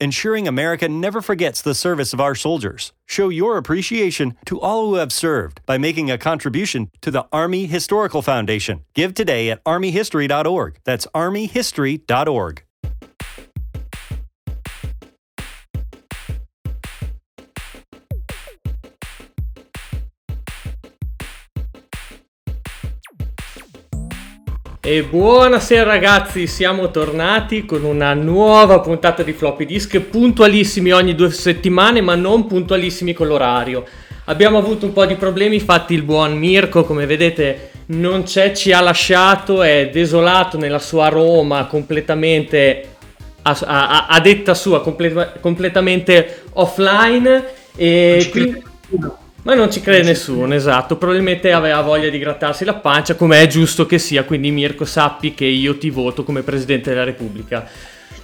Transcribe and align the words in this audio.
ensuring 0.00 0.46
America 0.46 0.88
never 0.88 1.20
forgets 1.20 1.62
the 1.62 1.74
service 1.74 2.12
of 2.12 2.20
our 2.20 2.34
soldiers. 2.34 2.92
Show 3.06 3.28
your 3.28 3.56
appreciation 3.56 4.36
to 4.46 4.60
all 4.60 4.86
who 4.86 4.94
have 4.94 5.12
served 5.12 5.60
by 5.66 5.78
making 5.78 6.10
a 6.10 6.18
contribution 6.18 6.90
to 7.00 7.10
the 7.10 7.26
Army 7.32 7.66
Historical 7.66 8.22
Foundation. 8.22 8.84
Give 8.94 9.14
today 9.14 9.50
at 9.50 9.64
armyhistory.org. 9.64 10.78
That's 10.84 11.06
armyhistory.org. 11.14 12.62
E 24.90 25.02
buonasera 25.02 25.84
ragazzi, 25.84 26.46
siamo 26.46 26.90
tornati 26.90 27.66
con 27.66 27.84
una 27.84 28.14
nuova 28.14 28.80
puntata 28.80 29.22
di 29.22 29.34
Floppy 29.34 29.66
Disk, 29.66 30.00
puntualissimi 30.00 30.92
ogni 30.92 31.14
due 31.14 31.30
settimane 31.30 32.00
ma 32.00 32.14
non 32.14 32.46
puntualissimi 32.46 33.12
con 33.12 33.26
l'orario. 33.26 33.84
Abbiamo 34.24 34.56
avuto 34.56 34.86
un 34.86 34.94
po' 34.94 35.04
di 35.04 35.16
problemi, 35.16 35.56
infatti 35.56 35.92
il 35.92 36.04
buon 36.04 36.38
Mirko 36.38 36.84
come 36.84 37.04
vedete 37.04 37.68
non 37.88 38.22
c'è, 38.22 38.52
ci 38.52 38.72
ha 38.72 38.80
lasciato, 38.80 39.62
è 39.62 39.90
desolato 39.92 40.56
nella 40.56 40.78
sua 40.78 41.08
Roma 41.08 41.66
completamente 41.66 42.88
a, 43.42 43.58
a, 43.66 44.06
a 44.06 44.20
detta 44.20 44.54
sua, 44.54 44.80
comple- 44.80 45.34
completamente 45.40 46.44
offline. 46.54 47.44
E 47.76 48.26
quindi... 48.30 48.62
Ma 49.42 49.54
non 49.54 49.70
ci 49.70 49.80
crede 49.80 50.02
nessuno, 50.02 50.52
esatto. 50.54 50.96
Probabilmente 50.96 51.52
aveva 51.52 51.80
voglia 51.80 52.08
di 52.08 52.18
grattarsi 52.18 52.64
la 52.64 52.74
pancia, 52.74 53.14
come 53.14 53.40
è 53.40 53.46
giusto 53.46 53.86
che 53.86 53.98
sia. 53.98 54.24
Quindi, 54.24 54.50
Mirko, 54.50 54.84
sappi 54.84 55.32
che 55.34 55.44
io 55.44 55.78
ti 55.78 55.90
voto 55.90 56.24
come 56.24 56.42
Presidente 56.42 56.90
della 56.90 57.04
Repubblica. 57.04 57.66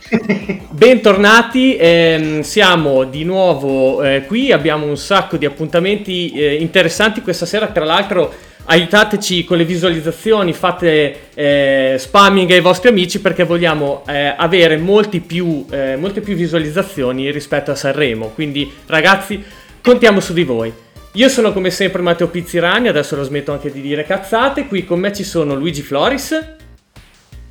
Bentornati, 0.70 1.76
ehm, 1.76 2.40
siamo 2.42 3.04
di 3.04 3.24
nuovo 3.24 4.02
eh, 4.02 4.24
qui, 4.26 4.52
abbiamo 4.52 4.84
un 4.86 4.98
sacco 4.98 5.38
di 5.38 5.46
appuntamenti 5.46 6.32
eh, 6.32 6.56
interessanti 6.56 7.22
questa 7.22 7.46
sera, 7.46 7.68
tra 7.68 7.84
l'altro 7.84 8.32
aiutateci 8.66 9.44
con 9.44 9.56
le 9.56 9.64
visualizzazioni, 9.64 10.52
fate 10.52 11.28
eh, 11.34 11.96
spamming 11.98 12.50
ai 12.50 12.60
vostri 12.60 12.90
amici 12.90 13.20
perché 13.20 13.44
vogliamo 13.44 14.04
eh, 14.06 14.34
avere 14.36 14.80
più, 15.26 15.64
eh, 15.70 15.96
molte 15.96 16.20
più 16.20 16.34
visualizzazioni 16.34 17.30
rispetto 17.30 17.70
a 17.70 17.74
Sanremo, 17.74 18.28
quindi 18.28 18.70
ragazzi 18.86 19.42
contiamo 19.80 20.20
su 20.20 20.34
di 20.34 20.44
voi. 20.44 20.83
Io 21.16 21.28
sono 21.28 21.52
come 21.52 21.70
sempre 21.70 22.02
Matteo 22.02 22.26
Pizzirani, 22.26 22.88
adesso 22.88 23.14
lo 23.14 23.22
smetto 23.22 23.52
anche 23.52 23.70
di 23.70 23.80
dire 23.80 24.02
cazzate. 24.02 24.66
Qui 24.66 24.84
con 24.84 24.98
me 24.98 25.12
ci 25.12 25.22
sono 25.22 25.54
Luigi 25.54 25.80
Floris. 25.80 26.56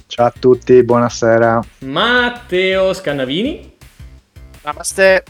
Ciao 0.05 0.25
a 0.25 0.33
tutti, 0.37 0.83
buonasera. 0.83 1.63
Matteo 1.85 2.91
Scannavini. 2.91 3.71
Namaste. 4.63 5.23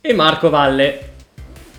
E 0.00 0.14
Marco 0.14 0.50
Valle. 0.50 1.10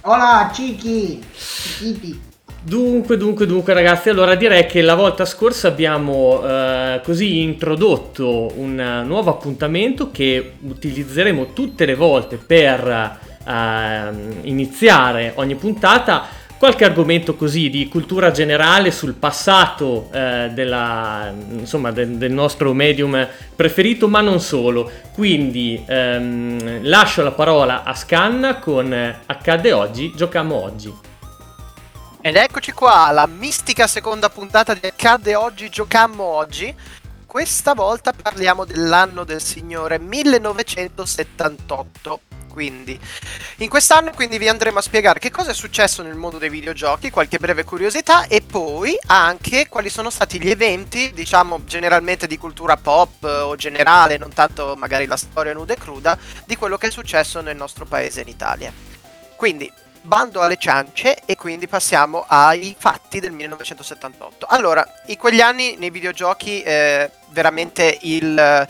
Hola, 0.02 0.52
cicchi. 0.54 1.24
Chiquiti. 1.32 2.22
Dunque, 2.62 3.16
dunque, 3.16 3.46
dunque 3.46 3.74
ragazzi, 3.74 4.10
allora 4.10 4.36
direi 4.36 4.66
che 4.66 4.82
la 4.82 4.96
volta 4.96 5.24
scorsa 5.24 5.70
abbiamo 5.70 6.42
eh, 6.46 7.00
così 7.06 7.40
introdotto 7.40 8.52
un 8.58 9.04
nuovo 9.06 9.30
appuntamento 9.30 10.12
che 10.12 10.56
utilizzeremo 10.60 11.54
tutte 11.54 11.86
le 11.86 11.96
volte 11.96 12.36
per 12.36 13.20
iniziare 13.46 15.34
ogni 15.36 15.56
puntata 15.56 16.44
qualche 16.58 16.86
argomento 16.86 17.36
così 17.36 17.70
di 17.70 17.88
cultura 17.88 18.32
generale 18.32 18.92
sul 18.92 19.14
passato 19.14 20.10
eh, 20.12 20.50
della, 20.54 21.34
insomma, 21.52 21.92
de- 21.92 22.18
del 22.18 22.32
nostro 22.32 22.74
medium 22.74 23.28
preferito, 23.56 24.08
ma 24.08 24.22
non 24.22 24.40
solo. 24.40 24.90
Quindi 25.14 25.84
ehm, 25.86 26.80
lascio 26.84 27.24
la 27.24 27.32
parola 27.32 27.84
a 27.84 27.94
Scanna 27.94 28.60
con 28.60 29.16
Accadde 29.26 29.72
oggi, 29.74 30.12
giochiamo 30.16 30.56
oggi. 30.56 30.94
Ed 32.22 32.36
eccoci 32.36 32.72
qua, 32.72 33.12
la 33.12 33.28
mistica 33.28 33.86
seconda 33.86 34.30
puntata 34.30 34.74
di 34.74 34.88
Accadde 34.88 35.36
oggi, 35.36 35.70
giocammo 35.70 36.24
oggi. 36.24 36.74
Questa 37.36 37.74
volta 37.74 38.14
parliamo 38.14 38.64
dell'anno 38.64 39.26
del 39.26 39.42
Signore 39.42 40.00
1978 40.00 42.22
quindi 42.50 42.98
in 43.58 43.68
quest'anno 43.68 44.12
quindi 44.12 44.38
vi 44.38 44.48
andremo 44.48 44.78
a 44.78 44.82
spiegare 44.82 45.20
che 45.20 45.32
cosa 45.32 45.52
è 45.52 45.54
successo 45.54 46.02
nel 46.02 46.16
mondo 46.16 46.38
dei 46.38 46.48
videogiochi, 46.48 47.10
qualche 47.10 47.38
breve 47.38 47.66
curiosità 47.66 48.28
e 48.28 48.42
poi 48.42 48.98
anche 49.08 49.68
quali 49.68 49.90
sono 49.90 50.10
stati 50.10 50.42
gli 50.42 50.50
eventi, 50.50 51.12
diciamo 51.12 51.66
generalmente 51.66 52.26
di 52.26 52.38
cultura 52.38 52.78
pop 52.78 53.26
o 53.26 53.58
generale, 53.58 54.18
non 54.18 54.32
tanto 54.32 54.76
magari 54.78 55.06
la 55.06 55.18
storia 55.18 55.52
nuda 55.52 55.74
e 55.74 55.78
cruda, 55.78 56.18
di 56.46 56.56
quello 56.56 56.78
che 56.78 56.88
è 56.88 56.92
successo 56.92 57.42
nel 57.42 57.58
nostro 57.58 57.84
paese 57.84 58.22
in 58.22 58.30
Italia. 58.30 58.72
Quindi 59.36 59.70
bando 60.06 60.42
alle 60.42 60.58
ciance 60.58 61.20
e 61.26 61.36
quindi 61.36 61.68
passiamo 61.68 62.26
ai 62.28 62.76
fatti 62.78 63.20
del 63.20 63.32
1978. 63.32 64.46
Allora, 64.50 64.88
in 65.08 65.18
quegli 65.18 65.42
anni 65.42 65.76
nei 65.78 65.90
videogiochi 65.90 66.62
eh, 66.62 67.10
veramente 67.30 67.98
il 68.02 68.68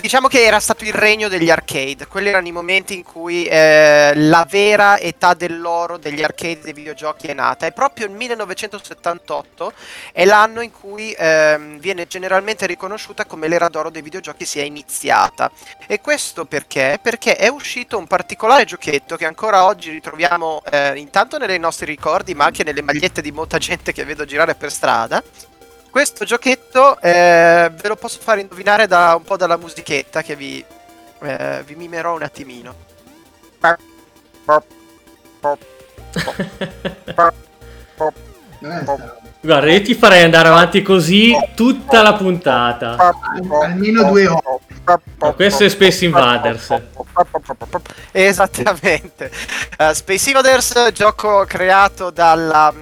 diciamo 0.00 0.28
che 0.28 0.44
era 0.44 0.60
stato 0.60 0.84
il 0.84 0.92
regno 0.92 1.28
degli 1.28 1.50
arcade. 1.50 2.06
Quelli 2.06 2.28
erano 2.28 2.46
i 2.46 2.52
momenti 2.52 2.94
in 2.94 3.02
cui 3.02 3.44
eh, 3.46 4.12
la 4.14 4.46
vera 4.48 4.98
età 4.98 5.34
dell'oro 5.34 5.98
degli 5.98 6.22
arcade 6.22 6.60
dei 6.62 6.72
videogiochi 6.72 7.26
è 7.26 7.34
nata. 7.34 7.66
E 7.66 7.72
proprio 7.72 8.06
il 8.06 8.12
1978 8.12 9.72
è 10.12 10.24
l'anno 10.24 10.60
in 10.60 10.70
cui 10.70 11.12
eh, 11.12 11.76
viene 11.78 12.06
generalmente 12.06 12.66
riconosciuta 12.66 13.24
come 13.24 13.48
l'era 13.48 13.68
d'oro 13.68 13.90
dei 13.90 14.02
videogiochi 14.02 14.44
sia 14.44 14.62
iniziata. 14.62 15.50
E 15.86 16.00
questo 16.00 16.44
perché? 16.44 16.98
Perché 17.02 17.36
è 17.36 17.48
uscito 17.48 17.98
un 17.98 18.06
particolare 18.06 18.64
giochetto 18.64 19.16
che 19.16 19.26
ancora 19.26 19.64
oggi 19.64 19.90
ritroviamo 19.90 20.62
eh, 20.70 20.94
intanto 20.96 21.38
nei 21.38 21.58
nostri 21.58 21.86
ricordi, 21.86 22.34
ma 22.34 22.44
anche 22.44 22.64
nelle 22.64 22.82
magliette 22.82 23.22
di 23.22 23.32
molta 23.32 23.58
gente 23.58 23.92
che 23.92 24.04
vedo 24.04 24.24
girare 24.24 24.54
per 24.54 24.70
strada 24.70 25.22
questo 25.94 26.24
giochetto 26.24 27.00
eh, 27.00 27.70
ve 27.72 27.86
lo 27.86 27.94
posso 27.94 28.18
fare 28.20 28.40
indovinare 28.40 28.88
da 28.88 29.14
un 29.14 29.22
po' 29.22 29.36
dalla 29.36 29.56
musichetta 29.56 30.22
che 30.22 30.34
vi, 30.34 30.62
eh, 31.22 31.62
vi 31.64 31.76
mimerò 31.76 32.16
un 32.16 32.24
attimino. 32.24 32.74
Guarda, 39.40 39.70
io 39.70 39.82
ti 39.82 39.94
farei 39.94 40.24
andare 40.24 40.48
avanti 40.48 40.82
così 40.82 41.32
tutta 41.54 42.02
la 42.02 42.14
puntata. 42.14 42.96
Almeno 43.62 44.02
due 44.10 44.26
ore. 44.26 44.58
No, 45.20 45.34
questo 45.34 45.62
è 45.62 45.68
Space 45.68 46.04
Invaders. 46.06 46.74
Esattamente. 48.10 49.30
Uh, 49.78 49.92
Space 49.92 50.30
Invaders, 50.30 50.90
gioco 50.92 51.44
creato 51.46 52.10
dalla 52.10 52.72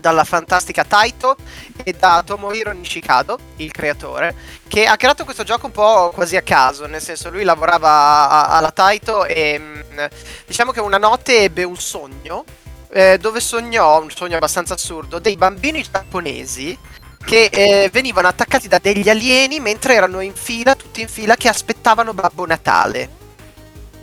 dalla 0.00 0.24
fantastica 0.24 0.84
Taito 0.84 1.36
e 1.82 1.92
da 1.92 2.22
Tomohiro 2.24 2.72
Nishikado, 2.72 3.38
il 3.56 3.70
creatore, 3.70 4.34
che 4.68 4.86
ha 4.86 4.96
creato 4.96 5.24
questo 5.24 5.44
gioco 5.44 5.66
un 5.66 5.72
po' 5.72 6.10
quasi 6.14 6.36
a 6.36 6.42
caso, 6.42 6.86
nel 6.86 7.02
senso 7.02 7.30
lui 7.30 7.44
lavorava 7.44 8.48
alla 8.48 8.70
Taito 8.70 9.24
e 9.24 9.58
mm, 9.58 10.04
diciamo 10.46 10.72
che 10.72 10.80
una 10.80 10.98
notte 10.98 11.40
ebbe 11.40 11.64
un 11.64 11.76
sogno 11.76 12.44
eh, 12.90 13.18
dove 13.18 13.40
sognò, 13.40 14.00
un 14.00 14.10
sogno 14.10 14.36
abbastanza 14.36 14.74
assurdo, 14.74 15.18
dei 15.18 15.36
bambini 15.36 15.82
giapponesi 15.82 16.78
che 17.24 17.50
eh, 17.52 17.90
venivano 17.92 18.28
attaccati 18.28 18.68
da 18.68 18.78
degli 18.78 19.08
alieni 19.08 19.58
mentre 19.58 19.94
erano 19.94 20.20
in 20.20 20.34
fila, 20.34 20.76
tutti 20.76 21.00
in 21.00 21.08
fila, 21.08 21.34
che 21.34 21.48
aspettavano 21.48 22.14
Babbo 22.14 22.46
Natale. 22.46 23.15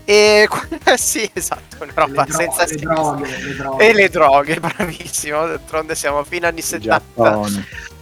E 0.05 0.47
sì, 0.95 1.29
esatto, 1.33 1.77
una 1.83 1.91
roba 1.95 2.25
le 2.25 2.33
senza 2.33 2.63
le 2.63 2.67
senso. 2.67 2.85
droghe, 2.85 3.38
le 3.38 3.55
droghe. 3.55 3.88
E 3.88 3.94
le 3.94 4.09
droghe, 4.09 4.59
bravissimo. 4.61 5.47
D'altronde 5.47 5.95
siamo 5.95 6.23
fino 6.23 6.47
anni 6.47 6.61
70. 6.61 7.41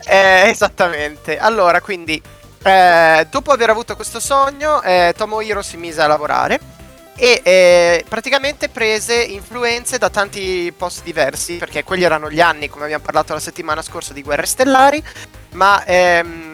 Eh, 0.05 0.49
esattamente. 0.49 1.37
Allora, 1.37 1.81
quindi, 1.81 2.21
eh, 2.63 3.27
dopo 3.29 3.51
aver 3.51 3.69
avuto 3.69 3.95
questo 3.95 4.19
sogno, 4.19 4.81
eh, 4.81 5.13
Tomohiro 5.15 5.61
si 5.61 5.77
mise 5.77 6.01
a 6.01 6.07
lavorare 6.07 6.79
e 7.15 7.41
eh, 7.43 8.05
praticamente 8.07 8.67
prese 8.69 9.21
influenze 9.21 9.99
da 9.99 10.09
tanti 10.09 10.73
posti 10.75 11.03
diversi, 11.03 11.57
perché 11.57 11.83
quelli 11.83 12.03
erano 12.03 12.31
gli 12.31 12.41
anni, 12.41 12.67
come 12.67 12.85
abbiamo 12.85 13.03
parlato 13.03 13.33
la 13.33 13.39
settimana 13.39 13.83
scorsa, 13.83 14.11
di 14.13 14.23
Guerre 14.23 14.47
Stellari, 14.47 15.03
ma 15.51 15.83
ehm, 15.85 16.50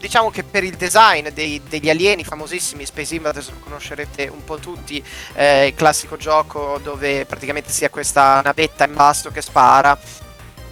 diciamo 0.00 0.30
che 0.30 0.42
per 0.42 0.64
il 0.64 0.76
design 0.76 1.28
dei, 1.28 1.60
degli 1.68 1.90
alieni 1.90 2.24
famosissimi, 2.24 2.86
Space 2.86 3.14
Invaders 3.14 3.50
lo 3.50 3.58
conoscerete 3.60 4.28
un 4.28 4.42
po' 4.42 4.56
tutti, 4.56 5.02
eh, 5.34 5.68
il 5.68 5.74
classico 5.74 6.16
gioco 6.16 6.80
dove 6.82 7.26
praticamente 7.26 7.70
si 7.70 7.84
ha 7.84 7.90
questa 7.90 8.40
navetta 8.42 8.86
in 8.86 8.94
basso 8.94 9.30
che 9.30 9.42
spara 9.42 9.98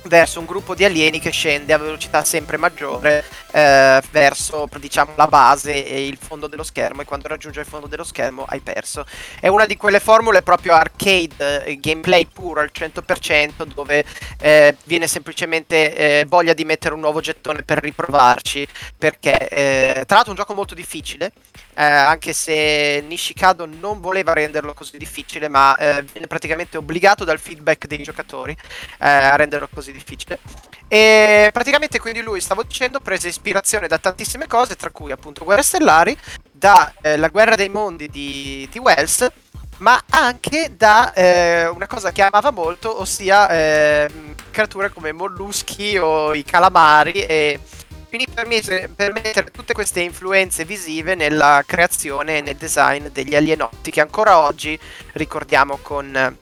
verso 0.04 0.40
un 0.40 0.46
gruppo 0.46 0.74
di 0.74 0.84
alieni 0.84 1.18
che 1.20 1.30
scende 1.30 1.72
a 1.72 1.78
velocità 1.78 2.24
sempre 2.24 2.56
maggiore 2.56 3.24
eh, 3.52 4.02
verso 4.10 4.68
diciamo 4.78 5.12
la 5.16 5.26
base 5.26 5.84
e 5.86 6.06
il 6.06 6.18
fondo 6.20 6.46
dello 6.46 6.62
schermo 6.62 7.02
e 7.02 7.04
quando 7.04 7.28
raggiunge 7.28 7.60
il 7.60 7.66
fondo 7.66 7.86
dello 7.86 8.04
schermo 8.04 8.44
hai 8.48 8.60
perso. 8.60 9.04
È 9.40 9.48
una 9.48 9.66
di 9.66 9.76
quelle 9.76 10.00
formule 10.00 10.42
proprio 10.42 10.74
arcade, 10.74 11.64
eh, 11.64 11.76
gameplay 11.78 12.26
puro 12.26 12.60
al 12.60 12.70
100% 12.72 13.64
dove 13.74 14.04
eh, 14.40 14.76
viene 14.84 15.06
semplicemente 15.06 15.94
eh, 15.94 16.24
voglia 16.26 16.54
di 16.54 16.64
mettere 16.64 16.94
un 16.94 17.00
nuovo 17.00 17.20
gettone 17.20 17.62
per 17.62 17.78
riprovarci 17.78 18.66
perché 18.96 19.48
eh, 19.48 20.04
tra 20.06 20.16
l'altro 20.16 20.26
è 20.26 20.36
un 20.36 20.36
gioco 20.36 20.54
molto 20.54 20.74
difficile 20.74 21.32
eh, 21.78 21.84
anche 21.84 22.32
se 22.32 23.04
Nishikado 23.06 23.66
non 23.66 24.00
voleva 24.00 24.32
renderlo 24.32 24.74
così 24.74 24.98
difficile 24.98 25.48
ma 25.48 25.74
viene 25.78 26.26
praticamente 26.26 26.76
obbligato 26.76 27.24
dal 27.24 27.38
feedback 27.38 27.86
dei 27.86 28.02
giocatori 28.02 28.56
a 28.98 29.36
renderlo 29.36 29.68
così 29.72 29.92
difficile. 29.92 30.40
E 30.88 31.50
praticamente 31.52 32.00
quindi 32.00 32.22
lui, 32.22 32.40
stavo 32.40 32.62
dicendo, 32.62 32.98
prese 33.00 33.28
ispirazione 33.28 33.88
da 33.88 33.98
tantissime 33.98 34.46
cose, 34.46 34.74
tra 34.74 34.90
cui 34.90 35.12
appunto 35.12 35.44
Guerre 35.44 35.62
Stellari, 35.62 36.16
da 36.50 36.94
eh, 37.02 37.18
La 37.18 37.28
guerra 37.28 37.56
dei 37.56 37.68
mondi 37.68 38.08
di, 38.08 38.66
di 38.70 38.78
Wells, 38.78 39.30
ma 39.78 40.02
anche 40.08 40.72
da 40.76 41.12
eh, 41.12 41.68
una 41.68 41.86
cosa 41.86 42.10
che 42.10 42.22
amava 42.22 42.50
molto, 42.50 43.00
ossia 43.00 43.48
eh, 43.50 44.10
creature 44.50 44.90
come 44.90 45.12
molluschi 45.12 45.98
o 45.98 46.34
i 46.34 46.42
calamari 46.42 47.22
e 47.22 47.60
quindi 48.08 48.26
permise, 48.32 48.90
permettere 48.94 49.50
tutte 49.50 49.72
queste 49.72 50.00
influenze 50.00 50.64
visive 50.64 51.14
nella 51.14 51.62
creazione 51.66 52.38
e 52.38 52.40
nel 52.40 52.56
design 52.56 53.06
degli 53.08 53.34
alienotti 53.34 53.90
che 53.90 54.00
ancora 54.00 54.38
oggi 54.38 54.78
ricordiamo 55.12 55.78
con 55.82 56.36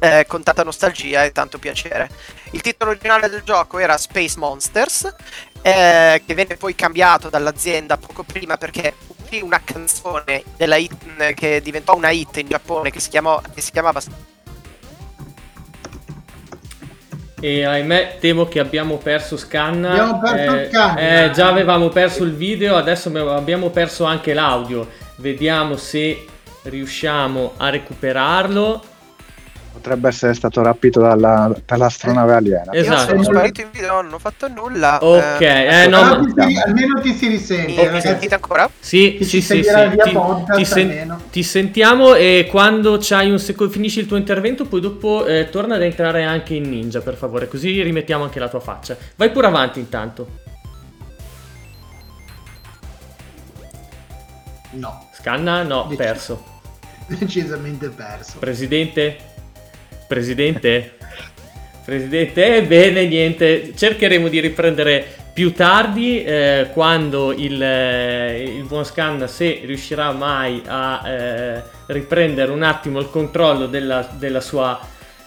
eh, 0.00 0.24
con 0.26 0.42
tanta 0.42 0.64
nostalgia 0.64 1.24
e 1.24 1.32
tanto 1.32 1.58
piacere. 1.58 2.10
Il 2.52 2.62
titolo 2.62 2.90
originale 2.90 3.28
del 3.28 3.42
gioco 3.42 3.78
era 3.78 3.96
Space 3.96 4.38
Monsters, 4.38 5.14
eh, 5.62 6.22
che 6.26 6.34
venne 6.34 6.56
poi 6.56 6.74
cambiato 6.74 7.28
dall'azienda 7.28 7.98
poco 7.98 8.22
prima 8.22 8.56
perché 8.56 8.94
uscì 9.06 9.40
una 9.40 9.60
canzone 9.62 10.42
hit, 10.56 11.34
che 11.34 11.60
diventò 11.60 11.94
una 11.94 12.10
hit 12.10 12.38
in 12.38 12.48
Giappone 12.48 12.90
che 12.90 12.98
si, 12.98 13.10
chiamò, 13.10 13.40
che 13.54 13.60
si 13.60 13.70
chiamava 13.70 14.00
e 17.40 17.64
ahimè 17.64 18.18
temo 18.20 18.46
che 18.46 18.60
abbiamo 18.60 18.98
perso 18.98 19.36
Scanna. 19.36 19.90
Abbiamo 19.90 20.20
perso 20.20 20.56
eh, 20.56 20.68
Scanna. 20.68 21.24
Eh, 21.24 21.30
già 21.32 21.48
avevamo 21.48 21.88
perso 21.88 22.22
il 22.22 22.34
video, 22.34 22.76
adesso 22.76 23.10
abbiamo 23.28 23.70
perso 23.70 24.04
anche 24.04 24.34
l'audio. 24.34 24.86
Vediamo 25.16 25.76
se 25.76 26.26
riusciamo 26.62 27.54
a 27.56 27.70
recuperarlo. 27.70 28.82
Potrebbe 29.72 30.08
essere 30.08 30.34
stato 30.34 30.62
rapito 30.62 31.00
dalla, 31.00 31.54
dall'astronave 31.64 32.34
aliena. 32.34 32.72
Io 32.72 32.80
Esatto. 32.80 33.10
sono 33.10 33.22
sparito 33.22 33.60
in 33.62 33.68
video, 33.72 34.02
non 34.02 34.12
ho 34.12 34.18
fatto 34.18 34.48
nulla. 34.48 34.98
Ok, 35.02 35.40
eh, 35.40 35.86
no, 35.88 36.02
Però 36.02 36.20
ma- 36.20 36.44
ti 36.44 36.58
almeno 36.58 37.00
ti 37.00 37.14
si 37.14 37.28
risente, 37.28 37.72
Mi, 37.72 37.78
Ok. 37.86 37.92
mi 37.92 38.00
sentite 38.00 38.34
ancora? 38.34 38.68
Sì, 38.78 39.14
Che 39.16 39.24
sì, 39.24 39.40
sì, 39.40 39.62
sì. 39.62 39.70
Ti, 40.02 40.18
ti 40.56 40.64
sen- 40.64 41.18
ti 41.30 41.42
sentiamo 41.42 42.14
e 42.14 42.46
quando 42.50 42.98
c'hai 43.00 43.30
un 43.30 43.38
secondo, 43.38 43.72
finisci 43.72 44.00
il 44.00 44.06
tuo 44.06 44.16
intervento, 44.18 44.66
poi 44.66 44.80
dopo 44.80 45.24
eh, 45.24 45.48
torna 45.50 45.76
ad 45.76 45.82
entrare 45.82 46.24
anche 46.24 46.54
in 46.54 46.68
ninja, 46.68 47.00
per 47.00 47.14
favore, 47.14 47.48
così 47.48 47.80
rimettiamo 47.80 48.24
anche 48.24 48.38
la 48.38 48.48
tua 48.48 48.60
faccia. 48.60 48.96
Vai 49.16 49.30
pure 49.30 49.46
avanti 49.46 49.78
intanto. 49.78 50.28
No, 54.72 55.08
Scanna? 55.14 55.62
No, 55.62 55.84
Dici. 55.84 55.96
perso. 55.96 56.44
decisamente 57.08 57.88
perso. 57.88 58.38
Presidente? 58.38 59.29
Presidente? 60.10 60.94
Presidente? 61.84 62.56
Ebbene, 62.56 63.06
niente, 63.06 63.74
cercheremo 63.76 64.26
di 64.26 64.40
riprendere 64.40 65.06
più 65.32 65.52
tardi 65.52 66.24
eh, 66.24 66.70
quando 66.72 67.30
il, 67.30 67.62
eh, 67.62 68.42
il 68.42 68.64
buon 68.64 68.84
Scanna, 68.84 69.28
se 69.28 69.60
riuscirà 69.64 70.10
mai 70.10 70.62
a 70.66 71.08
eh, 71.08 71.62
riprendere 71.86 72.50
un 72.50 72.64
attimo 72.64 72.98
il 72.98 73.08
controllo 73.08 73.66
della, 73.66 74.08
della 74.18 74.40
sua, 74.40 74.80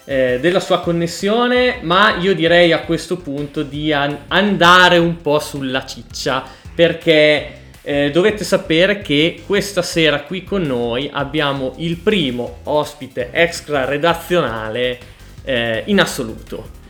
eh, 0.04 0.40
della 0.42 0.60
sua 0.60 0.82
connessione, 0.82 1.78
ma 1.80 2.18
io 2.18 2.36
direi 2.36 2.74
a 2.74 2.82
questo 2.82 3.16
punto 3.16 3.64
di 3.64 3.94
an- 3.94 4.26
andare 4.28 4.98
un 4.98 5.22
po' 5.22 5.40
sulla 5.40 5.86
ciccia 5.86 6.44
perché 6.76 7.62
eh, 7.84 8.12
dovete 8.12 8.44
sapere 8.46 9.02
che 9.02 9.42
questa 9.46 9.82
sera 9.82 10.22
qui 10.22 10.44
con 10.44 10.62
noi 10.62 11.10
abbiamo 11.12 11.74
il 11.78 11.98
primo 11.98 12.60
ospite 12.64 13.30
extra 13.32 13.84
redazionale 13.84 14.98
eh, 15.44 15.84
in 15.86 16.00
assoluto. 16.00 16.82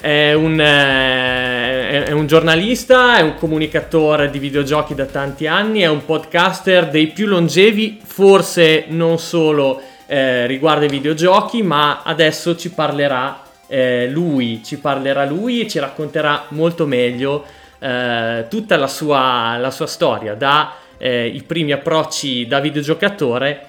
È 0.00 0.32
un, 0.32 0.60
eh, 0.60 2.04
è- 2.04 2.12
un 2.12 2.28
giornalista, 2.28 3.18
è 3.18 3.22
un 3.22 3.34
comunicatore 3.34 4.30
di 4.30 4.38
videogiochi 4.38 4.94
da 4.94 5.06
tanti 5.06 5.48
anni, 5.48 5.80
è 5.80 5.88
un 5.88 6.04
podcaster 6.04 6.88
dei 6.88 7.08
più 7.08 7.26
longevi, 7.26 7.98
forse 8.04 8.84
non 8.88 9.18
solo 9.18 9.82
eh, 10.06 10.46
riguardo 10.46 10.84
ai 10.84 10.90
videogiochi, 10.90 11.64
ma 11.64 12.02
adesso 12.04 12.56
ci 12.56 12.70
parlerà 12.70 13.42
eh, 13.66 14.08
lui, 14.08 14.62
ci 14.64 14.78
parlerà 14.78 15.24
lui 15.24 15.62
e 15.62 15.68
ci 15.68 15.80
racconterà 15.80 16.44
molto 16.50 16.86
meglio 16.86 17.44
eh, 17.78 18.46
tutta 18.48 18.76
la 18.76 18.86
sua, 18.86 19.56
la 19.56 19.70
sua 19.70 19.86
storia, 19.86 20.34
da 20.34 20.74
eh, 20.98 21.26
i 21.26 21.42
primi 21.42 21.72
approcci 21.72 22.46
da 22.46 22.60
videogiocatore 22.60 23.68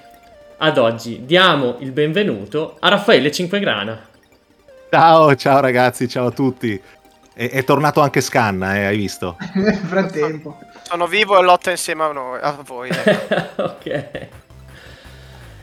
ad 0.58 0.78
oggi. 0.78 1.24
Diamo 1.24 1.76
il 1.80 1.92
benvenuto 1.92 2.76
a 2.80 2.88
Raffaele 2.88 3.30
Cinquegrana. 3.30 4.08
Ciao, 4.90 5.34
ciao 5.36 5.60
ragazzi, 5.60 6.08
ciao 6.08 6.26
a 6.26 6.30
tutti. 6.32 6.80
È, 7.32 7.48
è 7.48 7.64
tornato 7.64 8.00
anche 8.00 8.20
Scanna, 8.20 8.76
eh, 8.76 8.84
hai 8.86 8.96
visto? 8.96 9.36
Nel 9.54 9.74
frattempo. 9.86 10.58
Sono 10.82 11.06
vivo 11.06 11.38
e 11.38 11.42
lotto 11.42 11.70
insieme 11.70 12.04
a, 12.04 12.12
noi, 12.12 12.38
a 12.42 12.58
voi. 12.64 12.90
ecco. 12.90 13.62
ok. 13.62 14.28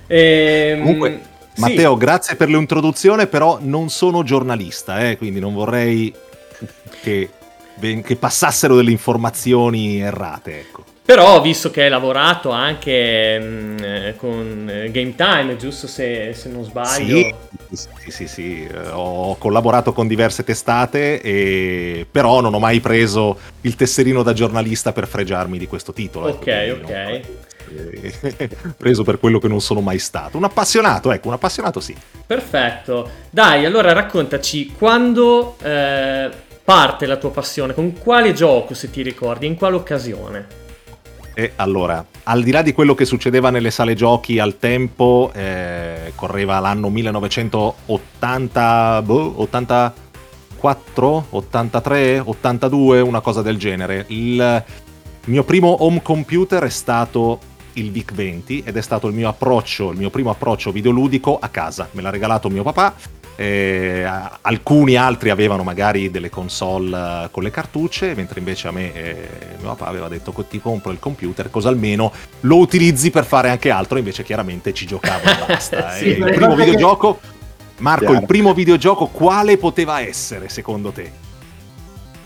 Ehm, 0.07 0.79
Comunque, 0.79 1.21
sì, 1.53 1.61
Matteo, 1.61 1.97
grazie 1.97 2.35
per 2.35 2.47
l'introduzione, 2.49 3.27
però 3.27 3.57
non 3.59 3.89
sono 3.89 4.23
giornalista, 4.23 5.07
eh, 5.09 5.17
quindi 5.17 5.39
non 5.39 5.53
vorrei 5.53 6.13
che, 7.01 7.29
che 7.79 8.15
passassero 8.15 8.75
delle 8.75 8.91
informazioni 8.91 10.00
errate. 10.00 10.59
Ecco. 10.59 10.83
Però, 11.07 11.39
visto 11.39 11.71
che 11.71 11.83
hai 11.83 11.89
lavorato 11.89 12.51
anche 12.51 13.39
mm, 13.39 13.77
eh, 13.79 14.15
con 14.18 14.69
eh, 14.69 14.91
Game 14.91 15.15
Time, 15.15 15.56
giusto 15.56 15.88
se, 15.88 16.33
se 16.33 16.50
non 16.50 16.65
sbaglio? 16.65 17.33
Sì, 17.71 17.88
sì, 18.03 18.12
sì, 18.12 18.27
sì, 18.27 18.68
eh, 18.69 18.89
ho 18.89 19.38
collaborato 19.38 19.94
con 19.94 20.06
diverse 20.06 20.44
testate, 20.44 21.21
e... 21.21 22.06
però 22.12 22.41
non 22.41 22.53
ho 22.53 22.59
mai 22.59 22.81
preso 22.81 23.38
il 23.62 23.75
tesserino 23.75 24.21
da 24.21 24.33
giornalista 24.33 24.91
per 24.91 25.07
fregiarmi 25.07 25.57
di 25.57 25.65
questo 25.65 25.94
titolo. 25.94 26.27
ecco, 26.27 26.39
Ok, 26.39 26.80
quindi 26.81 26.91
ok. 26.91 28.75
preso 28.75 29.04
per 29.04 29.18
quello 29.18 29.40
che 29.40 29.47
non 29.47 29.61
sono 29.61 29.80
mai 29.80 29.99
stato. 29.99 30.35
Un 30.35 30.44
appassionato, 30.44 31.13
ecco, 31.13 31.30
un 31.30 31.35
appassionato 31.35 31.80
sì. 31.80 31.95
Perfetto. 32.25 33.09
Dai, 33.30 33.63
allora 33.63 33.94
raccontaci 33.94 34.73
quando 34.78 35.56
eh, 35.63 36.30
parte 36.68 37.06
la 37.06 37.16
tua 37.16 37.31
passione, 37.31 37.74
con 37.74 37.97
quale 37.97 38.33
gioco 38.33 38.74
se 38.74 38.92
ti 38.92 39.02
ricordi, 39.02 39.45
in 39.45 39.56
quale 39.56 39.78
occasione? 39.78 40.47
E 41.33 41.54
allora, 41.56 42.06
al 42.24 42.44
di 42.44 42.52
là 42.52 42.62
di 42.62 42.74
quello 42.74 42.94
che 42.94 43.06
succedeva 43.06 43.50
nelle 43.52 43.71
sale 43.71 43.94
giochi 43.94 44.38
al 44.38 44.59
tempo, 44.59 45.31
eh, 45.33 46.12
correva 46.14 46.59
l'anno 46.59 46.90
1980, 46.90 49.02
boh, 49.02 49.42
84, 49.44 51.28
83, 51.30 52.19
82, 52.19 53.00
una 53.00 53.21
cosa 53.21 53.42
del 53.42 53.57
genere. 53.57 54.04
Il 54.09 54.66
mio 55.28 55.44
primo 55.45 55.86
home 55.86 56.02
computer 56.02 56.64
è 56.64 56.69
stato 56.69 57.40
il 57.74 57.92
VIC-20 57.92 58.64
ed 58.66 58.76
è 58.76 58.81
stato 58.81 59.07
il 59.07 59.14
mio 59.14 59.30
approccio, 59.30 59.92
il 59.92 59.97
mio 59.97 60.09
primo 60.09 60.31
approccio 60.31 60.74
videoludico 60.74 61.38
a 61.40 61.47
casa. 61.47 61.88
Me 61.92 62.02
l'ha 62.02 62.09
regalato 62.09 62.50
mio 62.50 62.64
papà. 62.64 62.94
Eh, 63.39 64.03
alcuni 64.41 64.95
altri 64.95 65.29
avevano 65.29 65.61
magari 65.63 66.09
delle 66.09 66.29
console 66.29 66.97
eh, 67.25 67.27
con 67.31 67.44
le 67.44 67.51
cartucce, 67.51 68.13
mentre 68.15 68.39
invece 68.39 68.67
a 68.67 68.71
me 68.71 68.94
eh, 68.94 69.27
mio 69.59 69.69
papà 69.75 69.85
aveva 69.85 70.07
detto 70.07 70.31
"Co- 70.31 70.44
ti 70.45 70.59
compro 70.59 70.91
il 70.91 70.97
computer, 70.99 71.49
così 71.51 71.67
almeno 71.67 72.11
lo 72.41 72.57
utilizzi 72.57 73.11
per 73.11 73.25
fare 73.25 73.49
anche 73.49 73.69
altro, 73.69 73.99
invece 73.99 74.23
chiaramente 74.23 74.73
ci 74.73 74.87
giocavo 74.87 75.21
e 75.29 75.35
basta. 75.47 75.91
Sì, 75.91 76.06
E 76.06 76.09
il 76.09 76.15
primo 76.23 76.31
guarda 76.37 76.56
che- 76.56 76.63
videogioco, 76.63 77.19
Marco, 77.77 78.06
Chiaro. 78.06 78.19
il 78.21 78.25
primo 78.25 78.53
videogioco 78.56 79.06
quale 79.06 79.57
poteva 79.57 80.01
essere 80.01 80.49
secondo 80.49 80.89
te? 80.91 81.11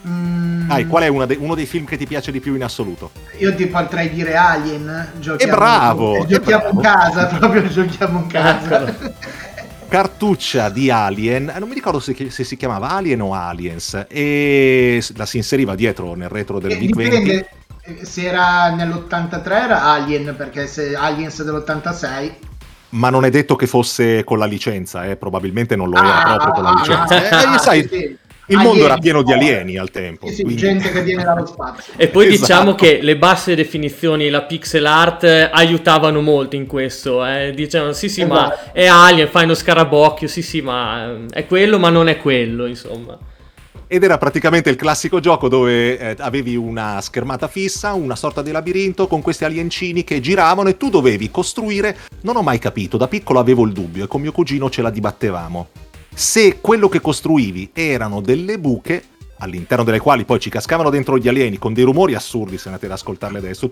Mm, 0.08 0.68
Dai, 0.68 0.88
qual 0.88 1.04
è 1.04 1.26
de- 1.28 1.36
uno 1.40 1.54
dei 1.56 1.66
film 1.66 1.86
che 1.86 1.98
ti 1.98 2.08
piace 2.08 2.32
di 2.32 2.40
più 2.40 2.56
in 2.56 2.64
assoluto? 2.64 3.12
Io 3.38 3.54
ti 3.54 3.68
potrei 3.68 4.10
dire 4.10 4.36
Alien. 4.36 5.12
Giochiamo, 5.20 5.52
E 5.54 5.56
bravo, 5.56 6.26
Giochiamo 6.26 6.64
e 6.66 6.70
in 6.70 6.76
bravo. 6.78 7.12
casa, 7.12 7.26
proprio 7.38 7.68
giochiamo 7.68 8.20
in 8.20 8.28
casa. 8.28 8.96
Cartuccia 9.92 10.70
di 10.70 10.90
Alien, 10.90 11.54
non 11.60 11.68
mi 11.68 11.74
ricordo 11.74 12.00
se, 12.00 12.16
se 12.30 12.46
si 12.46 12.56
chiamava 12.56 12.92
Alien 12.92 13.20
o 13.20 13.34
Aliens, 13.34 14.06
e 14.08 15.04
la 15.18 15.26
si 15.26 15.36
inseriva 15.36 15.76
dietro 15.76 16.14
nel 16.16 16.30
retro 16.30 16.60
del 16.60 16.72
Eh, 16.72 16.78
VIC-20. 16.78 17.10
Dipende 17.10 17.50
eh, 17.84 18.06
se 18.06 18.24
era 18.26 18.70
nell'83 18.74 19.52
era 19.52 19.84
Alien, 19.84 20.34
perché 20.38 20.66
se 20.68 20.96
Aliens 20.96 21.44
dell'86 21.44 22.32
Ma 22.92 23.10
non 23.10 23.26
è 23.26 23.30
detto 23.30 23.58
che 23.58 23.68
fosse 23.68 24.24
con 24.24 24.38
la 24.38 24.46
licenza, 24.46 25.06
eh, 25.06 25.18
probabilmente 25.18 25.76
non 25.76 25.90
lo 25.90 25.98
era 25.98 26.24
Ah, 26.24 26.38
proprio 26.38 26.52
con 26.54 26.64
la 26.64 26.70
ah, 26.70 26.74
licenza. 26.74 27.16
ah, 27.16 27.56
Eh, 27.56 27.60
sai, 27.60 27.88
sì, 27.88 28.18
Il 28.52 28.58
mondo 28.60 28.84
era 28.86 28.98
pieno 28.98 29.22
di 29.24 29.32
alieni 29.34 29.78
al 29.78 29.92
tempo. 29.92 30.28
Sì, 30.28 30.36
sì, 30.36 30.44
quindi- 30.44 30.62
gente 30.62 30.92
che 30.92 31.02
viene 31.04 31.24
dallo 31.24 31.46
spazio. 31.46 31.94
E 31.96 32.08
poi 32.08 32.28
Esatto. 32.28 32.40
diciamo 32.42 32.76
che 32.76 33.00
le 33.02 33.18
basse 33.18 33.56
definizioni, 33.56 34.30
la 34.30 34.42
pixel 34.44 34.86
art 34.86 35.24
aiutavano 35.52 36.22
molto 36.22 36.56
in 36.56 36.66
questo. 36.68 37.26
Eh. 37.26 37.52
Dicevano 37.56 37.94
sì 37.94 38.10
sì 38.10 38.26
ma 38.26 38.52
Esatto. 38.54 38.70
è 38.74 38.86
Alien, 38.88 39.28
fai 39.30 39.44
uno 39.46 39.54
scarabocchio, 39.54 40.28
sì 40.28 40.42
sì 40.42 40.62
ma 40.62 41.12
eh, 41.12 41.26
è 41.32 41.46
quello 41.46 41.80
ma 41.80 41.90
non 41.90 42.08
è 42.08 42.18
quello 42.18 42.66
insomma. 42.66 43.18
Ed 43.88 44.04
era 44.04 44.18
praticamente 44.18 44.70
il 44.70 44.78
classico 44.78 45.20
gioco 45.20 45.50
dove 45.50 45.98
eh, 46.00 46.16
avevi 46.20 46.56
una 46.56 47.02
schermata 47.02 47.50
fissa, 47.50 47.92
una 47.94 48.16
sorta 48.16 48.42
di 48.42 48.50
labirinto 48.52 49.06
con 49.08 49.22
questi 49.22 49.44
aliencini 49.44 50.06
che 50.06 50.22
giravano 50.22 50.70
e 50.70 50.78
tu 50.78 50.90
dovevi 50.90 51.30
costruire. 51.30 51.98
Non 52.22 52.38
ho 52.38 52.42
mai 52.42 52.58
capito, 52.58 52.96
da 52.96 53.10
piccolo 53.10 53.40
avevo 53.40 53.66
il 53.66 53.74
dubbio 53.74 54.06
e 54.06 54.08
con 54.08 54.22
mio 54.22 54.32
cugino 54.32 54.70
ce 54.70 54.82
la 54.82 54.90
dibattevamo. 54.90 55.68
Se 56.14 56.60
quello 56.60 56.90
che 56.90 57.02
costruivi 57.02 57.72
erano 57.74 58.22
delle 58.22 58.60
buche, 58.60 59.04
all'interno 59.40 59.84
delle 59.84 60.00
quali 60.00 60.26
poi 60.26 60.40
ci 60.40 60.50
cascavano 60.50 60.90
dentro 60.90 61.18
gli 61.18 61.28
alieni 61.28 61.58
con 61.58 61.74
dei 61.74 61.84
rumori 61.84 62.14
assurdi, 62.14 62.58
se 62.58 62.68
andate 62.68 62.86
ad 62.86 62.92
ascoltarli 62.92 63.38
adesso. 63.38 63.70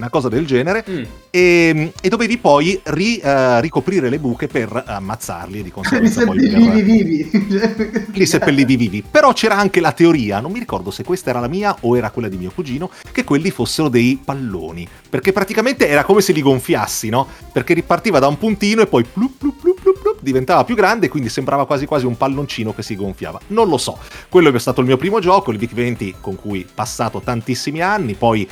Una 0.00 0.08
cosa 0.08 0.30
del 0.30 0.46
genere. 0.46 0.82
Mm. 0.88 1.02
E, 1.28 1.92
e 2.00 2.08
dovevi 2.08 2.38
poi 2.38 2.80
ri- 2.84 3.18
eh, 3.18 3.60
ricoprire 3.60 4.08
le 4.08 4.18
buche 4.18 4.46
per 4.46 4.82
ammazzarli 4.86 5.58
e 5.58 5.62
di 5.62 5.64
Li 5.68 5.70
conseguenza 5.70 6.24
poi 6.24 6.40
seppellivi 6.40 7.24
per- 7.24 7.40
vivi. 7.40 8.06
li 8.18 8.26
seppellivi 8.26 8.76
vivi. 8.76 9.04
Però 9.08 9.34
c'era 9.34 9.58
anche 9.58 9.80
la 9.80 9.92
teoria, 9.92 10.40
non 10.40 10.52
mi 10.52 10.58
ricordo 10.58 10.90
se 10.90 11.04
questa 11.04 11.28
era 11.28 11.40
la 11.40 11.48
mia 11.48 11.76
o 11.80 11.98
era 11.98 12.10
quella 12.10 12.28
di 12.28 12.38
mio 12.38 12.50
cugino, 12.50 12.90
che 13.12 13.24
quelli 13.24 13.50
fossero 13.50 13.90
dei 13.90 14.18
palloni. 14.24 14.88
Perché 15.10 15.32
praticamente 15.32 15.86
era 15.86 16.02
come 16.02 16.22
se 16.22 16.32
li 16.32 16.40
gonfiassi, 16.40 17.10
no? 17.10 17.26
Perché 17.52 17.74
ripartiva 17.74 18.18
da 18.18 18.26
un 18.26 18.38
puntino 18.38 18.80
e 18.80 18.86
poi 18.86 19.04
plup, 19.04 19.36
plup, 19.36 19.60
plup, 19.60 19.80
plup, 19.82 20.00
plup, 20.00 20.18
diventava 20.22 20.64
più 20.64 20.74
grande 20.74 21.06
e 21.06 21.08
quindi 21.10 21.28
sembrava 21.28 21.66
quasi 21.66 21.84
quasi 21.84 22.06
un 22.06 22.16
palloncino 22.16 22.74
che 22.74 22.82
si 22.82 22.96
gonfiava. 22.96 23.38
Non 23.48 23.68
lo 23.68 23.76
so. 23.76 23.98
Quello 24.30 24.50
è 24.50 24.58
stato 24.58 24.80
il 24.80 24.86
mio 24.86 24.96
primo 24.96 25.20
gioco, 25.20 25.50
il 25.50 25.58
Vic 25.58 25.74
20 25.74 26.14
con 26.20 26.36
cui 26.36 26.66
passato 26.72 27.20
tantissimi 27.20 27.82
anni, 27.82 28.14
poi 28.14 28.48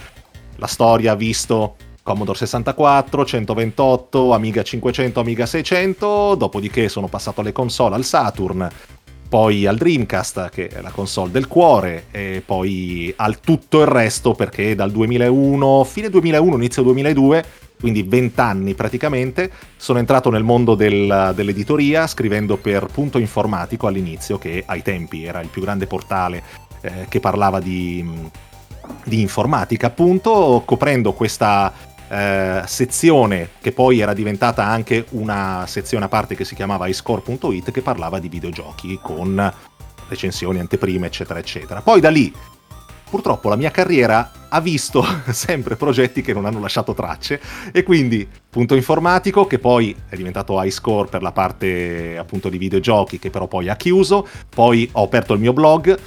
la 0.58 0.66
storia 0.66 1.12
ha 1.12 1.16
visto 1.16 1.76
Commodore 2.02 2.38
64, 2.38 3.24
128, 3.24 4.32
Amiga 4.32 4.62
500, 4.62 5.20
Amiga 5.20 5.44
600, 5.44 6.36
dopodiché 6.36 6.88
sono 6.88 7.06
passato 7.06 7.42
alle 7.42 7.52
console, 7.52 7.96
al 7.96 8.04
Saturn, 8.04 8.66
poi 9.28 9.66
al 9.66 9.76
Dreamcast, 9.76 10.48
che 10.48 10.68
è 10.68 10.80
la 10.80 10.90
console 10.90 11.30
del 11.30 11.46
cuore, 11.46 12.06
e 12.10 12.42
poi 12.44 13.12
al 13.14 13.40
tutto 13.40 13.80
il 13.82 13.86
resto, 13.86 14.32
perché 14.32 14.74
dal 14.74 14.90
2001, 14.90 15.84
fine 15.84 16.08
2001, 16.08 16.56
inizio 16.56 16.82
2002, 16.82 17.44
quindi 17.78 18.02
20 18.02 18.40
anni 18.40 18.74
praticamente, 18.74 19.50
sono 19.76 19.98
entrato 19.98 20.30
nel 20.30 20.44
mondo 20.44 20.74
del- 20.74 21.32
dell'editoria 21.34 22.06
scrivendo 22.06 22.56
per 22.56 22.86
Punto 22.86 23.18
Informatico 23.18 23.86
all'inizio, 23.86 24.38
che 24.38 24.62
ai 24.66 24.82
tempi 24.82 25.24
era 25.24 25.40
il 25.40 25.48
più 25.48 25.60
grande 25.60 25.86
portale 25.86 26.42
eh, 26.80 27.06
che 27.08 27.20
parlava 27.20 27.60
di, 27.60 28.02
di 29.04 29.20
informatica, 29.20 29.88
appunto, 29.88 30.62
coprendo 30.64 31.12
questa 31.12 31.72
eh, 32.08 32.62
sezione 32.66 33.50
che 33.60 33.72
poi 33.72 34.00
era 34.00 34.14
diventata 34.14 34.64
anche 34.64 35.06
una 35.10 35.64
sezione 35.66 36.06
a 36.06 36.08
parte 36.08 36.34
che 36.34 36.44
si 36.44 36.54
chiamava 36.54 36.86
iScore.it 36.86 37.70
che 37.70 37.82
parlava 37.82 38.18
di 38.18 38.28
videogiochi 38.28 38.98
con 39.02 39.52
recensioni, 40.08 40.58
anteprime, 40.58 41.06
eccetera, 41.06 41.38
eccetera. 41.38 41.82
Poi 41.82 42.00
da 42.00 42.08
lì, 42.08 42.32
purtroppo, 43.10 43.48
la 43.48 43.56
mia 43.56 43.70
carriera 43.70 44.32
ha 44.48 44.60
visto 44.60 45.04
sempre 45.30 45.76
progetti 45.76 46.22
che 46.22 46.32
non 46.32 46.46
hanno 46.46 46.60
lasciato 46.60 46.94
tracce 46.94 47.40
e 47.72 47.82
quindi 47.82 48.26
punto 48.48 48.74
informatico 48.74 49.46
che 49.46 49.58
poi 49.58 49.94
è 50.08 50.16
diventato 50.16 50.60
iScore 50.62 51.08
per 51.08 51.22
la 51.22 51.32
parte 51.32 52.16
appunto 52.16 52.48
di 52.48 52.56
videogiochi 52.56 53.18
che 53.18 53.28
però 53.28 53.46
poi 53.46 53.68
ha 53.68 53.76
chiuso, 53.76 54.26
poi 54.48 54.88
ho 54.92 55.04
aperto 55.04 55.34
il 55.34 55.40
mio 55.40 55.52
blog 55.52 55.98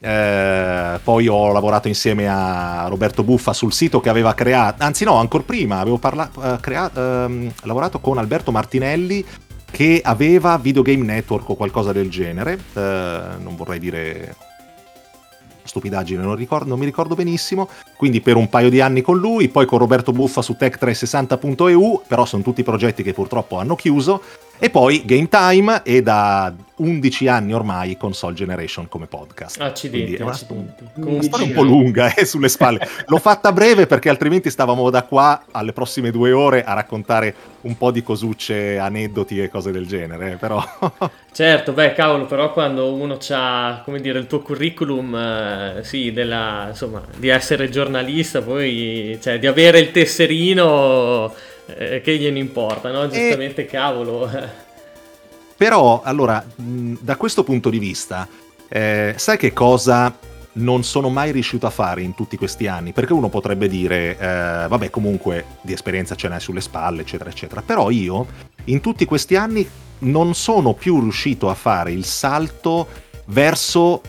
eh, 0.00 0.98
poi 1.04 1.28
ho 1.28 1.52
lavorato 1.52 1.88
insieme 1.88 2.26
a 2.26 2.86
Roberto 2.88 3.22
Buffa 3.22 3.52
sul 3.52 3.72
sito 3.72 4.00
che 4.00 4.08
aveva 4.08 4.32
creato, 4.34 4.82
anzi 4.82 5.04
no, 5.04 5.16
ancora 5.16 5.42
prima 5.44 5.78
avevo 5.80 5.98
parla- 5.98 6.30
eh, 6.42 6.56
crea- 6.60 6.90
ehm, 6.94 7.52
lavorato 7.64 7.98
con 7.98 8.16
Alberto 8.16 8.50
Martinelli 8.50 9.24
che 9.70 10.00
aveva 10.02 10.56
Videogame 10.58 11.04
Network 11.04 11.48
o 11.50 11.54
qualcosa 11.54 11.92
del 11.92 12.08
genere, 12.08 12.58
eh, 12.72 13.20
non 13.38 13.54
vorrei 13.56 13.78
dire 13.78 14.34
stupidaggine, 15.62 16.22
non, 16.22 16.34
ricordo- 16.34 16.68
non 16.68 16.78
mi 16.78 16.86
ricordo 16.86 17.14
benissimo, 17.14 17.68
quindi 17.96 18.20
per 18.20 18.36
un 18.36 18.48
paio 18.48 18.70
di 18.70 18.80
anni 18.80 19.02
con 19.02 19.18
lui, 19.18 19.48
poi 19.48 19.66
con 19.66 19.78
Roberto 19.78 20.12
Buffa 20.12 20.42
su 20.42 20.56
tech360.eu, 20.58 22.02
però 22.08 22.24
sono 22.24 22.42
tutti 22.42 22.62
progetti 22.62 23.02
che 23.02 23.12
purtroppo 23.12 23.58
hanno 23.58 23.76
chiuso, 23.76 24.22
e 24.60 24.70
poi 24.70 25.02
Game 25.04 25.26
Time 25.28 25.82
e 25.82 26.02
da 26.02 26.54
11 26.76 27.28
anni 27.28 27.52
ormai 27.52 27.96
Console 27.96 28.34
Generation 28.34 28.88
come 28.88 29.06
podcast. 29.06 29.60
Accidenti, 29.60 30.16
Quindi 30.16 30.22
è 30.22 30.26
accidenti. 30.26 30.84
una 30.94 31.22
storia 31.22 31.46
un 31.46 31.52
po' 31.52 31.62
lunga 31.62 32.14
eh, 32.14 32.24
sulle 32.24 32.48
spalle. 32.48 32.86
L'ho 33.06 33.18
fatta 33.18 33.52
breve 33.52 33.86
perché 33.86 34.08
altrimenti 34.08 34.50
stavamo 34.50 34.88
da 34.90 35.02
qua 35.02 35.44
alle 35.50 35.72
prossime 35.72 36.10
due 36.10 36.32
ore 36.32 36.62
a 36.62 36.74
raccontare 36.74 37.34
un 37.62 37.76
po' 37.76 37.90
di 37.90 38.02
cosucce, 38.02 38.78
aneddoti 38.78 39.40
e 39.40 39.48
cose 39.50 39.72
del 39.72 39.86
genere. 39.86 40.32
eh, 40.32 40.36
Però 40.36 40.62
Certo, 41.32 41.72
beh, 41.72 41.92
cavolo, 41.92 42.26
però 42.26 42.52
quando 42.52 42.92
uno 42.92 43.16
ha, 43.30 43.82
come 43.84 44.00
dire, 44.00 44.18
il 44.18 44.26
tuo 44.26 44.40
curriculum, 44.40 45.14
eh, 45.14 45.80
sì, 45.84 46.12
della, 46.12 46.66
insomma, 46.70 47.02
di 47.16 47.28
essere 47.28 47.68
giornalista, 47.68 48.42
poi, 48.42 49.16
cioè, 49.22 49.38
di 49.38 49.46
avere 49.46 49.78
il 49.78 49.90
tesserino, 49.92 51.32
eh, 51.76 52.00
che 52.00 52.16
gliene 52.16 52.38
importa, 52.38 52.90
no? 52.90 53.08
Giustamente, 53.08 53.64
cavolo. 53.66 54.30
eh. 54.30 54.48
Però, 55.56 56.00
allora, 56.02 56.44
da 56.56 57.16
questo 57.16 57.44
punto 57.44 57.68
di 57.68 57.78
vista, 57.78 58.26
eh, 58.68 59.14
sai 59.16 59.36
che 59.36 59.52
cosa 59.52 60.16
non 60.52 60.82
sono 60.84 61.10
mai 61.10 61.32
riuscito 61.32 61.66
a 61.66 61.70
fare 61.70 62.02
in 62.02 62.14
tutti 62.14 62.36
questi 62.36 62.66
anni? 62.66 62.92
Perché 62.92 63.12
uno 63.12 63.28
potrebbe 63.28 63.68
dire, 63.68 64.16
eh, 64.18 64.66
vabbè, 64.68 64.88
comunque 64.88 65.44
di 65.60 65.72
esperienza 65.72 66.14
ce 66.14 66.28
n'hai 66.28 66.40
sulle 66.40 66.62
spalle, 66.62 67.02
eccetera, 67.02 67.28
eccetera. 67.28 67.62
Però 67.62 67.90
io, 67.90 68.26
in 68.64 68.80
tutti 68.80 69.04
questi 69.04 69.36
anni, 69.36 69.68
non 70.00 70.34
sono 70.34 70.72
più 70.72 70.98
riuscito 71.00 71.50
a 71.50 71.54
fare 71.54 71.92
il 71.92 72.06
salto 72.06 72.88
verso 73.26 74.00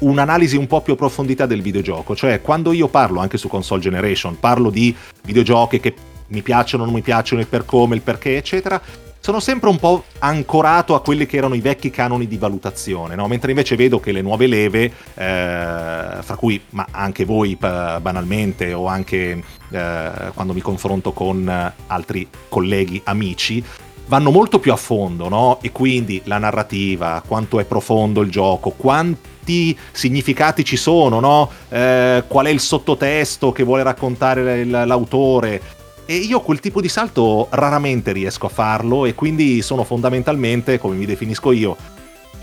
un'analisi 0.00 0.56
un 0.56 0.66
po' 0.66 0.80
più 0.80 0.94
approfondita 0.94 1.46
del 1.46 1.62
videogioco. 1.62 2.14
Cioè, 2.14 2.40
quando 2.40 2.72
io 2.72 2.88
parlo 2.88 3.20
anche 3.20 3.38
su 3.38 3.48
Console 3.48 3.80
Generation, 3.80 4.38
parlo 4.38 4.70
di 4.70 4.94
videogiochi 5.22 5.80
che 5.80 5.94
mi 6.28 6.42
piacciono, 6.42 6.84
non 6.84 6.94
mi 6.94 7.02
piacciono, 7.02 7.40
il 7.40 7.46
per 7.46 7.64
come, 7.64 7.94
il 7.94 8.02
perché, 8.02 8.36
eccetera, 8.36 8.80
sono 9.20 9.40
sempre 9.40 9.68
un 9.68 9.78
po' 9.78 10.04
ancorato 10.20 10.94
a 10.94 11.02
quelli 11.02 11.26
che 11.26 11.36
erano 11.36 11.54
i 11.54 11.60
vecchi 11.60 11.90
canoni 11.90 12.26
di 12.26 12.38
valutazione, 12.38 13.14
no? 13.14 13.26
mentre 13.26 13.50
invece 13.50 13.76
vedo 13.76 14.00
che 14.00 14.12
le 14.12 14.22
nuove 14.22 14.46
leve, 14.46 14.84
eh, 14.84 14.92
fra 15.14 16.36
cui 16.36 16.60
ma 16.70 16.86
anche 16.90 17.24
voi 17.24 17.56
pa- 17.56 18.00
banalmente 18.00 18.72
o 18.72 18.86
anche 18.86 19.42
eh, 19.70 20.10
quando 20.32 20.54
mi 20.54 20.60
confronto 20.60 21.12
con 21.12 21.48
eh, 21.48 21.72
altri 21.88 22.28
colleghi, 22.48 23.00
amici, 23.04 23.62
vanno 24.06 24.30
molto 24.30 24.58
più 24.58 24.72
a 24.72 24.76
fondo, 24.76 25.28
no? 25.28 25.58
E 25.60 25.70
quindi 25.72 26.22
la 26.24 26.38
narrativa, 26.38 27.22
quanto 27.26 27.60
è 27.60 27.64
profondo 27.64 28.22
il 28.22 28.30
gioco, 28.30 28.70
quanti 28.70 29.76
significati 29.92 30.64
ci 30.64 30.76
sono, 30.76 31.20
no? 31.20 31.50
Eh, 31.68 32.24
qual 32.26 32.46
è 32.46 32.50
il 32.50 32.60
sottotesto 32.60 33.52
che 33.52 33.62
vuole 33.62 33.82
raccontare 33.82 34.64
l'autore. 34.64 35.76
E 36.10 36.16
io 36.16 36.40
quel 36.40 36.58
tipo 36.58 36.80
di 36.80 36.88
salto 36.88 37.48
raramente 37.50 38.12
riesco 38.12 38.46
a 38.46 38.48
farlo 38.48 39.04
e 39.04 39.14
quindi 39.14 39.60
sono 39.60 39.84
fondamentalmente, 39.84 40.78
come 40.78 40.96
mi 40.96 41.04
definisco 41.04 41.52
io, 41.52 41.76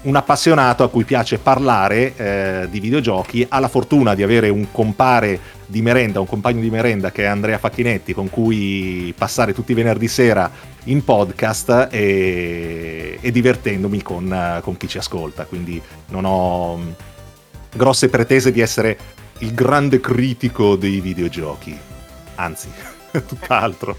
un 0.03 0.15
appassionato 0.15 0.83
a 0.83 0.87
cui 0.87 1.03
piace 1.03 1.39
parlare 1.39 2.15
eh, 2.15 2.67
di 2.69 2.79
videogiochi, 2.79 3.43
ha 3.49 3.57
la 3.57 3.67
fortuna 3.67 4.13
di 4.13 4.21
avere 4.21 4.49
un 4.49 4.67
compare 4.71 5.39
di 5.65 5.81
merenda, 5.81 6.19
un 6.19 6.27
compagno 6.27 6.61
di 6.61 6.69
merenda 6.69 7.11
che 7.11 7.23
è 7.23 7.25
Andrea 7.25 7.57
Facchinetti, 7.57 8.13
con 8.13 8.29
cui 8.29 9.11
passare 9.17 9.51
tutti 9.51 9.71
i 9.71 9.75
venerdì 9.75 10.07
sera 10.07 10.47
in 10.83 11.03
podcast 11.03 11.87
e, 11.89 13.17
e 13.19 13.31
divertendomi 13.31 14.03
con, 14.03 14.59
con 14.61 14.77
chi 14.77 14.87
ci 14.87 14.99
ascolta. 14.99 15.45
Quindi 15.45 15.81
non 16.09 16.23
ho 16.25 16.75
mh, 16.75 16.95
grosse 17.73 18.09
pretese 18.09 18.51
di 18.51 18.61
essere 18.61 18.95
il 19.39 19.55
grande 19.55 19.99
critico 19.99 20.75
dei 20.75 21.01
videogiochi, 21.01 21.75
anzi, 22.35 22.69
tutt'altro. 23.25 23.97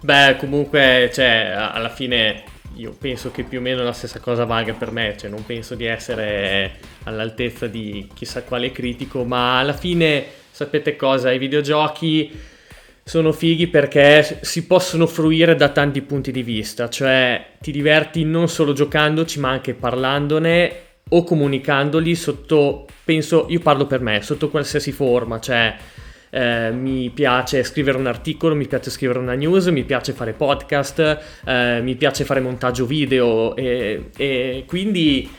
Beh, 0.00 0.36
comunque, 0.38 1.10
cioè, 1.12 1.54
alla 1.56 1.88
fine 1.88 2.42
io 2.76 2.94
penso 2.98 3.30
che 3.30 3.44
più 3.44 3.58
o 3.58 3.62
meno 3.62 3.82
la 3.82 3.92
stessa 3.92 4.20
cosa 4.20 4.44
valga 4.44 4.72
per 4.72 4.90
me, 4.90 5.14
cioè 5.16 5.30
non 5.30 5.46
penso 5.46 5.74
di 5.74 5.84
essere 5.84 6.78
all'altezza 7.04 7.66
di 7.66 8.08
chissà 8.12 8.42
quale 8.42 8.72
critico, 8.72 9.24
ma 9.24 9.58
alla 9.58 9.72
fine 9.72 10.24
sapete 10.50 10.96
cosa, 10.96 11.32
i 11.32 11.38
videogiochi 11.38 12.38
sono 13.02 13.32
fighi 13.32 13.66
perché 13.66 14.38
si 14.40 14.66
possono 14.66 15.06
fruire 15.06 15.54
da 15.54 15.68
tanti 15.68 16.00
punti 16.02 16.32
di 16.32 16.42
vista, 16.42 16.88
cioè 16.88 17.52
ti 17.60 17.70
diverti 17.70 18.24
non 18.24 18.48
solo 18.48 18.72
giocandoci, 18.72 19.38
ma 19.40 19.50
anche 19.50 19.74
parlandone 19.74 20.80
o 21.10 21.22
comunicandoli 21.22 22.14
sotto, 22.14 22.86
penso, 23.04 23.46
io 23.50 23.60
parlo 23.60 23.86
per 23.86 24.00
me, 24.00 24.22
sotto 24.22 24.48
qualsiasi 24.48 24.90
forma, 24.90 25.38
cioè 25.38 25.76
eh, 26.34 26.72
mi 26.72 27.10
piace 27.10 27.62
scrivere 27.62 27.96
un 27.96 28.06
articolo, 28.06 28.56
mi 28.56 28.66
piace 28.66 28.90
scrivere 28.90 29.20
una 29.20 29.34
news, 29.34 29.66
mi 29.66 29.84
piace 29.84 30.12
fare 30.12 30.32
podcast, 30.32 31.20
eh, 31.44 31.80
mi 31.80 31.94
piace 31.94 32.24
fare 32.24 32.40
montaggio 32.40 32.86
video 32.86 33.54
e, 33.54 34.10
e 34.16 34.64
quindi, 34.66 35.30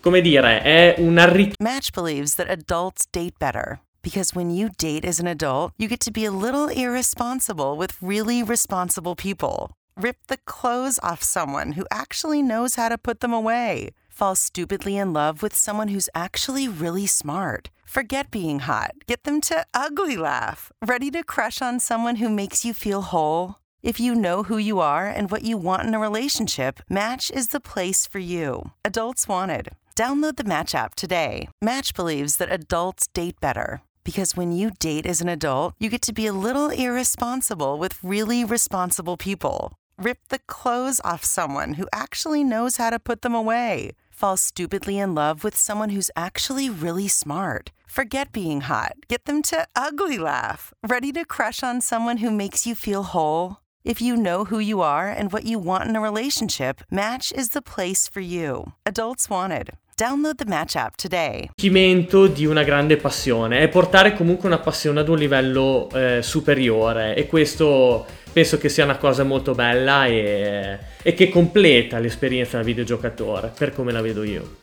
come 0.00 0.20
dire, 0.20 0.60
è 0.62 0.94
un 0.98 1.16
arricchimento. 1.16 1.62
Match 1.62 1.90
believes 1.94 2.34
that 2.34 2.48
adults 2.48 3.06
date 3.08 3.34
better. 3.38 3.80
Because 4.02 4.34
when 4.34 4.50
you 4.50 4.68
date 4.78 5.06
as 5.06 5.20
an 5.20 5.28
adult, 5.28 5.74
you 5.78 5.86
get 5.86 6.00
to 6.00 6.10
be 6.10 6.24
a 6.24 6.32
little 6.32 6.66
irresponsible 6.68 7.76
with 7.76 7.92
really 8.00 8.42
responsible 8.42 9.14
people. 9.14 9.70
Rip 9.96 10.16
the 10.26 10.38
clothes 10.44 10.98
off 11.04 11.22
someone 11.22 11.74
who 11.76 11.86
actually 11.92 12.42
knows 12.42 12.74
how 12.74 12.88
to 12.88 12.98
put 12.98 13.20
them 13.20 13.32
away. 13.32 13.90
Fall 14.12 14.34
stupidly 14.34 14.98
in 14.98 15.14
love 15.14 15.42
with 15.42 15.54
someone 15.54 15.88
who's 15.88 16.10
actually 16.14 16.68
really 16.68 17.06
smart. 17.06 17.70
Forget 17.86 18.30
being 18.30 18.60
hot. 18.60 18.92
Get 19.06 19.24
them 19.24 19.40
to 19.42 19.64
ugly 19.72 20.16
laugh. 20.18 20.70
Ready 20.86 21.10
to 21.12 21.24
crush 21.24 21.62
on 21.62 21.80
someone 21.80 22.16
who 22.16 22.28
makes 22.28 22.64
you 22.64 22.74
feel 22.74 23.00
whole? 23.00 23.56
If 23.82 23.98
you 23.98 24.14
know 24.14 24.44
who 24.44 24.58
you 24.58 24.80
are 24.80 25.06
and 25.06 25.30
what 25.30 25.44
you 25.44 25.56
want 25.56 25.84
in 25.86 25.94
a 25.94 25.98
relationship, 25.98 26.80
Match 26.88 27.30
is 27.30 27.48
the 27.48 27.60
place 27.60 28.06
for 28.06 28.18
you. 28.18 28.70
Adults 28.84 29.26
Wanted. 29.26 29.70
Download 29.96 30.36
the 30.36 30.44
Match 30.44 30.74
app 30.74 30.94
today. 30.94 31.48
Match 31.60 31.94
believes 31.94 32.36
that 32.36 32.52
adults 32.52 33.08
date 33.08 33.40
better. 33.40 33.80
Because 34.04 34.36
when 34.36 34.52
you 34.52 34.70
date 34.78 35.06
as 35.06 35.20
an 35.20 35.28
adult, 35.28 35.74
you 35.78 35.88
get 35.88 36.02
to 36.02 36.12
be 36.12 36.26
a 36.26 36.32
little 36.32 36.68
irresponsible 36.70 37.78
with 37.78 37.98
really 38.02 38.44
responsible 38.44 39.16
people. 39.16 39.72
Rip 40.04 40.18
the 40.30 40.40
clothes 40.48 41.00
off 41.04 41.22
someone 41.24 41.74
who 41.74 41.86
actually 41.92 42.42
knows 42.42 42.76
how 42.76 42.90
to 42.90 42.98
put 42.98 43.22
them 43.22 43.36
away. 43.36 43.92
Fall 44.10 44.36
stupidly 44.36 44.98
in 44.98 45.14
love 45.14 45.44
with 45.44 45.56
someone 45.56 45.90
who's 45.90 46.10
actually 46.16 46.68
really 46.68 47.06
smart. 47.06 47.70
Forget 47.86 48.32
being 48.32 48.62
hot. 48.62 48.94
Get 49.06 49.26
them 49.26 49.42
to 49.42 49.68
ugly 49.76 50.18
laugh. 50.18 50.74
Ready 50.82 51.12
to 51.12 51.24
crush 51.24 51.62
on 51.62 51.80
someone 51.80 52.16
who 52.16 52.32
makes 52.32 52.66
you 52.66 52.74
feel 52.74 53.04
whole? 53.04 53.58
If 53.84 54.00
you 54.00 54.14
know 54.14 54.44
who 54.44 54.60
you 54.60 54.80
are 54.80 55.08
and 55.08 55.32
what 55.32 55.44
you 55.44 55.58
want 55.58 55.88
in 55.88 55.96
a 55.96 56.00
relationship, 56.00 56.82
Match 56.90 57.32
is 57.32 57.48
the 57.48 57.60
place 57.60 58.08
for 58.08 58.22
you. 58.22 58.74
Adults 58.86 59.28
Wanted. 59.28 59.70
Download 59.96 60.36
the 60.36 60.44
Match 60.46 60.76
app 60.76 60.94
today. 60.94 61.50
di 61.56 62.46
una 62.46 62.62
grande 62.62 62.96
passione, 62.96 63.58
è 63.58 63.68
portare 63.68 64.14
comunque 64.14 64.46
una 64.46 64.60
passione 64.60 65.00
ad 65.00 65.08
un 65.08 65.18
livello 65.18 65.88
eh, 65.92 66.20
superiore 66.22 67.16
e 67.16 67.26
questo 67.26 68.06
penso 68.32 68.56
che 68.56 68.68
sia 68.68 68.84
una 68.84 68.98
cosa 68.98 69.24
molto 69.24 69.52
bella 69.52 70.06
e, 70.06 70.78
e 71.02 71.14
che 71.14 71.28
completa 71.28 71.98
l'esperienza 71.98 72.58
da 72.58 72.62
videogiocatore, 72.62 73.52
per 73.58 73.72
come 73.72 73.90
la 73.90 74.00
vedo 74.00 74.22
io 74.22 74.60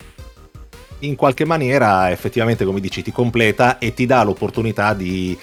in 1.01 1.15
qualche 1.15 1.45
maniera 1.45 2.11
effettivamente 2.11 2.65
come 2.65 2.81
dici 2.81 3.01
ti 3.01 3.13
completa 3.13 3.77
e 3.77 3.93
ti 3.93 4.05
dà 4.05 4.21
l'opportunità 4.21 4.93
di 4.93 5.37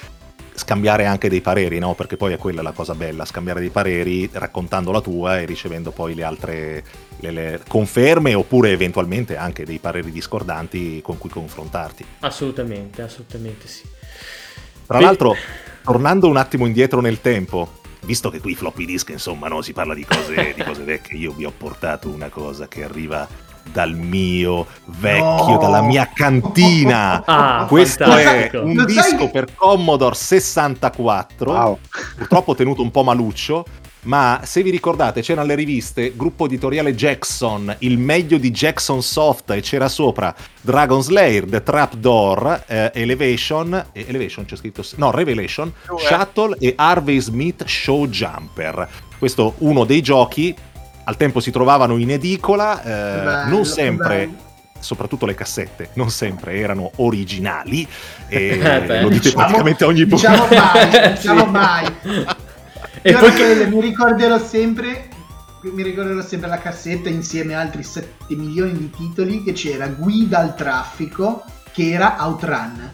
scambiare 0.56 1.04
anche 1.04 1.28
dei 1.28 1.40
pareri, 1.40 1.78
no? 1.78 1.94
Perché 1.94 2.16
poi 2.16 2.32
è 2.32 2.38
quella 2.38 2.62
la 2.62 2.72
cosa 2.72 2.94
bella, 2.94 3.24
scambiare 3.24 3.60
dei 3.60 3.70
pareri 3.70 4.28
raccontando 4.32 4.90
la 4.90 5.00
tua 5.00 5.40
e 5.40 5.44
ricevendo 5.44 5.90
poi 5.90 6.14
le 6.14 6.24
altre 6.24 6.84
le, 7.20 7.30
le 7.30 7.60
conferme 7.66 8.34
oppure 8.34 8.70
eventualmente 8.70 9.36
anche 9.36 9.64
dei 9.64 9.78
pareri 9.78 10.10
discordanti 10.10 11.00
con 11.02 11.18
cui 11.18 11.30
confrontarti. 11.30 12.04
Assolutamente, 12.20 13.02
assolutamente 13.02 13.68
sì. 13.68 13.82
Tra 14.86 14.98
Beh... 14.98 15.04
l'altro, 15.04 15.34
tornando 15.82 16.28
un 16.28 16.36
attimo 16.36 16.66
indietro 16.66 17.00
nel 17.00 17.20
tempo, 17.20 17.80
visto 18.04 18.30
che 18.30 18.40
qui 18.40 18.54
floppy 18.54 18.84
disk, 18.84 19.10
insomma, 19.10 19.48
no, 19.48 19.62
si 19.62 19.72
parla 19.72 19.94
di 19.94 20.04
cose, 20.04 20.54
di 20.54 20.62
cose 20.62 20.82
vecchie, 20.82 21.18
io 21.18 21.32
vi 21.32 21.44
ho 21.44 21.52
portato 21.56 22.08
una 22.08 22.28
cosa 22.28 22.68
che 22.68 22.84
arriva 22.84 23.28
dal 23.72 23.94
mio 23.94 24.66
vecchio, 24.86 25.54
no. 25.54 25.58
dalla 25.58 25.82
mia 25.82 26.10
cantina. 26.12 27.22
Ah, 27.36 27.66
Questo 27.68 28.04
fantastico. 28.04 28.60
è 28.60 28.62
un 28.62 28.84
disco 28.84 29.30
per 29.30 29.54
Commodore 29.54 30.14
64, 30.14 31.52
wow. 31.52 31.78
purtroppo 32.16 32.54
tenuto 32.54 32.82
un 32.82 32.90
po' 32.90 33.02
maluccio. 33.02 33.64
Ma 34.06 34.40
se 34.44 34.62
vi 34.62 34.70
ricordate, 34.70 35.20
c'erano 35.20 35.48
le 35.48 35.56
riviste, 35.56 36.12
gruppo 36.14 36.44
editoriale 36.46 36.94
Jackson, 36.94 37.74
il 37.80 37.98
meglio 37.98 38.38
di 38.38 38.52
Jackson 38.52 39.02
Soft, 39.02 39.50
e 39.50 39.60
c'era 39.60 39.88
sopra 39.88 40.34
Dragon 40.60 41.02
Slayer, 41.02 41.44
The 41.44 41.62
Trapdoor, 41.62 42.64
eh, 42.66 42.92
Elevation, 42.94 43.74
eh, 43.92 44.04
Elevation 44.06 44.44
c'è 44.44 44.54
scritto, 44.54 44.84
no, 44.96 45.10
Revelation, 45.10 45.72
Shuttle 45.98 46.56
e 46.60 46.74
Harvey 46.76 47.18
Smith 47.18 47.64
Show 47.66 48.06
Jumper. 48.06 48.88
Questo 49.18 49.54
uno 49.58 49.84
dei 49.84 50.02
giochi 50.02 50.54
al 51.08 51.16
tempo 51.16 51.40
si 51.40 51.50
trovavano 51.50 51.96
in 51.98 52.10
edicola, 52.10 52.82
eh, 52.82 53.22
bello, 53.22 53.48
non 53.48 53.64
sempre 53.64 54.44
soprattutto 54.78 55.24
le 55.24 55.34
cassette, 55.34 55.90
non 55.94 56.10
sempre 56.10 56.58
erano 56.58 56.90
originali, 56.96 57.86
e 58.28 58.58
eh, 58.60 59.02
lo 59.02 59.08
dite 59.08 59.30
diciamo, 59.30 59.36
praticamente 59.36 59.84
ogni 59.84 60.04
diciamo 60.04 60.46
mai, 60.48 61.12
diciamo 61.14 61.44
mai. 61.46 61.86
e 63.02 63.10
Io 63.10 63.18
poi 63.18 63.32
che... 63.32 63.66
mi 63.66 63.80
ricorderò 63.80 64.38
sempre 64.38 65.08
mi 65.62 65.82
ricorderò 65.82 66.22
sempre 66.22 66.48
la 66.48 66.58
cassetta 66.58 67.08
insieme 67.08 67.56
a 67.56 67.60
altri 67.60 67.82
7 67.82 68.36
milioni 68.36 68.72
di 68.72 68.90
titoli 68.90 69.42
che 69.42 69.52
c'era 69.52 69.88
Guida 69.88 70.38
al 70.38 70.54
traffico 70.54 71.42
che 71.72 71.90
era 71.90 72.16
Outrun. 72.20 72.90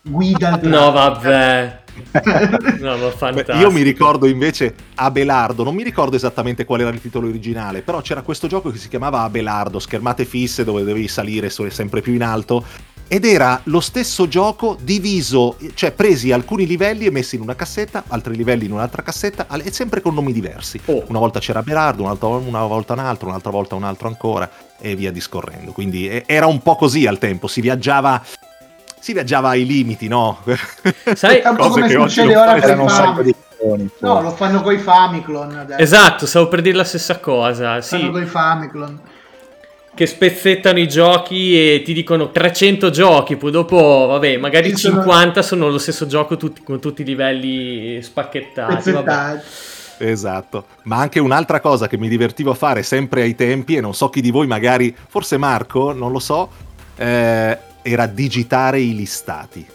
Guida 0.00 0.52
al 0.52 0.60
traffico. 0.60 0.68
No, 0.68 0.90
vabbè 0.90 1.83
no, 2.80 2.96
ma 2.96 3.10
fantastico. 3.10 3.58
Io 3.58 3.70
mi 3.70 3.82
ricordo 3.82 4.26
invece 4.26 4.74
Abelardo, 4.94 5.64
non 5.64 5.74
mi 5.74 5.82
ricordo 5.82 6.16
esattamente 6.16 6.64
qual 6.64 6.80
era 6.80 6.90
il 6.90 7.00
titolo 7.00 7.28
originale, 7.28 7.82
però 7.82 8.00
c'era 8.00 8.22
questo 8.22 8.46
gioco 8.46 8.70
che 8.70 8.78
si 8.78 8.88
chiamava 8.88 9.22
Abelardo, 9.22 9.78
schermate 9.78 10.24
fisse 10.24 10.64
dove 10.64 10.80
dovevi 10.80 11.08
salire 11.08 11.50
sempre 11.50 12.00
più 12.00 12.12
in 12.12 12.22
alto. 12.22 12.64
Ed 13.06 13.26
era 13.26 13.60
lo 13.64 13.80
stesso 13.80 14.26
gioco 14.28 14.78
diviso, 14.80 15.58
cioè 15.74 15.92
presi 15.92 16.32
alcuni 16.32 16.66
livelli 16.66 17.04
e 17.04 17.10
messi 17.10 17.36
in 17.36 17.42
una 17.42 17.54
cassetta, 17.54 18.04
altri 18.08 18.34
livelli 18.34 18.64
in 18.64 18.72
un'altra 18.72 19.02
cassetta, 19.02 19.46
e 19.62 19.70
sempre 19.72 20.00
con 20.00 20.14
nomi 20.14 20.32
diversi. 20.32 20.80
Oh. 20.86 21.04
Una 21.08 21.18
volta 21.18 21.38
c'era 21.38 21.58
Abelardo, 21.58 22.02
un'altra, 22.02 22.28
una 22.28 22.64
volta 22.64 22.94
un 22.94 23.00
altro, 23.00 23.28
un'altra 23.28 23.50
volta 23.50 23.74
un 23.74 23.84
altro 23.84 24.08
ancora, 24.08 24.50
e 24.80 24.96
via 24.96 25.12
discorrendo. 25.12 25.72
Quindi 25.72 26.22
era 26.24 26.46
un 26.46 26.62
po' 26.62 26.76
così 26.76 27.06
al 27.06 27.18
tempo, 27.18 27.46
si 27.46 27.60
viaggiava 27.60 28.24
si 29.04 29.12
viaggiava 29.12 29.50
ai 29.50 29.66
limiti, 29.66 30.08
no? 30.08 30.42
Sai, 31.14 31.42
un 31.44 31.56
po' 31.56 31.68
come 31.68 31.90
succede 31.90 32.34
ora 32.34 32.54
per 32.54 32.78
un 32.78 32.88
sacco 32.88 33.20
di. 33.20 33.34
No, 33.98 34.22
lo 34.22 34.30
fanno 34.30 34.62
con 34.62 34.72
i 34.72 34.78
Famiclon 34.78 35.56
adesso. 35.58 35.78
Esatto, 35.78 36.24
stavo 36.24 36.48
per 36.48 36.62
dire 36.62 36.74
la 36.74 36.84
stessa 36.84 37.18
cosa. 37.18 37.74
Lo 37.74 37.80
sì. 37.82 37.98
fanno 37.98 38.10
con 38.12 38.22
i 38.22 38.26
Famiclon. 38.26 39.00
Che 39.94 40.06
spezzettano 40.06 40.78
i 40.78 40.88
giochi 40.88 41.54
e 41.54 41.82
ti 41.84 41.92
dicono 41.92 42.30
300 42.30 42.88
giochi, 42.88 43.36
poi 43.36 43.50
dopo, 43.50 44.06
vabbè, 44.06 44.38
magari 44.38 44.70
sì, 44.70 44.88
50 44.88 45.42
sono... 45.42 45.42
sono... 45.42 45.72
lo 45.72 45.78
stesso 45.78 46.06
gioco 46.06 46.38
tutti, 46.38 46.62
con 46.62 46.80
tutti 46.80 47.02
i 47.02 47.04
livelli 47.04 48.00
spacchettati. 48.00 48.90
Esatto, 49.98 50.64
ma 50.84 50.96
anche 50.96 51.20
un'altra 51.20 51.60
cosa 51.60 51.88
che 51.88 51.98
mi 51.98 52.08
divertivo 52.08 52.52
a 52.52 52.54
fare 52.54 52.82
sempre 52.82 53.20
ai 53.20 53.34
tempi, 53.34 53.76
e 53.76 53.82
non 53.82 53.94
so 53.94 54.08
chi 54.08 54.22
di 54.22 54.30
voi, 54.30 54.46
magari, 54.46 54.96
forse 55.08 55.36
Marco, 55.36 55.92
non 55.92 56.10
lo 56.10 56.18
so, 56.18 56.48
eh, 56.96 57.58
era 57.86 58.06
digitare 58.06 58.80
i 58.80 58.94
listati. 58.94 59.68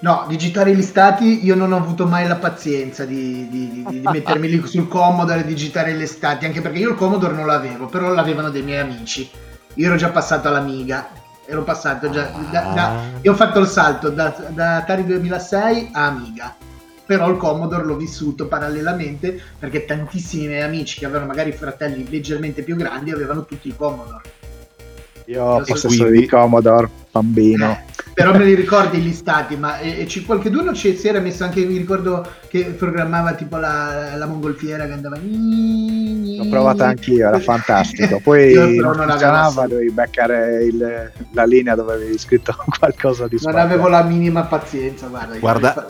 No, 0.00 0.24
digitare 0.26 0.70
i 0.70 0.74
listati 0.74 1.44
io 1.44 1.54
non 1.54 1.72
ho 1.72 1.76
avuto 1.76 2.06
mai 2.06 2.26
la 2.26 2.34
pazienza 2.36 3.04
di, 3.04 3.48
di, 3.48 3.70
di, 3.70 4.00
di 4.00 4.00
mettermi 4.02 4.48
lì 4.48 4.66
sul 4.66 4.88
Commodore 4.88 5.40
e 5.40 5.44
digitare 5.44 5.92
i 5.92 5.96
listati, 5.96 6.44
anche 6.44 6.60
perché 6.60 6.78
io 6.78 6.90
il 6.90 6.96
Commodore 6.96 7.34
non 7.34 7.46
l'avevo, 7.46 7.86
però 7.86 8.08
l'avevano 8.08 8.50
dei 8.50 8.62
miei 8.62 8.80
amici. 8.80 9.30
Io 9.74 9.86
ero 9.86 9.96
già 9.96 10.08
passato 10.08 10.48
all'Amiga, 10.48 11.10
ero 11.46 11.62
passato 11.62 12.10
già... 12.10 12.32
Da, 12.50 12.60
da, 12.74 12.90
ah. 12.90 13.00
io 13.20 13.30
ho 13.30 13.36
fatto 13.36 13.60
il 13.60 13.68
salto 13.68 14.08
da, 14.08 14.34
da 14.48 14.76
Atari 14.78 15.04
2006 15.04 15.90
a 15.92 16.06
Amiga 16.06 16.56
però 17.10 17.28
il 17.28 17.38
Commodore 17.38 17.82
l'ho 17.82 17.96
vissuto 17.96 18.46
parallelamente 18.46 19.36
perché 19.58 19.84
tantissimi 19.84 20.46
miei 20.46 20.62
amici 20.62 21.00
che 21.00 21.06
avevano 21.06 21.26
magari 21.26 21.50
fratelli 21.50 22.08
leggermente 22.08 22.62
più 22.62 22.76
grandi 22.76 23.10
avevano 23.10 23.44
tutti 23.44 23.66
il 23.66 23.74
Commodore 23.74 24.38
io 25.30 25.44
ho 25.44 25.62
possessore 25.62 26.10
di 26.10 26.26
Commodore, 26.26 26.88
bambino. 27.12 27.78
Però 28.12 28.36
me 28.36 28.44
li 28.44 28.54
ricordi 28.54 28.98
gli 28.98 29.12
stati, 29.12 29.56
ma 29.56 29.78
e, 29.78 30.00
e 30.00 30.04
c- 30.06 30.26
qualcuno 30.26 30.74
ci 30.74 30.96
si 30.96 31.06
era 31.06 31.20
messo 31.20 31.44
anche, 31.44 31.64
mi 31.64 31.78
ricordo 31.78 32.26
che 32.48 32.64
programmava 32.64 33.34
tipo 33.34 33.56
la, 33.56 34.16
la 34.16 34.26
mongolfiera 34.26 34.86
che 34.86 34.92
andava... 34.92 35.16
L'ho 35.16 36.48
provata 36.50 36.86
anch'io, 36.88 37.28
era 37.28 37.38
fantastico. 37.38 38.18
Poi 38.22 38.76
non 38.76 38.94
funzionava, 38.94 39.66
dovevi 39.68 39.92
beccare 39.92 40.64
il, 40.64 41.12
la 41.32 41.44
linea 41.44 41.76
dove 41.76 41.94
avevi 41.94 42.18
scritto 42.18 42.54
qualcosa 42.78 43.28
di 43.28 43.38
Non 43.40 43.56
avevo 43.56 43.88
la 43.88 44.02
minima 44.02 44.42
pazienza, 44.42 45.06
guarda. 45.06 45.38
Guarda, 45.38 45.86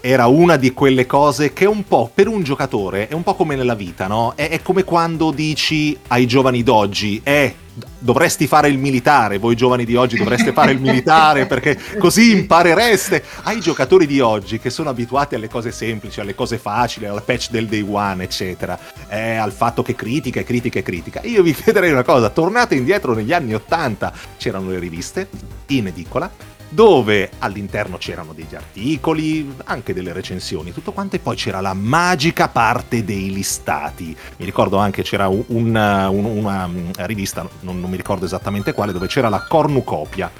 era 0.00 0.26
una 0.26 0.56
di 0.56 0.72
quelle 0.72 1.06
cose 1.06 1.52
che 1.52 1.64
un 1.64 1.84
po' 1.84 2.10
per 2.12 2.26
un 2.28 2.42
giocatore 2.42 3.08
è 3.08 3.14
un 3.14 3.22
po' 3.22 3.34
come 3.34 3.54
nella 3.54 3.74
vita, 3.74 4.06
no? 4.06 4.32
È, 4.34 4.50
è 4.50 4.60
come 4.60 4.84
quando 4.84 5.30
dici 5.30 5.96
ai 6.08 6.26
giovani 6.26 6.62
d'oggi, 6.62 7.20
eh, 7.22 7.54
dovresti 7.98 8.46
fare 8.46 8.68
il 8.68 8.78
militare, 8.78 9.38
voi 9.38 9.56
giovani 9.56 9.84
di 9.84 9.96
oggi 9.96 10.16
dovreste 10.16 10.52
fare 10.52 10.72
il 10.72 10.80
militare 10.80 11.46
perché 11.46 11.78
così 11.98 12.30
imparereste. 12.32 13.22
Ai 13.44 13.60
giocatori 13.60 14.06
di 14.06 14.20
oggi 14.20 14.58
che 14.58 14.70
sono 14.70 14.90
abituati 14.90 15.34
alle 15.34 15.48
cose 15.48 15.72
semplici, 15.72 16.20
alle 16.20 16.34
cose 16.34 16.58
facili, 16.58 17.06
alla 17.06 17.20
patch 17.20 17.50
del 17.50 17.66
day 17.66 17.84
one, 17.86 18.22
eccetera, 18.24 18.78
eh, 19.08 19.36
al 19.36 19.52
fatto 19.52 19.82
che 19.82 19.94
critica 19.94 20.40
e 20.40 20.44
critica 20.44 20.78
e 20.78 20.82
critica. 20.82 21.20
Io 21.24 21.42
vi 21.42 21.52
chiederei 21.54 21.90
una 21.90 22.04
cosa, 22.04 22.30
tornate 22.30 22.74
indietro 22.74 23.14
negli 23.14 23.32
anni 23.32 23.54
80, 23.54 24.12
c'erano 24.36 24.70
le 24.70 24.78
riviste 24.78 25.28
in 25.68 25.86
edicola 25.88 26.52
dove 26.74 27.30
all'interno 27.38 27.98
c'erano 27.98 28.32
degli 28.32 28.54
articoli, 28.54 29.54
anche 29.64 29.94
delle 29.94 30.12
recensioni, 30.12 30.72
tutto 30.72 30.90
quanto, 30.90 31.14
e 31.14 31.20
poi 31.20 31.36
c'era 31.36 31.60
la 31.60 31.72
magica 31.72 32.48
parte 32.48 33.04
dei 33.04 33.32
listati. 33.32 34.16
Mi 34.36 34.44
ricordo 34.44 34.76
anche 34.76 35.02
c'era 35.02 35.28
un, 35.28 35.44
un, 35.46 36.24
una 36.24 36.66
mm, 36.66 36.90
rivista, 36.96 37.48
non, 37.60 37.80
non, 37.80 37.88
mi 37.88 37.96
ricordo 37.96 38.24
esattamente 38.24 38.72
quale, 38.72 38.92
dove 38.92 39.06
c'era 39.06 39.28
la 39.28 39.46
cornucopia. 39.48 40.30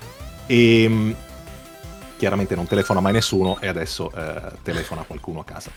E 0.47 0.87
mm, 0.88 1.12
chiaramente 2.16 2.57
non 2.57 2.66
telefona 2.66 2.99
mai 2.99 3.12
nessuno 3.12 3.61
e 3.61 3.68
adesso 3.68 4.11
eh, 4.16 4.40
telefona 4.62 5.03
qualcuno 5.03 5.40
a 5.40 5.44
casa. 5.44 5.70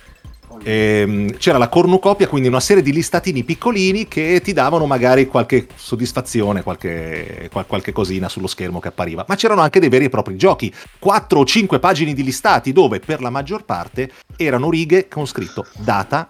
E, 0.63 1.01
ehm, 1.01 1.37
c'era 1.37 1.57
la 1.57 1.69
cornucopia, 1.69 2.27
quindi 2.27 2.47
una 2.47 2.59
serie 2.59 2.83
di 2.83 2.91
listatini 2.91 3.43
piccolini 3.43 4.07
che 4.07 4.41
ti 4.43 4.53
davano 4.53 4.85
magari 4.85 5.27
qualche 5.27 5.67
soddisfazione, 5.75 6.63
qualche, 6.63 7.49
qualche 7.67 7.91
cosina 7.91 8.29
sullo 8.29 8.47
schermo 8.47 8.79
che 8.79 8.89
appariva. 8.89 9.25
Ma 9.27 9.35
c'erano 9.35 9.61
anche 9.61 9.79
dei 9.79 9.89
veri 9.89 10.05
e 10.05 10.09
propri 10.09 10.35
giochi, 10.35 10.73
4 10.99 11.39
o 11.39 11.45
5 11.45 11.79
pagine 11.79 12.13
di 12.13 12.23
listati 12.23 12.71
dove 12.71 12.99
per 12.99 13.21
la 13.21 13.29
maggior 13.29 13.65
parte 13.65 14.11
erano 14.35 14.69
righe 14.69 15.07
con 15.07 15.25
scritto 15.25 15.65
data, 15.77 16.27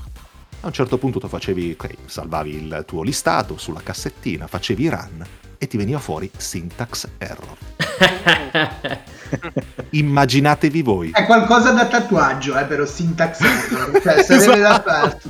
A 0.61 0.67
un 0.67 0.73
certo 0.73 0.97
punto 0.97 1.19
tu 1.21 1.29
facevi, 1.29 1.73
okay, 1.73 1.95
salvavi 2.07 2.55
il 2.55 2.85
tuo 2.87 3.03
listato 3.03 3.59
sulla 3.59 3.83
cassettina, 3.83 4.47
facevi 4.47 4.89
run 4.89 5.27
e 5.59 5.67
ti 5.67 5.77
veniva 5.77 5.99
fuori 5.99 6.31
syntax 6.35 7.07
error. 7.19 7.55
Immaginatevi 9.91 10.83
voi. 10.83 11.11
È 11.13 11.25
qualcosa 11.25 11.73
da 11.73 11.87
tatuaggio, 11.87 12.59
eh, 12.59 12.65
però 12.65 12.85
syntax 12.85 13.41
error. 13.41 14.01
Cioè, 14.01 14.23
sarebbe 14.23 14.61
da 14.61 14.83
farsi. 14.85 15.29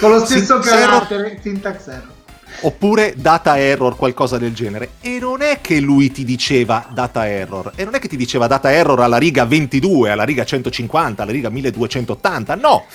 Con 0.00 0.10
lo 0.10 0.24
stesso 0.24 0.62
syntax 0.62 0.70
carattere, 0.70 1.38
syntax 1.42 1.86
error. 1.88 2.16
Oppure 2.60 3.14
data 3.16 3.56
error, 3.56 3.96
qualcosa 3.96 4.36
del 4.36 4.52
genere. 4.52 4.90
E 5.00 5.18
non 5.20 5.42
è 5.42 5.60
che 5.60 5.78
lui 5.80 6.10
ti 6.10 6.24
diceva 6.24 6.86
data 6.92 7.28
error. 7.28 7.72
E 7.76 7.84
non 7.84 7.94
è 7.94 8.00
che 8.00 8.08
ti 8.08 8.16
diceva 8.16 8.46
data 8.46 8.72
error 8.72 9.00
alla 9.00 9.18
riga 9.18 9.44
22, 9.44 10.10
alla 10.10 10.24
riga 10.24 10.44
150, 10.44 11.22
alla 11.22 11.32
riga 11.32 11.50
1280. 11.50 12.54
No! 12.56 12.86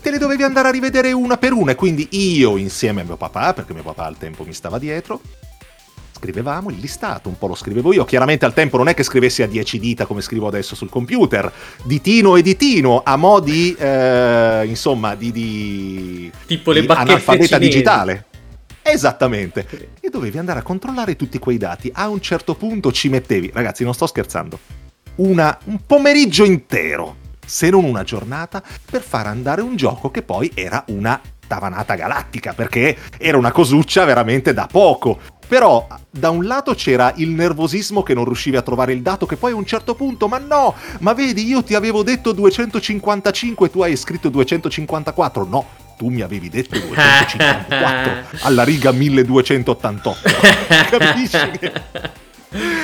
Te 0.00 0.10
le 0.12 0.18
dovevi 0.18 0.44
andare 0.44 0.68
a 0.68 0.70
rivedere 0.70 1.10
una 1.10 1.36
per 1.36 1.52
una. 1.52 1.72
E 1.72 1.74
quindi 1.74 2.06
io, 2.12 2.56
insieme 2.56 3.00
a 3.00 3.04
mio 3.04 3.16
papà, 3.16 3.52
perché 3.54 3.74
mio 3.74 3.82
papà 3.82 4.04
al 4.04 4.16
tempo 4.16 4.44
mi 4.44 4.52
stava 4.52 4.78
dietro, 4.78 5.20
scrivevamo 6.18 6.70
il 6.70 6.78
listato, 6.78 7.28
un 7.28 7.38
po' 7.38 7.46
lo 7.46 7.54
scrivevo 7.54 7.92
io, 7.92 8.04
chiaramente 8.04 8.44
al 8.44 8.52
tempo 8.52 8.76
non 8.76 8.88
è 8.88 8.94
che 8.94 9.04
scrivessi 9.04 9.42
a 9.42 9.46
10 9.46 9.78
dita 9.78 10.04
come 10.04 10.20
scrivo 10.20 10.48
adesso 10.48 10.74
sul 10.74 10.90
computer, 10.90 11.50
ditino 11.84 12.36
e 12.36 12.42
ditino 12.42 13.02
a 13.04 13.16
mo' 13.16 13.40
di, 13.40 13.74
eh, 13.78 14.64
insomma, 14.66 15.14
di, 15.14 15.30
di, 15.30 16.30
tipo 16.46 16.72
le 16.72 16.80
di 16.80 16.86
analfabeta 16.88 17.56
cinesi. 17.56 17.58
digitale. 17.58 18.24
Esattamente. 18.82 19.66
E 20.00 20.08
dovevi 20.08 20.38
andare 20.38 20.60
a 20.60 20.62
controllare 20.62 21.14
tutti 21.14 21.38
quei 21.38 21.58
dati. 21.58 21.90
A 21.92 22.08
un 22.08 22.20
certo 22.20 22.54
punto 22.54 22.90
ci 22.90 23.08
mettevi, 23.08 23.50
ragazzi, 23.52 23.84
non 23.84 23.92
sto 23.92 24.06
scherzando, 24.06 24.58
una, 25.16 25.56
un 25.64 25.80
pomeriggio 25.86 26.44
intero, 26.44 27.16
se 27.44 27.70
non 27.70 27.84
una 27.84 28.02
giornata, 28.02 28.62
per 28.90 29.02
far 29.02 29.26
andare 29.26 29.60
un 29.60 29.76
gioco 29.76 30.10
che 30.10 30.22
poi 30.22 30.50
era 30.54 30.84
una 30.88 31.20
tavanata 31.48 31.96
galattica, 31.96 32.52
perché 32.52 32.96
era 33.18 33.36
una 33.36 33.50
cosuccia 33.50 34.04
veramente 34.04 34.54
da 34.54 34.68
poco. 34.70 35.18
Però 35.48 35.86
da 36.10 36.28
un 36.28 36.44
lato 36.44 36.74
c'era 36.74 37.12
il 37.16 37.30
nervosismo 37.30 38.02
che 38.02 38.12
non 38.12 38.26
riuscivi 38.26 38.56
a 38.56 38.62
trovare 38.62 38.92
il 38.92 39.00
dato, 39.00 39.24
che 39.24 39.36
poi 39.36 39.52
a 39.52 39.56
un 39.56 39.64
certo 39.64 39.94
punto, 39.94 40.28
ma 40.28 40.38
no, 40.38 40.74
ma 41.00 41.14
vedi, 41.14 41.46
io 41.46 41.64
ti 41.64 41.74
avevo 41.74 42.02
detto 42.02 42.32
255 42.32 43.66
e 43.66 43.70
tu 43.70 43.80
hai 43.80 43.96
scritto 43.96 44.28
254. 44.28 45.44
No, 45.44 45.66
tu 45.96 46.08
mi 46.08 46.20
avevi 46.20 46.50
detto 46.50 46.78
254 46.78 48.38
alla 48.46 48.62
riga 48.62 48.92
1288. 48.92 50.16
Capisci? 50.98 51.60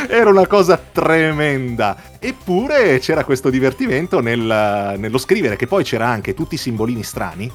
Era 0.09 0.31
una 0.31 0.46
cosa 0.46 0.77
tremenda. 0.77 1.96
Eppure 2.18 2.98
c'era 2.98 3.24
questo 3.24 3.50
divertimento 3.50 4.20
nel, 4.20 4.96
nello 4.98 5.18
scrivere, 5.18 5.57
che 5.57 5.66
poi 5.66 5.85
c'era 5.85 6.09
anche 6.09 6.35
tutti 6.35 6.55
i 6.55 6.59
simbolini 6.59 7.03
strani. 7.03 7.50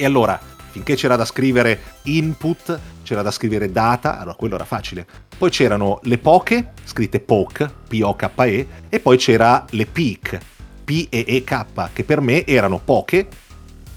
E 0.00 0.06
allora 0.06 0.40
finché 0.70 0.94
c'era 0.94 1.14
da 1.14 1.26
scrivere 1.26 1.78
input, 2.04 2.80
c'era 3.02 3.20
da 3.20 3.30
scrivere 3.30 3.70
data, 3.70 4.18
allora 4.18 4.34
quello 4.34 4.54
era 4.54 4.64
facile. 4.64 5.06
Poi 5.36 5.50
c'erano 5.50 6.00
le 6.04 6.16
poche, 6.16 6.72
scritte 6.84 7.20
POK, 7.20 7.70
P-O-K-E, 7.86 8.66
e 8.88 9.00
poi 9.00 9.18
c'era 9.18 9.66
le 9.68 9.84
peak, 9.84 10.38
P-E-E-K, 10.84 11.90
che 11.92 12.04
per 12.04 12.22
me 12.22 12.46
erano 12.46 12.80
poche 12.82 13.28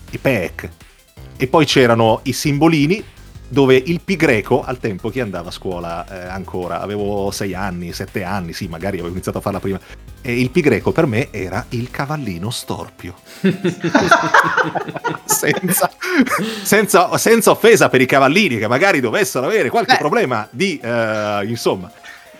e 0.09 0.17
PEC. 0.17 0.69
E 1.37 1.47
poi 1.47 1.63
c'erano 1.63 2.19
i 2.23 2.33
simbolini 2.33 3.01
dove 3.53 3.75
il 3.75 4.01
pi 4.01 4.15
greco 4.15 4.63
al 4.63 4.79
tempo 4.79 5.09
chi 5.11 5.19
andava 5.19 5.49
a 5.49 5.51
scuola 5.51 6.05
eh, 6.09 6.27
ancora, 6.27 6.81
avevo 6.81 7.29
sei 7.29 7.53
anni, 7.53 7.93
sette 7.93 8.23
anni, 8.23 8.51
sì, 8.51 8.67
magari 8.67 8.97
avevo 8.97 9.11
iniziato 9.11 9.37
a 9.37 9.41
farla 9.41 9.59
prima. 9.59 9.79
E 10.23 10.39
il 10.39 10.49
pi 10.49 10.61
greco 10.61 10.91
per 10.91 11.05
me 11.05 11.27
era 11.29 11.63
il 11.69 11.91
cavallino 11.91 12.49
storpio. 12.49 13.13
senza, 15.25 15.91
senza, 16.63 17.17
senza, 17.17 17.51
offesa 17.51 17.89
per 17.89 18.01
i 18.01 18.07
cavallini 18.07 18.57
che 18.57 18.67
magari 18.67 18.99
dovessero 18.99 19.45
avere 19.45 19.69
qualche 19.69 19.93
Beh. 19.93 19.99
problema 19.99 20.47
di, 20.49 20.79
uh, 20.81 21.43
insomma, 21.43 21.91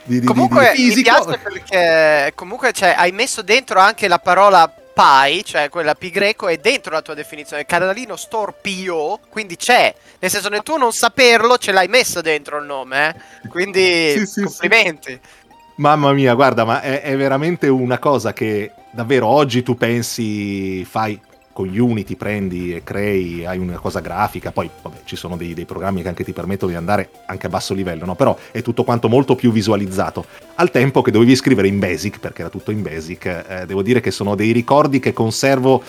di, 0.02 0.18
di, 0.18 0.26
comunque 0.26 0.72
di, 0.74 0.94
mi 0.96 1.02
piace 1.02 1.38
perché 1.40 2.32
comunque 2.34 2.72
cioè, 2.72 2.92
hai 2.96 3.12
messo 3.12 3.42
dentro 3.42 3.78
anche 3.78 4.08
la 4.08 4.18
parola 4.18 4.68
pi, 4.94 5.44
cioè 5.44 5.68
quella 5.68 5.94
pi 5.94 6.10
greco, 6.10 6.48
è 6.48 6.56
dentro 6.56 6.92
la 6.92 7.02
tua 7.02 7.14
definizione. 7.14 7.66
Cardalino 7.66 8.16
storpio, 8.16 9.18
quindi 9.28 9.56
c'è. 9.56 9.94
Nel 10.20 10.30
senso, 10.30 10.48
nel 10.48 10.62
tuo 10.62 10.78
non 10.78 10.92
saperlo, 10.92 11.58
ce 11.58 11.72
l'hai 11.72 11.88
messo 11.88 12.20
dentro 12.20 12.58
il 12.58 12.64
nome, 12.64 13.08
eh? 13.08 13.48
Quindi 13.48 14.24
sì, 14.26 14.42
complimenti. 14.42 15.12
Sì. 15.12 15.42
Mamma 15.76 16.12
mia, 16.12 16.34
guarda, 16.34 16.64
ma 16.64 16.80
è, 16.80 17.02
è 17.02 17.16
veramente 17.16 17.66
una 17.66 17.98
cosa 17.98 18.32
che 18.32 18.70
davvero 18.92 19.26
oggi 19.26 19.64
tu 19.64 19.74
pensi, 19.74 20.84
fai 20.84 21.20
con 21.54 21.68
Unity 21.68 22.16
prendi 22.16 22.74
e 22.74 22.82
crei, 22.82 23.46
hai 23.46 23.58
una 23.58 23.78
cosa 23.78 24.00
grafica, 24.00 24.50
poi 24.50 24.68
vabbè, 24.82 25.02
ci 25.04 25.14
sono 25.14 25.36
dei, 25.36 25.54
dei, 25.54 25.64
programmi 25.64 26.02
che 26.02 26.08
anche 26.08 26.24
ti 26.24 26.32
permettono 26.32 26.72
di 26.72 26.76
andare 26.76 27.10
anche 27.26 27.46
a 27.46 27.48
basso 27.48 27.72
livello, 27.74 28.04
no? 28.04 28.16
però 28.16 28.36
è 28.50 28.60
tutto 28.60 28.82
quanto 28.82 29.08
molto 29.08 29.36
più 29.36 29.52
visualizzato. 29.52 30.26
Al 30.56 30.72
tempo 30.72 31.00
che 31.00 31.12
dovevi 31.12 31.36
scrivere 31.36 31.68
in 31.68 31.78
Basic, 31.78 32.18
perché 32.18 32.40
era 32.40 32.50
tutto 32.50 32.72
in 32.72 32.82
Basic, 32.82 33.24
eh, 33.26 33.66
devo 33.66 33.82
dire 33.82 34.00
che 34.00 34.10
sono 34.10 34.34
dei 34.34 34.50
ricordi 34.50 34.98
che 34.98 35.12
conservo 35.12 35.82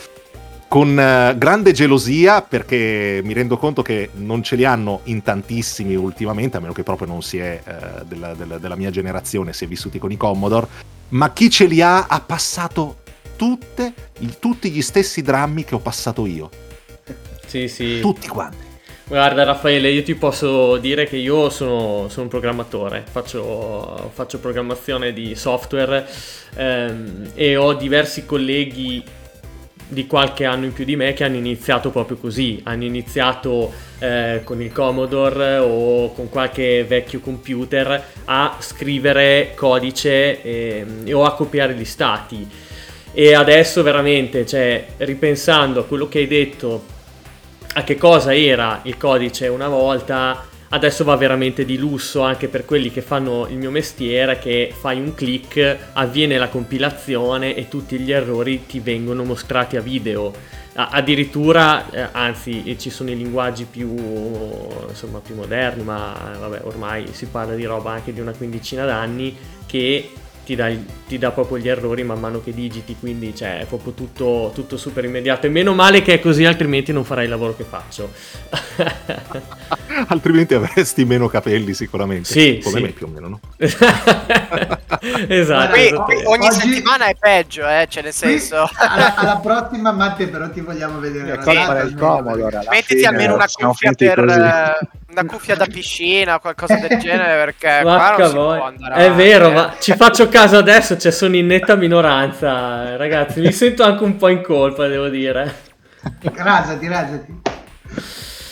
con 0.67 0.99
eh, 0.99 1.35
grande 1.35 1.71
gelosia 1.71 2.43
perché 2.43 3.21
mi 3.23 3.33
rendo 3.33 3.57
conto 3.57 3.81
che 3.81 4.09
non 4.17 4.43
ce 4.43 4.55
li 4.55 4.65
hanno 4.65 5.01
in 5.05 5.23
tantissimi 5.23 5.95
ultimamente, 5.95 6.57
a 6.57 6.59
meno 6.59 6.73
che 6.73 6.83
proprio 6.83 7.07
non 7.07 7.23
si 7.23 7.39
è 7.39 7.59
eh, 7.65 8.05
della, 8.05 8.35
della, 8.35 8.59
della 8.59 8.75
mia 8.75 8.91
generazione, 8.91 9.51
si 9.51 9.65
è 9.65 9.67
vissuti 9.67 9.97
con 9.97 10.11
i 10.11 10.17
Commodore, 10.17 10.67
ma 11.09 11.33
chi 11.33 11.49
ce 11.49 11.65
li 11.65 11.81
ha 11.81 12.05
ha 12.05 12.19
passato 12.19 12.97
tutte, 13.35 13.93
tutti 14.39 14.69
gli 14.69 14.81
stessi 14.81 15.21
drammi 15.21 15.63
che 15.63 15.75
ho 15.75 15.79
passato 15.79 16.25
io. 16.25 16.49
Sì, 17.45 17.67
sì. 17.67 17.99
Tutti 17.99 18.27
quanti. 18.27 18.65
Guarda 19.07 19.43
Raffaele, 19.43 19.91
io 19.91 20.01
ti 20.01 20.15
posso 20.15 20.77
dire 20.77 21.05
che 21.05 21.17
io 21.17 21.51
sono, 21.51 22.07
sono 22.09 22.23
un 22.23 22.27
programmatore, 22.27 23.03
faccio, 23.07 24.09
faccio, 24.11 24.39
programmazione 24.39 25.13
di 25.13 25.35
software 25.35 26.07
ehm, 26.55 27.29
e 27.35 27.55
ho 27.55 27.75
diversi 27.75 28.25
colleghi 28.25 29.03
di 29.87 30.07
qualche 30.07 30.45
anno 30.45 30.65
in 30.65 30.73
più 30.73 30.85
di 30.85 30.95
me 30.95 31.13
che 31.13 31.23
hanno 31.23 31.35
iniziato 31.35 31.91
proprio 31.91 32.17
così, 32.17 32.61
hanno 32.63 32.83
iniziato 32.83 33.71
eh, 33.99 34.41
con 34.43 34.59
il 34.59 34.71
Commodore 34.71 35.57
o 35.57 36.11
con 36.13 36.27
qualche 36.29 36.83
vecchio 36.83 37.19
computer 37.19 38.03
a 38.25 38.57
scrivere 38.59 39.53
codice 39.55 40.41
eh, 40.41 41.13
o 41.13 41.25
a 41.25 41.35
copiare 41.35 41.75
gli 41.75 41.85
stati 41.85 42.49
e 43.17 43.33
adesso 43.33 43.81
veramente, 43.81 44.45
cioè, 44.45 44.85
ripensando 44.97 45.79
a 45.79 45.85
quello 45.85 46.09
che 46.09 46.19
hai 46.19 46.27
detto, 46.27 46.83
a 47.75 47.83
che 47.83 47.95
cosa 47.95 48.35
era 48.35 48.81
il 48.83 48.97
codice 48.97 49.47
una 49.47 49.69
volta, 49.69 50.45
adesso 50.67 51.05
va 51.05 51.15
veramente 51.15 51.63
di 51.63 51.77
lusso 51.77 52.23
anche 52.23 52.49
per 52.49 52.65
quelli 52.65 52.91
che 52.91 53.01
fanno 53.01 53.47
il 53.47 53.55
mio 53.55 53.71
mestiere, 53.71 54.37
che 54.37 54.73
fai 54.77 54.99
un 54.99 55.13
click, 55.15 55.77
avviene 55.93 56.37
la 56.37 56.49
compilazione 56.49 57.55
e 57.55 57.69
tutti 57.69 57.97
gli 57.99 58.11
errori 58.11 58.65
ti 58.65 58.81
vengono 58.81 59.23
mostrati 59.23 59.77
a 59.77 59.81
video. 59.81 60.33
Addirittura, 60.73 61.89
eh, 61.91 62.09
anzi, 62.11 62.75
ci 62.77 62.89
sono 62.89 63.11
i 63.11 63.15
linguaggi 63.15 63.63
più, 63.63 63.95
insomma, 64.89 65.19
più 65.19 65.35
moderni, 65.35 65.83
ma 65.83 66.35
vabbè, 66.37 66.63
ormai 66.63 67.07
si 67.11 67.27
parla 67.27 67.55
di 67.55 67.63
roba 67.63 67.91
anche 67.91 68.11
di 68.11 68.19
una 68.19 68.33
quindicina 68.33 68.83
d'anni, 68.83 69.37
che 69.65 70.09
ti 70.45 70.55
dà, 70.55 70.69
ti 71.07 71.17
dà, 71.17 71.31
proprio 71.31 71.57
gli 71.57 71.67
errori 71.67 72.03
man 72.03 72.19
mano 72.19 72.41
che 72.41 72.53
digiti, 72.53 72.95
quindi 72.99 73.35
cioè, 73.35 73.59
è 73.59 73.65
proprio 73.65 73.93
tutto, 73.93 74.51
tutto, 74.53 74.77
super 74.77 75.03
immediato. 75.03 75.47
E 75.47 75.49
meno 75.49 75.73
male 75.73 76.01
che 76.01 76.13
è 76.13 76.19
così, 76.19 76.45
altrimenti 76.45 76.93
non 76.93 77.03
farai 77.03 77.25
il 77.25 77.29
lavoro 77.31 77.55
che 77.55 77.63
faccio. 77.63 78.11
Altrimenti 80.07 80.53
avresti 80.53 81.05
meno 81.05 81.27
capelli 81.27 81.73
sicuramente. 81.73 82.29
Sì, 82.29 82.59
come 82.63 82.77
sì. 82.77 82.81
me 82.83 82.89
più 82.89 83.05
o 83.07 83.09
meno, 83.09 83.27
no? 83.27 83.39
esatto. 85.27 85.71
Qui, 85.71 85.85
esatto. 85.85 86.03
qui 86.03 86.21
ogni 86.25 86.47
Oggi- 86.47 86.59
settimana 86.59 87.05
è 87.05 87.15
peggio, 87.17 87.67
eh, 87.67 87.87
cioè 87.89 88.03
nel 88.03 88.13
senso... 88.13 88.69
alla, 88.75 89.15
alla 89.15 89.37
prossima, 89.37 89.91
Matte, 89.91 90.27
però 90.27 90.49
ti 90.49 90.61
vogliamo 90.61 90.99
vedere. 90.99 91.37
Del 91.37 91.57
almeno. 91.57 91.97
Commodore. 91.97 92.57
alla 92.57 92.69
Mettiti 92.69 92.95
fine 92.95 93.07
almeno 93.07 93.33
una 93.35 93.47
cuffia 93.47 93.91
per 93.93 94.25
così. 94.25 94.39
eh, 94.39 94.87
una 95.11 95.25
cuffia 95.25 95.55
da 95.55 95.65
piscina 95.65 96.35
o 96.35 96.39
qualcosa 96.39 96.75
del 96.75 96.99
genere 96.99 97.37
perché 97.45 97.79
qua 97.81 97.95
Vacca 97.97 98.17
non 98.17 98.29
si 98.29 98.35
voi. 98.35 98.57
può 98.57 98.67
andare 98.67 99.05
È 99.05 99.11
vero, 99.13 99.49
eh. 99.49 99.53
ma 99.53 99.75
ci 99.79 99.95
faccio 99.95 100.27
caso 100.35 100.57
adesso, 100.57 100.97
cioè 100.97 101.13
sono 101.13 101.37
in 101.37 101.45
netta 101.45 101.75
minoranza, 101.75 102.97
ragazzi, 102.97 103.39
mi 103.39 103.53
sento 103.53 103.83
anche 103.83 104.03
un 104.03 104.17
po' 104.17 104.27
in 104.27 104.41
colpa, 104.41 104.85
devo 104.85 105.07
dire. 105.07 105.55
Rasati, 106.21 106.87
rasati. 106.87 107.41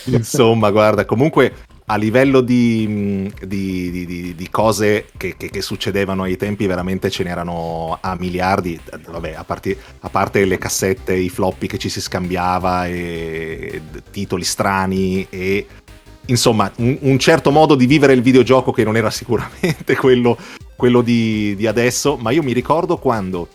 Insomma, 0.05 0.71
guarda, 0.71 1.03
comunque 1.03 1.51
a 1.87 1.97
livello 1.97 2.39
di, 2.39 3.29
di- 3.45 3.91
di- 3.91 4.05
di- 4.05 4.33
di 4.33 4.49
cose 4.49 5.07
che, 5.17 5.35
che- 5.35 5.49
che 5.49 5.61
succedevano 5.61 6.23
ai 6.23 6.37
tempi, 6.37 6.67
veramente 6.67 7.09
ce 7.09 7.25
n'erano 7.25 7.97
a 7.99 8.15
miliardi. 8.17 8.79
Vabbè, 9.09 9.33
a, 9.35 9.43
parti- 9.43 9.77
a 9.99 10.07
parte 10.09 10.45
le 10.45 10.57
cassette, 10.57 11.13
i 11.13 11.27
floppy 11.27 11.67
che 11.67 11.77
ci 11.77 11.89
si 11.89 11.99
scambiava, 11.99 12.87
e 12.87 13.81
titoli 14.09 14.45
strani 14.45 15.27
e 15.29 15.67
insomma 16.27 16.71
un, 16.77 16.97
un 17.01 17.19
certo 17.19 17.51
modo 17.51 17.75
di 17.75 17.85
vivere 17.85 18.13
il 18.13 18.21
videogioco 18.21 18.71
che 18.71 18.85
non 18.85 18.95
era 18.95 19.09
sicuramente 19.09 19.93
quello, 19.99 20.37
quello 20.75 21.01
di, 21.01 21.55
di 21.55 21.67
adesso. 21.67 22.17
Ma 22.17 22.31
io 22.31 22.43
mi 22.43 22.53
ricordo 22.53 22.97
quando 22.97 23.47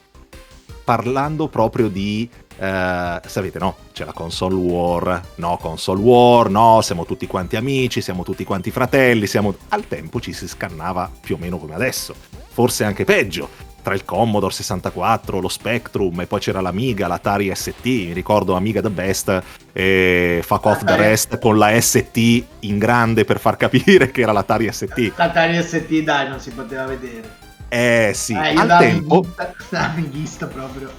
parlando 0.85 1.49
proprio 1.49 1.89
di 1.89 2.29
eh, 2.61 3.21
sapete 3.25 3.59
no? 3.59 3.77
C'è 3.93 4.05
la 4.05 4.13
console 4.13 4.55
war 4.55 5.23
no? 5.37 5.59
Console 5.61 6.01
war 6.01 6.51
no? 6.51 6.81
Siamo 6.83 7.05
tutti 7.05 7.27
quanti 7.27 7.57
amici 7.57 8.01
siamo 8.01 8.25
tutti 8.25 8.45
quanti 8.45 8.71
fratelli 8.71 9.27
siamo 9.27 9.55
al 9.69 9.87
tempo 9.87 10.21
ci 10.21 10.33
si 10.33 10.49
scannava 10.49 11.11
più 11.21 11.37
o 11.37 11.39
meno 11.39 11.59
come 11.59 11.75
adesso. 11.75 12.15
Forse 12.49 12.85
anche 12.85 13.05
peggio 13.05 13.68
tra 13.89 13.97
il 13.97 14.05
Commodore 14.05 14.53
64, 14.53 15.41
lo 15.41 15.49
Spectrum 15.49 16.21
e 16.21 16.27
poi 16.27 16.41
c'era 16.41 16.61
l'Amiga, 16.61 17.07
l'Atari 17.07 17.51
ST, 17.55 17.85
mi 17.87 18.13
ricordo 18.13 18.55
Amiga 18.55 18.83
the 18.83 18.91
best 18.91 19.43
e 19.73 20.43
fuck 20.45 20.67
off 20.67 20.85
the 20.85 20.93
Atari. 20.93 21.09
rest 21.09 21.39
con 21.39 21.57
la 21.57 21.81
ST 21.81 22.45
in 22.61 22.77
grande 22.77 23.25
per 23.25 23.41
far 23.41 23.57
capire 23.57 24.11
che 24.11 24.21
era 24.21 24.33
l'Atari 24.33 24.71
ST. 24.71 25.13
L'Atari 25.17 25.63
ST, 25.63 26.03
dai, 26.03 26.29
non 26.29 26.39
si 26.39 26.51
poteva 26.51 26.85
vedere. 26.85 27.35
Eh 27.71 28.11
sì, 28.15 28.35
Eh, 28.35 28.53
al 28.57 28.77
tempo 28.79 29.25
amighista 29.71 30.45
proprio. 30.53 30.91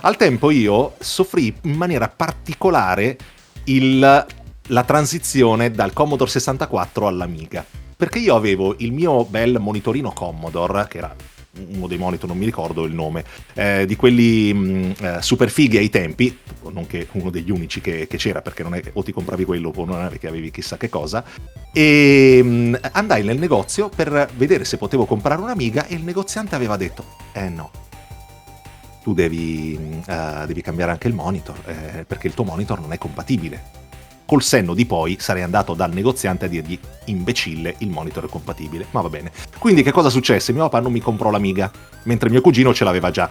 Al 0.00 0.16
tempo 0.16 0.50
io 0.50 0.94
soffrì 1.00 1.54
in 1.64 1.74
maniera 1.76 2.08
particolare 2.08 3.18
il- 3.64 4.26
la 4.68 4.84
transizione 4.84 5.70
dal 5.70 5.92
Commodore 5.92 6.30
64 6.30 7.06
all'Amiga. 7.06 7.62
Perché 7.94 8.20
io 8.20 8.34
avevo 8.36 8.74
il 8.78 8.90
mio 8.92 9.26
bel 9.26 9.58
monitorino 9.60 10.12
Commodore, 10.12 10.86
che 10.88 10.96
era 10.98 11.14
uno 11.68 11.86
dei 11.86 11.98
monitor, 11.98 12.28
non 12.28 12.38
mi 12.38 12.44
ricordo 12.44 12.84
il 12.84 12.94
nome, 12.94 13.24
eh, 13.54 13.86
di 13.86 13.96
quelli 13.96 14.52
mh, 14.52 14.94
eh, 15.00 15.22
super 15.22 15.50
fighi 15.50 15.78
ai 15.78 15.90
tempi, 15.90 16.36
nonché 16.70 17.08
uno 17.12 17.30
degli 17.30 17.50
unici 17.50 17.80
che, 17.80 18.06
che 18.06 18.16
c'era, 18.16 18.42
perché 18.42 18.62
non 18.62 18.74
è, 18.74 18.82
o 18.92 19.02
ti 19.02 19.12
compravi 19.12 19.44
quello 19.44 19.72
o 19.74 19.84
non 19.84 20.10
è 20.12 20.18
che 20.18 20.28
avevi 20.28 20.50
chissà 20.50 20.76
che 20.76 20.88
cosa, 20.88 21.24
e 21.72 22.42
mh, 22.42 22.78
andai 22.92 23.22
nel 23.22 23.38
negozio 23.38 23.88
per 23.88 24.28
vedere 24.36 24.64
se 24.64 24.76
potevo 24.76 25.04
comprare 25.04 25.40
un'Amiga 25.40 25.86
e 25.86 25.94
il 25.94 26.02
negoziante 26.02 26.54
aveva 26.54 26.76
detto, 26.76 27.04
eh 27.32 27.48
no, 27.48 27.70
tu 29.02 29.12
devi, 29.12 29.78
eh, 30.06 30.44
devi 30.46 30.62
cambiare 30.62 30.90
anche 30.92 31.08
il 31.08 31.14
monitor, 31.14 31.56
eh, 31.66 32.04
perché 32.04 32.26
il 32.26 32.34
tuo 32.34 32.44
monitor 32.44 32.80
non 32.80 32.92
è 32.92 32.98
compatibile. 32.98 33.82
Col 34.26 34.42
senno 34.42 34.74
di 34.74 34.86
poi 34.86 35.16
sarei 35.20 35.42
andato 35.42 35.74
dal 35.74 35.92
negoziante 35.92 36.46
a 36.46 36.48
dirgli, 36.48 36.78
imbecille, 37.06 37.74
il 37.78 37.90
monitor 37.90 38.24
è 38.24 38.28
compatibile. 38.28 38.86
Ma 38.90 39.00
va 39.00 39.08
bene. 39.08 39.30
Quindi 39.58 39.82
che 39.82 39.92
cosa 39.92 40.08
successe? 40.08 40.52
Mio 40.52 40.62
papà 40.62 40.80
non 40.80 40.92
mi 40.92 41.00
comprò 41.00 41.30
l'Amiga, 41.30 41.70
mentre 42.04 42.30
mio 42.30 42.40
cugino 42.40 42.72
ce 42.72 42.84
l'aveva 42.84 43.10
già. 43.10 43.30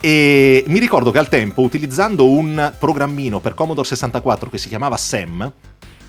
E 0.00 0.64
mi 0.66 0.80
ricordo 0.80 1.10
che 1.10 1.18
al 1.18 1.28
tempo, 1.28 1.62
utilizzando 1.62 2.28
un 2.28 2.72
programmino 2.78 3.40
per 3.40 3.54
Commodore 3.54 3.86
64 3.86 4.50
che 4.50 4.58
si 4.58 4.68
chiamava 4.68 4.96
SEM, 4.96 5.52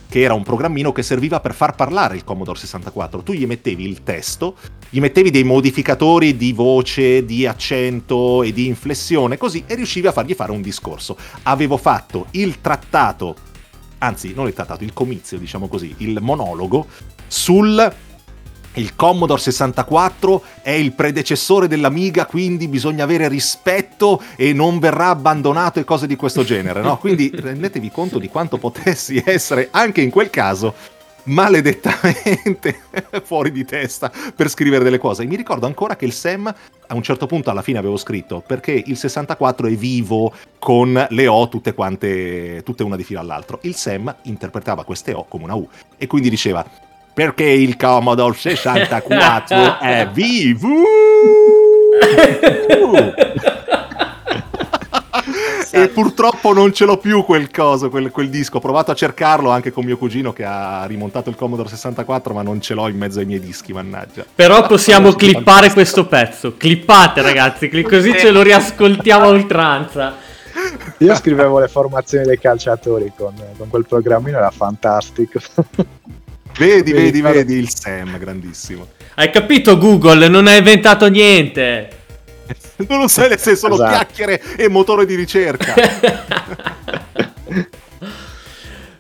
che 0.10 0.22
era 0.22 0.36
un 0.36 0.44
programmino 0.44 0.92
che 0.92 1.02
serviva 1.02 1.40
per 1.40 1.56
far 1.56 1.76
parlare 1.76 2.16
il 2.16 2.24
Commodore 2.24 2.60
64. 2.60 3.24
Tu 3.24 3.34
gli 3.34 3.46
mettevi 3.46 3.84
il 3.84 4.04
testo, 4.04 4.56
gli 4.90 5.00
mettevi 5.00 5.32
dei 5.32 5.44
modificatori 5.44 6.38
di 6.38 6.54
voce, 6.54 7.26
di 7.26 7.46
accento 7.46 8.44
e 8.44 8.54
di 8.54 8.68
inflessione, 8.68 9.38
così, 9.38 9.64
e 9.66 9.76
riuscivi 9.76 10.08
a 10.08 10.12
fargli 10.12 10.34
fare 10.34 10.52
un 10.52 10.62
discorso. 10.62 11.18
Avevo 11.44 11.78
fatto 11.78 12.28
il 12.32 12.62
trattato, 12.62 13.36
anzi, 14.04 14.34
non 14.34 14.48
il 14.48 14.54
trattato, 14.54 14.84
il 14.84 14.94
comizio, 14.94 15.38
diciamo 15.38 15.68
così, 15.68 15.96
il 16.00 16.18
monologo 16.22 16.88
sul 17.28 17.92
il 18.76 18.96
Commodore 18.96 19.40
64 19.40 20.44
è 20.64 20.72
il 20.72 20.94
predecessore 20.94 21.68
dell'Amiga, 21.68 22.26
quindi 22.26 22.68
bisogna 22.68 23.04
avere 23.04 23.28
rispetto 23.28 24.20
e 24.36 24.52
non 24.52 24.80
verrà 24.80 25.10
abbandonato 25.10 25.80
e 25.80 25.84
cose 25.84 26.08
di 26.08 26.16
questo 26.16 26.44
genere, 26.44 26.82
no? 26.82 26.98
Quindi 26.98 27.30
rendetevi 27.34 27.92
conto 27.92 28.18
di 28.18 28.30
quanto 28.30 28.58
potessi 28.58 29.22
essere 29.24 29.68
anche 29.70 30.02
in 30.02 30.10
quel 30.10 30.32
caso 30.32 30.74
maledettamente 31.26 32.82
fuori 33.24 33.52
di 33.52 33.66
testa 33.66 34.12
per 34.36 34.50
scrivere 34.50 34.84
delle 34.84 34.98
cose. 34.98 35.24
E 35.24 35.26
mi 35.26 35.36
ricordo 35.36 35.66
ancora 35.66 35.96
che 35.96 36.06
il 36.06 36.14
Sam 36.14 36.54
a 36.88 36.96
un 36.96 37.04
certo 37.04 37.26
punto 37.26 37.50
alla 37.50 37.62
fine 37.62 37.78
avevo 37.80 37.98
scritto 37.98 38.44
perché 38.46 38.72
il 38.86 38.98
64 38.98 39.68
è 39.68 39.72
vivo 39.72 40.34
con 40.60 41.06
le 41.10 41.28
O 41.28 41.48
tutte 41.50 41.74
quante 41.74 42.62
tutte 42.64 42.84
una 42.84 42.96
di 42.96 43.04
fila 43.04 43.20
all'altro. 43.20 43.60
Il 43.64 43.76
Sam 43.76 44.14
interpretava 44.24 44.84
queste 44.84 45.14
O 45.14 45.26
come 45.28 45.44
una 45.46 45.56
U 45.56 45.68
e 45.98 46.08
quindi 46.08 46.30
diceva 46.30 46.66
perché 47.14 47.46
il 47.46 47.78
Commodore 47.78 48.36
64 48.36 49.80
è 49.80 50.10
vivo. 50.14 50.70
e 55.76 55.88
purtroppo 55.90 56.54
non 56.54 56.72
ce 56.72 56.86
l'ho 56.86 56.98
più 56.98 57.24
quel 57.24 57.50
coso, 57.50 57.90
quel, 57.90 58.12
quel 58.12 58.30
disco. 58.30 58.58
Ho 58.58 58.60
provato 58.60 58.92
a 58.92 58.94
cercarlo 58.94 59.50
anche 59.50 59.72
con 59.72 59.84
mio 59.84 59.98
cugino 59.98 60.32
che 60.32 60.44
ha 60.46 60.86
rimontato 60.86 61.32
il 61.32 61.36
Commodore 61.36 61.68
64, 61.68 62.32
ma 62.32 62.44
non 62.44 62.62
ce 62.62 62.76
l'ho 62.76 62.88
in 62.88 62.98
mezzo 62.98 63.18
ai 63.18 63.26
miei 63.26 63.40
dischi, 63.40 63.74
mannaggia. 63.74 64.24
Però 64.36 64.68
possiamo 64.68 65.14
clippare 65.14 65.72
questo 65.72 66.06
pezzo. 66.06 66.56
Clippate, 66.58 67.24
ragazzi, 67.24 67.70
cli- 67.70 67.82
così 67.82 68.16
ce 68.16 68.30
lo 68.30 68.44
riascoltiamo 68.44 69.26
a 69.26 69.30
oltranza. 69.30 70.16
Io 71.00 71.16
scrivevo 71.16 71.58
le 71.58 71.68
formazioni 71.68 72.26
dei 72.26 72.38
calciatori 72.38 73.12
con, 73.18 73.34
con 73.58 73.68
quel 73.68 73.88
programmino, 73.88 74.38
era 74.38 74.52
fantastico. 74.52 75.40
Vedi, 76.56 76.92
vedi, 76.92 77.10
ricordo- 77.18 77.38
vedi 77.38 77.56
il 77.56 77.70
Sam, 77.74 78.20
grandissimo. 78.20 78.90
Hai 79.16 79.32
capito, 79.32 79.76
Google? 79.80 80.28
Non 80.28 80.46
hai 80.46 80.60
inventato 80.60 81.10
niente. 81.10 82.03
Non 82.90 83.00
lo 83.00 83.08
sai, 83.08 83.38
se 83.38 83.56
sono 83.56 83.76
Esatto. 83.76 83.92
chiacchiere 83.92 84.42
e 84.58 84.68
motore 84.70 85.06
di 85.06 85.16
ricerca. 85.16 85.74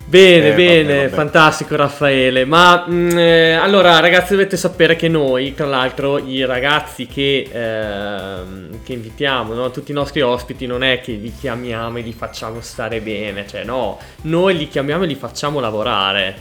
Bene, 0.05 0.49
Eh, 0.49 0.53
bene, 0.53 0.83
vabbè, 0.83 1.03
vabbè. 1.05 1.15
fantastico 1.15 1.75
Raffaele. 1.75 2.45
Ma 2.45 2.85
mh, 2.87 3.17
eh, 3.17 3.51
allora, 3.53 3.99
ragazzi, 3.99 4.33
dovete 4.33 4.57
sapere 4.57 4.95
che 4.95 5.07
noi, 5.07 5.55
tra 5.55 5.65
l'altro, 5.65 6.19
i 6.19 6.45
ragazzi 6.45 7.07
che, 7.07 7.49
ehm, 7.51 8.83
che 8.83 8.93
invitiamo, 8.93 9.55
no? 9.55 9.71
tutti 9.71 9.89
i 9.89 9.93
nostri 9.95 10.21
ospiti, 10.21 10.67
non 10.67 10.83
è 10.83 11.01
che 11.01 11.13
li 11.13 11.33
chiamiamo 11.33 11.97
e 11.97 12.01
li 12.01 12.13
facciamo 12.13 12.61
stare 12.61 13.01
bene, 13.01 13.47
cioè 13.47 13.63
no, 13.63 13.97
noi 14.23 14.55
li 14.55 14.67
chiamiamo 14.67 15.05
e 15.05 15.07
li 15.07 15.15
facciamo 15.15 15.59
lavorare. 15.59 16.35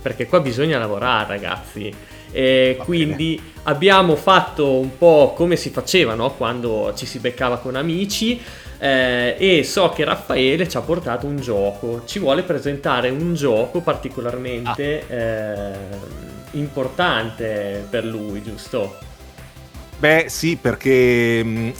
Perché 0.00 0.26
qua 0.26 0.40
bisogna 0.40 0.78
lavorare, 0.78 1.26
ragazzi. 1.28 1.92
E 2.38 2.74
Va 2.76 2.84
quindi 2.84 3.40
abbiamo 3.62 4.14
fatto 4.14 4.78
un 4.78 4.98
po' 4.98 5.32
come 5.34 5.56
si 5.56 5.70
faceva 5.70 6.12
no? 6.14 6.32
quando 6.34 6.92
ci 6.94 7.06
si 7.06 7.18
beccava 7.18 7.56
con 7.58 7.76
amici. 7.76 8.38
eh, 8.78 9.36
e 9.38 9.64
so 9.64 9.88
che 9.88 10.04
Raffaele 10.04 10.68
ci 10.68 10.76
ha 10.76 10.82
portato 10.82 11.26
un 11.26 11.40
gioco. 11.40 12.02
Ci 12.04 12.18
vuole 12.18 12.42
presentare 12.42 13.08
un 13.08 13.32
gioco 13.34 13.80
particolarmente 13.80 15.06
eh, 15.08 15.72
importante 16.52 17.86
per 17.88 18.04
lui, 18.04 18.42
giusto? 18.42 18.98
Beh, 19.98 20.26
sì, 20.28 20.56
perché 20.60 21.38
ehm, 21.40 21.72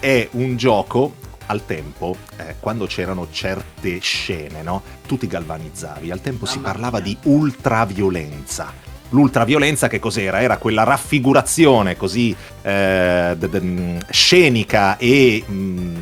è 0.00 0.28
un 0.32 0.56
gioco 0.56 1.14
al 1.46 1.64
tempo, 1.66 2.16
eh, 2.36 2.56
quando 2.58 2.86
c'erano 2.86 3.28
certe 3.30 3.98
scene, 4.00 4.62
no? 4.62 4.82
Tu 5.06 5.16
ti 5.18 5.26
galvanizzavi. 5.28 6.10
Al 6.10 6.20
tempo 6.20 6.46
si 6.46 6.56
Mamma 6.58 6.72
parlava 6.72 6.98
mia. 7.00 7.06
di 7.06 7.16
ultraviolenza. 7.30 8.88
L'ultraviolenza 9.10 9.88
che 9.88 9.98
cos'era? 9.98 10.40
Era 10.40 10.56
quella 10.56 10.84
raffigurazione 10.84 11.96
così 11.96 12.34
eh, 12.62 13.34
d- 13.36 13.48
d- 13.48 13.62
mh, 13.62 13.98
scenica 14.10 14.96
e... 14.96 15.42
mh, 15.46 15.96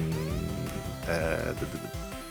eh, 1.06 1.52
d- 1.58 1.64
d- 1.64 1.86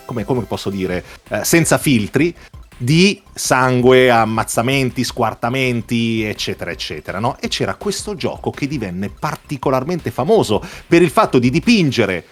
come, 0.06 0.24
come 0.24 0.44
posso 0.44 0.70
dire? 0.70 1.04
Eh, 1.30 1.44
senza 1.44 1.78
filtri 1.78 2.34
di 2.78 3.22
sangue, 3.34 4.10
ammazzamenti, 4.12 5.04
squartamenti, 5.04 6.24
eccetera, 6.24 6.70
eccetera, 6.72 7.20
no? 7.20 7.38
E 7.40 7.48
c'era 7.48 7.76
questo 7.76 8.16
gioco 8.16 8.52
che 8.52 8.68
divenne 8.68 9.10
particolarmente 9.10 10.12
famoso 10.12 10.64
per 10.86 11.02
il 11.02 11.10
fatto 11.10 11.40
di 11.40 11.50
dipingere 11.50 12.24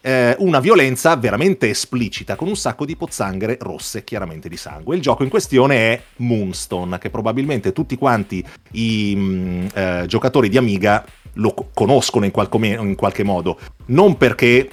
eh, 0.00 0.36
una 0.38 0.60
violenza 0.60 1.16
veramente 1.16 1.68
esplicita 1.68 2.36
con 2.36 2.48
un 2.48 2.56
sacco 2.56 2.84
di 2.84 2.96
pozzanghere 2.96 3.58
rosse 3.60 4.04
chiaramente 4.04 4.48
di 4.48 4.56
sangue. 4.56 4.96
Il 4.96 5.02
gioco 5.02 5.22
in 5.22 5.28
questione 5.28 5.92
è 5.92 6.02
Moonstone, 6.16 6.98
che 6.98 7.10
probabilmente 7.10 7.72
tutti 7.72 7.96
quanti 7.96 8.44
i 8.72 9.14
mh, 9.16 9.20
mm, 9.20 9.66
eh, 9.74 10.04
giocatori 10.06 10.48
di 10.48 10.56
Amiga 10.56 11.04
lo 11.34 11.54
conoscono 11.72 12.24
in, 12.24 12.30
qualco, 12.30 12.58
in 12.62 12.94
qualche 12.96 13.22
modo, 13.22 13.58
non 13.86 14.16
perché 14.16 14.68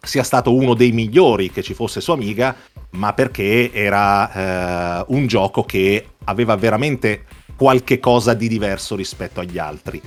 sia 0.00 0.22
stato 0.22 0.54
uno 0.54 0.74
dei 0.74 0.92
migliori 0.92 1.50
che 1.50 1.62
ci 1.62 1.74
fosse 1.74 2.00
su 2.00 2.12
Amiga, 2.12 2.54
ma 2.90 3.12
perché 3.12 3.70
era 3.72 5.00
eh, 5.00 5.04
un 5.08 5.26
gioco 5.26 5.64
che 5.64 6.06
aveva 6.24 6.56
veramente 6.56 7.24
qualche 7.56 7.98
cosa 7.98 8.34
di 8.34 8.48
diverso 8.48 8.94
rispetto 8.94 9.40
agli 9.40 9.58
altri. 9.58 10.00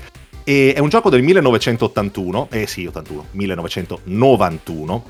E 0.52 0.74
è 0.74 0.80
un 0.80 0.90
gioco 0.90 1.10
del 1.10 1.22
1981, 1.22 2.50
eh 2.52 2.68
sì, 2.68 2.86
81, 2.86 3.28
1991. 3.32 5.04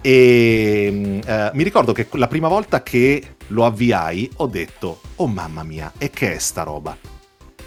E 0.00 1.20
eh, 1.26 1.50
mi 1.54 1.64
ricordo 1.64 1.92
che 1.92 2.06
la 2.12 2.28
prima 2.28 2.46
volta 2.46 2.84
che 2.84 3.34
lo 3.48 3.64
avviai 3.64 4.30
ho 4.36 4.46
detto, 4.46 5.00
oh 5.16 5.26
mamma 5.26 5.64
mia, 5.64 5.92
e 5.98 6.10
che 6.10 6.36
è 6.36 6.38
sta 6.38 6.62
roba? 6.62 6.96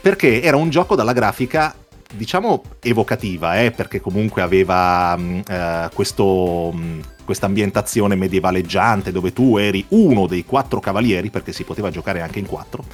Perché 0.01 0.41
era 0.41 0.55
un 0.55 0.69
gioco 0.69 0.95
dalla 0.95 1.11
grafica 1.11 1.75
diciamo 2.15 2.63
evocativa, 2.79 3.59
eh, 3.59 3.71
perché 3.71 3.99
comunque 3.99 4.41
aveva 4.41 5.17
mm, 5.17 5.39
eh, 5.45 5.89
mm, 5.91 6.99
questa 7.25 7.45
ambientazione 7.45 8.15
medievaleggiante 8.15 9.11
dove 9.11 9.33
tu 9.33 9.57
eri 9.57 9.85
uno 9.89 10.25
dei 10.25 10.45
quattro 10.45 10.79
cavalieri, 10.79 11.29
perché 11.29 11.51
si 11.51 11.65
poteva 11.65 11.91
giocare 11.91 12.21
anche 12.21 12.39
in 12.39 12.45
quattro, 12.45 12.85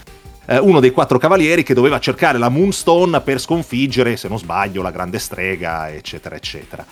eh, 0.46 0.58
uno 0.58 0.80
dei 0.80 0.92
quattro 0.92 1.18
cavalieri 1.18 1.64
che 1.64 1.74
doveva 1.74 2.00
cercare 2.00 2.38
la 2.38 2.50
Moonstone 2.50 3.22
per 3.22 3.40
sconfiggere, 3.40 4.18
se 4.18 4.28
non 4.28 4.40
sbaglio, 4.40 4.82
la 4.82 4.92
grande 4.92 5.20
strega, 5.20 5.92
eccetera, 5.92 6.36
eccetera. 6.36 6.86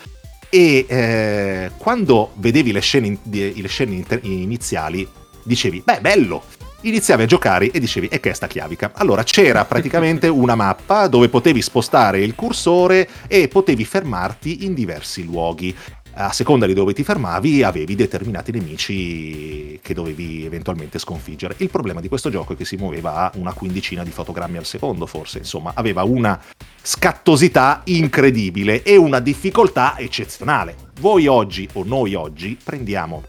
E 0.49 0.85
eh, 0.87 1.71
quando 1.77 2.31
vedevi 2.35 2.71
le 2.71 2.79
scene, 2.79 3.17
le 3.23 3.67
scene 3.67 3.95
inter- 3.95 4.23
iniziali, 4.23 5.07
dicevi, 5.43 5.81
beh, 5.83 5.99
bello, 5.99 6.43
iniziavi 6.81 7.23
a 7.23 7.25
giocare 7.25 7.71
e 7.71 7.79
dicevi 7.79 8.07
e 8.07 8.19
che 8.19 8.29
è 8.29 8.33
sta 8.33 8.47
chiavica? 8.47 8.91
Allora 8.93 9.23
c'era 9.23 9.65
praticamente 9.65 10.27
una 10.27 10.55
mappa 10.55 11.07
dove 11.07 11.29
potevi 11.29 11.61
spostare 11.61 12.21
il 12.21 12.35
cursore 12.35 13.07
e 13.27 13.47
potevi 13.47 13.83
fermarti 13.85 14.65
in 14.65 14.73
diversi 14.73 15.23
luoghi 15.23 15.75
a 16.15 16.31
seconda 16.31 16.65
di 16.65 16.73
dove 16.73 16.93
ti 16.93 17.03
fermavi 17.03 17.63
avevi 17.63 17.95
determinati 17.95 18.51
nemici 18.51 19.79
che 19.81 19.93
dovevi 19.93 20.45
eventualmente 20.45 20.99
sconfiggere. 20.99 21.55
Il 21.57 21.69
problema 21.69 22.01
di 22.01 22.07
questo 22.07 22.29
gioco 22.29 22.53
è 22.53 22.55
che 22.55 22.65
si 22.65 22.75
muoveva 22.75 23.15
a 23.15 23.31
una 23.35 23.53
quindicina 23.53 24.03
di 24.03 24.11
fotogrammi 24.11 24.57
al 24.57 24.65
secondo, 24.65 25.05
forse, 25.05 25.39
insomma, 25.39 25.71
aveva 25.75 26.03
una 26.03 26.39
scattosità 26.81 27.81
incredibile 27.85 28.83
e 28.83 28.95
una 28.95 29.19
difficoltà 29.19 29.97
eccezionale. 29.97 30.75
Voi 30.99 31.27
oggi, 31.27 31.67
o 31.73 31.83
noi 31.83 32.13
oggi, 32.13 32.57
prendiamo 32.61 33.23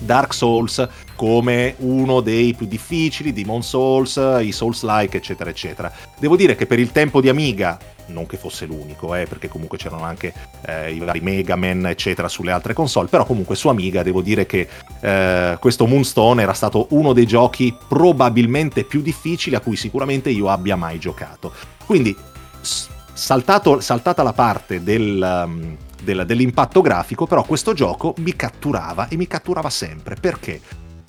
Dark 0.00 0.34
Souls 0.34 0.86
come 1.14 1.74
uno 1.78 2.20
dei 2.20 2.54
più 2.54 2.66
difficili, 2.66 3.32
Demon 3.32 3.62
Souls, 3.62 4.16
i 4.40 4.52
Souls-like, 4.52 5.16
eccetera, 5.16 5.50
eccetera. 5.50 5.92
Devo 6.18 6.36
dire 6.36 6.54
che 6.54 6.66
per 6.66 6.78
il 6.78 6.92
tempo 6.92 7.20
di 7.20 7.28
Amiga, 7.28 7.78
non 8.06 8.26
che 8.26 8.36
fosse 8.36 8.66
l'unico, 8.66 9.14
eh, 9.14 9.26
perché 9.26 9.48
comunque 9.48 9.78
c'erano 9.78 10.04
anche 10.04 10.32
eh, 10.66 10.92
i 10.92 10.98
vari 10.98 11.20
Mega 11.20 11.56
Man, 11.56 11.86
eccetera, 11.86 12.28
sulle 12.28 12.52
altre 12.52 12.74
console, 12.74 13.08
però 13.08 13.24
comunque 13.24 13.56
su 13.56 13.68
Amiga 13.68 14.02
devo 14.02 14.20
dire 14.20 14.46
che 14.46 14.68
eh, 15.00 15.56
questo 15.58 15.86
Moonstone 15.86 16.42
era 16.42 16.52
stato 16.52 16.86
uno 16.90 17.12
dei 17.12 17.26
giochi 17.26 17.74
probabilmente 17.88 18.84
più 18.84 19.00
difficili 19.00 19.56
a 19.56 19.60
cui 19.60 19.76
sicuramente 19.76 20.30
io 20.30 20.48
abbia 20.48 20.76
mai 20.76 20.98
giocato. 20.98 21.52
Quindi, 21.84 22.14
saltato, 22.60 23.80
saltata 23.80 24.22
la 24.22 24.32
parte 24.32 24.82
del... 24.82 25.44
Um, 25.46 25.76
del, 26.06 26.24
dell'impatto 26.24 26.80
grafico, 26.80 27.26
però 27.26 27.42
questo 27.42 27.74
gioco 27.74 28.14
mi 28.18 28.34
catturava 28.34 29.08
e 29.08 29.16
mi 29.16 29.26
catturava 29.26 29.68
sempre. 29.68 30.14
Perché? 30.14 30.60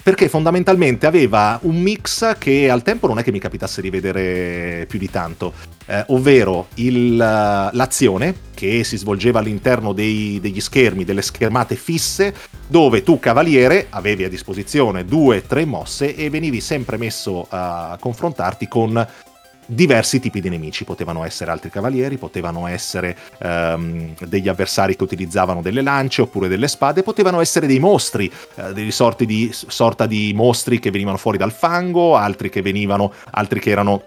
Perché 0.07 0.29
fondamentalmente 0.29 1.05
aveva 1.05 1.59
un 1.63 1.81
mix 1.81 2.37
che 2.37 2.69
al 2.69 2.81
tempo 2.81 3.07
non 3.07 3.19
è 3.19 3.23
che 3.23 3.31
mi 3.31 3.39
capitasse 3.39 3.81
di 3.81 3.89
vedere 3.89 4.85
più 4.87 4.97
di 4.97 5.09
tanto, 5.09 5.51
eh, 5.85 6.01
ovvero 6.07 6.67
il, 6.75 7.17
l'azione 7.17 8.33
che 8.53 8.85
si 8.85 8.95
svolgeva 8.97 9.39
all'interno 9.39 9.91
dei, 9.91 10.39
degli 10.41 10.61
schermi, 10.61 11.03
delle 11.03 11.21
schermate 11.21 11.75
fisse, 11.75 12.33
dove 12.67 13.03
tu 13.03 13.19
cavaliere 13.19 13.87
avevi 13.89 14.23
a 14.23 14.29
disposizione 14.29 15.03
due 15.03 15.37
o 15.37 15.41
tre 15.41 15.65
mosse 15.65 16.15
e 16.15 16.29
venivi 16.29 16.61
sempre 16.61 16.95
messo 16.95 17.45
a 17.49 17.97
confrontarti 17.99 18.67
con 18.69 19.05
diversi 19.67 20.19
tipi 20.19 20.41
di 20.41 20.49
nemici, 20.49 20.83
potevano 20.83 21.23
essere 21.23 21.51
altri 21.51 21.69
cavalieri, 21.69 22.17
potevano 22.17 22.67
essere 22.67 23.15
um, 23.39 24.13
degli 24.25 24.47
avversari 24.47 24.95
che 24.95 25.03
utilizzavano 25.03 25.61
delle 25.61 25.81
lance 25.81 26.21
oppure 26.21 26.47
delle 26.47 26.67
spade, 26.67 27.03
potevano 27.03 27.41
essere 27.41 27.67
dei 27.67 27.79
mostri, 27.79 28.31
uh, 28.55 28.71
delle 28.71 28.91
sorti 28.91 29.25
di, 29.25 29.51
sorta 29.51 30.05
di 30.07 30.31
mostri 30.33 30.79
che 30.79 30.89
venivano 30.89 31.17
fuori 31.17 31.37
dal 31.37 31.51
fango, 31.51 32.15
altri 32.15 32.49
che 32.49 32.61
venivano, 32.61 33.13
altri 33.31 33.59
che 33.59 33.69
erano 33.69 34.03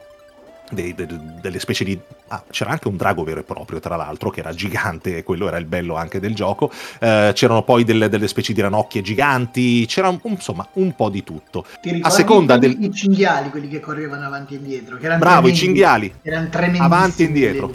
dei, 0.70 0.94
de, 0.94 1.06
delle 1.40 1.58
specie 1.58 1.84
di... 1.84 1.98
Ah, 2.28 2.42
c'era 2.50 2.70
anche 2.70 2.88
un 2.88 2.96
drago 2.96 3.24
vero 3.24 3.40
e 3.40 3.42
proprio, 3.42 3.80
tra 3.80 3.96
l'altro, 3.96 4.30
che 4.30 4.40
era 4.40 4.52
gigante, 4.52 5.18
e 5.18 5.22
quello 5.22 5.48
era 5.48 5.56
il 5.58 5.66
bello 5.66 5.96
anche 5.96 6.20
del 6.20 6.34
gioco. 6.34 6.70
Eh, 6.98 7.32
c'erano 7.34 7.62
poi 7.62 7.84
delle, 7.84 8.08
delle, 8.08 8.28
specie 8.28 8.52
di 8.52 8.60
ranocchie 8.60 9.02
giganti, 9.02 9.84
c'era 9.86 10.08
un, 10.08 10.18
insomma 10.22 10.66
un 10.74 10.94
po' 10.94 11.08
di 11.08 11.22
tutto. 11.24 11.64
A 12.02 12.10
seconda 12.10 12.56
del... 12.56 12.76
I 12.80 12.92
cinghiali, 12.92 13.50
quelli 13.50 13.68
che 13.68 13.80
correvano 13.80 14.24
avanti 14.24 14.54
e 14.54 14.58
indietro. 14.58 14.96
Bravo, 14.96 15.20
tremendi, 15.20 15.50
i 15.50 15.54
cinghiali. 15.54 16.14
Erano 16.22 16.48
tremendissimi. 16.48 16.84
Avanti 16.84 17.22
e 17.22 17.26
indietro. 17.26 17.74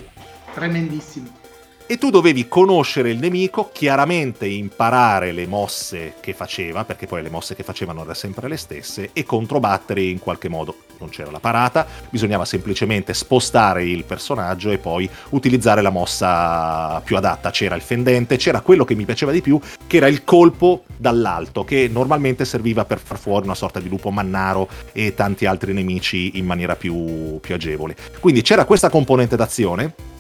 Tremendissimi 0.53 1.43
e 1.87 1.97
tu 1.97 2.09
dovevi 2.09 2.47
conoscere 2.47 3.11
il 3.11 3.19
nemico, 3.19 3.69
chiaramente 3.71 4.47
imparare 4.47 5.31
le 5.31 5.45
mosse 5.45 6.13
che 6.19 6.33
faceva, 6.33 6.83
perché 6.83 7.05
poi 7.05 7.21
le 7.21 7.29
mosse 7.29 7.55
che 7.55 7.63
facevano 7.63 7.99
erano 7.99 8.15
sempre 8.15 8.47
le 8.47 8.57
stesse, 8.57 9.11
e 9.13 9.23
controbattere 9.23 10.01
in 10.01 10.19
qualche 10.19 10.49
modo. 10.49 10.75
Non 10.97 11.09
c'era 11.09 11.29
la 11.29 11.39
parata, 11.39 11.85
bisognava 12.09 12.45
semplicemente 12.45 13.13
spostare 13.13 13.83
il 13.83 14.03
personaggio 14.03 14.71
e 14.71 14.77
poi 14.77 15.07
utilizzare 15.29 15.81
la 15.81 15.89
mossa 15.89 17.01
più 17.01 17.17
adatta. 17.17 17.51
C'era 17.51 17.75
il 17.75 17.81
fendente, 17.81 18.37
c'era 18.37 18.61
quello 18.61 18.85
che 18.85 18.95
mi 18.95 19.05
piaceva 19.05 19.31
di 19.31 19.41
più, 19.41 19.59
che 19.85 19.97
era 19.97 20.07
il 20.07 20.23
colpo 20.23 20.85
dall'alto, 20.95 21.65
che 21.65 21.89
normalmente 21.91 22.45
serviva 22.45 22.85
per 22.85 22.99
far 22.99 23.19
fuori 23.19 23.45
una 23.45 23.55
sorta 23.55 23.79
di 23.79 23.89
lupo 23.89 24.09
mannaro 24.09 24.69
e 24.93 25.13
tanti 25.13 25.45
altri 25.45 25.73
nemici 25.73 26.37
in 26.37 26.45
maniera 26.45 26.75
più, 26.75 27.39
più 27.41 27.53
agevole. 27.53 27.95
Quindi 28.19 28.41
c'era 28.41 28.65
questa 28.65 28.89
componente 28.89 29.35
d'azione 29.35 30.14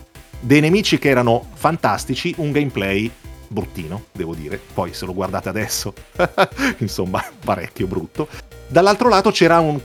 dei 0.45 0.61
nemici 0.61 0.99
che 0.99 1.09
erano 1.09 1.43
fantastici, 1.55 2.35
un 2.37 2.51
gameplay 2.51 3.09
bruttino, 3.47 4.05
devo 4.11 4.35
dire. 4.35 4.61
Poi 4.73 4.93
se 4.93 5.05
lo 5.05 5.13
guardate 5.13 5.49
adesso, 5.49 5.91
insomma, 6.77 7.23
parecchio 7.43 7.87
brutto. 7.87 8.27
Dall'altro 8.67 9.09
lato 9.09 9.31
c'era 9.31 9.59
un 9.59 9.81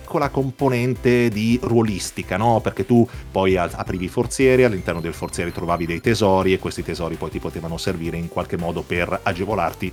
piccola 0.00 0.28
componente 0.28 1.28
di 1.28 1.58
ruolistica, 1.60 2.36
no? 2.36 2.60
Perché 2.60 2.86
tu 2.86 3.06
poi 3.32 3.56
aprivi 3.56 4.04
i 4.04 4.08
forzieri, 4.08 4.62
all'interno 4.62 5.00
del 5.00 5.14
forziere 5.14 5.50
trovavi 5.50 5.84
dei 5.84 6.00
tesori 6.00 6.52
e 6.52 6.60
questi 6.60 6.84
tesori 6.84 7.16
poi 7.16 7.30
ti 7.30 7.40
potevano 7.40 7.76
servire 7.76 8.16
in 8.16 8.28
qualche 8.28 8.56
modo 8.56 8.82
per 8.82 9.18
agevolarti 9.20 9.92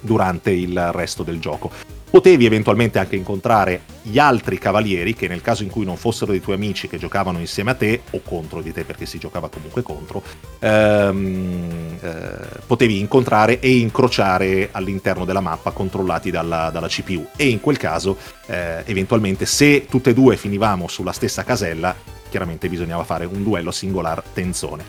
durante 0.00 0.52
il 0.52 0.90
resto 0.92 1.22
del 1.22 1.38
gioco. 1.38 1.70
Potevi 2.10 2.46
eventualmente 2.46 2.98
anche 2.98 3.16
incontrare 3.16 3.82
gli 4.00 4.18
altri 4.18 4.56
cavalieri 4.56 5.14
che 5.14 5.28
nel 5.28 5.42
caso 5.42 5.62
in 5.62 5.68
cui 5.68 5.84
non 5.84 5.98
fossero 5.98 6.30
dei 6.30 6.40
tuoi 6.40 6.56
amici 6.56 6.88
che 6.88 6.96
giocavano 6.96 7.38
insieme 7.38 7.72
a 7.72 7.74
te 7.74 8.00
o 8.12 8.22
contro 8.22 8.62
di 8.62 8.72
te 8.72 8.84
perché 8.84 9.04
si 9.04 9.18
giocava 9.18 9.50
comunque 9.50 9.82
contro, 9.82 10.22
ehm, 10.58 11.98
eh, 12.00 12.30
potevi 12.66 12.98
incontrare 12.98 13.60
e 13.60 13.76
incrociare 13.76 14.70
all'interno 14.72 15.26
della 15.26 15.40
mappa 15.40 15.70
controllati 15.70 16.30
dalla, 16.30 16.70
dalla 16.70 16.88
CPU 16.88 17.26
e 17.36 17.48
in 17.48 17.60
quel 17.60 17.76
caso 17.76 18.16
eh, 18.46 18.82
eventualmente 18.86 19.44
se 19.44 19.84
tutte 19.84 20.10
e 20.10 20.14
due 20.14 20.38
finivamo 20.38 20.88
sulla 20.88 21.12
stessa 21.12 21.44
casella 21.44 21.94
chiaramente 22.30 22.70
bisognava 22.70 23.04
fare 23.04 23.26
un 23.26 23.42
duello 23.42 23.70
singolar 23.70 24.22
tenzone. 24.32 24.84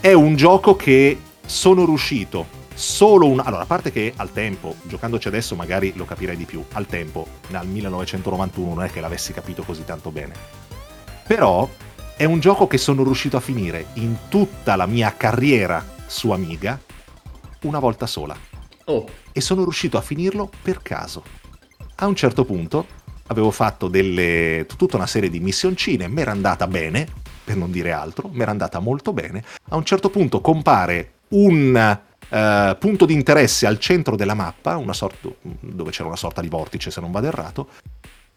È 0.00 0.12
un 0.12 0.36
gioco 0.36 0.74
che 0.74 1.18
sono 1.44 1.84
riuscito 1.84 2.60
solo 2.74 3.26
un... 3.26 3.40
Allora, 3.40 3.62
a 3.62 3.66
parte 3.66 3.92
che 3.92 4.12
al 4.16 4.32
tempo, 4.32 4.76
giocandoci 4.82 5.28
adesso 5.28 5.54
magari 5.54 5.92
lo 5.96 6.04
capirei 6.04 6.36
di 6.36 6.44
più, 6.44 6.64
al 6.72 6.86
tempo, 6.86 7.26
nel 7.48 7.66
1991 7.66 8.74
non 8.74 8.84
è 8.84 8.90
che 8.90 9.00
l'avessi 9.00 9.32
capito 9.32 9.62
così 9.62 9.84
tanto 9.84 10.10
bene. 10.10 10.34
Però 11.26 11.68
è 12.16 12.24
un 12.24 12.40
gioco 12.40 12.66
che 12.66 12.78
sono 12.78 13.02
riuscito 13.02 13.36
a 13.36 13.40
finire 13.40 13.86
in 13.94 14.16
tutta 14.28 14.76
la 14.76 14.86
mia 14.86 15.14
carriera 15.16 15.84
su 16.06 16.30
Amiga 16.30 16.78
una 17.62 17.78
volta 17.78 18.06
sola. 18.06 18.36
Oh. 18.84 19.06
E 19.32 19.40
sono 19.40 19.62
riuscito 19.62 19.96
a 19.96 20.02
finirlo 20.02 20.50
per 20.62 20.82
caso. 20.82 21.22
A 21.96 22.06
un 22.06 22.14
certo 22.14 22.44
punto 22.44 22.86
avevo 23.28 23.50
fatto 23.50 23.88
delle, 23.88 24.66
tutta 24.76 24.96
una 24.96 25.06
serie 25.06 25.30
di 25.30 25.40
missioncine, 25.40 26.08
mi 26.08 26.20
era 26.20 26.32
andata 26.32 26.66
bene, 26.66 27.06
per 27.44 27.56
non 27.56 27.70
dire 27.70 27.92
altro, 27.92 28.28
mi 28.30 28.42
era 28.42 28.50
andata 28.50 28.78
molto 28.78 29.12
bene. 29.12 29.42
A 29.70 29.76
un 29.76 29.84
certo 29.84 30.10
punto 30.10 30.40
compare 30.40 31.12
un 31.28 32.00
eh, 32.32 32.76
punto 32.78 33.04
di 33.04 33.12
interesse 33.12 33.66
al 33.66 33.78
centro 33.78 34.16
della 34.16 34.32
mappa, 34.32 34.80
sorta, 34.92 35.28
dove 35.42 35.90
c'era 35.90 36.08
una 36.08 36.16
sorta 36.16 36.40
di 36.40 36.48
vortice 36.48 36.90
se 36.90 37.00
non 37.02 37.12
vado 37.12 37.26
errato, 37.26 37.68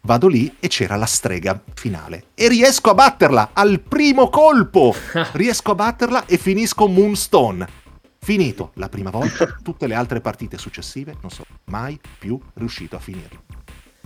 vado 0.02 0.28
lì 0.28 0.54
e 0.60 0.68
c'era 0.68 0.96
la 0.96 1.06
strega 1.06 1.58
finale. 1.72 2.26
E 2.34 2.48
riesco 2.48 2.90
a 2.90 2.94
batterla 2.94 3.50
al 3.54 3.80
primo 3.80 4.28
colpo! 4.28 4.94
riesco 5.32 5.70
a 5.70 5.74
batterla 5.74 6.26
e 6.26 6.36
finisco 6.36 6.86
Moonstone. 6.86 7.84
Finito 8.18 8.72
la 8.74 8.90
prima 8.90 9.08
volta, 9.08 9.46
tutte 9.62 9.86
le 9.86 9.94
altre 9.94 10.20
partite 10.20 10.58
successive 10.58 11.16
non 11.22 11.30
sono 11.30 11.46
mai 11.64 11.98
più 12.18 12.38
riuscito 12.54 12.96
a 12.96 12.98
finirlo. 12.98 13.44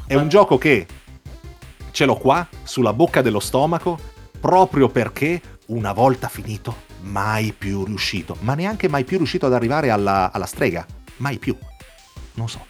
È 0.06 0.14
un 0.14 0.28
gioco 0.28 0.56
che 0.56 0.86
ce 1.90 2.04
l'ho 2.04 2.16
qua, 2.16 2.46
sulla 2.62 2.92
bocca 2.92 3.22
dello 3.22 3.40
stomaco, 3.40 3.98
proprio 4.38 4.88
perché 4.88 5.40
una 5.66 5.92
volta 5.92 6.28
finito, 6.28 6.88
mai 7.02 7.54
più 7.56 7.84
riuscito, 7.84 8.36
ma 8.40 8.54
neanche 8.54 8.88
mai 8.88 9.04
più 9.04 9.16
riuscito 9.18 9.46
ad 9.46 9.54
arrivare 9.54 9.90
alla, 9.90 10.30
alla 10.32 10.46
strega, 10.46 10.84
mai 11.16 11.38
più. 11.38 11.56
Non 12.34 12.48
so. 12.48 12.66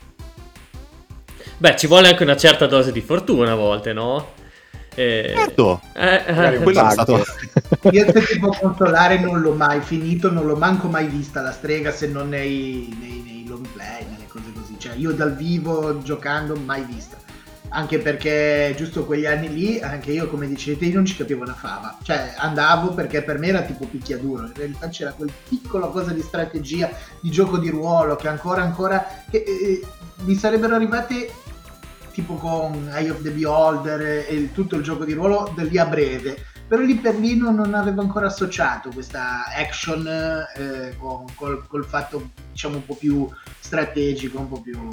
Beh, 1.59 1.77
ci 1.77 1.87
vuole 1.87 2.09
anche 2.09 2.23
una 2.23 2.37
certa 2.37 2.67
dose 2.67 2.91
di 2.93 3.01
fortuna 3.01 3.53
a 3.53 3.55
volte, 3.55 3.93
no? 3.93 4.39
Eh, 4.95 5.33
certo, 5.37 5.81
eh, 5.95 6.25
eh, 6.27 6.59
quello 6.59 6.87
è 6.87 6.91
stato... 6.91 7.25
Io 7.93 8.13
se 8.13 8.25
ti 8.25 8.39
può 8.39 8.51
consolare 8.59 9.19
non 9.19 9.41
l'ho 9.41 9.53
mai 9.53 9.81
finito, 9.81 10.31
non 10.31 10.47
l'ho 10.47 10.57
manco 10.57 10.89
mai 10.89 11.07
vista 11.07 11.41
la 11.41 11.53
strega 11.53 11.93
se 11.93 12.09
non 12.09 12.29
nei, 12.29 12.95
nei, 12.99 13.23
nei 13.25 13.47
long 13.47 13.67
play, 13.69 14.05
nelle 14.11 14.27
cose 14.27 14.53
così. 14.53 14.77
Cioè 14.79 14.95
io 14.97 15.13
dal 15.13 15.37
vivo 15.37 16.03
giocando 16.03 16.57
mai 16.57 16.83
vista 16.85 17.17
anche 17.71 17.99
perché 17.99 18.75
giusto 18.77 19.05
quegli 19.05 19.27
anni 19.27 19.53
lì, 19.53 19.81
anche 19.81 20.13
io 20.13 20.29
come 20.29 20.47
dicete, 20.47 20.85
io 20.85 20.95
non 20.95 21.05
ci 21.05 21.17
capivo 21.17 21.43
una 21.43 21.55
fava, 21.55 21.97
cioè 22.03 22.35
andavo 22.37 22.95
perché 22.95 23.23
per 23.23 23.39
me 23.39 23.49
era 23.49 23.63
tipo 23.63 23.87
picchiaduro, 23.87 24.47
in 24.47 24.53
realtà 24.55 24.89
c'era 24.89 25.13
quel 25.13 25.33
piccolo 25.49 25.91
cosa 25.91 26.13
di 26.13 26.23
strategia, 26.23 26.91
di 27.21 27.31
gioco 27.31 27.59
di 27.59 27.71
ruolo 27.71 28.17
che 28.17 28.29
ancora 28.29 28.63
ancora 28.63 29.07
che, 29.31 29.45
eh, 29.47 29.87
mi 30.23 30.35
sarebbero 30.35 30.75
arrivate 30.75 31.33
tipo 32.13 32.35
con 32.35 32.91
Eye 32.93 33.11
of 33.11 33.23
the 33.23 33.31
Beholder 33.31 34.01
e, 34.01 34.27
e 34.29 34.53
tutto 34.53 34.77
il 34.77 34.83
gioco 34.83 35.05
di 35.05 35.13
ruolo 35.13 35.53
da 35.55 35.63
lì 35.63 35.79
a 35.79 35.87
breve, 35.87 36.45
però 36.67 36.83
lì 36.83 36.97
per 36.97 37.17
lì 37.17 37.37
non, 37.37 37.55
non 37.55 37.75
avevo 37.75 38.01
ancora 38.01 38.27
associato 38.27 38.91
questa 38.91 39.45
action 39.47 40.07
eh, 40.57 40.95
con, 40.99 41.25
col, 41.35 41.67
col 41.67 41.85
fatto 41.85 42.31
diciamo 42.51 42.77
un 42.77 42.85
po' 42.85 42.95
più 42.95 43.29
strategico, 43.59 44.39
un 44.39 44.49
po' 44.49 44.61
più 44.61 44.89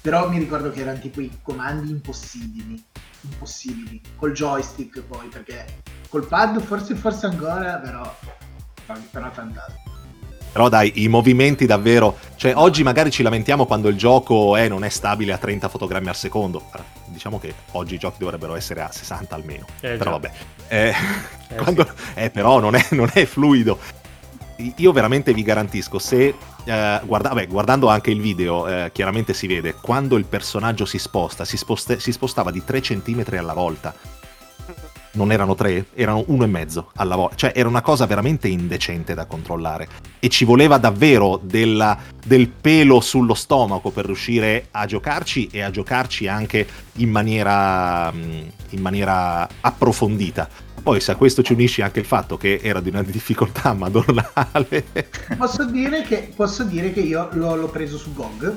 però 0.00 0.28
mi 0.28 0.38
ricordo 0.38 0.70
che 0.70 0.80
erano 0.80 0.98
tipo 0.98 1.20
i 1.20 1.30
comandi 1.42 1.90
impossibili, 1.90 2.82
impossibili, 3.22 4.00
col 4.16 4.32
joystick 4.32 5.02
poi, 5.02 5.28
perché 5.28 5.64
col 6.08 6.26
pad 6.26 6.60
forse 6.60 6.94
forse 6.94 7.26
ancora, 7.26 7.76
però, 7.76 8.16
però 9.10 9.28
è 9.28 9.30
fantastico. 9.30 9.88
Però 10.52 10.68
dai, 10.68 10.92
i 11.02 11.08
movimenti 11.08 11.64
davvero... 11.64 12.18
Cioè, 12.34 12.54
oggi 12.56 12.82
magari 12.82 13.12
ci 13.12 13.22
lamentiamo 13.22 13.66
quando 13.66 13.88
il 13.88 13.96
gioco 13.96 14.56
è, 14.56 14.66
non 14.66 14.82
è 14.82 14.88
stabile 14.88 15.32
a 15.32 15.38
30 15.38 15.68
fotogrammi 15.68 16.08
al 16.08 16.16
secondo. 16.16 16.64
Diciamo 17.04 17.38
che 17.38 17.54
oggi 17.72 17.94
i 17.94 17.98
giochi 17.98 18.16
dovrebbero 18.18 18.56
essere 18.56 18.80
a 18.80 18.90
60 18.90 19.32
almeno. 19.32 19.66
Eh, 19.78 19.94
però 19.94 20.12
vabbè. 20.12 20.30
Eh, 20.66 20.88
eh, 20.88 21.54
quando... 21.54 21.84
sì. 21.84 21.92
eh, 22.14 22.30
però 22.30 22.58
non 22.58 22.74
è, 22.74 22.84
non 22.90 23.08
è 23.12 23.26
fluido 23.26 23.78
io 24.76 24.92
veramente 24.92 25.32
vi 25.32 25.42
garantisco, 25.42 25.98
se 25.98 26.34
eh, 26.64 27.00
guarda, 27.04 27.28
vabbè, 27.28 27.46
guardando 27.46 27.88
anche 27.88 28.10
il 28.10 28.20
video, 28.20 28.66
eh, 28.66 28.90
chiaramente 28.92 29.34
si 29.34 29.46
vede 29.46 29.74
quando 29.80 30.16
il 30.16 30.24
personaggio 30.24 30.84
si 30.84 30.98
sposta, 30.98 31.44
si, 31.44 31.56
sposte, 31.56 31.98
si 32.00 32.12
spostava 32.12 32.50
di 32.50 32.62
3 32.64 32.80
cm 32.80 33.24
alla 33.36 33.54
volta. 33.54 33.94
Non 35.12 35.32
erano 35.32 35.54
3, 35.54 35.86
erano 35.94 36.24
uno 36.28 36.44
e 36.44 36.46
mezzo 36.46 36.90
alla 36.96 37.16
volta. 37.16 37.36
Cioè, 37.36 37.52
era 37.54 37.68
una 37.68 37.82
cosa 37.82 38.06
veramente 38.06 38.48
indecente 38.48 39.14
da 39.14 39.26
controllare. 39.26 39.88
E 40.18 40.28
ci 40.28 40.44
voleva 40.44 40.78
davvero 40.78 41.40
della, 41.42 41.98
del 42.24 42.48
pelo 42.48 43.00
sullo 43.00 43.34
stomaco 43.34 43.90
per 43.90 44.06
riuscire 44.06 44.68
a 44.70 44.86
giocarci 44.86 45.48
e 45.50 45.62
a 45.62 45.70
giocarci 45.70 46.28
anche 46.28 46.66
in 46.94 47.10
maniera, 47.10 48.12
mm, 48.12 48.40
in 48.70 48.80
maniera 48.80 49.48
approfondita 49.60 50.68
poi 50.82 51.00
se 51.00 51.12
a 51.12 51.16
questo 51.16 51.42
ci 51.42 51.52
unisci 51.52 51.82
anche 51.82 52.00
il 52.00 52.06
fatto 52.06 52.36
che 52.36 52.58
era 52.62 52.80
di 52.80 52.88
una 52.88 53.02
difficoltà 53.02 53.72
madornale. 53.74 54.84
Posso 55.36 55.64
dire 55.64 56.02
che, 56.02 56.32
posso 56.34 56.64
dire 56.64 56.92
che 56.92 57.00
io 57.00 57.28
l'ho, 57.32 57.54
l'ho, 57.54 57.68
preso 57.68 57.98
su 57.98 58.14
GOG. 58.14 58.56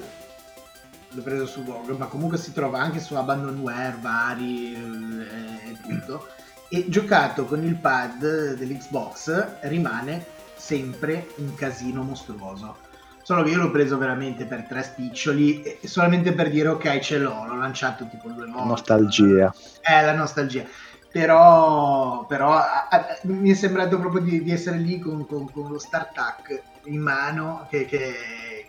L'ho 1.14 1.22
preso 1.22 1.46
su 1.46 1.64
GOG, 1.64 1.98
ma 1.98 2.06
comunque 2.06 2.38
si 2.38 2.52
trova 2.54 2.80
anche 2.80 3.00
su 3.00 3.16
Abandonware, 3.16 3.98
vari 4.02 4.74
eh, 4.74 5.70
e 5.70 5.78
tutto. 5.82 6.28
E 6.70 6.86
giocato 6.90 7.46
con 7.46 7.64
il 7.64 7.76
pad 7.76 8.54
dell'Xbox 8.56 9.60
rimane 9.62 10.26
sempre 10.56 11.28
un 11.38 11.54
casino 11.56 12.02
mostruoso. 12.02 12.78
Solo 13.22 13.44
che 13.44 13.52
io 13.52 13.58
l'ho 13.58 13.72
preso 13.72 13.98
veramente 13.98 14.46
per 14.46 14.64
tre 14.64 14.84
spiccioli, 14.84 15.80
solamente 15.84 16.34
per 16.34 16.50
dire 16.50 16.70
ok 16.70 17.00
ce 17.00 17.20
l'ho, 17.20 17.46
l'ho 17.46 17.56
lanciato 17.56 18.08
tipo 18.08 18.28
due 18.30 18.48
volte. 18.48 18.68
Nostalgia. 18.68 19.54
Eh, 19.82 20.04
la 20.04 20.14
nostalgia 20.14 20.66
però, 21.14 22.26
però 22.26 22.54
a, 22.54 22.88
a, 22.90 23.06
mi 23.26 23.52
è 23.52 23.54
sembrato 23.54 24.00
proprio 24.00 24.24
di, 24.24 24.42
di 24.42 24.52
essere 24.52 24.78
lì 24.78 24.98
con, 24.98 25.28
con, 25.28 25.50
con, 25.52 25.72
lo 25.72 25.78
StarTac 25.78 26.64
in 26.86 27.00
mano 27.00 27.68
che, 27.70 27.86
che, 27.86 28.14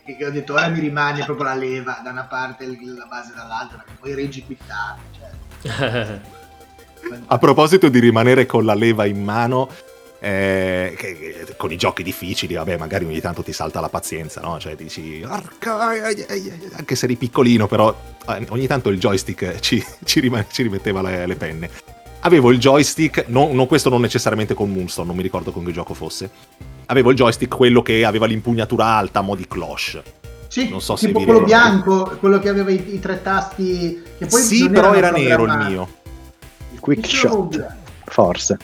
che, 0.05 0.25
ho 0.25 0.31
detto 0.31 0.53
ora 0.53 0.69
mi 0.69 0.81
rimane 0.81 1.25
proprio 1.25 1.47
la 1.47 1.55
leva 1.55 2.01
da 2.03 2.11
una 2.11 2.25
parte 2.25 2.65
e 2.65 2.79
la 2.85 3.07
base 3.07 3.33
dall'altra 3.35 3.79
perché 3.79 3.93
poi 3.99 4.15
reggi 4.15 4.45
quittare 4.45 5.01
cioè. 5.63 6.21
a 7.27 7.39
proposito 7.39 7.89
di 7.89 7.99
rimanere 7.99 8.47
con 8.47 8.65
la 8.65 8.75
leva 8.75 9.07
in 9.07 9.23
mano 9.23 9.69
eh, 10.21 10.95
che, 10.97 11.19
che, 11.19 11.55
con 11.59 11.71
i 11.71 11.77
giochi 11.77 12.03
difficili, 12.03 12.55
vabbè, 12.55 12.79
magari 12.79 13.05
ogni 13.05 13.21
tanto 13.21 13.43
ti 13.43 13.53
salta 13.53 13.81
la 13.81 13.91
pazienza, 13.91 14.41
no? 14.41 14.59
Cioè 14.59 14.75
dici, 14.75 15.23
anche 15.23 16.95
se 16.95 17.05
eri 17.05 17.17
piccolino, 17.17 17.67
però 17.67 17.95
eh, 18.29 18.47
ogni 18.49 18.67
tanto 18.67 18.89
il 18.89 18.99
joystick 18.99 19.61
ci, 19.61 19.85
ci, 20.03 20.21
rim- 20.21 20.47
ci 20.51 20.63
rimetteva 20.63 21.03
le, 21.03 21.27
le, 21.27 21.37
penne 21.37 21.71
avevo 22.21 22.51
il 22.51 22.59
joystick, 22.59 23.27
no, 23.29 23.53
no, 23.53 23.67
questo 23.67 23.91
non 23.91 24.01
necessariamente 24.01 24.55
con 24.55 24.71
Moonstone, 24.71 25.07
non 25.07 25.17
mi 25.17 25.23
ricordo 25.23 25.53
con 25.53 25.65
che 25.65 25.73
gioco 25.73 25.95
fosse. 25.95 26.31
Avevo 26.87 27.11
il 27.11 27.17
joystick 27.17 27.55
quello 27.55 27.83
che 27.83 28.05
aveva 28.05 28.27
l'impugnatura 28.27 28.87
alta 28.87 29.21
a 29.21 29.23
mo' 29.23 29.35
di 29.35 29.47
cloche. 29.47 30.03
Sì, 30.49 30.69
non 30.69 30.81
so 30.81 30.95
tipo 30.95 31.19
se 31.19 31.25
quello 31.25 31.43
bianco, 31.43 32.17
quello 32.21 32.39
che 32.39 32.49
aveva 32.49 32.71
i, 32.71 32.95
i 32.95 33.01
tre 33.01 33.23
tasti. 33.23 34.03
Che 34.19 34.27
poi 34.27 34.41
sì, 34.41 34.69
però 34.69 34.95
era 34.95 35.11
nero 35.11 35.45
il 35.45 35.57
mio. 35.67 35.89
Il 36.73 36.81
quick 36.81 37.07
shot, 37.07 37.75
forse. 38.05 38.57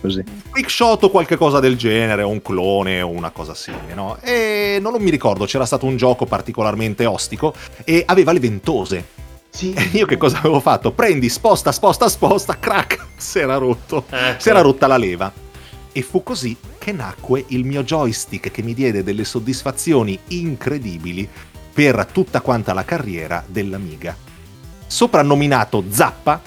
Così. 0.00 0.22
Quick 0.50 0.70
shot 0.70 1.02
o 1.04 1.10
qualche 1.10 1.36
cosa 1.36 1.58
del 1.58 1.76
genere, 1.76 2.22
o 2.22 2.28
un 2.28 2.40
clone 2.42 3.00
o 3.00 3.08
una 3.08 3.30
cosa 3.30 3.54
simile, 3.54 3.94
no? 3.94 4.18
E 4.20 4.78
non 4.80 4.94
mi 5.00 5.10
ricordo, 5.10 5.44
c'era 5.44 5.64
stato 5.66 5.86
un 5.86 5.96
gioco 5.96 6.24
particolarmente 6.24 7.04
ostico 7.06 7.54
e 7.84 8.02
aveva 8.06 8.32
le 8.32 8.40
ventose 8.40 9.26
sì. 9.50 9.72
E 9.72 9.90
io 9.98 10.06
che 10.06 10.16
cosa 10.16 10.38
avevo 10.38 10.60
fatto? 10.60 10.92
Prendi, 10.92 11.28
sposta, 11.28 11.72
sposta, 11.72 12.08
sposta, 12.08 12.58
crack, 12.58 13.06
si 13.16 13.40
era 13.40 13.56
rotto, 13.56 14.04
eh, 14.10 14.36
si 14.38 14.48
era 14.48 14.60
rotta 14.60 14.86
la 14.86 14.96
leva. 14.96 15.32
E 15.90 16.02
fu 16.02 16.22
così 16.22 16.56
che 16.88 16.92
nacque 16.92 17.44
il 17.48 17.66
mio 17.66 17.82
joystick 17.82 18.50
che 18.50 18.62
mi 18.62 18.72
diede 18.72 19.02
delle 19.02 19.24
soddisfazioni 19.24 20.18
incredibili 20.28 21.28
per 21.70 22.06
tutta 22.10 22.40
quanta 22.40 22.72
la 22.72 22.84
carriera 22.84 23.44
dell'Amiga. 23.46 24.16
Soprannominato 24.86 25.84
Zappa, 25.90 26.40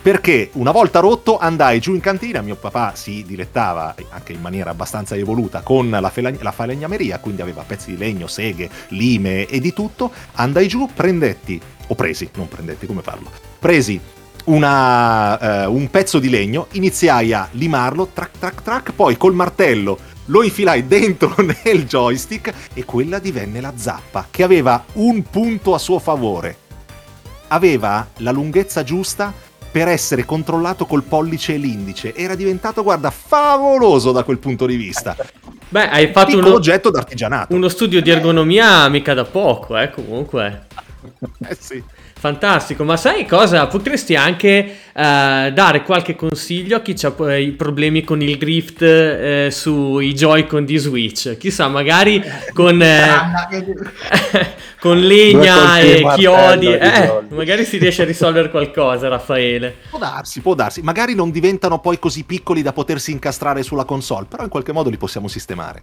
perché 0.00 0.48
una 0.54 0.70
volta 0.70 1.00
rotto 1.00 1.36
andai 1.36 1.80
giù 1.80 1.92
in 1.92 2.00
cantina, 2.00 2.40
mio 2.40 2.56
papà 2.56 2.94
si 2.94 3.22
dilettava 3.26 3.94
anche 4.08 4.32
in 4.32 4.40
maniera 4.40 4.70
abbastanza 4.70 5.16
evoluta 5.16 5.60
con 5.60 5.90
la, 5.90 6.08
felag- 6.08 6.40
la 6.40 6.52
falegnameria, 6.52 7.18
quindi 7.18 7.42
aveva 7.42 7.62
pezzi 7.62 7.90
di 7.90 7.98
legno, 7.98 8.26
seghe, 8.26 8.70
lime 8.88 9.44
e 9.44 9.60
di 9.60 9.74
tutto, 9.74 10.10
andai 10.36 10.66
giù, 10.66 10.88
prendetti 10.94 11.60
o 11.88 11.94
presi, 11.94 12.30
non 12.36 12.48
prendetti 12.48 12.86
come 12.86 13.02
farlo, 13.02 13.30
presi 13.58 14.00
una, 14.48 15.66
uh, 15.66 15.74
un 15.74 15.88
pezzo 15.90 16.18
di 16.18 16.28
legno, 16.28 16.66
iniziai 16.72 17.32
a 17.32 17.48
limarlo, 17.52 18.10
track 18.12 18.38
track 18.38 18.62
track, 18.62 18.92
poi 18.92 19.16
col 19.16 19.34
martello 19.34 19.98
lo 20.26 20.42
infilai 20.42 20.86
dentro 20.86 21.34
nel 21.64 21.86
joystick 21.86 22.52
e 22.74 22.84
quella 22.84 23.18
divenne 23.18 23.60
la 23.60 23.72
zappa, 23.76 24.26
che 24.30 24.42
aveva 24.42 24.84
un 24.94 25.22
punto 25.22 25.74
a 25.74 25.78
suo 25.78 25.98
favore. 25.98 26.66
Aveva 27.48 28.06
la 28.18 28.30
lunghezza 28.30 28.82
giusta 28.82 29.32
per 29.70 29.88
essere 29.88 30.24
controllato 30.24 30.86
col 30.86 31.02
pollice 31.02 31.54
e 31.54 31.56
l'indice. 31.56 32.14
Era 32.14 32.34
diventato, 32.34 32.82
guarda, 32.82 33.10
favoloso 33.10 34.12
da 34.12 34.22
quel 34.22 34.38
punto 34.38 34.66
di 34.66 34.76
vista. 34.76 35.16
Beh, 35.70 35.88
hai 35.88 36.12
fatto 36.12 36.36
un 36.38 36.44
oggetto 36.44 36.90
d'artigianato. 36.90 37.54
Uno 37.54 37.68
studio 37.68 38.00
di 38.00 38.10
ergonomia 38.10 38.88
mica 38.88 39.14
da 39.14 39.24
poco, 39.24 39.78
eh, 39.78 39.90
comunque. 39.90 40.66
eh 41.48 41.56
sì. 41.58 41.82
Fantastico, 42.18 42.82
ma 42.82 42.96
sai 42.96 43.24
cosa? 43.26 43.68
Potresti 43.68 44.16
anche 44.16 44.76
uh, 44.92 45.52
dare 45.52 45.84
qualche 45.84 46.16
consiglio 46.16 46.76
a 46.76 46.80
chi 46.80 46.96
ha 47.00 47.36
i 47.36 47.52
problemi 47.52 48.02
con 48.02 48.20
il 48.20 48.36
drift 48.36 48.80
uh, 48.80 49.50
sui 49.50 50.14
Joy-Con 50.14 50.64
di 50.64 50.78
Switch. 50.78 51.36
Chissà, 51.36 51.68
magari 51.68 52.20
con, 52.52 52.80
uh, 52.80 52.80
con 54.80 54.98
legna 54.98 55.78
e 55.78 56.04
chiodi, 56.16 56.72
eh, 56.72 57.22
magari 57.28 57.64
si 57.64 57.78
riesce 57.78 58.02
a 58.02 58.06
risolvere 58.06 58.50
qualcosa, 58.50 59.06
Raffaele. 59.06 59.76
Può 59.88 60.00
darsi, 60.00 60.40
può 60.40 60.54
darsi. 60.54 60.82
Magari 60.82 61.14
non 61.14 61.30
diventano 61.30 61.78
poi 61.78 62.00
così 62.00 62.24
piccoli 62.24 62.62
da 62.62 62.72
potersi 62.72 63.12
incastrare 63.12 63.62
sulla 63.62 63.84
console, 63.84 64.26
però 64.28 64.42
in 64.42 64.48
qualche 64.48 64.72
modo 64.72 64.90
li 64.90 64.96
possiamo 64.96 65.28
sistemare. 65.28 65.82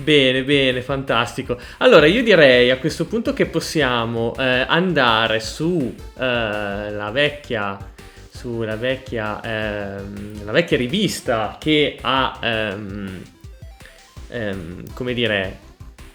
Bene, 0.00 0.42
bene, 0.44 0.82
fantastico. 0.82 1.58
Allora, 1.78 2.06
io 2.06 2.22
direi 2.22 2.70
a 2.70 2.78
questo 2.78 3.06
punto 3.06 3.32
che 3.32 3.46
possiamo 3.46 4.34
eh, 4.36 4.64
andare 4.66 5.40
su 5.40 5.94
eh, 6.18 6.20
la 6.20 7.10
vecchia 7.12 7.90
sulla 8.42 8.74
vecchia, 8.74 9.40
ehm, 9.40 10.44
la 10.44 10.50
vecchia 10.50 10.76
rivista 10.76 11.58
che 11.60 11.96
ha 12.00 12.38
ehm, 12.42 13.22
ehm, 14.30 14.82
come 14.94 15.14
dire, 15.14 15.58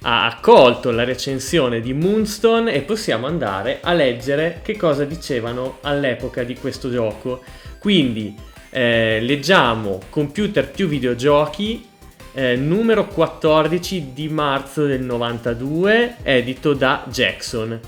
ha 0.01 0.25
accolto 0.25 0.91
la 0.91 1.05
recensione 1.05 1.79
di 1.79 1.93
Moonstone 1.93 2.73
e 2.73 2.81
possiamo 2.81 3.27
andare 3.27 3.79
a 3.81 3.93
leggere 3.93 4.59
che 4.61 4.75
cosa 4.75 5.05
dicevano 5.05 5.77
all'epoca 5.81 6.43
di 6.43 6.55
questo 6.55 6.91
gioco. 6.91 7.43
Quindi 7.79 8.35
eh, 8.71 9.19
leggiamo 9.21 10.01
Computer 10.09 10.69
più 10.69 10.87
videogiochi, 10.87 11.86
eh, 12.37 12.55
numero 12.55 13.07
14 13.07 14.13
di 14.13 14.29
marzo 14.29 14.85
del 14.85 15.01
92, 15.01 16.17
edito 16.21 16.73
da 16.73 17.03
Jackson. 17.09 17.79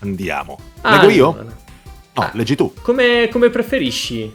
Andiamo. 0.00 0.58
Leggo 0.82 1.08
io? 1.10 1.32
No, 1.32 1.52
Ah. 2.22 2.30
leggi 2.34 2.54
tu. 2.54 2.72
Come, 2.80 3.28
come 3.32 3.50
preferisci? 3.50 4.32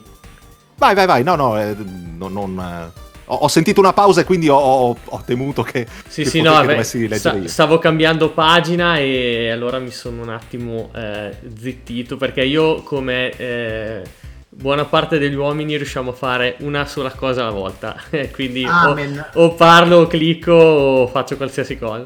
Vai, 0.75 0.93
vai, 0.95 1.05
vai. 1.05 1.23
No, 1.23 1.35
no, 1.35 1.57
eh, 1.57 1.73
no, 1.77 2.27
non... 2.27 2.59
eh, 2.59 3.07
ho, 3.31 3.47
sentito 3.47 3.79
una 3.79 3.93
pausa 3.93 4.19
e 4.21 4.23
quindi 4.25 4.49
ho, 4.49 4.57
ho- 4.57 4.97
ho 5.01 5.21
temuto 5.25 5.61
che, 5.63 5.87
Sì, 6.09 6.23
che 6.23 6.29
sì, 6.29 6.41
no, 6.41 6.51
vabbè, 6.51 6.83
sta- 6.83 7.47
stavo 7.47 7.77
cambiando 7.77 8.31
pagina 8.31 8.97
e 8.97 9.49
allora 9.49 9.79
mi 9.79 9.91
sono 9.91 10.23
un 10.23 10.29
attimo 10.29 10.89
eh, 10.93 11.37
zittito 11.57 12.17
perché 12.17 12.43
io 12.43 12.81
come 12.81 13.29
eh, 13.37 14.01
buona 14.49 14.85
parte 14.85 15.19
degli 15.19 15.35
uomini 15.35 15.77
riusciamo 15.77 16.11
a 16.11 16.13
fare 16.13 16.55
una 16.59 16.85
sola 16.85 17.11
cosa 17.11 17.41
alla 17.41 17.51
volta, 17.51 17.95
quindi 18.33 18.65
o, 18.65 18.95
o 19.33 19.53
parlo, 19.53 19.97
o 19.97 20.07
clicco 20.07 20.51
o 20.51 21.07
faccio 21.07 21.37
qualsiasi 21.37 21.77
cosa. 21.77 22.03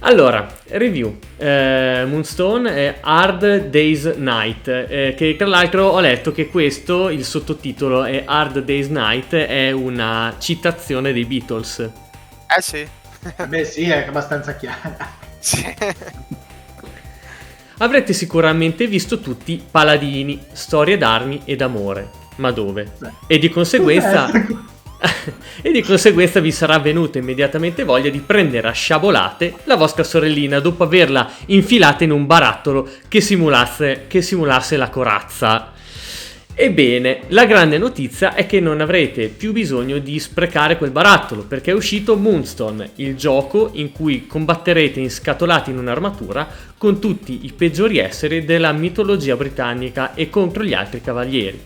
Allora, 0.00 0.46
review. 0.68 1.18
Eh, 1.36 2.04
Moonstone 2.06 2.72
è 2.72 2.98
Hard 3.00 3.68
Day's 3.68 4.04
Night, 4.04 4.68
eh, 4.68 5.14
che 5.16 5.34
tra 5.36 5.46
l'altro 5.48 5.86
ho 5.88 6.00
letto 6.00 6.30
che 6.30 6.48
questo, 6.48 7.08
il 7.08 7.24
sottotitolo 7.24 8.04
è 8.04 8.22
Hard 8.24 8.60
Day's 8.60 8.86
Night, 8.88 9.34
è 9.34 9.72
una 9.72 10.36
citazione 10.38 11.12
dei 11.12 11.24
Beatles. 11.24 11.78
Eh 11.80 12.62
sì. 12.62 12.86
Beh 13.48 13.64
sì, 13.64 13.88
è 13.88 14.06
abbastanza 14.06 14.54
chiara. 14.54 14.96
Sì. 15.40 15.64
Avrete 17.80 18.12
sicuramente 18.12 18.88
visto 18.88 19.20
tutti 19.20 19.62
Paladini, 19.70 20.40
storie 20.52 20.98
d'armi 20.98 21.42
e 21.44 21.54
d'amore. 21.54 22.10
Ma 22.36 22.50
dove? 22.50 22.94
E 23.26 23.38
di 23.38 23.48
conseguenza... 23.48 24.30
Eh, 24.30 24.76
e 25.62 25.70
di 25.70 25.80
conseguenza 25.82 26.40
vi 26.40 26.50
sarà 26.50 26.80
venuta 26.80 27.18
immediatamente 27.18 27.84
voglia 27.84 28.10
di 28.10 28.18
prendere 28.18 28.66
a 28.66 28.72
sciabolate 28.72 29.58
la 29.64 29.76
vostra 29.76 30.02
sorellina 30.02 30.58
dopo 30.58 30.82
averla 30.82 31.30
infilata 31.46 32.02
in 32.02 32.10
un 32.10 32.26
barattolo 32.26 32.88
che 33.06 33.20
simulasse, 33.20 34.06
che 34.08 34.22
simulasse 34.22 34.76
la 34.76 34.88
corazza. 34.88 35.72
Ebbene, 36.60 37.20
la 37.28 37.46
grande 37.46 37.78
notizia 37.78 38.34
è 38.34 38.44
che 38.44 38.58
non 38.58 38.80
avrete 38.80 39.28
più 39.28 39.52
bisogno 39.52 39.98
di 39.98 40.18
sprecare 40.18 40.76
quel 40.76 40.90
barattolo 40.90 41.44
perché 41.44 41.70
è 41.70 41.74
uscito 41.74 42.16
Moonstone, 42.16 42.90
il 42.96 43.14
gioco 43.14 43.70
in 43.74 43.92
cui 43.92 44.26
combatterete 44.26 44.98
inscatolati 44.98 45.70
in 45.70 45.78
un'armatura 45.78 46.48
con 46.76 46.98
tutti 46.98 47.44
i 47.44 47.52
peggiori 47.52 47.98
esseri 47.98 48.44
della 48.44 48.72
mitologia 48.72 49.36
britannica 49.36 50.14
e 50.14 50.28
contro 50.30 50.64
gli 50.64 50.74
altri 50.74 51.00
cavalieri. 51.00 51.64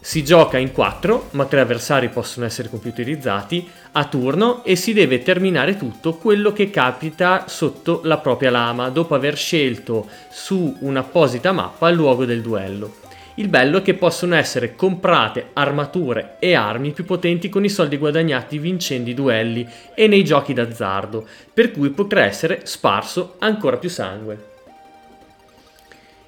Si 0.00 0.24
gioca 0.24 0.58
in 0.58 0.72
4, 0.72 1.28
ma 1.30 1.44
tre 1.44 1.60
avversari 1.60 2.08
possono 2.08 2.44
essere 2.44 2.68
computerizzati 2.68 3.68
a 3.92 4.04
turno 4.06 4.64
e 4.64 4.74
si 4.74 4.92
deve 4.92 5.22
terminare 5.22 5.76
tutto 5.76 6.14
quello 6.14 6.52
che 6.52 6.70
capita 6.70 7.44
sotto 7.46 8.00
la 8.02 8.18
propria 8.18 8.50
lama 8.50 8.88
dopo 8.88 9.14
aver 9.14 9.36
scelto 9.36 10.08
su 10.28 10.76
un'apposita 10.80 11.52
mappa 11.52 11.88
il 11.88 11.94
luogo 11.94 12.24
del 12.24 12.42
duello. 12.42 13.10
Il 13.36 13.48
bello 13.48 13.78
è 13.78 13.82
che 13.82 13.94
possono 13.94 14.34
essere 14.34 14.76
comprate 14.76 15.48
armature 15.54 16.36
e 16.38 16.54
armi 16.54 16.90
più 16.90 17.06
potenti 17.06 17.48
con 17.48 17.64
i 17.64 17.70
soldi 17.70 17.96
guadagnati 17.96 18.58
vincendo 18.58 19.08
i 19.08 19.14
duelli 19.14 19.66
e 19.94 20.06
nei 20.06 20.22
giochi 20.22 20.52
d'azzardo, 20.52 21.26
per 21.52 21.70
cui 21.70 21.88
potrà 21.90 22.24
essere 22.24 22.60
sparso 22.64 23.36
ancora 23.38 23.78
più 23.78 23.88
sangue. 23.88 24.50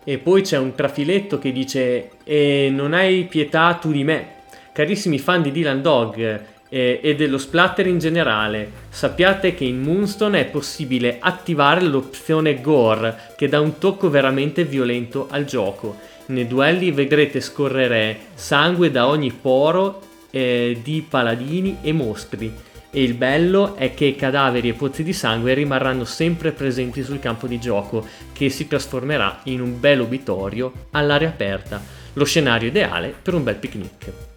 E 0.03 0.19
poi 0.19 0.43
c'è 0.43 0.57
un 0.57 0.75
trafiletto 0.75 1.39
che 1.39 1.53
dice 1.53 2.11
E 2.25 2.71
non 2.71 2.95
hai 2.95 3.25
pietà 3.25 3.75
tu 3.75 3.91
di 3.91 4.05
me. 4.05 4.33
Carissimi 4.73 5.19
fan 5.19 5.43
di 5.43 5.53
Dylan 5.53 5.83
Dog 5.83 6.43
eh, 6.69 7.01
e 7.03 7.15
dello 7.15 7.39
splatter 7.39 7.87
in 7.87 7.99
generale, 7.99 8.71
sappiate 8.89 9.55
che 9.55 9.65
in 9.65 9.81
Moonstone 9.81 10.41
è 10.41 10.45
possibile 10.47 11.19
attivare 11.21 11.83
l'opzione 11.83 12.61
Gore 12.61 13.33
che 13.37 13.49
dà 13.49 13.61
un 13.61 13.79
tocco 13.79 14.11
veramente 14.11 14.65
violento 14.65 15.29
al 15.31 15.45
gioco. 15.45 16.13
Nei 16.27 16.47
duelli 16.47 16.91
vedrete 16.91 17.41
scorrere 17.41 18.19
sangue 18.35 18.91
da 18.91 19.09
ogni 19.09 19.31
poro 19.31 20.01
eh, 20.31 20.79
di 20.83 21.05
paladini 21.07 21.79
e 21.83 21.93
mostri. 21.93 22.53
E 22.91 23.03
il 23.03 23.15
bello 23.15 23.75
è 23.75 23.93
che 23.93 24.15
cadaveri 24.17 24.69
e 24.69 24.73
pozzi 24.73 25.03
di 25.03 25.13
sangue 25.13 25.53
rimarranno 25.53 26.05
sempre 26.05 26.53
presenti 26.53 27.03
sul 27.03 27.19
campo 27.19 27.47
di 27.47 27.59
gioco, 27.59 28.07
che 28.33 28.49
si 28.49 28.67
trasformerà 28.67 29.41
in 29.45 29.61
un 29.61 29.79
bel 29.79 30.01
obitorio 30.01 30.73
all'aria 30.93 31.29
aperta, 31.29 31.83
lo 32.15 32.25
scenario 32.25 32.69
ideale 32.69 33.13
per 33.21 33.35
un 33.35 33.43
bel 33.43 33.57
picnic. 33.57 34.34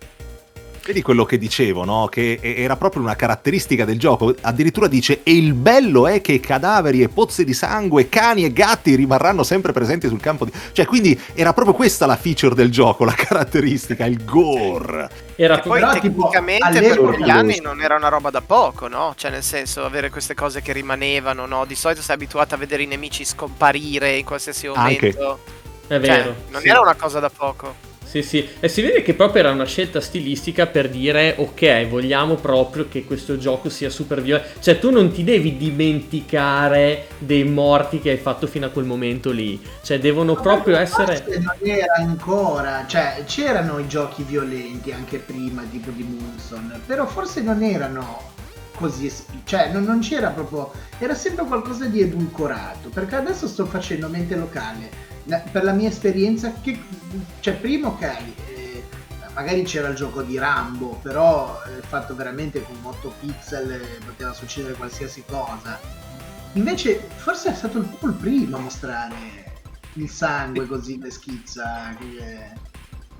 Vedi 0.87 1.01
quello 1.01 1.25
che 1.25 1.37
dicevo, 1.37 1.83
no? 1.83 2.07
Che 2.07 2.39
era 2.41 2.77
proprio 2.77 3.01
una 3.01 3.17
caratteristica 3.17 3.83
del 3.83 3.99
gioco. 3.99 4.33
Addirittura 4.39 4.87
dice: 4.87 5.19
E 5.23 5.35
il 5.35 5.53
bello 5.53 6.07
è 6.07 6.21
che 6.21 6.39
cadaveri 6.39 7.01
e 7.01 7.09
pozze 7.09 7.43
di 7.43 7.53
sangue, 7.53 8.07
cani 8.07 8.45
e 8.45 8.53
gatti 8.53 8.95
rimarranno 8.95 9.43
sempre 9.43 9.73
presenti 9.73 10.07
sul 10.07 10.21
campo 10.21 10.45
di. 10.45 10.51
Cioè, 10.71 10.85
quindi 10.85 11.19
era 11.33 11.51
proprio 11.51 11.75
questa 11.75 12.05
la 12.05 12.15
feature 12.15 12.55
del 12.55 12.71
gioco, 12.71 13.03
la 13.03 13.11
caratteristica, 13.11 14.05
il 14.05 14.23
gore. 14.23 15.09
Era 15.35 15.59
Che 15.59 15.67
poi 15.67 15.81
tecnicamente 15.81 16.79
per 16.79 16.97
quegli 16.99 17.29
anni 17.29 17.59
non 17.61 17.81
era 17.81 17.97
una 17.97 18.07
roba 18.07 18.29
da 18.29 18.39
poco, 18.39 18.87
no? 18.87 19.13
Cioè 19.17 19.29
nel 19.29 19.43
senso 19.43 19.83
avere 19.83 20.09
queste 20.09 20.35
cose 20.35 20.61
che 20.61 20.71
rimanevano, 20.71 21.45
no? 21.45 21.65
Di 21.65 21.75
solito 21.75 22.01
sei 22.01 22.15
abituato 22.15 22.55
a 22.55 22.57
vedere 22.57 22.83
i 22.83 22.87
nemici 22.87 23.25
scomparire 23.25 24.15
in 24.15 24.23
qualsiasi 24.23 24.67
Anche. 24.67 25.13
momento. 25.17 25.39
è 25.87 25.99
Cioè, 25.99 25.99
vero. 25.99 26.35
non 26.47 26.61
sì. 26.61 26.69
era 26.69 26.79
una 26.79 26.95
cosa 26.95 27.19
da 27.19 27.29
poco. 27.29 27.75
Sì, 28.17 28.23
sì, 28.23 28.49
e 28.59 28.67
si 28.67 28.81
vede 28.81 29.03
che 29.03 29.13
proprio 29.13 29.43
era 29.43 29.51
una 29.51 29.65
scelta 29.65 30.01
stilistica 30.01 30.65
per 30.65 30.89
dire 30.89 31.35
ok, 31.37 31.87
vogliamo 31.87 32.35
proprio 32.35 32.87
che 32.89 33.03
questo 33.05 33.37
gioco 33.37 33.69
sia 33.69 33.89
super 33.89 34.21
violento. 34.21 34.59
Cioè, 34.59 34.79
tu 34.79 34.89
non 34.89 35.11
ti 35.11 35.23
devi 35.23 35.57
dimenticare 35.57 37.07
dei 37.19 37.43
morti 37.43 37.99
che 37.99 38.11
hai 38.11 38.17
fatto 38.17 38.47
fino 38.47 38.65
a 38.65 38.69
quel 38.69 38.85
momento 38.85 39.31
lì. 39.31 39.61
Cioè, 39.83 39.99
devono 39.99 40.35
proprio 40.35 40.75
Ma 40.75 40.81
essere. 40.81 41.17
forse 41.17 41.39
non 41.39 41.55
era 41.61 41.93
ancora, 41.97 42.85
cioè 42.87 43.23
c'erano 43.25 43.77
i 43.79 43.87
giochi 43.87 44.23
violenti 44.23 44.91
anche 44.91 45.17
prima, 45.19 45.63
tipo 45.69 45.91
di 45.91 46.03
Moonson, 46.03 46.81
però 46.85 47.05
forse 47.05 47.41
non 47.41 47.61
erano 47.61 48.35
così 48.77 49.11
cioè 49.43 49.71
non, 49.71 49.83
non 49.83 49.99
c'era 49.99 50.29
proprio, 50.29 50.71
era 50.99 51.15
sempre 51.15 51.45
qualcosa 51.45 51.85
di 51.85 52.01
edulcorato, 52.01 52.89
perché 52.89 53.15
adesso 53.15 53.47
sto 53.47 53.65
facendo 53.65 54.07
mente 54.07 54.35
locale, 54.35 54.89
La- 55.27 55.39
per 55.39 55.63
la 55.63 55.73
mia 55.73 55.89
esperienza, 55.89 56.53
che, 56.61 56.79
cioè 57.39 57.55
prima 57.55 57.89
ok, 57.89 58.01
eh, 58.01 58.83
magari 59.33 59.63
c'era 59.63 59.89
il 59.89 59.95
gioco 59.95 60.21
di 60.23 60.37
Rambo, 60.37 60.99
però 61.01 61.61
eh, 61.65 61.81
fatto 61.85 62.15
veramente 62.15 62.63
con 62.63 62.75
8 62.81 63.13
pixel 63.19 63.71
eh, 63.71 63.99
poteva 64.05 64.33
succedere 64.33 64.73
qualsiasi 64.73 65.23
cosa. 65.27 65.79
Invece 66.53 67.07
forse 67.17 67.51
è 67.51 67.53
stato 67.55 67.77
il- 67.77 67.85
proprio 67.85 68.09
il 68.11 68.15
primo 68.15 68.57
a 68.57 68.59
mostrare 68.61 69.15
il 69.93 70.09
sangue 70.09 70.65
così 70.65 70.97
che 70.99 71.11
schizza. 71.11 71.93
che- 71.99 72.65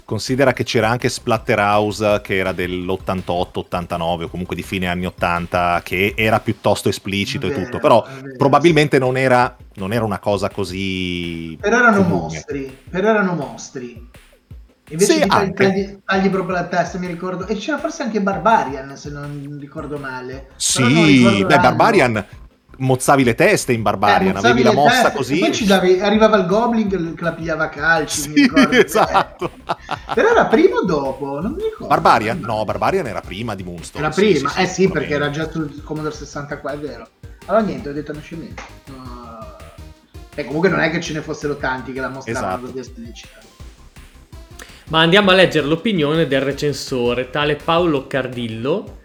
Considera 0.08 0.54
che 0.54 0.64
c'era 0.64 0.88
anche 0.88 1.10
Splatterhouse 1.10 2.22
che 2.24 2.38
era 2.38 2.54
dell'88-89 2.54 4.24
o 4.24 4.28
comunque 4.30 4.56
di 4.56 4.64
fine 4.64 4.88
anni 4.88 5.06
80 5.06 5.82
che 5.84 6.14
era 6.16 6.40
piuttosto 6.40 6.88
esplicito 6.88 7.46
e 7.46 7.50
Vero, 7.50 7.64
tutto, 7.64 7.80
però 7.80 8.08
vero, 8.22 8.38
probabilmente 8.38 9.00
non 9.00 9.18
era, 9.18 9.54
non 9.74 9.92
era 9.92 10.06
una 10.06 10.20
cosa 10.20 10.50
così... 10.50 11.58
Però 11.60 11.78
erano 11.78 12.04
comune. 12.04 12.22
mostri, 12.22 12.78
però 12.90 13.10
erano 13.10 13.34
mostri. 13.34 14.10
Invece 14.92 15.12
Sì, 15.12 15.20
di 15.20 15.28
tagli, 15.28 15.52
tagli- 15.52 16.00
tagli 16.06 16.30
proprio 16.30 16.56
la 16.56 16.68
testa, 16.68 16.98
mi 17.00 17.08
ricordo. 17.08 17.46
E 17.46 17.56
c'era 17.58 17.78
forse 17.78 18.04
anche 18.04 18.22
Barbarian, 18.22 18.96
se 18.96 19.10
non 19.10 19.58
ricordo 19.60 19.98
male. 19.98 20.52
Però 20.74 20.88
non 20.88 21.04
Sì, 21.04 21.18
ricordo 21.18 21.48
beh, 21.48 21.56
l'anno. 21.56 21.62
Barbarian 21.62 22.26
mozzavi 22.78 23.24
le 23.24 23.36
teste 23.36 23.74
in 23.74 23.82
Barbarian, 23.82 24.32
Eh, 24.32 24.34
mozzavi 24.34 24.52
avevi 24.62 24.64
la 24.64 24.74
mossa 24.74 25.02
teste, 25.04 25.18
così. 25.18 25.36
E 25.38 25.40
poi 25.40 25.54
ci 25.54 25.66
davi- 25.66 26.00
arrivava 26.00 26.38
il 26.38 26.46
Goblin 26.46 26.88
che 27.16 27.24
la 27.24 27.34
pigliava 27.34 27.64
a 27.66 27.70
calci, 27.70 28.30
mi 28.30 28.36
Sì, 28.36 28.42
ricordo. 28.44 28.72
esatto. 28.78 29.52
Però 30.14 30.30
era 30.30 30.46
prima 30.46 30.78
o 30.78 30.86
dopo? 30.86 31.40
Non 31.42 31.54
mi 31.54 31.64
ricordo. 31.64 31.88
Barbarian? 31.88 32.40
No, 32.40 32.64
Barbarian 32.66 33.08
era 33.08 33.22
prima 33.22 33.56
di 33.56 33.64
Moonstone. 33.64 34.04
Era 34.06 34.14
sì, 34.14 34.22
prima, 34.34 34.50
sì, 34.50 34.62
eh 34.62 34.66
sì, 34.68 34.90
perché 34.90 35.14
era 35.14 35.30
già 35.30 35.50
sul 35.50 35.84
Commodore 35.84 36.14
64, 36.16 36.80
è 36.80 36.82
vero. 36.82 37.08
Allora 37.48 37.64
niente, 37.64 37.90
ho 37.90 37.94
detto 37.94 38.12
una 38.12 38.22
scemenza. 38.22 38.64
No. 38.86 39.56
E 40.36 40.46
comunque 40.46 40.70
non 40.70 40.80
è 40.82 40.92
che 40.92 41.00
ce 41.02 41.14
ne 41.14 41.22
fossero 41.22 41.58
tanti 41.58 41.94
che 41.94 42.00
la 42.00 42.10
mostravano 42.10 42.66
Esatto. 42.66 42.80
esplicita. 42.80 43.40
Ma 44.90 45.00
andiamo 45.02 45.32
a 45.32 45.34
leggere 45.34 45.66
l'opinione 45.68 46.28
del 46.28 46.42
recensore, 46.42 47.30
tale 47.30 47.56
Paolo 47.56 48.08
Cardillo, 48.08 49.00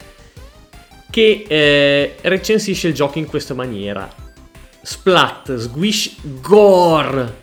che 1.13 1.45
eh, 1.47 2.15
recensisce 2.23 2.89
il 2.89 2.95
gioco 2.95 3.19
in 3.19 3.27
questa 3.27 3.53
maniera. 3.53 4.11
Splat, 4.81 5.59
squish, 5.59 6.17
gore. 6.41 7.41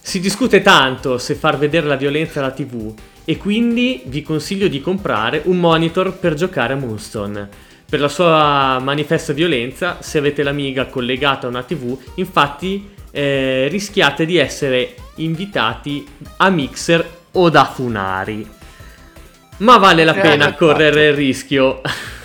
Si 0.00 0.20
discute 0.20 0.62
tanto 0.62 1.18
se 1.18 1.34
far 1.34 1.58
vedere 1.58 1.88
la 1.88 1.96
violenza 1.96 2.38
alla 2.38 2.52
tv 2.52 2.94
e 3.24 3.36
quindi 3.36 4.02
vi 4.06 4.22
consiglio 4.22 4.68
di 4.68 4.80
comprare 4.80 5.42
un 5.46 5.58
monitor 5.58 6.16
per 6.16 6.34
giocare 6.34 6.74
a 6.74 6.76
Moonstone. 6.76 7.48
Per 7.84 7.98
la 7.98 8.08
sua 8.08 8.78
manifesta 8.80 9.32
violenza, 9.32 9.98
se 10.00 10.18
avete 10.18 10.44
l'Amiga 10.44 10.86
collegata 10.86 11.48
a 11.48 11.50
una 11.50 11.64
TV, 11.64 11.98
infatti 12.14 12.88
eh, 13.10 13.66
rischiate 13.68 14.24
di 14.24 14.36
essere 14.36 14.94
invitati 15.16 16.06
a 16.36 16.48
Mixer 16.48 17.04
o 17.32 17.50
da 17.50 17.64
Funari. 17.64 18.48
Ma 19.58 19.78
vale 19.78 20.04
la 20.04 20.14
pena 20.14 20.54
correre 20.54 21.08
il 21.08 21.14
rischio. 21.14 21.80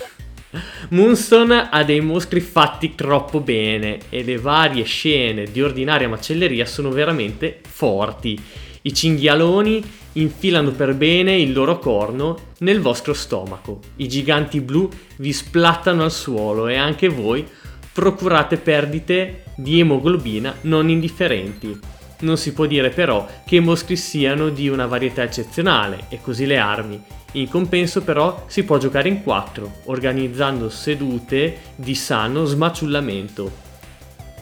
Moonstone 0.92 1.70
ha 1.70 1.84
dei 1.84 2.02
mostri 2.02 2.40
fatti 2.40 2.94
troppo 2.94 3.40
bene 3.40 3.98
e 4.10 4.22
le 4.22 4.36
varie 4.36 4.84
scene 4.84 5.44
di 5.44 5.62
ordinaria 5.62 6.06
macelleria 6.06 6.66
sono 6.66 6.90
veramente 6.90 7.60
forti. 7.66 8.38
I 8.82 8.92
cinghialoni 8.92 9.82
infilano 10.12 10.72
per 10.72 10.94
bene 10.94 11.34
il 11.38 11.54
loro 11.54 11.78
corno 11.78 12.52
nel 12.58 12.82
vostro 12.82 13.14
stomaco. 13.14 13.80
I 13.96 14.06
giganti 14.06 14.60
blu 14.60 14.86
vi 15.16 15.32
splattano 15.32 16.02
al 16.02 16.12
suolo 16.12 16.68
e 16.68 16.76
anche 16.76 17.08
voi 17.08 17.42
procurate 17.90 18.58
perdite 18.58 19.44
di 19.56 19.80
emoglobina 19.80 20.56
non 20.62 20.90
indifferenti. 20.90 21.74
Non 22.20 22.36
si 22.36 22.52
può 22.52 22.66
dire 22.66 22.90
però 22.90 23.26
che 23.46 23.56
i 23.56 23.60
mostri 23.60 23.96
siano 23.96 24.50
di 24.50 24.68
una 24.68 24.84
varietà 24.84 25.22
eccezionale 25.22 26.04
e 26.10 26.20
così 26.20 26.44
le 26.44 26.58
armi. 26.58 27.02
In 27.32 27.48
compenso 27.48 28.02
però 28.02 28.44
si 28.46 28.62
può 28.62 28.76
giocare 28.76 29.08
in 29.08 29.22
quattro, 29.22 29.80
organizzando 29.84 30.68
sedute 30.68 31.58
di 31.74 31.94
sano 31.94 32.44
smaciullamento. 32.44 33.50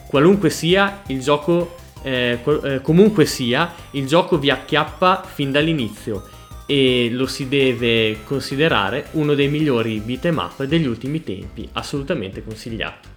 Qualunque 0.07 0.49
sia 0.49 1.03
il 1.07 1.21
gioco, 1.21 1.77
eh, 2.01 2.39
eh, 2.63 2.81
comunque 2.81 3.25
sia, 3.25 3.73
il 3.91 4.05
gioco 4.07 4.37
vi 4.37 4.49
acchiappa 4.49 5.23
fin 5.23 5.51
dall'inizio 5.51 6.27
e 6.65 7.09
lo 7.11 7.27
si 7.27 7.47
deve 7.47 8.19
considerare 8.25 9.07
uno 9.11 9.35
dei 9.35 9.47
migliori 9.47 9.99
beat'em 9.99 10.37
up 10.37 10.63
degli 10.65 10.85
ultimi 10.85 11.23
tempi, 11.23 11.67
assolutamente 11.73 12.43
consigliato. 12.43 13.07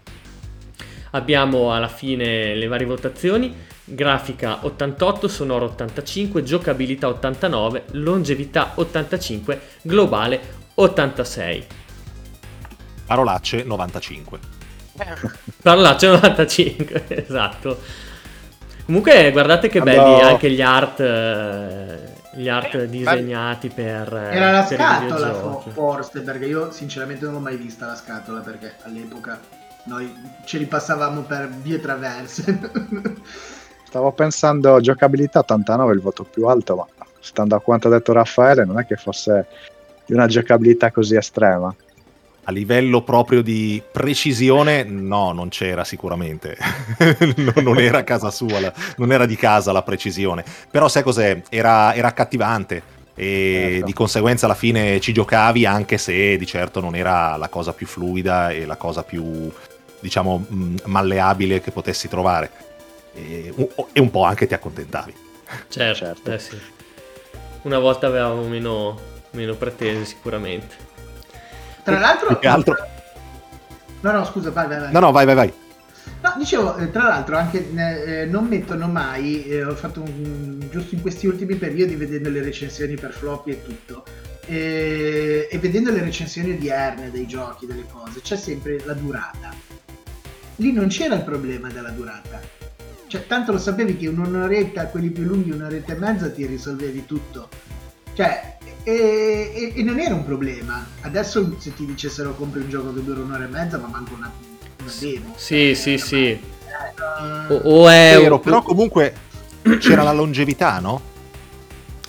Abbiamo 1.11 1.73
alla 1.73 1.89
fine 1.89 2.55
le 2.55 2.67
varie 2.69 2.87
votazioni, 2.87 3.53
grafica 3.85 4.65
88, 4.65 5.29
sonoro 5.29 5.67
85, 5.67 6.43
giocabilità 6.43 7.09
89, 7.09 7.85
longevità 7.93 8.73
85, 8.77 9.61
globale 9.83 10.41
86. 10.75 11.67
Parolacce 13.07 13.63
95. 13.63 14.39
Parolacce 15.63 16.07
95, 16.07 17.05
esatto. 17.27 17.79
Comunque 18.87 19.31
guardate 19.33 19.69
che 19.69 19.81
belli 19.81 20.21
anche 20.21 20.51
gli 20.51 20.61
art, 20.61 21.01
eh, 21.01 21.99
gli 22.35 22.49
art 22.49 22.85
disegnati 22.85 23.69
per, 23.69 24.13
eh, 24.13 24.37
Era 24.37 24.51
la 24.51 24.63
per 24.63 24.79
scatola 24.79 25.33
forse, 25.73 26.21
perché 26.21 26.45
io 26.45 26.71
sinceramente 26.71 27.25
non 27.25 27.35
l'ho 27.35 27.41
mai 27.41 27.57
vista 27.57 27.87
la 27.87 27.97
scatola, 27.97 28.41
perché 28.41 28.75
all'epoca 28.83 29.41
noi 29.85 30.15
ce 30.45 30.59
li 30.59 30.67
passavamo 30.67 31.23
per 31.23 31.49
vie 31.49 31.81
traverse. 31.81 32.61
Stavo 33.95 34.11
pensando 34.11 34.81
giocabilità 34.81 35.39
89 35.39 35.93
il 35.95 36.01
voto 36.01 36.25
più 36.25 36.47
alto, 36.47 36.75
ma 36.75 37.07
stando 37.21 37.55
a 37.55 37.61
quanto 37.61 37.87
ha 37.87 37.93
detto 37.93 38.13
Raffaele, 38.13 38.65
non 38.65 38.81
è 38.81 38.87
che 38.87 38.97
fosse 38.97 39.47
di 40.05 40.13
una 40.15 40.27
giocabilità 40.27 40.91
così 40.91 41.15
estrema. 41.15 41.73
A 42.43 42.51
livello 42.51 43.03
proprio 43.03 43.41
di 43.41 43.81
precisione, 43.93 44.83
no, 44.83 45.31
non 45.31 45.49
c'era 45.49 45.85
sicuramente. 45.85 46.57
No, 47.37 47.53
non 47.63 47.79
era 47.79 48.03
casa 48.03 48.33
sua, 48.33 48.59
la- 48.59 48.73
non 48.97 49.13
era 49.13 49.27
di 49.27 49.37
casa 49.37 49.71
la 49.71 49.83
precisione. 49.83 50.45
Però 50.69 50.89
sai 50.89 51.05
cos'è? 51.05 51.43
Era, 51.49 51.95
era 51.95 52.09
accattivante 52.09 52.83
e 53.15 53.69
Certo. 53.71 53.87
di 53.87 53.93
conseguenza 53.93 54.47
alla 54.47 54.57
fine 54.57 54.99
ci 54.99 55.13
giocavi 55.13 55.67
anche 55.67 55.99
se 55.99 56.37
di 56.37 56.47
certo 56.47 56.81
non 56.81 56.97
era 56.97 57.37
la 57.37 57.47
cosa 57.49 57.73
più 57.73 57.87
fluida 57.87 58.51
e 58.51 58.67
la 58.67 58.75
cosa 58.75 59.05
più, 59.05 59.49
diciamo, 60.01 60.45
mh, 60.49 60.75
malleabile 60.87 61.61
che 61.61 61.71
potessi 61.71 62.09
trovare. 62.09 62.64
E, 63.15 63.53
un- 63.55 63.69
e 63.93 64.01
un 64.01 64.11
po' 64.11 64.25
anche 64.25 64.47
ti 64.47 64.55
accontentavi. 64.55 65.15
Certo, 65.69 66.05
Certo. 66.05 66.33
eh 66.33 66.39
sì. 66.39 66.59
Una 67.63 67.79
volta 67.79 68.07
avevamo 68.09 68.43
meno, 68.47 68.99
meno 69.31 69.55
pretese 69.55 70.05
sicuramente. 70.05 70.75
Tra 71.83 71.99
l'altro... 71.99 72.39
Altro- 72.43 72.77
No, 74.01 74.13
no, 74.13 74.25
scusa, 74.27 74.51
vai, 74.51 74.67
vai, 74.69 74.79
vai. 74.81 74.93
No, 74.93 75.01
no, 75.01 75.13
vai, 75.13 75.25
vai, 75.25 75.35
vai. 75.35 75.53
No, 76.21 76.35
dicevo, 76.37 76.77
eh, 76.77 76.91
tra 76.91 77.05
l'altro 77.05 77.37
anche 77.39 77.67
eh, 77.75 78.27
non 78.27 78.47
mettono 78.47 78.87
mai, 78.87 79.45
eh, 79.47 79.65
ho 79.65 79.75
fatto 79.75 80.03
un, 80.03 80.67
giusto 80.71 80.95
in 80.95 81.01
questi 81.01 81.27
ultimi 81.27 81.55
periodi 81.55 81.95
vedendo 81.97 82.29
le 82.29 82.43
recensioni 82.43 82.97
per 82.97 83.13
floppy 83.13 83.53
e 83.53 83.63
tutto, 83.63 84.05
e, 84.47 85.49
e 85.51 85.59
vedendo 85.59 85.91
le 85.91 86.03
recensioni 86.03 86.53
odierne 86.53 87.11
dei 87.11 87.27
giochi, 87.27 87.67
delle 87.67 87.85
cose, 87.91 88.21
c'è 88.21 88.37
sempre 88.37 88.83
la 88.85 88.93
durata. 88.93 89.55
Lì 90.57 90.73
non 90.73 90.89
c'era 90.89 91.15
il 91.15 91.23
problema 91.23 91.69
della 91.69 91.91
durata. 91.91 92.41
Cioè, 93.07 93.27
tanto 93.27 93.53
lo 93.53 93.59
sapevi 93.59 93.97
che 93.97 94.07
in 94.07 94.19
un'oretta, 94.19 94.87
quelli 94.87 95.11
più 95.11 95.25
lunghi, 95.25 95.51
un'oretta 95.51 95.93
e 95.93 95.97
mezza, 95.97 96.31
ti 96.31 96.47
risolvevi 96.47 97.05
tutto. 97.07 97.49
Cioè, 98.15 98.57
e, 98.83 98.93
e- 99.55 99.73
e 99.77 99.83
non 99.83 99.99
era 99.99 100.15
un 100.15 100.25
problema. 100.25 100.85
Adesso 101.03 101.57
se 101.59 101.75
ti 101.75 101.85
dicessero 101.87 102.35
compri 102.35 102.61
un 102.61 102.69
gioco 102.69 102.93
che 102.95 103.03
dura 103.05 103.21
un'ora 103.21 103.45
e 103.45 103.49
mezza, 103.49 103.79
ma 103.79 103.87
manco 103.89 104.15
una, 104.15 104.31
una 104.81 104.93
demo. 104.99 105.33
Sì, 105.37 105.75
sì, 105.75 105.99
sì. 105.99 106.27
Eh, 106.31 106.41
O, 107.49 107.55
o 107.83 107.89
è... 107.89 108.17
Vero, 108.21 108.39
però 108.41 108.63
comunque 108.63 109.15
c'era 109.79 110.03
la 110.03 110.13
longevità, 110.13 110.79
no? 110.81 111.01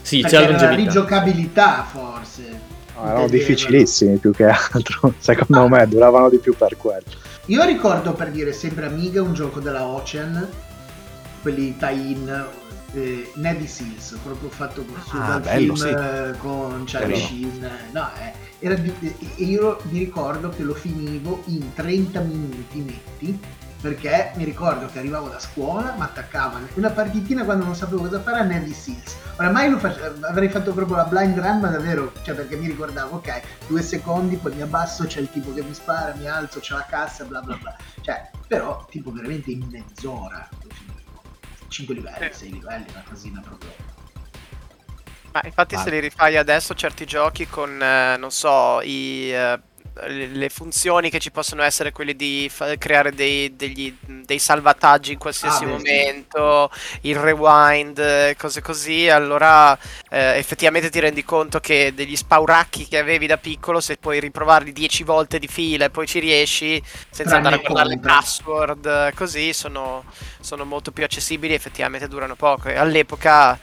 Sì, 0.01 0.21
perché 0.21 0.35
c'è 0.37 0.41
la 0.43 0.49
era 0.49 0.57
la 0.57 0.59
longevità. 0.67 0.91
rigiocabilità 0.91 1.83
forse. 1.83 2.43
No, 2.95 3.01
erano 3.03 3.25
Vedeva. 3.25 3.37
difficilissimi 3.37 4.17
più 4.17 4.31
che 4.31 4.45
altro. 4.45 5.13
Secondo 5.19 5.67
me 5.67 5.87
duravano 5.87 6.29
di 6.29 6.37
più 6.37 6.55
per 6.55 6.77
quello. 6.77 7.03
Io 7.47 7.63
ricordo 7.63 8.13
per 8.13 8.31
dire 8.31 8.53
sempre 8.53 8.85
Amiga 8.85 9.21
un 9.21 9.33
gioco 9.33 9.59
della 9.59 9.85
Ocean, 9.85 10.47
quelli 11.45 11.77
tie-in, 11.77 12.45
eh, 12.93 13.31
Navy 13.35 13.67
Seals, 13.67 14.17
proprio 14.23 14.49
fatto 14.49 14.83
con- 14.83 14.99
su 15.05 15.15
Ah, 15.15 15.39
bello, 15.39 15.75
film 15.75 15.87
sì. 15.87 15.89
eh, 15.89 16.33
con 16.39 16.83
Charlie. 16.87 17.17
Sheen. 17.19 17.63
eh, 17.63 17.91
No, 17.91 18.09
eh, 18.19 18.33
era 18.57 18.73
di- 18.73 18.91
e 19.37 19.43
io 19.43 19.79
mi 19.91 19.99
ricordo 19.99 20.49
che 20.49 20.63
lo 20.63 20.73
finivo 20.73 21.43
in 21.45 21.71
30 21.75 22.21
minuti 22.21 22.79
netti. 22.79 23.39
Perché 23.81 24.31
mi 24.37 24.43
ricordo 24.45 24.87
che 24.87 24.97
arrivavo 24.97 25.27
da 25.27 25.37
scuola, 25.37 25.93
mi 25.95 26.01
attaccavo 26.01 26.57
una 26.73 26.89
partitina 26.89 27.43
quando 27.43 27.65
non 27.65 27.75
sapevo 27.75 28.01
cosa 28.01 28.19
fare 28.19 28.39
a 28.39 28.43
Navy 28.43 28.73
Seals. 28.73 29.15
Oramai 29.37 29.69
lo 29.69 29.77
face- 29.77 30.15
avrei 30.21 30.49
fatto 30.49 30.73
proprio 30.73 30.95
la 30.95 31.03
blind 31.03 31.37
run, 31.37 31.59
ma 31.59 31.67
davvero, 31.67 32.11
cioè 32.23 32.33
perché 32.33 32.55
mi 32.55 32.65
ricordavo, 32.65 33.17
ok, 33.17 33.41
due 33.67 33.83
secondi, 33.83 34.37
poi 34.37 34.55
mi 34.55 34.63
abbasso, 34.63 35.05
c'è 35.05 35.19
il 35.19 35.29
tipo 35.29 35.53
che 35.53 35.61
mi 35.61 35.75
spara, 35.75 36.15
mi 36.15 36.27
alzo, 36.27 36.59
c'è 36.61 36.73
la 36.73 36.85
cassa, 36.89 37.25
bla 37.25 37.41
bla 37.41 37.57
bla. 37.57 37.75
Cioè, 38.01 38.31
però, 38.47 38.87
tipo 38.89 39.11
veramente 39.11 39.51
in 39.51 39.67
mezz'ora 39.69 40.49
finivo. 40.57 40.94
5 41.75 41.93
livelli, 41.93 42.33
6 42.33 42.51
livelli, 42.51 42.85
una 42.89 43.03
cosina 43.05 43.41
proprio. 43.41 43.69
Ma 45.33 45.41
infatti 45.43 45.75
se 45.75 45.83
Vale. 45.83 45.95
li 45.95 45.99
rifai 45.99 46.37
adesso 46.37 46.73
certi 46.73 47.05
giochi 47.05 47.47
con, 47.47 47.81
eh, 47.81 48.15
non 48.15 48.31
so, 48.31 48.79
i, 48.81 49.29
eh, 49.29 49.59
le 50.07 50.49
funzioni 50.49 51.09
che 51.09 51.19
ci 51.19 51.31
possono 51.31 51.63
essere, 51.63 51.91
quelle 51.91 52.15
di 52.15 52.49
fa- 52.51 52.75
creare 52.77 53.13
dei, 53.13 53.55
degli- 53.55 53.95
dei 54.05 54.39
salvataggi 54.39 55.13
in 55.13 55.17
qualsiasi 55.17 55.63
Ah, 55.63 55.67
beh, 55.67 55.79
sì. 55.85 55.93
momento, 55.93 56.69
il 57.01 57.15
rewind, 57.17 58.35
cose 58.35 58.61
così, 58.61 59.07
allora 59.09 59.77
eh, 60.09 60.37
effettivamente 60.37 60.89
ti 60.89 60.99
rendi 60.99 61.23
conto 61.23 61.59
che 61.59 61.93
degli 61.95 62.15
spauracchi 62.15 62.87
che 62.87 62.97
avevi 62.97 63.25
da 63.27 63.37
piccolo, 63.37 63.79
se 63.79 63.97
puoi 63.97 64.19
riprovarli 64.19 64.71
10 64.73 65.03
volte 65.03 65.39
di 65.39 65.47
fila 65.47 65.85
e 65.85 65.89
poi 65.89 66.07
ci 66.07 66.19
riesci, 66.19 66.81
senza 67.09 67.37
Tranne 67.37 67.37
andare 67.37 67.55
a 67.55 67.59
guardare 67.59 67.89
le 67.89 67.99
password, 67.99 69.13
così 69.13 69.53
sono, 69.53 70.03
sono 70.39 70.65
molto 70.65 70.91
più 70.91 71.03
accessibili 71.03 71.53
e 71.53 71.55
effettivamente 71.55 72.07
durano 72.07 72.35
poco. 72.35 72.67
E 72.69 72.75
all'epoca 72.75 73.57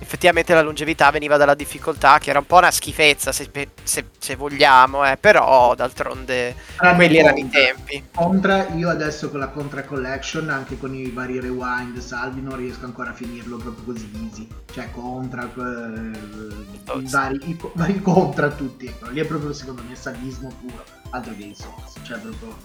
effettivamente 0.00 0.54
la 0.54 0.62
longevità 0.62 1.10
veniva 1.10 1.36
dalla 1.36 1.54
difficoltà, 1.54 2.18
che 2.18 2.30
era 2.30 2.38
un 2.38 2.46
po' 2.46 2.56
una 2.56 2.70
schifezza 2.70 3.32
se, 3.32 3.50
se- 3.82 4.06
se 4.18 4.36
vogliamo, 4.36 5.04
eh, 5.10 5.16
però 5.16 5.74
d'altronde 5.74 6.54
Tranne 6.76 6.94
quelli 6.96 7.18
erano 7.18 7.38
i 7.38 7.48
tempi. 7.48 8.04
Contra, 8.14 8.68
io 8.74 8.88
adesso 8.88 9.30
con 9.30 9.40
la 9.40 9.48
Contra 9.48 9.84
Collection, 9.84 10.48
anche 10.48 10.78
con 10.78 10.94
i 10.94 11.10
vari 11.10 11.40
rewind, 11.40 11.98
salvi, 11.98 12.40
non 12.40 12.56
riesco 12.56 12.84
ancora 12.84 13.10
a 13.10 13.14
finirlo 13.14 13.56
proprio 13.56 13.84
così 13.84 14.10
easy. 14.14 14.48
Cioè, 14.72 14.90
Contra, 14.90 15.44
eh, 15.44 16.98
i 16.98 17.08
vari, 17.10 17.38
i 17.50 17.58
vari 17.74 18.00
Contra 18.02 18.50
tutti. 18.50 18.86
Ecco, 18.86 19.10
Lì 19.10 19.20
è 19.20 19.24
proprio 19.24 19.52
secondo 19.52 19.82
me 19.86 19.94
sadismo 19.94 20.52
puro, 20.60 20.84
altro 21.10 21.34
che 21.36 21.44
i 21.44 21.54
Souls. 21.54 21.94
Cioè, 22.02 22.18
proprio... 22.18 22.56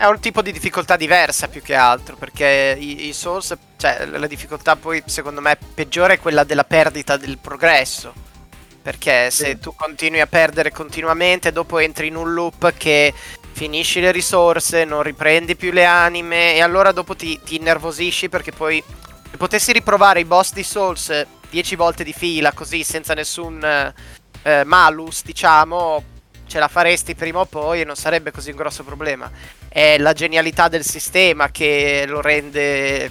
È 0.00 0.04
un 0.04 0.20
tipo 0.20 0.42
di 0.42 0.52
difficoltà 0.52 0.94
diversa 0.94 1.48
più 1.48 1.60
che 1.60 1.74
altro, 1.74 2.14
perché 2.14 2.76
i, 2.78 3.08
i 3.08 3.12
Souls, 3.12 3.52
cioè 3.76 4.06
la 4.06 4.28
difficoltà 4.28 4.76
poi 4.76 5.02
secondo 5.06 5.40
me 5.40 5.58
peggiore 5.74 6.14
è 6.14 6.18
quella 6.20 6.44
della 6.44 6.62
perdita 6.62 7.16
del 7.16 7.36
progresso. 7.38 8.12
Perché 8.80 9.28
se 9.32 9.46
Sì. 9.46 9.58
tu 9.58 9.74
continui 9.74 10.20
a 10.20 10.28
perdere 10.28 10.70
continuamente, 10.70 11.50
dopo 11.50 11.80
entri 11.80 12.06
in 12.06 12.14
un 12.14 12.32
loop 12.32 12.74
che 12.76 13.12
finisci 13.50 13.98
le 13.98 14.12
risorse, 14.12 14.84
non 14.84 15.02
riprendi 15.02 15.56
più 15.56 15.72
le 15.72 15.84
anime 15.84 16.54
e 16.54 16.60
allora 16.62 16.92
dopo 16.92 17.16
ti, 17.16 17.40
ti 17.42 17.56
innervosisci 17.56 18.28
perché 18.28 18.52
poi 18.52 18.80
se 19.28 19.36
potessi 19.36 19.72
riprovare 19.72 20.20
i 20.20 20.24
boss 20.24 20.52
di 20.52 20.62
Souls 20.62 21.26
10 21.50 21.74
volte 21.74 22.04
di 22.04 22.12
fila 22.12 22.52
così 22.52 22.84
senza 22.84 23.14
nessun 23.14 23.92
eh, 24.42 24.62
malus, 24.64 25.24
diciamo, 25.24 26.04
ce 26.46 26.58
la 26.60 26.68
faresti 26.68 27.16
prima 27.16 27.40
o 27.40 27.46
poi 27.46 27.80
e 27.80 27.84
non 27.84 27.96
sarebbe 27.96 28.30
così 28.30 28.50
un 28.50 28.56
grosso 28.56 28.84
problema. 28.84 29.28
È 29.68 29.98
la 29.98 30.12
genialità 30.12 30.68
del 30.68 30.84
sistema 30.84 31.50
che 31.50 32.04
lo 32.06 32.20
rende 32.20 33.10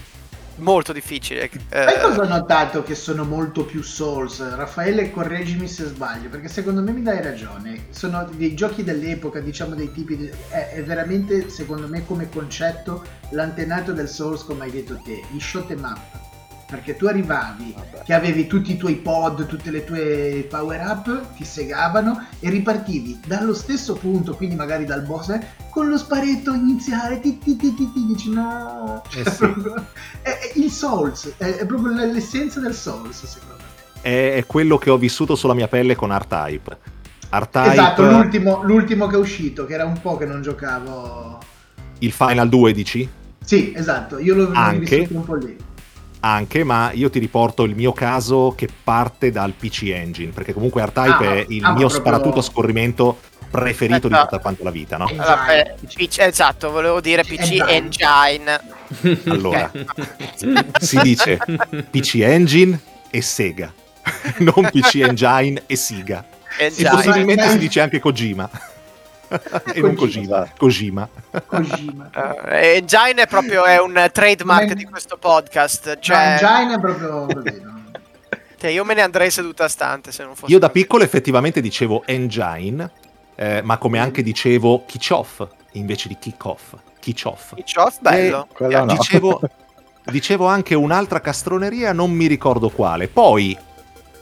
molto 0.56 0.92
difficile. 0.94 1.50
Sai 1.80 1.96
Eh, 1.96 2.00
cosa 2.00 2.22
ho 2.24 2.28
notato 2.28 2.84
che 2.84 2.94
sono 2.96 3.24
molto 3.24 3.66
più 3.66 3.82
Souls? 3.82 4.56
Raffaele, 4.56 5.10
correggimi 5.12 5.68
se 5.68 5.86
sbaglio, 5.86 6.30
perché 6.30 6.48
secondo 6.50 6.82
me 6.82 6.92
mi 6.92 7.02
dai 7.02 7.22
ragione. 7.22 7.88
Sono 7.92 8.26
dei 8.32 8.54
giochi 8.56 8.84
dell'epoca, 8.84 9.40
diciamo 9.40 9.76
dei 9.76 9.92
tipi. 9.92 10.18
di- 10.18 10.30
È, 10.50 10.72
è 10.74 10.84
veramente, 10.84 11.50
secondo 11.50 11.88
me, 11.88 12.06
come 12.06 12.30
concetto, 12.30 13.04
l'antenato 13.30 13.94
del 13.94 14.10
Souls, 14.10 14.44
come 14.44 14.66
hai 14.66 14.72
detto 14.72 15.00
te, 15.04 15.22
gli 15.32 15.40
shot 15.40 15.72
em 15.72 15.84
up. 15.84 16.27
Perché 16.70 16.98
tu 16.98 17.06
arrivavi 17.06 17.74
Vabbè. 17.74 18.04
che 18.04 18.14
avevi 18.14 18.46
tutti 18.46 18.74
i 18.74 18.78
tuoi 18.78 18.96
pod, 18.96 19.46
tutte 19.46 19.72
le 19.72 19.86
tue 19.86 20.46
power 20.50 20.82
up, 20.82 21.36
ti 21.38 21.46
segavano 21.46 22.28
e 22.42 22.50
ripartivi 22.50 23.20
dallo 23.26 23.54
stesso 23.54 23.94
punto, 23.94 24.36
quindi 24.36 24.56
magari 24.56 24.84
dal 24.84 25.04
boss, 25.04 25.30
eh, 25.30 25.40
con 25.70 25.88
lo 25.88 25.98
sparetto 25.98 26.54
iniziale, 26.54 27.22
ti, 27.22 27.38
ti, 27.38 27.56
ti, 27.56 27.74
ti, 27.74 27.90
ti, 27.94 28.06
dici 28.06 28.30
no, 28.34 29.02
Eh 29.16 29.24
Cioè, 29.24 29.32
sì. 29.32 29.38
proprio- 29.38 29.86
è, 30.22 30.30
è 30.30 30.52
il 30.56 30.70
Souls, 30.70 31.34
è, 31.38 31.46
è 31.56 31.66
proprio 31.66 31.94
l'essenza 31.94 32.60
del 32.60 32.74
Souls 32.76 33.24
secondo 33.26 33.56
me. 33.56 34.02
È, 34.02 34.34
è 34.34 34.46
quello 34.46 34.78
che 34.78 34.90
ho 34.90 34.98
vissuto 34.98 35.36
sulla 35.36 35.54
mia 35.54 35.70
pelle 35.70 35.96
con 35.96 36.14
R-Type. 36.14 36.78
R-Type, 37.30 37.72
Esatto, 37.72 38.04
l'ultimo, 38.04 38.62
l'ultimo 38.64 39.08
che 39.08 39.16
è 39.16 39.20
uscito, 39.20 39.66
che 39.66 39.74
era 39.74 39.86
un 39.86 40.02
po' 40.02 40.18
che 40.18 40.26
non 40.26 40.42
giocavo. 40.42 41.40
il 42.00 42.12
Final 42.12 42.50
2 42.50 42.74
dici? 42.74 43.10
Sì, 43.44 43.72
esatto, 43.74 44.20
io 44.20 44.36
l'ho 44.36 44.52
Anche? 44.54 44.96
rivissuto 44.98 45.18
un 45.18 45.24
po' 45.26 45.36
lì. 45.36 45.58
Anche, 46.20 46.64
ma 46.64 46.92
io 46.94 47.10
ti 47.10 47.20
riporto 47.20 47.64
il 47.64 47.76
mio 47.76 47.94
caso 47.94 48.54
che 48.58 48.68
parte 48.84 49.32
dal 49.32 49.54
PC 49.54 49.84
Engine, 49.94 50.32
perché 50.32 50.52
comunque 50.54 50.84
R-Type 50.84 51.28
Ah, 51.28 51.34
è 51.36 51.46
il 51.50 51.64
ah, 51.64 51.70
mio 51.70 51.80
proprio- 51.88 51.90
sparatuto 51.90 52.40
a 52.40 52.42
scorrimento 52.42 53.20
preferito 53.50 54.08
di 54.08 54.14
Esatto. 54.14 54.30
tutta 54.30 54.42
quanta 54.42 54.64
la 54.64 54.72
vita, 54.72 54.98
no? 54.98 55.08
Eh, 55.10 55.74
PC. 55.80 55.96
PC 55.96 56.20
esatto, 56.20 56.70
volevo 56.72 57.00
dire 57.00 57.24
PC 57.24 57.64
Engine. 57.66 57.72
Engine. 57.72 59.22
Allora, 59.30 59.72
si 60.80 61.00
dice 61.02 61.38
PC 61.90 62.16
Engine 62.16 62.80
e 63.10 63.22
Sega, 63.22 63.72
non 64.40 64.70
PC 64.72 64.96
Engine 64.96 65.64
e 65.66 65.76
Siga. 65.76 66.26
E 66.58 66.66
Engine. 66.66 66.90
possibilmente 66.90 67.44
Dai. 67.44 67.52
si 67.52 67.58
dice 67.60 67.82
anche 67.82 68.00
Kojima. 68.00 68.50
e 69.74 69.82
non 69.82 69.96
Kojima, 69.96 70.54
Kojima. 70.58 71.08
Kojima. 71.46 72.10
Eh, 72.50 72.76
Engine 72.78 73.24
è 73.24 73.28
proprio 73.28 73.66
è 73.66 73.80
un 73.80 74.10
trademark 74.12 74.68
Ma- 74.68 74.74
di 74.74 74.86
questo 74.86 75.18
podcast. 75.18 76.00
Cioè, 76.00 76.38
Cioè, 76.40 76.50
Engine 76.54 76.76
è 76.76 76.80
proprio 76.80 77.26
così, 77.26 77.62
no? 77.62 77.82
cioè, 78.58 78.70
io 78.72 78.84
me 78.86 78.94
ne 78.94 79.02
andrei 79.02 79.30
seduta 79.30 79.66
a 79.66 79.68
stante 79.68 80.12
se 80.12 80.24
non 80.24 80.36
fosse. 80.36 80.52
Io 80.52 80.60
da 80.60 80.70
piccolo 80.70 81.04
effettivamente 81.04 81.62
dicevo 81.62 82.04
Engine, 82.06 82.90
eh, 83.36 83.62
ma 83.64 83.78
come 83.78 84.00
anche 84.00 84.24
dicevo 84.24 84.84
Kichoff 84.86 85.46
invece 85.74 86.08
di 86.08 86.18
Kick-Off. 86.18 86.74
Kichoff, 87.00 87.54
bello. 88.02 88.48
No. 88.58 88.86
Dicevo, 88.86 89.40
dicevo 90.06 90.48
anche 90.48 90.74
un'altra 90.76 91.22
castroneria, 91.22 91.94
non 91.94 92.12
mi 92.12 92.28
ricordo 92.28 92.70
quale. 92.70 93.08
Poi, 93.08 93.58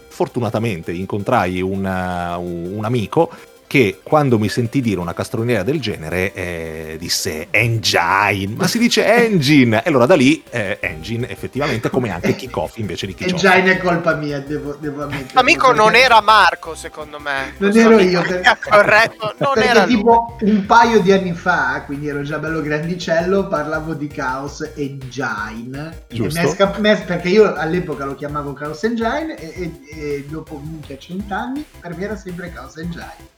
fortunatamente, 0.10 0.91
incontrai 0.91 1.62
un, 1.62 1.86
un 1.86 2.84
amico 2.84 3.32
che 3.76 3.99
quando 4.01 4.39
mi 4.39 4.47
sentì 4.47 4.80
dire 4.80 5.01
una 5.01 5.13
castroneria 5.13 5.61
del 5.61 5.82
genere 5.82 6.32
eh, 6.34 6.95
disse 6.97 7.47
Engine, 7.51 8.53
ma 8.55 8.67
si 8.67 8.78
dice 8.78 9.05
Engine. 9.05 9.84
E 9.84 9.89
allora 9.89 10.05
da 10.05 10.15
lì 10.15 10.41
eh, 10.49 10.78
Engine 10.80 11.28
effettivamente 11.30 11.89
come 11.89 12.09
anche 12.09 12.36
Kick-Off 12.38 12.78
invece 12.78 13.05
di 13.05 13.13
Kichoff. 13.15 13.43
Engine 13.43 13.73
è 13.73 13.78
colpa 13.80 14.15
mia, 14.15 14.39
devo, 14.39 14.78
devo 14.80 15.03
ammettere. 15.03 15.38
Amico 15.38 15.65
perché- 15.67 15.82
non 15.82 15.93
era 15.95 16.21
Marco, 16.21 16.73
secondo 16.73 17.19
me. 17.19 17.53
Non 17.57 17.71
Questo 17.71 17.91
ero 17.91 17.99
io, 17.99 18.21
per- 18.21 18.57
corretto, 18.65 19.36
non 19.39 19.51
perché 19.55 19.69
era 19.69 19.86
lui. 19.86 19.95
tipo 19.95 20.38
un 20.39 20.65
paio 20.65 21.01
di 21.01 21.11
anni 21.11 21.34
fa, 21.34 21.84
quindi 21.86 22.07
ero 22.07 22.21
già 22.21 22.39
bello 22.39 22.61
grandicello, 22.61 23.49
parlavo 23.49 23.93
di 23.93 24.07
Chaos 24.07 24.71
Engine. 24.76 26.03
E 26.07 26.15
Giusto. 26.15 26.39
mi 26.39 26.45
è 26.47 26.49
sca- 26.49 26.76
mi 26.78 26.88
è- 26.91 27.03
perché 27.03 27.28
io 27.28 27.53
all'epoca 27.53 28.05
lo 28.05 28.15
chiamavo 28.15 28.53
Chaos 28.53 28.82
Engine 28.86 29.36
e, 29.38 29.53
e- 29.63 29.99
e 29.99 30.26
dopo 30.30 30.61
minchia 30.63 30.97
cent'anni 30.97 31.65
per 31.82 31.93
me 31.97 32.03
era 32.05 32.15
sempre 32.15 32.53
Chaos 32.53 32.78
Engine. 32.78 33.34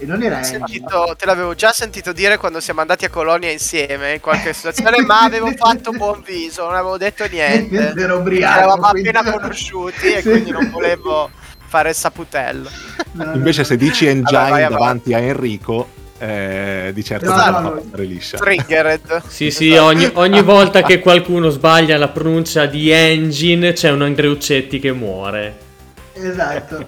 E 0.00 0.06
non 0.06 0.22
era. 0.22 0.42
Sentito- 0.42 1.14
te 1.18 1.26
l'avevo 1.26 1.54
già 1.54 1.72
sentito 1.72 2.12
dire 2.12 2.38
quando 2.38 2.58
siamo 2.60 2.80
andati 2.80 3.04
a 3.04 3.10
Colonia 3.10 3.50
insieme 3.50 4.14
in 4.14 4.20
qualche 4.20 4.52
situazione, 4.54 5.02
ma 5.02 5.20
avevo 5.20 5.52
fatto 5.54 5.90
buon 5.92 6.22
viso, 6.24 6.64
non 6.64 6.74
avevo 6.74 6.96
detto 6.96 7.26
niente. 7.30 7.92
Ero 8.00 8.18
ubriaco. 8.18 8.58
eravamo 8.58 8.88
quindi- 8.88 9.08
appena 9.10 9.30
conosciuti 9.36 10.12
e 10.12 10.22
quindi 10.22 10.50
non 10.50 10.70
volevo 10.70 11.30
fare 11.66 11.90
il 11.90 11.94
saputello. 11.94 12.68
No, 13.12 13.32
Invece 13.34 13.60
no. 13.60 13.66
se 13.66 13.76
dici 13.76 14.06
Engine 14.06 14.38
avanti. 14.38 14.72
davanti 14.72 15.14
a 15.14 15.18
Enrico, 15.18 15.88
eh, 16.18 16.90
di 16.94 17.04
certo 17.04 17.34
No, 17.34 17.50
no, 17.50 17.60
no. 17.60 17.82
liscia. 17.96 18.38
Triggered. 18.38 19.22
Sì, 19.28 19.50
sì, 19.50 19.68
Esatto. 19.72 19.84
ogni, 19.86 20.10
ogni 20.14 20.42
volta 20.42 20.82
che 20.82 20.98
qualcuno 20.98 21.50
sbaglia 21.50 21.96
la 21.98 22.08
pronuncia 22.08 22.64
di 22.66 22.90
engine 22.90 23.72
c'è 23.74 23.90
un 23.90 24.02
Andreuccetti 24.02 24.78
che 24.80 24.92
muore. 24.92 25.68
Esatto. 26.12 26.86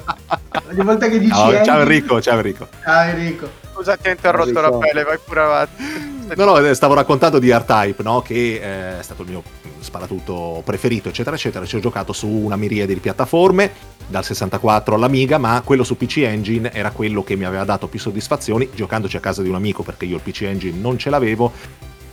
Ogni 0.71 0.83
volta 0.83 1.09
che 1.09 1.19
dici 1.19 1.33
Ciao, 1.33 1.65
ciao 1.65 1.81
Enrico, 1.81 2.21
ciao 2.21 2.37
Enrico. 2.37 2.69
Ciao 2.83 3.09
Enrico. 3.09 3.49
Scusa, 3.73 3.97
ti 3.97 4.09
ho 4.09 4.11
interrotto 4.11 4.49
Enrico. 4.49 4.61
Raffaele, 4.61 5.03
vai 5.05 5.19
pure 5.25 5.41
avanti. 5.41 6.11
No, 6.35 6.45
no, 6.45 6.57
eh, 6.59 6.73
stavo 6.75 6.95
raccontando 6.95 7.39
di 7.39 7.53
R-Type, 7.53 8.03
no? 8.03 8.23
che 8.23 8.55
eh, 8.55 8.99
è 9.01 9.03
stato 9.03 9.23
il 9.23 9.29
mio 9.29 9.43
sparatutto 9.81 10.63
preferito, 10.65 11.09
eccetera, 11.09 11.37
eccetera. 11.37 11.67
Ci 11.67 11.77
ho 11.77 11.81
giocato 11.81 12.15
su 12.15 12.27
una 12.27 12.57
miriade 12.57 12.95
di 12.95 13.01
piattaforme, 13.01 13.71
dal 14.07 14.25
64 14.25 14.95
all'Amiga, 14.95 15.37
ma 15.37 15.61
quello 15.63 15.85
su 15.85 15.97
PC 15.97 16.19
Engine 16.19 16.73
era 16.73 16.91
quello 16.91 17.23
che 17.23 17.37
mi 17.37 17.45
aveva 17.45 17.65
dato 17.65 17.87
più 17.89 17.99
soddisfazioni, 17.99 18.71
giocandoci 18.73 19.17
a 19.17 19.21
casa 19.21 19.43
di 19.43 19.49
un 19.49 19.57
amico, 19.57 19.83
perché 19.83 20.07
io 20.07 20.17
il 20.17 20.23
PC 20.23 20.43
Engine 20.43 20.79
non 20.79 20.97
ce 20.97 21.11
l'avevo, 21.11 21.53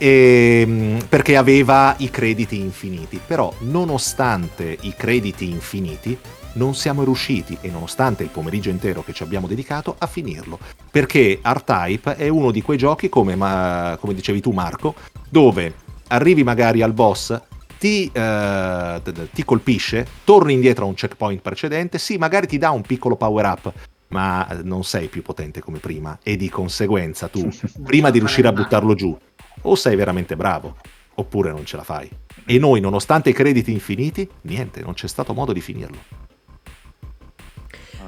e, 0.02 0.64
mm, 0.66 0.98
perché 1.10 1.36
aveva 1.36 1.94
i 1.98 2.08
crediti 2.08 2.58
infiniti. 2.58 3.20
Però, 3.24 3.52
nonostante 3.60 4.78
i 4.80 4.94
crediti 4.96 5.50
infiniti, 5.50 6.18
non 6.54 6.74
siamo 6.74 7.04
riusciti, 7.04 7.58
e 7.60 7.68
nonostante 7.68 8.22
il 8.22 8.30
pomeriggio 8.30 8.70
intero 8.70 9.04
che 9.04 9.12
ci 9.12 9.22
abbiamo 9.22 9.46
dedicato, 9.46 9.94
a 9.98 10.06
finirlo. 10.06 10.58
Perché 10.90 11.40
R-Type 11.42 12.16
è 12.16 12.28
uno 12.28 12.50
di 12.50 12.62
quei 12.62 12.78
giochi, 12.78 13.10
come, 13.10 13.36
ma- 13.36 13.98
come 14.00 14.14
dicevi 14.14 14.40
tu 14.40 14.52
Marco, 14.52 14.94
dove 15.28 15.74
arrivi 16.08 16.42
magari 16.42 16.80
al 16.80 16.94
boss, 16.94 17.38
ti, 17.78 18.10
eh, 18.12 19.02
ti 19.32 19.44
colpisce, 19.44 20.06
torni 20.24 20.54
indietro 20.54 20.84
a 20.84 20.88
un 20.88 20.94
checkpoint 20.94 21.42
precedente, 21.42 21.98
sì, 21.98 22.16
magari 22.16 22.46
ti 22.46 22.58
dà 22.58 22.70
un 22.70 22.82
piccolo 22.82 23.16
power 23.16 23.44
up, 23.44 23.72
ma 24.08 24.46
non 24.62 24.82
sei 24.82 25.08
più 25.08 25.22
potente 25.22 25.60
come 25.60 25.78
prima 25.78 26.18
e 26.22 26.36
di 26.36 26.48
conseguenza 26.48 27.28
tu, 27.28 27.48
prima 27.84 28.10
di 28.10 28.18
riuscire 28.18 28.48
a 28.48 28.52
buttarlo 28.52 28.94
giù, 28.94 29.16
o 29.62 29.74
sei 29.74 29.96
veramente 29.96 30.36
bravo, 30.36 30.76
oppure 31.14 31.50
non 31.50 31.64
ce 31.64 31.76
la 31.76 31.82
fai. 31.84 32.08
E 32.46 32.58
noi, 32.58 32.80
nonostante 32.80 33.30
i 33.30 33.32
crediti 33.32 33.72
infiniti, 33.72 34.28
niente, 34.42 34.80
non 34.82 34.94
c'è 34.94 35.06
stato 35.06 35.34
modo 35.34 35.52
di 35.52 35.60
finirlo. 35.60 35.98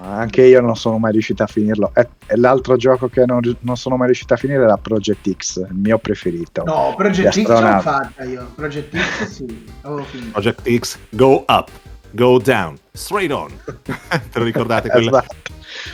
Anche 0.05 0.42
io 0.44 0.61
non 0.61 0.74
sono 0.74 0.98
mai 0.98 1.12
riuscito 1.12 1.44
a 1.44 1.46
finirlo. 1.46 1.92
E, 1.94 2.09
e 2.26 2.36
l'altro 2.36 2.76
gioco 2.76 3.09
che 3.09 3.24
non, 3.24 3.40
non 3.61 3.76
sono 3.76 3.96
mai 3.96 4.07
riuscito 4.07 4.34
a 4.34 4.36
finire 4.36 4.64
era 4.64 4.76
Project 4.76 5.32
X, 5.36 5.57
il 5.59 5.76
mio 5.76 5.98
preferito. 5.98 6.64
No, 6.64 6.94
Project 6.96 7.30
X 7.42 7.46
l'ho 7.46 7.80
fatta 7.80 8.24
io. 8.24 8.50
Project 8.57 8.96
X 8.96 9.24
sì, 9.28 9.64
avevo 9.82 10.03
finito. 10.03 10.30
Project 10.32 10.78
X, 10.78 10.98
go 11.11 11.44
up, 11.46 11.70
go 12.11 12.38
down, 12.40 12.76
straight 12.92 13.30
on. 13.30 13.53
Te 13.86 14.38
lo 14.40 14.44
ricordate? 14.44 14.88
Quel, 14.88 15.07
Esatto. 15.07 15.34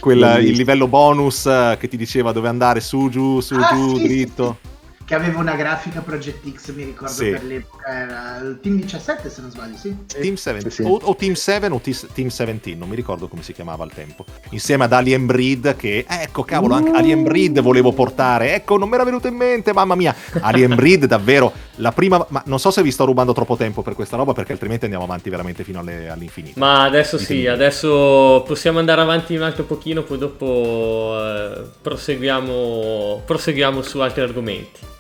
quel- 0.01 0.43
il 0.43 0.57
livello 0.57 0.89
bonus 0.89 1.45
eh, 1.45 1.77
che 1.79 1.89
ti 1.89 1.99
diceva 1.99 2.33
dove 2.33 2.49
andare, 2.49 2.81
su, 2.81 3.11
giù, 3.11 3.41
su, 3.41 3.57
Ah, 3.57 3.69
giù, 3.75 3.97
sì, 3.97 4.01
sì, 4.01 4.07
dritto. 4.07 4.57
sì. 4.63 4.69
Che 5.09 5.15
aveva 5.15 5.39
una 5.41 5.57
grafica 5.57 6.03
Project 6.03 6.47
X, 6.55 6.71
mi 6.75 6.85
ricordo 6.85 7.15
Sì. 7.15 7.31
per 7.31 7.43
l'epoca. 7.43 7.87
Era 7.89 8.41
il 8.43 8.59
Team 8.61 8.77
17 8.79 9.31
se 9.31 9.41
non 9.41 9.51
sbaglio, 9.51 9.75
sì. 9.79 9.97
Team 10.07 10.35
7 10.35 10.61
sì, 10.61 10.71
sì. 10.71 10.83
O, 10.83 10.99
o 11.03 11.17
Team 11.17 11.33
7 11.33 11.67
o 11.69 11.79
T- 11.81 12.09
Team 12.13 12.29
17, 12.29 12.75
non 12.75 12.91
mi 12.91 12.95
ricordo 12.95 13.27
come 13.27 13.43
si 13.43 13.55
chiamava 13.55 13.85
al 13.85 13.91
tempo. 13.95 14.27
Insieme 14.51 14.85
ad 14.85 14.93
Alien 14.93 15.25
Breed 15.25 15.77
che, 15.77 16.05
ecco 16.07 16.43
cavolo, 16.45 16.75
anche 16.75 16.91
Alien 16.91 17.23
Breed 17.23 17.59
volevo 17.63 17.93
portare. 17.93 18.53
Ecco, 18.55 18.77
non 18.77 18.91
mi 18.91 18.97
era 18.97 19.05
venuto 19.05 19.29
in 19.29 19.35
mente, 19.37 19.73
mamma 19.73 19.95
mia. 19.95 20.15
Alien 20.41 20.75
Breed 20.75 21.07
davvero 21.07 21.55
la 21.77 21.93
prima, 21.93 22.23
ma 22.29 22.43
non 22.45 22.59
so 22.59 22.71
se 22.71 22.83
vi 22.83 22.91
sto 22.91 23.07
rubando 23.07 23.33
troppo 23.33 23.57
tempo 23.57 23.81
per 23.81 23.95
questa 23.95 24.17
roba 24.19 24.35
perché 24.35 24.53
altrimenti 24.53 24.85
andiamo 24.85 25.07
avanti 25.07 25.31
veramente 25.31 25.65
fino 25.65 25.81
alle- 25.81 26.11
all'infinito. 26.11 26.61
Ma 26.61 26.83
adesso 26.85 27.17
sì, 27.17 27.37
Ditemi. 27.37 27.47
adesso 27.47 28.45
possiamo 28.47 28.79
andare 28.79 29.01
avanti 29.01 29.35
un 29.35 29.41
altro 29.43 29.65
pochino, 29.65 30.03
poi 30.03 30.19
dopo 30.19 31.15
eh, 31.19 31.63
proseguiamo, 31.81 33.23
proseguiamo 33.25 33.81
su 33.81 34.01
altri 34.01 34.21
argomenti. 34.21 34.97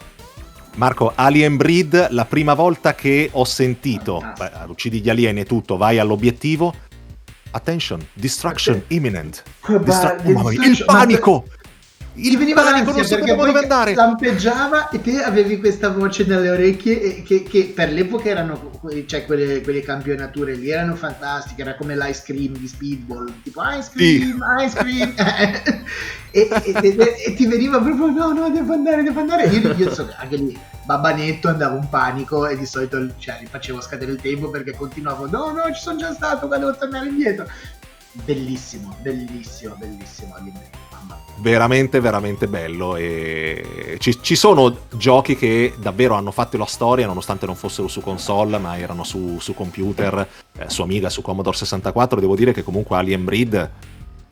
Marco, 0.76 1.12
Alien 1.14 1.56
Breed, 1.56 2.08
la 2.10 2.24
prima 2.24 2.54
volta 2.54 2.94
che 2.94 3.30
ho 3.32 3.44
sentito, 3.44 4.20
Fantastico. 4.20 4.58
beh, 4.66 4.70
uccidi 4.70 5.00
gli 5.00 5.10
alieni 5.10 5.40
e 5.40 5.44
tutto, 5.44 5.76
vai 5.76 5.98
all'obiettivo. 5.98 6.74
Attention, 7.50 8.06
destruction 8.12 8.82
imminent. 8.88 9.42
Distra- 9.82 10.16
oh, 10.22 10.52
il 10.52 10.82
panico! 10.84 11.46
Ti 12.20 12.36
veniva 12.36 12.62
non 12.62 12.72
l'ansia 12.84 13.16
perché 13.16 13.34
poi 13.34 13.54
andare. 13.54 13.94
lampeggiava 13.94 14.88
e 14.88 15.00
te 15.00 15.22
avevi 15.22 15.58
questa 15.58 15.88
voce 15.90 16.24
nelle 16.24 16.50
orecchie 16.50 17.22
che, 17.22 17.44
che 17.44 17.72
per 17.74 17.92
l'epoca 17.92 18.28
erano 18.28 18.80
cioè 19.06 19.24
quelle, 19.24 19.60
quelle 19.62 19.82
campionature 19.82 20.54
lì 20.54 20.70
erano 20.70 20.96
fantastiche 20.96 21.62
era 21.62 21.74
come 21.76 21.96
l'ice 21.96 22.22
cream 22.24 22.56
di 22.56 22.66
speedball 22.66 23.32
tipo 23.42 23.62
ice 23.62 23.90
cream 23.92 24.44
ice 24.58 24.76
cream 24.76 25.14
e, 26.30 26.48
e- 26.50 26.74
e- 26.74 27.14
e 27.26 27.34
ti 27.34 27.46
veniva 27.46 27.78
proprio 27.80 28.08
no 28.10 28.32
no 28.32 28.50
devo 28.50 28.72
andare 28.72 29.02
devo 29.02 29.20
andare 29.20 29.46
io, 29.46 29.72
io 29.74 29.94
so, 29.94 30.12
anche 30.16 30.36
lì 30.36 30.58
babbanetto 30.84 31.48
andavo 31.48 31.76
in 31.76 31.88
panico 31.88 32.46
e 32.46 32.56
di 32.56 32.66
solito 32.66 33.14
cioè, 33.18 33.42
facevo 33.48 33.80
scadere 33.80 34.12
il 34.12 34.20
tempo 34.20 34.50
perché 34.50 34.74
continuavo 34.74 35.28
no 35.28 35.52
no 35.52 35.72
ci 35.72 35.80
sono 35.80 35.98
già 35.98 36.12
stato 36.12 36.48
ma 36.48 36.58
devo 36.58 36.76
tornare 36.76 37.06
indietro 37.08 37.46
bellissimo 38.24 38.96
bellissimo 39.02 39.74
bellissimo 39.78 40.34
Alimento. 40.34 40.87
Veramente 41.40 42.00
veramente 42.00 42.48
bello 42.48 42.96
e 42.96 43.96
ci, 43.98 44.18
ci 44.20 44.34
sono 44.34 44.76
giochi 44.96 45.36
che 45.36 45.74
davvero 45.78 46.14
hanno 46.14 46.32
fatto 46.32 46.56
la 46.56 46.66
storia 46.66 47.06
nonostante 47.06 47.46
non 47.46 47.54
fossero 47.54 47.88
su 47.88 48.00
console 48.00 48.58
ma 48.58 48.76
erano 48.76 49.04
su, 49.04 49.38
su 49.38 49.54
computer 49.54 50.28
eh, 50.58 50.68
su 50.68 50.82
Amiga, 50.82 51.08
su 51.08 51.22
Commodore 51.22 51.56
64 51.56 52.20
devo 52.20 52.34
dire 52.34 52.52
che 52.52 52.62
comunque 52.62 52.96
Alien 52.96 53.24
Breed 53.24 53.70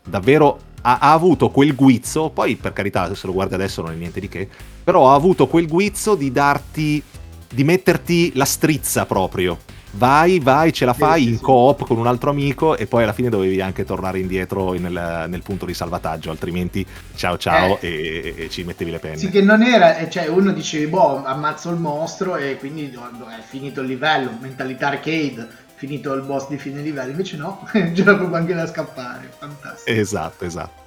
davvero 0.02 0.58
ha, 0.82 0.98
ha 0.98 1.12
avuto 1.12 1.50
quel 1.50 1.74
guizzo 1.74 2.30
poi 2.30 2.56
per 2.56 2.72
carità 2.72 3.14
se 3.14 3.26
lo 3.26 3.32
guardi 3.32 3.54
adesso 3.54 3.82
non 3.82 3.92
è 3.92 3.94
niente 3.94 4.18
di 4.18 4.28
che 4.28 4.48
però 4.82 5.10
ha 5.10 5.14
avuto 5.14 5.46
quel 5.46 5.68
guizzo 5.68 6.16
di 6.16 6.32
darti 6.32 7.02
di 7.48 7.64
metterti 7.64 8.32
la 8.34 8.44
strizza 8.44 9.06
proprio 9.06 9.58
vai 9.96 10.38
vai 10.40 10.72
ce 10.72 10.84
la 10.84 10.92
fai 10.92 11.22
sì, 11.22 11.28
in 11.30 11.36
sì. 11.36 11.42
coop 11.42 11.86
con 11.86 11.98
un 11.98 12.06
altro 12.06 12.30
amico 12.30 12.76
e 12.76 12.86
poi 12.86 13.02
alla 13.02 13.12
fine 13.12 13.28
dovevi 13.28 13.60
anche 13.60 13.84
tornare 13.84 14.18
indietro 14.18 14.72
nel, 14.72 15.26
nel 15.28 15.42
punto 15.42 15.66
di 15.66 15.74
salvataggio 15.74 16.30
altrimenti 16.30 16.86
ciao 17.14 17.36
ciao 17.36 17.78
e, 17.80 18.34
e 18.36 18.50
ci 18.50 18.64
mettevi 18.64 18.90
le 18.90 18.98
penne 18.98 19.16
Sì, 19.16 19.30
che 19.30 19.42
non 19.42 19.62
era, 19.62 19.96
eh, 19.96 20.10
cioè 20.10 20.28
uno 20.28 20.52
dicevi, 20.52 20.86
boh, 20.86 21.24
ammazzo 21.24 21.70
il 21.70 21.78
mostro 21.78 22.36
e 22.36 22.56
quindi 22.58 22.90
è 22.90 23.42
finito 23.42 23.80
il 23.80 23.88
livello, 23.88 24.30
mentalità 24.40 24.88
arcade, 24.88 25.48
finito 25.74 26.12
il 26.12 26.22
boss 26.22 26.48
di 26.48 26.58
fine 26.58 26.80
livello, 26.80 27.10
invece 27.10 27.36
no, 27.36 27.66
c'era 27.94 28.14
proprio 28.16 28.36
anche 28.36 28.54
da 28.54 28.66
scappare, 28.66 29.30
fantastico. 29.38 29.98
esatto 29.98 30.44
esatto 30.44 30.85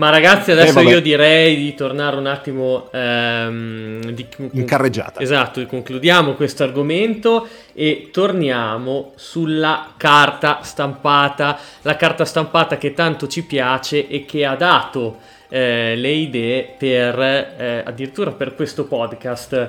Ma 0.00 0.08
ragazzi, 0.08 0.50
adesso 0.52 0.80
Eh, 0.80 0.84
io 0.84 1.00
direi 1.02 1.56
di 1.56 1.74
tornare 1.74 2.16
un 2.16 2.24
attimo 2.24 2.88
ehm, 2.90 4.00
di- 4.12 4.26
in 4.52 4.64
carreggiata. 4.64 5.20
Esatto, 5.20 5.64
concludiamo 5.66 6.32
questo 6.32 6.62
argomento 6.62 7.46
e 7.74 8.08
torniamo 8.10 9.12
sulla 9.16 9.92
carta 9.98 10.60
stampata, 10.62 11.58
la 11.82 11.96
carta 11.96 12.24
stampata 12.24 12.78
che 12.78 12.94
tanto 12.94 13.26
ci 13.28 13.44
piace 13.44 14.08
e 14.08 14.24
che 14.24 14.46
ha 14.46 14.54
dato 14.54 15.18
eh, 15.50 15.94
le 15.96 16.10
idee 16.10 16.74
per 16.78 17.20
eh, 17.20 17.82
addirittura 17.84 18.30
per 18.30 18.54
questo 18.54 18.86
podcast. 18.86 19.68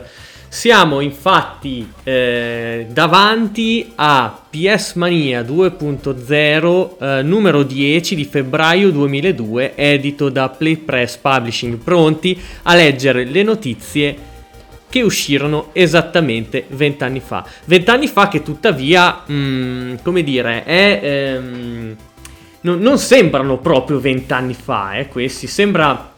Siamo 0.53 0.99
infatti 0.99 1.89
eh, 2.03 2.85
davanti 2.91 3.93
a 3.95 4.37
PS 4.49 4.95
Mania 4.95 5.43
2.0 5.43 6.97
eh, 6.99 7.23
numero 7.23 7.63
10 7.63 8.15
di 8.15 8.25
febbraio 8.25 8.91
2002, 8.91 9.75
edito 9.77 10.27
da 10.27 10.49
Play 10.49 10.75
Press 10.75 11.15
Publishing, 11.15 11.77
pronti 11.77 12.37
a 12.63 12.75
leggere 12.75 13.23
le 13.23 13.43
notizie 13.43 14.17
che 14.89 15.01
uscirono 15.01 15.69
esattamente 15.71 16.65
vent'anni 16.67 17.21
fa. 17.21 17.45
Vent'anni 17.63 18.07
fa 18.07 18.27
che 18.27 18.43
tuttavia, 18.43 19.23
mm, 19.31 19.95
come 20.03 20.21
dire, 20.21 20.65
è... 20.65 20.99
ehm, 21.01 21.95
non, 22.63 22.79
non 22.79 22.97
sembrano 22.97 23.57
proprio 23.59 24.01
vent'anni 24.01 24.53
fa, 24.53 24.97
eh, 24.97 25.07
questi, 25.07 25.47
sembra... 25.47 26.09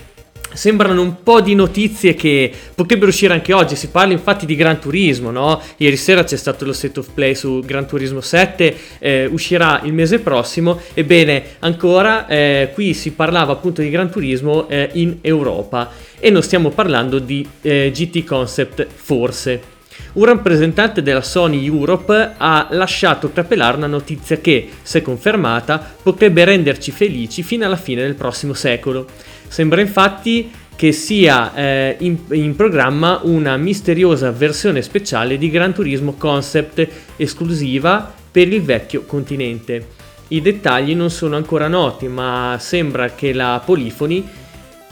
Sembrano 0.53 1.01
un 1.01 1.23
po' 1.23 1.41
di 1.41 1.55
notizie 1.55 2.13
che 2.13 2.51
potrebbero 2.75 3.09
uscire 3.09 3.33
anche 3.33 3.53
oggi. 3.53 3.75
Si 3.75 3.89
parla 3.89 4.13
infatti 4.13 4.45
di 4.45 4.55
Gran 4.55 4.79
Turismo, 4.79 5.31
no? 5.31 5.61
Ieri 5.77 5.97
sera 5.97 6.23
c'è 6.23 6.37
stato 6.37 6.65
lo 6.65 6.73
state 6.73 6.99
of 6.99 7.09
play 7.13 7.35
su 7.35 7.61
Gran 7.65 7.87
Turismo 7.87 8.21
7, 8.21 8.77
eh, 8.99 9.25
uscirà 9.25 9.81
il 9.83 9.93
mese 9.93 10.19
prossimo. 10.19 10.79
Ebbene, 10.93 11.43
ancora 11.59 12.27
eh, 12.27 12.71
qui 12.73 12.93
si 12.93 13.11
parlava 13.11 13.53
appunto 13.53 13.81
di 13.81 13.89
Gran 13.89 14.09
Turismo 14.09 14.67
eh, 14.69 14.89
in 14.93 15.17
Europa 15.21 15.89
e 16.19 16.29
non 16.29 16.41
stiamo 16.41 16.69
parlando 16.69 17.19
di 17.19 17.47
eh, 17.61 17.91
GT 17.93 18.23
Concept 18.23 18.87
forse. 18.93 19.71
Un 20.13 20.25
rappresentante 20.25 21.01
della 21.01 21.21
Sony 21.21 21.65
Europe 21.65 22.33
ha 22.37 22.67
lasciato 22.71 23.29
trapelare 23.29 23.77
una 23.77 23.87
notizia 23.87 24.37
che, 24.37 24.69
se 24.81 25.01
confermata, 25.01 25.95
potrebbe 26.01 26.43
renderci 26.45 26.91
felici 26.91 27.43
fino 27.43 27.65
alla 27.65 27.75
fine 27.75 28.01
del 28.01 28.15
prossimo 28.15 28.53
secolo. 28.53 29.07
Sembra 29.53 29.81
infatti 29.81 30.49
che 30.75 30.91
sia 30.91 31.53
eh, 31.53 31.95
in, 31.99 32.17
in 32.31 32.55
programma 32.55 33.19
una 33.21 33.55
misteriosa 33.55 34.31
versione 34.31 34.81
speciale 34.81 35.37
di 35.37 35.51
Gran 35.51 35.75
Turismo 35.75 36.13
Concept 36.13 36.87
esclusiva 37.17 38.11
per 38.31 38.51
il 38.51 38.63
vecchio 38.63 39.03
continente. 39.03 39.89
I 40.29 40.41
dettagli 40.41 40.95
non 40.95 41.11
sono 41.11 41.35
ancora 41.35 41.67
noti, 41.67 42.07
ma 42.07 42.57
sembra 42.59 43.11
che 43.11 43.31
la 43.31 43.61
Polyphony 43.63 44.27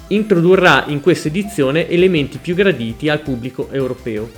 introdurrà 0.10 0.84
in 0.90 1.02
questa 1.02 1.30
edizione 1.30 1.90
elementi 1.90 2.38
più 2.38 2.54
graditi 2.54 3.10
al 3.10 3.22
pubblico 3.22 3.70
europeo. 3.72 4.30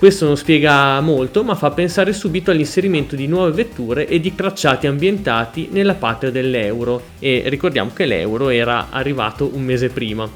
Questo 0.00 0.24
non 0.24 0.38
spiega 0.38 0.98
molto, 1.02 1.44
ma 1.44 1.54
fa 1.54 1.72
pensare 1.72 2.14
subito 2.14 2.50
all'inserimento 2.50 3.16
di 3.16 3.26
nuove 3.26 3.50
vetture 3.50 4.06
e 4.06 4.18
di 4.18 4.34
tracciati 4.34 4.86
ambientati 4.86 5.68
nella 5.72 5.92
patria 5.92 6.30
dell'euro. 6.30 7.02
E 7.18 7.42
ricordiamo 7.48 7.90
che 7.92 8.06
l'euro 8.06 8.48
era 8.48 8.86
arrivato 8.88 9.50
un 9.52 9.62
mese 9.62 9.90
prima. 9.90 10.26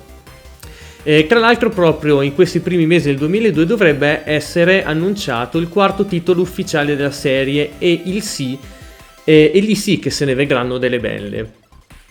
Eh, 1.03 1.27
tra 1.27 1.39
l'altro, 1.39 1.71
proprio 1.71 2.21
in 2.21 2.35
questi 2.35 2.61
primi 2.61 2.85
mesi 2.85 3.07
del 3.07 3.17
2002 3.17 3.65
dovrebbe 3.65 4.21
essere 4.27 4.85
annunciato 4.85 5.57
il 5.57 5.71
quarto 5.71 6.05
titolo 6.05 6.43
ufficiale 6.43 6.95
della 6.95 7.11
serie 7.11 7.71
e 7.79 8.03
il 8.05 8.21
sì, 8.21 8.59
eh, 9.25 9.51
e 9.55 9.61
lì 9.61 9.75
sì 9.77 9.99
che 9.99 10.11
se 10.11 10.27
ne 10.27 10.35
vedranno 10.35 10.77
delle 10.77 11.01
belle. 11.01 11.53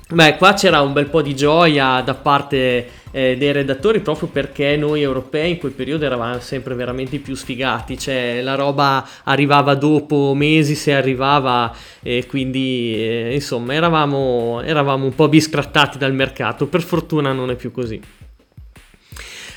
Beh, 0.09 0.37
qua 0.37 0.53
c'era 0.53 0.81
un 0.81 0.91
bel 0.91 1.07
po' 1.07 1.21
di 1.21 1.35
gioia 1.35 2.01
da 2.01 2.15
parte 2.15 3.01
eh, 3.15 3.37
dei 3.37 3.51
redattori 3.51 3.99
proprio 3.99 4.27
perché 4.27 4.75
noi 4.75 5.03
europei 5.03 5.51
in 5.51 5.57
quel 5.59 5.71
periodo 5.71 6.03
eravamo 6.03 6.39
sempre 6.39 6.73
veramente 6.73 7.17
i 7.17 7.19
più 7.19 7.35
sfigati, 7.35 7.97
cioè 7.97 8.41
la 8.41 8.55
roba 8.55 9.07
arrivava 9.23 9.75
dopo 9.75 10.33
mesi 10.35 10.73
se 10.73 10.93
arrivava 10.93 11.73
e 12.01 12.25
quindi 12.27 12.95
eh, 12.97 13.33
insomma 13.33 13.75
eravamo, 13.75 14.61
eravamo 14.63 15.05
un 15.05 15.13
po' 15.13 15.29
biscrattati 15.29 15.99
dal 15.99 16.13
mercato, 16.13 16.65
per 16.65 16.81
fortuna 16.81 17.31
non 17.31 17.51
è 17.51 17.55
più 17.55 17.71
così. 17.71 18.01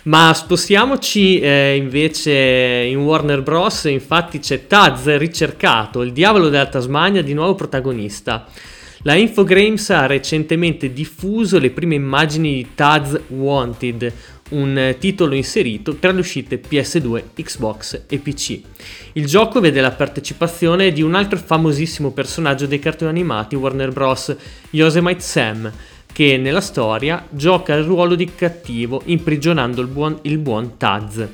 Ma 0.05 0.33
spostiamoci 0.33 1.41
eh, 1.41 1.75
invece 1.75 2.33
in 2.33 2.99
Warner 2.99 3.43
Bros. 3.43 3.85
Infatti 3.85 4.39
c'è 4.39 4.69
Taz 4.69 5.17
ricercato, 5.17 6.03
il 6.03 6.13
diavolo 6.13 6.49
della 6.49 6.67
Tasmania, 6.67 7.23
di 7.23 7.35
nuovo 7.35 7.57
protagonista. 7.57 8.47
La 9.07 9.15
Infogrames 9.15 9.91
ha 9.91 10.07
recentemente 10.07 10.93
diffuso 10.93 11.61
le 11.61 11.71
prime 11.71 11.95
immagini 11.95 12.55
di 12.55 12.75
Taz 12.75 13.17
Wanted, 13.29 14.13
un 14.51 14.77
eh, 14.77 14.99
titolo 14.99 15.37
inserito 15.37 15.95
tra 15.95 16.11
le 16.11 16.19
uscite 16.19 16.61
PS2, 16.61 17.23
Xbox 17.41 18.03
e 18.09 18.19
PC. 18.19 18.61
Il 19.13 19.27
gioco 19.27 19.61
vede 19.61 19.81
la 19.81 19.93
partecipazione 19.93 20.91
di 20.91 21.03
un 21.03 21.15
altro 21.15 21.39
famosissimo 21.39 22.11
personaggio 22.11 22.67
dei 22.67 22.81
cartoni 22.81 23.11
animati 23.11 23.55
Warner 23.55 23.93
Bros., 23.93 24.35
Yosemite 24.71 25.21
Sam, 25.21 25.73
che 26.13 26.37
nella 26.37 26.61
storia 26.61 27.25
gioca 27.31 27.75
il 27.75 27.85
ruolo 27.85 28.17
di 28.17 28.35
cattivo 28.35 29.03
imprigionando 29.05 29.83
il 29.83 29.87
buon, 29.87 30.19
il 30.23 30.39
buon 30.39 30.77
Taz. 30.79 31.29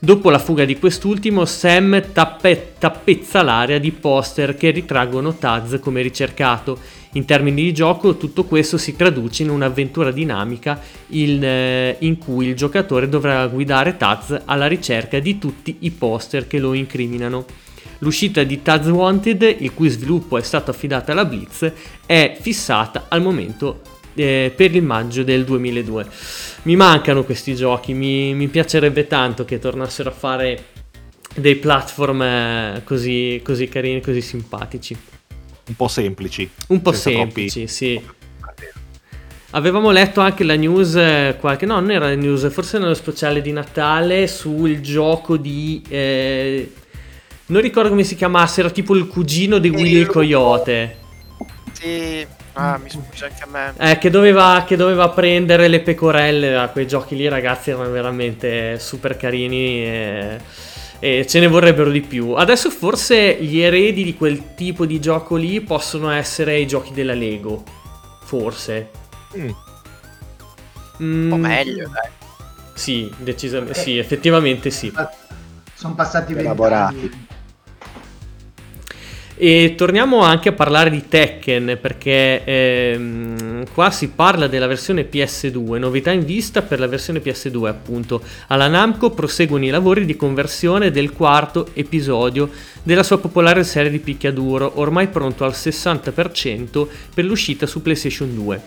Dopo 0.00 0.30
la 0.30 0.38
fuga 0.38 0.64
di 0.64 0.78
quest'ultimo, 0.78 1.44
Sam 1.44 2.12
tappe- 2.12 2.74
tappezza 2.78 3.42
l'area 3.42 3.78
di 3.78 3.90
poster 3.90 4.54
che 4.54 4.70
ritraggono 4.70 5.34
Taz 5.34 5.80
come 5.80 6.02
ricercato. 6.02 6.78
In 7.12 7.24
termini 7.24 7.62
di 7.62 7.72
gioco, 7.72 8.16
tutto 8.16 8.44
questo 8.44 8.76
si 8.76 8.94
traduce 8.94 9.42
in 9.42 9.48
un'avventura 9.48 10.10
dinamica 10.10 10.80
in, 11.08 11.42
eh, 11.42 11.96
in 12.00 12.18
cui 12.18 12.48
il 12.48 12.54
giocatore 12.54 13.08
dovrà 13.08 13.46
guidare 13.46 13.96
Taz 13.96 14.42
alla 14.44 14.66
ricerca 14.66 15.18
di 15.18 15.38
tutti 15.38 15.76
i 15.80 15.90
poster 15.90 16.46
che 16.46 16.58
lo 16.58 16.74
incriminano. 16.74 17.46
L'uscita 18.00 18.44
di 18.44 18.62
Taz 18.62 18.86
Wanted, 18.86 19.56
il 19.58 19.72
cui 19.72 19.88
sviluppo 19.88 20.36
è 20.36 20.42
stato 20.42 20.70
affidato 20.70 21.10
alla 21.10 21.24
Blitz, 21.24 21.72
è 22.04 22.36
fissata 22.38 23.06
al 23.08 23.22
momento 23.22 23.80
eh, 24.14 24.52
per 24.54 24.74
il 24.74 24.82
maggio 24.82 25.22
del 25.24 25.44
2002. 25.44 26.06
Mi 26.62 26.76
mancano 26.76 27.24
questi 27.24 27.54
giochi, 27.54 27.94
mi, 27.94 28.34
mi 28.34 28.48
piacerebbe 28.48 29.06
tanto 29.06 29.44
che 29.46 29.58
tornassero 29.58 30.10
a 30.10 30.12
fare 30.12 30.64
dei 31.34 31.56
platform 31.56 32.22
eh, 32.22 32.82
così, 32.84 33.40
così 33.42 33.66
carini, 33.68 34.00
così 34.02 34.20
simpatici. 34.20 34.96
Un 35.68 35.76
po' 35.76 35.88
semplici 35.88 36.50
Un 36.68 36.82
po' 36.82 36.92
senza 36.92 37.10
troppi- 37.10 37.48
semplici, 37.48 37.68
sì. 37.68 38.00
Avevamo 39.50 39.90
letto 39.90 40.20
anche 40.20 40.44
la 40.44 40.56
news, 40.56 40.94
eh, 40.94 41.36
qualche, 41.40 41.64
no, 41.64 41.80
non 41.80 41.90
era 41.90 42.08
la 42.08 42.14
news, 42.14 42.50
forse 42.52 42.78
nello 42.78 42.92
speciale 42.92 43.40
di 43.40 43.50
Natale 43.50 44.26
sul 44.26 44.80
gioco 44.80 45.38
di... 45.38 45.82
eh, 45.88 46.70
non 47.46 47.62
ricordo 47.62 47.88
come 47.88 48.04
si 48.04 48.14
chiamasse, 48.14 48.60
era 48.60 48.68
tipo 48.68 48.94
il 48.94 49.06
cugino 49.06 49.56
di 49.56 49.70
Willy 49.70 49.96
il 49.96 50.06
Coyote. 50.06 50.96
Sì, 51.72 52.26
Ah, 52.60 52.76
mi 52.76 52.90
sfugge 52.90 53.26
anche 53.26 53.44
a 53.44 53.46
me. 53.46 53.72
Eh, 53.92 53.98
che 53.98 54.10
doveva, 54.10 54.64
che 54.66 54.74
doveva 54.74 55.10
prendere 55.10 55.68
le 55.68 55.78
pecorelle 55.78 56.56
a 56.56 56.68
quei 56.68 56.88
giochi 56.88 57.14
lì, 57.14 57.28
ragazzi, 57.28 57.70
erano 57.70 57.88
veramente 57.90 58.80
super 58.80 59.16
carini 59.16 59.84
e, 59.84 60.40
e 61.00 61.26
ce 61.26 61.40
ne 61.40 61.46
vorrebbero 61.46 61.90
di 61.90 62.00
più. 62.00 62.32
Adesso 62.32 62.70
forse 62.70 63.36
gli 63.40 63.60
eredi 63.60 64.02
di 64.04 64.14
quel 64.16 64.54
tipo 64.54 64.84
di 64.86 65.00
gioco 65.00 65.36
lì 65.36 65.60
possono 65.60 66.10
essere 66.10 66.58
i 66.58 66.66
giochi 66.66 66.92
della 66.92 67.14
Lego. 67.14 67.62
Forse. 68.24 68.90
Mm. 69.36 69.50
Mm, 71.02 71.32
O 71.32 71.36
meglio, 71.36 71.88
dai. 71.88 72.10
Sì, 72.74 73.10
decisamente. 73.18 73.74
Sì, 73.74 73.98
effettivamente 73.98 74.70
sì. 74.70 74.92
Sono 75.74 75.94
passati 75.94 76.32
Elaborati. 76.32 76.94
vent'anni. 76.96 77.26
E 79.40 79.74
torniamo 79.76 80.22
anche 80.22 80.48
a 80.48 80.52
parlare 80.52 80.90
di 80.90 81.06
Tekken 81.06 81.78
perché 81.80 82.42
ehm, 82.42 83.66
qua 83.72 83.92
si 83.92 84.08
parla 84.08 84.48
della 84.48 84.66
versione 84.66 85.08
PS2, 85.08 85.78
novità 85.78 86.10
in 86.10 86.24
vista 86.24 86.62
per 86.62 86.80
la 86.80 86.88
versione 86.88 87.20
PS2 87.20 87.66
appunto. 87.66 88.20
Alla 88.48 88.66
Namco 88.66 89.10
proseguono 89.10 89.64
i 89.64 89.68
lavori 89.68 90.04
di 90.06 90.16
conversione 90.16 90.90
del 90.90 91.12
quarto 91.12 91.68
episodio 91.74 92.50
della 92.82 93.04
sua 93.04 93.18
popolare 93.18 93.62
serie 93.62 93.92
di 93.92 94.00
picchiaduro, 94.00 94.72
ormai 94.80 95.06
pronto 95.06 95.44
al 95.44 95.52
60% 95.52 96.88
per 97.14 97.24
l'uscita 97.24 97.64
su 97.66 97.80
PlayStation 97.80 98.34
2. 98.34 98.60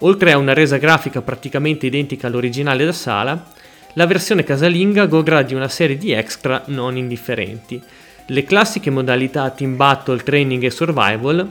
Oltre 0.00 0.32
a 0.32 0.38
una 0.38 0.54
resa 0.54 0.76
grafica 0.78 1.22
praticamente 1.22 1.86
identica 1.86 2.26
all'originale 2.26 2.84
da 2.84 2.92
sala, 2.92 3.46
la 3.92 4.06
versione 4.06 4.42
casalinga 4.42 5.06
godrà 5.06 5.42
di 5.42 5.54
una 5.54 5.68
serie 5.68 5.96
di 5.96 6.10
extra 6.10 6.64
non 6.66 6.96
indifferenti. 6.96 7.80
Le 8.28 8.42
classiche 8.42 8.90
modalità 8.90 9.50
Team 9.50 9.76
Battle, 9.76 10.22
Training 10.22 10.64
e 10.64 10.70
Survival 10.70 11.48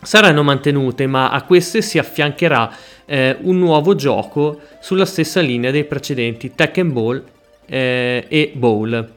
saranno 0.00 0.44
mantenute, 0.44 1.08
ma 1.08 1.30
a 1.30 1.42
queste 1.42 1.82
si 1.82 1.98
affiancherà 1.98 2.70
eh, 3.04 3.36
un 3.40 3.58
nuovo 3.58 3.96
gioco 3.96 4.60
sulla 4.80 5.04
stessa 5.04 5.40
linea 5.40 5.72
dei 5.72 5.84
precedenti 5.84 6.52
Tekken 6.54 6.92
Ball 6.92 7.24
eh, 7.66 8.24
e 8.28 8.52
Bowl. 8.54 9.14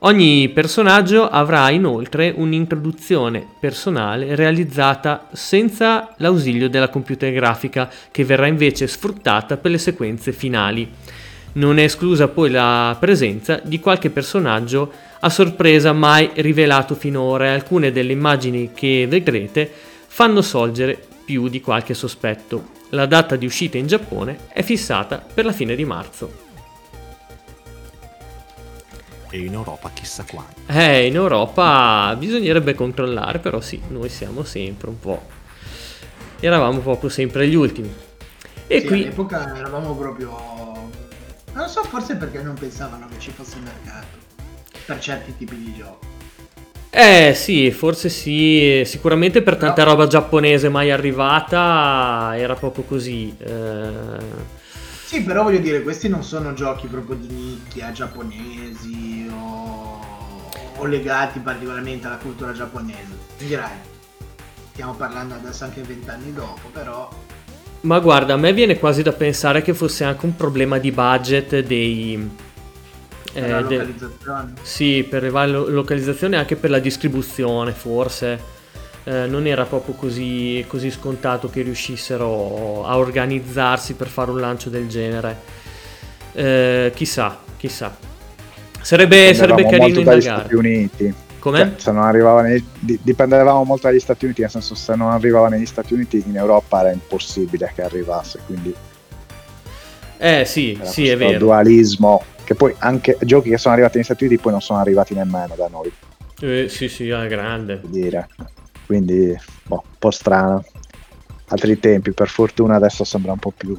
Ogni 0.00 0.50
personaggio 0.50 1.28
avrà 1.28 1.70
inoltre 1.70 2.32
un'introduzione 2.36 3.44
personale 3.58 4.36
realizzata 4.36 5.28
senza 5.32 6.14
l'ausilio 6.18 6.68
della 6.68 6.90
computer 6.90 7.32
grafica, 7.32 7.90
che 8.12 8.24
verrà 8.24 8.46
invece 8.46 8.86
sfruttata 8.86 9.56
per 9.56 9.70
le 9.70 9.78
sequenze 9.78 10.32
finali. 10.32 10.88
Non 11.54 11.78
è 11.78 11.84
esclusa 11.84 12.28
poi 12.28 12.50
la 12.50 12.94
presenza 13.00 13.60
di 13.64 13.80
qualche 13.80 14.10
personaggio 14.10 14.92
a 15.20 15.30
sorpresa 15.30 15.92
mai 15.92 16.30
rivelato 16.34 16.94
finora 16.94 17.46
e 17.46 17.48
alcune 17.48 17.90
delle 17.90 18.12
immagini 18.12 18.72
che 18.72 19.06
vedrete 19.08 19.70
fanno 20.06 20.42
sorgere 20.42 21.00
più 21.24 21.48
di 21.48 21.60
qualche 21.60 21.94
sospetto. 21.94 22.76
La 22.90 23.06
data 23.06 23.36
di 23.36 23.44
uscita 23.44 23.76
in 23.76 23.86
Giappone 23.86 24.46
è 24.48 24.62
fissata 24.62 25.18
per 25.18 25.44
la 25.44 25.52
fine 25.52 25.74
di 25.74 25.84
marzo. 25.84 26.46
E 29.30 29.38
in 29.40 29.52
Europa 29.52 29.90
chissà 29.92 30.24
quando. 30.24 30.54
Eh, 30.66 31.06
in 31.06 31.14
Europa 31.14 32.14
bisognerebbe 32.16 32.74
controllare, 32.74 33.40
però 33.40 33.60
sì, 33.60 33.80
noi 33.88 34.08
siamo 34.08 34.42
sempre 34.42 34.88
un 34.88 34.98
po'. 34.98 35.22
Eravamo 36.40 36.78
proprio 36.78 37.10
sempre 37.10 37.46
gli 37.46 37.54
ultimi. 37.54 37.92
E 38.66 38.80
Sì, 38.80 38.86
qui 38.86 39.02
all'epoca 39.02 39.54
eravamo 39.54 39.94
proprio... 39.94 40.36
Non 41.52 41.68
so, 41.68 41.82
forse 41.82 42.14
perché 42.14 42.40
non 42.40 42.54
pensavano 42.54 43.06
che 43.08 43.18
ci 43.18 43.30
fosse 43.30 43.56
mercato 43.58 44.27
per 44.88 45.00
certi 45.00 45.34
tipi 45.36 45.54
di 45.54 45.74
giochi. 45.76 46.06
Eh 46.88 47.34
sì, 47.34 47.70
forse 47.70 48.08
sì, 48.08 48.82
sicuramente 48.86 49.42
per 49.42 49.56
tanta 49.56 49.82
roba 49.82 50.06
giapponese 50.06 50.70
mai 50.70 50.90
arrivata 50.90 52.32
era 52.34 52.54
proprio 52.54 52.84
così. 52.84 53.36
eh. 53.36 54.56
Sì, 55.04 55.22
però 55.22 55.42
voglio 55.42 55.58
dire, 55.58 55.82
questi 55.82 56.08
non 56.08 56.22
sono 56.22 56.54
giochi 56.54 56.86
proprio 56.86 57.16
di 57.16 57.28
nicchia 57.28 57.92
giapponesi 57.92 59.28
o, 59.30 60.00
o 60.76 60.84
legati 60.86 61.38
particolarmente 61.40 62.06
alla 62.06 62.16
cultura 62.16 62.52
giapponese. 62.52 63.16
Dirai, 63.36 63.76
stiamo 64.72 64.94
parlando 64.94 65.34
adesso 65.34 65.64
anche 65.64 65.82
vent'anni 65.82 66.32
dopo, 66.32 66.68
però... 66.72 67.10
Ma 67.82 67.98
guarda, 68.00 68.34
a 68.34 68.38
me 68.38 68.52
viene 68.54 68.78
quasi 68.78 69.02
da 69.02 69.12
pensare 69.12 69.60
che 69.60 69.74
fosse 69.74 70.04
anche 70.04 70.24
un 70.24 70.34
problema 70.34 70.78
di 70.78 70.90
budget 70.90 71.60
dei... 71.60 72.46
Per 73.32 73.44
eh, 73.44 73.48
la 73.48 73.62
de- 73.62 73.76
localizzazione. 73.76 74.52
Sì, 74.62 75.06
per 75.08 75.22
le 75.22 75.30
varie 75.30 75.52
lo- 75.52 75.68
localizzazioni 75.68 76.34
e 76.34 76.38
anche 76.38 76.56
per 76.56 76.70
la 76.70 76.78
distribuzione, 76.78 77.72
forse. 77.72 78.56
Eh, 79.04 79.26
non 79.26 79.46
era 79.46 79.64
proprio 79.64 79.94
così, 79.94 80.64
così 80.68 80.90
scontato 80.90 81.48
che 81.48 81.62
riuscissero 81.62 82.84
a 82.86 82.98
organizzarsi 82.98 83.94
per 83.94 84.06
fare 84.08 84.30
un 84.30 84.38
lancio 84.40 84.68
del 84.70 84.86
genere. 84.88 85.36
Eh, 86.32 86.92
chissà, 86.94 87.38
chissà. 87.56 87.96
Sarebbe, 88.80 89.34
sarebbe 89.34 89.62
carino 89.64 89.82
molto 89.82 90.02
dagli 90.02 90.20
Stati 90.20 90.54
indagare. 90.54 90.56
Uniti. 90.56 91.14
Come? 91.38 91.58
Cioè, 91.58 91.72
se 91.76 91.92
non 91.92 92.02
arrivava 92.02 92.42
negli- 92.42 92.64
di- 92.78 92.98
dipendevamo 93.00 93.64
molto 93.64 93.86
dagli 93.86 94.00
Stati 94.00 94.24
Uniti, 94.24 94.40
nel 94.42 94.50
senso 94.50 94.74
se 94.74 94.94
non 94.94 95.10
arrivava 95.10 95.48
negli 95.48 95.66
Stati 95.66 95.94
Uniti 95.94 96.22
in 96.26 96.36
Europa 96.36 96.80
era 96.80 96.90
impossibile 96.92 97.70
che 97.74 97.82
arrivasse, 97.82 98.40
quindi 98.44 98.74
Eh 100.18 100.44
sì, 100.44 100.78
sì, 100.82 101.08
è 101.08 101.16
vero. 101.16 101.38
dualismo 101.38 102.22
che 102.48 102.54
poi 102.54 102.74
anche 102.78 103.18
giochi 103.20 103.50
che 103.50 103.58
sono 103.58 103.74
arrivati 103.74 103.96
negli 103.98 104.06
Stati 104.06 104.24
Uniti 104.24 104.40
poi 104.40 104.52
non 104.52 104.62
sono 104.62 104.78
arrivati 104.78 105.12
nemmeno 105.12 105.54
da 105.54 105.68
noi, 105.68 105.92
Eh, 106.40 106.66
sì, 106.70 106.88
sì, 106.88 107.10
è 107.10 107.26
grande. 107.26 107.76
per 107.76 107.90
dire. 107.90 108.28
Quindi 108.86 109.36
boh, 109.64 109.82
un 109.84 109.98
po' 109.98 110.10
strano. 110.10 110.64
Altri 111.48 111.78
tempi, 111.78 112.12
per 112.12 112.28
fortuna 112.28 112.76
adesso 112.76 113.04
sembra 113.04 113.32
un 113.32 113.38
po' 113.38 113.50
più 113.50 113.76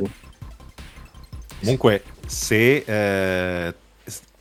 Comunque, 1.61 2.03
se 2.27 2.83
eh, 2.85 3.73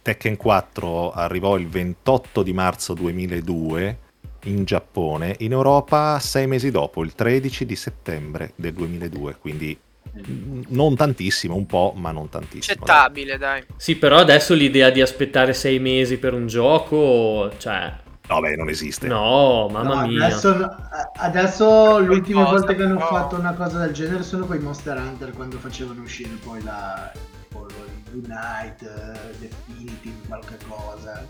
Tekken 0.02 0.36
4 0.36 1.10
arrivò 1.12 1.56
il 1.56 1.66
28 1.66 2.42
di 2.42 2.52
marzo 2.52 2.92
2002 2.92 3.98
in 4.44 4.64
Giappone, 4.64 5.36
in 5.38 5.52
Europa 5.52 6.18
sei 6.18 6.46
mesi 6.46 6.70
dopo, 6.70 7.02
il 7.02 7.14
13 7.14 7.64
di 7.64 7.76
settembre 7.76 8.52
del 8.56 8.74
2002, 8.74 9.36
quindi 9.40 9.78
non 10.68 10.94
tantissimo, 10.96 11.54
un 11.54 11.66
po', 11.66 11.92
ma 11.96 12.10
non 12.12 12.28
tantissimo. 12.28 12.82
Accettabile, 12.84 13.38
dai. 13.38 13.64
Sì, 13.76 13.96
però 13.96 14.18
adesso 14.18 14.54
l'idea 14.54 14.90
di 14.90 15.00
aspettare 15.00 15.52
sei 15.54 15.78
mesi 15.78 16.18
per 16.18 16.34
un 16.34 16.46
gioco, 16.46 17.50
cioè... 17.58 17.96
No, 18.28 18.40
beh, 18.40 18.56
non 18.56 18.68
esiste. 18.68 19.06
No, 19.06 19.68
mamma 19.70 20.02
No, 20.02 20.06
mia. 20.06 20.26
Adesso, 20.26 20.68
adesso 21.16 21.98
l'ultima 21.98 22.44
Qualcosa, 22.44 22.66
volta 22.66 22.74
che 22.74 22.82
hanno 22.82 22.96
però. 22.96 23.08
fatto 23.08 23.36
una 23.36 23.54
cosa 23.54 23.78
del 23.78 23.92
genere 23.94 24.22
sono 24.22 24.44
quei 24.44 24.58
Monster 24.60 24.98
Hunter 24.98 25.32
quando 25.32 25.58
facevano 25.58 26.02
uscire 26.02 26.34
poi 26.44 26.62
la 26.62 27.10
poi 27.48 27.66
il 28.12 28.24
Unite, 28.24 28.84
eh, 28.84 29.36
Definitive, 29.38 30.16
qualche 30.26 30.58
cosa. 30.68 31.26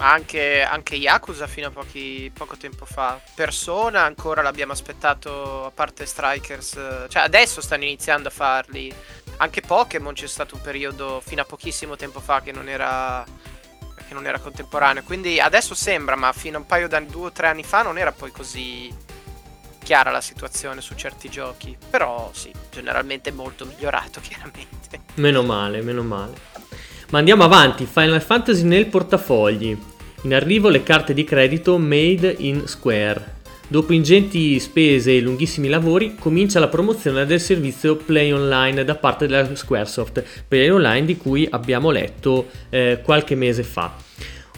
Ma 0.00 0.12
anche, 0.12 0.62
anche 0.62 0.94
Yakuza 0.94 1.46
fino 1.46 1.66
a 1.66 1.70
pochi, 1.70 2.30
poco 2.32 2.56
tempo 2.56 2.86
fa. 2.86 3.20
Persona 3.34 4.02
ancora 4.02 4.40
l'abbiamo 4.40 4.72
aspettato, 4.72 5.66
a 5.66 5.70
parte 5.70 6.06
Strikers. 6.06 7.06
Cioè 7.06 7.22
adesso 7.22 7.60
stanno 7.60 7.84
iniziando 7.84 8.28
a 8.28 8.30
farli. 8.30 8.90
Anche 9.36 9.60
Pokémon 9.60 10.14
c'è 10.14 10.26
stato 10.26 10.54
un 10.54 10.62
periodo 10.62 11.20
fino 11.22 11.42
a 11.42 11.44
pochissimo 11.44 11.96
tempo 11.96 12.20
fa 12.20 12.40
che 12.40 12.50
non 12.50 12.70
era, 12.70 13.22
che 14.08 14.14
non 14.14 14.26
era 14.26 14.38
contemporaneo. 14.38 15.02
Quindi 15.02 15.38
adesso 15.38 15.74
sembra, 15.74 16.16
ma 16.16 16.32
fino 16.32 16.56
a 16.56 16.60
un 16.60 16.66
paio 16.66 16.88
di 16.88 17.06
due 17.06 17.26
o 17.26 17.32
tre 17.32 17.48
anni 17.48 17.62
fa 17.62 17.82
non 17.82 17.98
era 17.98 18.12
poi 18.12 18.30
così 18.30 18.90
chiara 19.82 20.10
la 20.10 20.22
situazione 20.22 20.80
su 20.80 20.94
certi 20.94 21.28
giochi. 21.28 21.76
Però 21.90 22.30
sì, 22.32 22.50
generalmente 22.70 23.32
molto 23.32 23.66
migliorato 23.66 24.20
chiaramente. 24.24 25.02
Meno 25.16 25.42
male, 25.42 25.82
meno 25.82 26.02
male. 26.02 26.49
Ma 27.10 27.18
andiamo 27.18 27.42
avanti, 27.42 27.86
Final 27.86 28.22
Fantasy 28.22 28.62
nel 28.62 28.86
portafogli. 28.86 29.76
In 30.22 30.32
arrivo 30.32 30.68
le 30.68 30.84
carte 30.84 31.12
di 31.12 31.24
credito 31.24 31.76
Made 31.76 32.36
in 32.38 32.68
Square. 32.68 33.38
Dopo 33.66 33.92
ingenti 33.92 34.60
spese 34.60 35.16
e 35.16 35.20
lunghissimi 35.20 35.66
lavori, 35.66 36.14
comincia 36.14 36.60
la 36.60 36.68
promozione 36.68 37.26
del 37.26 37.40
servizio 37.40 37.96
Play 37.96 38.30
Online 38.30 38.84
da 38.84 38.94
parte 38.94 39.26
della 39.26 39.56
Squaresoft, 39.56 40.22
Play 40.46 40.68
Online 40.68 41.04
di 41.04 41.16
cui 41.16 41.48
abbiamo 41.50 41.90
letto 41.90 42.48
eh, 42.68 43.00
qualche 43.02 43.34
mese 43.34 43.64
fa. 43.64 43.92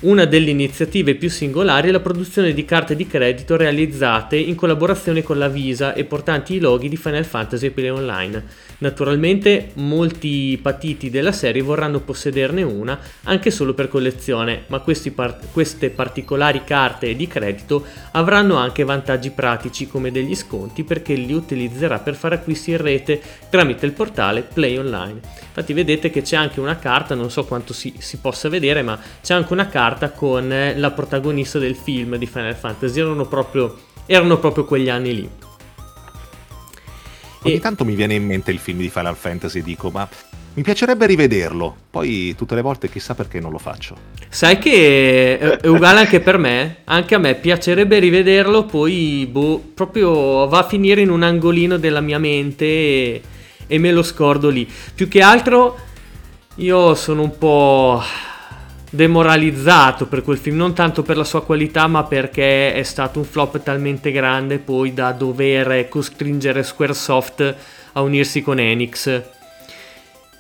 Una 0.03 0.25
delle 0.25 0.51
iniziative 0.51 1.15
più 1.15 1.31
singolari 1.31 1.87
è 1.87 1.93
la 1.93 2.01
produzione 2.01 2.53
di 2.53 2.65
carte 2.65 2.97
di 2.97 3.07
credito 3.07 3.57
realizzate 3.57 4.35
in 4.35 4.57
collaborazione 4.57 5.23
con 5.23 5.39
la 5.39 5.47
Visa 5.47 5.95
e 5.95 6.03
portanti 6.03 6.55
i 6.55 6.59
loghi 6.59 6.89
di 6.89 6.97
Final 6.97 7.25
Fantasy 7.25 7.71
Play 7.71 7.91
Online. 7.91 8.43
Naturalmente 8.79 9.71
molti 9.75 10.59
patiti 10.61 11.09
della 11.09 11.31
serie 11.31 11.63
vorranno 11.63 12.01
possederne 12.01 12.65
una 12.65 12.99
anche 13.23 13.53
solo 13.53 13.75
per 13.75 13.87
collezione, 13.87 14.65
ma 14.67 14.83
par- 15.15 15.39
queste 15.53 15.91
particolari 15.91 16.65
carte 16.65 17.15
di 17.15 17.29
credito 17.29 17.87
avranno 18.11 18.57
anche 18.57 18.83
vantaggi 18.83 19.31
pratici 19.31 19.87
come 19.87 20.11
degli 20.11 20.35
sconti 20.35 20.83
perché 20.83 21.15
li 21.15 21.33
utilizzerà 21.33 22.01
per 22.01 22.17
fare 22.17 22.35
acquisti 22.35 22.73
in 22.73 22.79
rete 22.79 23.23
tramite 23.49 23.87
il 23.87 23.93
portale 23.93 24.43
Play 24.43 24.77
Online. 24.79 25.21
Infatti 25.47 25.75
vedete 25.75 26.11
che 26.11 26.23
c'è 26.23 26.35
anche 26.35 26.59
una 26.59 26.79
carta, 26.79 27.15
non 27.15 27.31
so 27.31 27.45
quanto 27.45 27.73
si, 27.73 27.95
si 27.99 28.17
possa 28.17 28.49
vedere, 28.49 28.83
ma 28.83 28.99
c'è 29.23 29.35
anche 29.35 29.53
una 29.53 29.69
carta 29.69 29.91
con 30.15 30.53
eh, 30.53 30.77
la 30.77 30.91
protagonista 30.91 31.59
del 31.59 31.75
film 31.75 32.17
di 32.17 32.27
Final 32.27 32.55
Fantasy, 32.55 33.01
erano 33.01 33.27
proprio, 33.27 33.77
erano 34.07 34.39
proprio 34.39 34.65
quegli 34.65 34.89
anni 34.89 35.15
lì. 35.15 35.31
Ogni 37.43 37.55
E- 37.55 37.61
tanto 37.61 37.85
mi 37.85 37.95
viene 37.95 38.15
in 38.15 38.25
mente 38.25 38.51
il 38.51 38.59
film 38.59 38.79
di 38.79 38.89
Final 38.89 39.17
Fantasy 39.17 39.59
e 39.61 39.63
dico, 39.63 39.91
ma 39.91 40.09
mi 40.55 40.63
piacerebbe 40.63 41.07
rivederlo. 41.07 41.75
Poi 41.91 42.35
tutte 42.37 42.55
le 42.55 42.63
volte 42.63 42.89
chissà 42.89 43.15
perché 43.15 43.41
non 43.41 43.51
lo 43.51 43.59
faccio. 43.59 43.97
Sai 44.29 44.59
che 44.59 45.39
è 45.39 45.59
è 45.59 45.67
uguale 45.67 46.01
anche 46.01 46.21
per 46.21 46.39
me, 46.39 46.79
anche 46.85 47.15
a 47.15 47.19
me 47.19 47.35
piacerebbe 47.35 47.99
rivederlo, 47.99 48.65
poi 48.65 49.29
boh, 49.31 49.59
proprio 49.75 50.47
va 50.49 50.59
a 50.59 50.67
finire 50.67 51.01
in 51.01 51.11
un 51.11 51.23
angolino 51.23 51.77
della 51.77 52.01
mia 52.01 52.19
mente 52.19 52.65
e, 52.65 53.23
e 53.67 53.79
me 53.79 53.93
lo 53.93 54.03
scordo 54.03 54.49
lì. 54.49 54.69
Più 54.95 55.09
che 55.09 55.21
altro 55.21 55.79
io 56.57 56.95
sono 56.95 57.23
un 57.23 57.39
po' 57.39 58.03
demoralizzato 58.95 60.07
per 60.07 60.23
quel 60.23 60.37
film, 60.37 60.59
non 60.59 60.75
tanto 60.75 61.03
per 61.03 61.17
la 61.17 61.25
sua 61.25 61.43
qualità, 61.43 61.87
ma 61.87 62.05
perché 62.05 62.75
è 62.75 62.83
stato 62.83 63.19
un 63.19 63.25
flop 63.25 63.63
talmente 63.63 64.13
grande 64.13 64.59
poi 64.59 64.93
da 64.93 65.13
dover 65.13 65.89
costringere 65.89 66.63
Squaresoft 66.63 67.55
a 67.93 68.03
unirsi 68.03 68.43
con 68.43 68.59
Enix. 68.59 69.23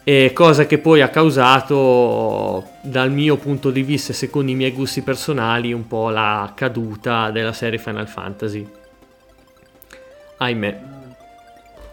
E 0.04 0.32
cosa 0.34 0.66
che 0.66 0.78
poi 0.78 1.00
ha 1.00 1.08
causato, 1.08 2.72
dal 2.82 3.10
mio 3.10 3.36
punto 3.36 3.70
di 3.70 3.82
vista 3.82 4.12
e 4.12 4.16
secondo 4.16 4.50
i 4.50 4.54
miei 4.54 4.72
gusti 4.72 5.00
personali, 5.00 5.72
un 5.72 5.86
po' 5.86 6.10
la 6.10 6.52
caduta 6.54 7.30
della 7.30 7.54
serie 7.54 7.78
Final 7.78 8.08
Fantasy. 8.08 8.68
Ahimè. 10.36 10.80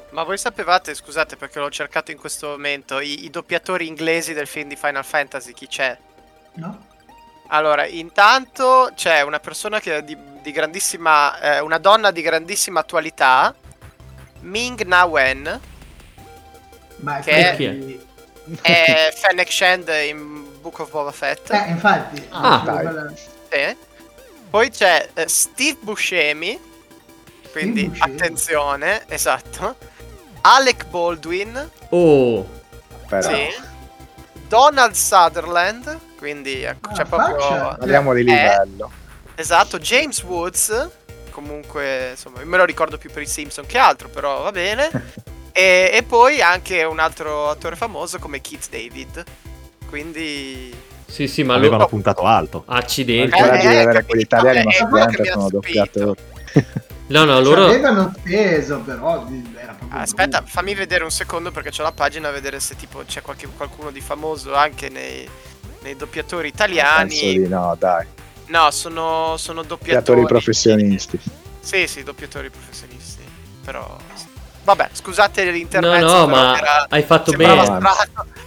Ma 0.10 0.24
voi 0.24 0.38
sapevate, 0.38 0.93
scusate 0.93 1.38
perché 1.38 1.60
l'ho 1.60 1.70
cercato 1.70 2.12
in 2.12 2.18
questo 2.18 2.47
momento, 2.47 2.99
i, 2.99 3.24
i 3.24 3.30
doppiatori 3.30 3.88
inglesi 3.88 4.34
del 4.34 4.47
film 4.47 4.68
di 4.68 4.76
Final 4.76 5.05
Fantasy, 5.05 5.53
chi 5.53 5.68
c'è? 5.68 5.97
No? 6.56 6.88
Allora, 7.47 7.86
intanto 7.88 8.91
c'è 8.95 9.22
una 9.22 9.39
persona 9.39 9.80
che 9.80 9.97
è 9.97 10.04
di, 10.04 10.16
di 10.41 10.52
grandissima, 10.52 11.39
eh, 11.39 11.60
una 11.60 11.78
donna 11.80 12.12
di 12.12 12.22
grandissima 12.22 12.82
attualità, 12.82 13.56
Ming 14.41 14.84
Na 14.84 15.06
Wen, 15.06 15.60
Ma 16.97 17.20
Che 17.20 17.32
è- 17.32 17.56
è 18.62 19.12
Fennec 19.16 19.52
Shand 19.52 19.88
in 20.08 20.60
Book 20.62 20.80
of 20.80 20.91
Boba 20.91 21.12
Fett. 21.12 21.52
Eh, 21.52 21.70
infatti. 21.70 22.28
Ah, 22.30 22.62
dai. 22.66 23.16
Sì. 23.50 23.78
Poi 24.50 24.70
c'è 24.70 25.10
eh, 25.14 25.28
Steve 25.28 25.78
Buscemi, 25.82 26.60
quindi 27.52 27.86
Buscemi. 27.88 28.14
attenzione, 28.16 29.04
esatto. 29.08 29.76
Alec 30.41 30.86
Baldwin, 30.88 31.70
Oh, 31.89 32.47
Però, 33.08 33.30
sì. 33.30 33.47
Donald 34.47 34.93
Sutherland, 34.93 36.00
quindi 36.20 36.61
ecco, 36.63 36.89
Ah, 36.89 36.93
c'è 36.93 37.05
proprio... 37.05 37.39
faccia. 37.39 37.76
parliamo 37.80 38.13
di 38.13 38.20
Eh. 38.20 38.24
livello. 38.26 38.91
Esatto, 39.36 39.80
James 39.80 40.22
Woods, 40.24 40.89
comunque, 41.32 42.09
insomma, 42.11 42.43
me 42.43 42.57
lo 42.57 42.65
ricordo 42.65 42.97
più 42.97 43.09
per 43.09 43.24
i 43.24 43.26
Simpson 43.28 43.65
che 43.65 43.78
altro, 43.78 44.09
però 44.09 44.43
va 44.43 44.51
bene. 44.51 44.89
e, 45.53 45.89
e 45.93 46.03
poi 46.03 46.41
anche 46.41 46.84
un 46.84 46.99
altro 46.99 47.49
attore 47.49 47.76
famoso 47.78 48.20
come 48.20 48.41
Keith 48.41 48.70
David. 48.70 49.24
Quindi... 49.88 50.72
sì, 51.07 51.28
sì, 51.28 51.43
ma 51.43 51.55
Avevano 51.55 51.84
lo... 51.84 51.88
puntato 51.88 52.22
alto. 52.24 52.63
Accidenti. 52.67 53.36
Eh, 53.36 53.39
eh, 53.39 53.49
avere 53.49 53.84
capito, 53.86 54.05
quelli 54.07 54.22
italiani, 54.24 54.59
eh, 54.59 54.63
ma 54.65 54.72
sicuramente 54.72 55.26
sono 55.32 55.49
doppiatori. 55.49 56.22
No, 57.07 57.24
no, 57.24 57.38
Ci 57.38 57.43
loro... 57.43 57.65
avevano 57.65 58.13
speso, 58.20 58.82
però 58.82 59.26
era 59.57 59.74
proprio 59.74 59.99
Aspetta, 59.99 60.41
brutto. 60.41 60.51
fammi 60.53 60.76
vedere 60.76 61.03
un 61.03 61.09
secondo 61.09 61.49
perché 61.49 61.72
c'ho 61.72 61.82
la 61.82 61.91
pagina 61.91 62.28
a 62.28 62.32
vedere 62.32 62.59
se 62.59 62.76
tipo 62.76 63.01
c'è 63.03 63.24
qualche- 63.24 63.47
qualcuno 63.47 63.89
di 63.89 63.99
famoso 63.99 64.53
anche 64.53 64.89
nei, 64.89 65.28
nei 65.82 65.95
doppiatori 65.95 66.51
Penso 66.51 66.63
italiani. 66.63 67.17
di 67.39 67.47
no, 67.47 67.75
dai. 67.80 68.05
No, 68.47 68.71
sono, 68.71 69.36
sono 69.38 69.61
doppiatori. 69.63 69.95
Doppiatori 69.95 70.25
professionisti. 70.25 71.19
Sì, 71.59 71.88
sì, 71.88 72.03
doppiatori 72.03 72.49
professionisti. 72.49 73.21
Però. 73.63 73.97
Vabbè, 74.63 74.89
scusate 74.91 75.49
l'intervento. 75.51 76.05
No, 76.05 76.19
no, 76.19 76.27
ma 76.27 76.57
era- 76.57 76.86
hai 76.89 77.03
fatto 77.03 77.32
bene. 77.32 77.63
strano. 77.63 77.89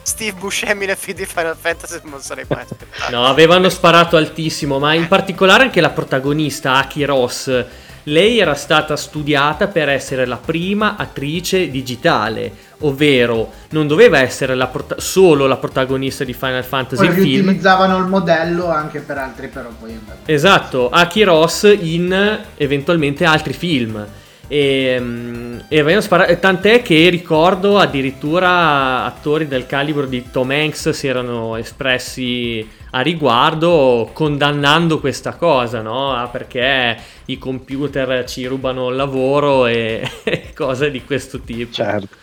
Steve 0.02 0.36
Buscemi 0.38 0.86
nel 0.86 0.96
film 0.96 1.16
di 1.16 1.24
Final 1.26 1.56
Fantasy 1.58 2.00
non 2.04 2.20
sarei 2.20 2.44
mai 2.48 2.62
aspettato. 2.62 3.10
No, 3.10 3.24
avevano 3.26 3.68
sparato 3.68 4.16
altissimo, 4.16 4.78
ma 4.78 4.94
in 4.94 5.08
particolare 5.08 5.62
anche 5.64 5.80
la 5.80 5.90
protagonista, 5.90 6.74
Aki 6.74 7.04
Ross. 7.04 7.64
Lei 8.04 8.40
era 8.40 8.54
stata 8.54 8.96
studiata 8.96 9.68
per 9.68 9.88
essere 9.88 10.26
la 10.26 10.36
prima 10.36 10.96
attrice 10.96 11.70
digitale, 11.70 12.52
ovvero 12.80 13.52
non 13.70 13.86
doveva 13.86 14.18
essere 14.18 14.56
la 14.56 14.66
prota- 14.66 14.98
solo 14.98 15.46
la 15.46 15.56
protagonista 15.56 16.24
di 16.24 16.32
Final 16.32 16.64
Fantasy 16.64 17.06
Poi 17.06 17.14
il 17.14 17.22
film. 17.22 17.44
riutilizzavano 17.44 17.98
il 17.98 18.06
modello 18.06 18.68
anche 18.68 19.00
per 19.00 19.18
altri, 19.18 19.46
però 19.48 19.68
poi 19.78 19.90
è 19.90 19.94
andato. 19.94 20.18
Esatto, 20.24 20.90
Aki 20.90 21.22
Ross 21.22 21.76
in 21.78 22.40
eventualmente 22.56 23.24
altri 23.24 23.52
film. 23.52 24.04
E, 24.52 24.98
mm, 25.00 25.58
e 25.68 25.78
avevano 25.80 26.02
sparato, 26.02 26.38
tant'è 26.38 26.82
che 26.82 27.08
ricordo 27.08 27.78
addirittura 27.78 29.02
attori 29.06 29.48
del 29.48 29.64
calibro 29.64 30.04
di 30.04 30.30
Tom 30.30 30.50
Hanks 30.50 30.90
si 30.90 31.06
erano 31.06 31.56
espressi 31.56 32.68
a 32.90 33.00
riguardo 33.00 34.10
condannando 34.12 35.00
questa 35.00 35.36
cosa, 35.36 35.80
no? 35.80 36.14
Ah, 36.14 36.28
Perché 36.28 36.98
i 37.24 37.38
computer 37.38 38.26
ci 38.28 38.44
rubano 38.44 38.90
il 38.90 38.96
lavoro 38.96 39.64
e 39.64 40.06
cose 40.54 40.90
di 40.90 41.02
questo 41.02 41.40
tipo. 41.40 41.72
Certo. 41.72 42.14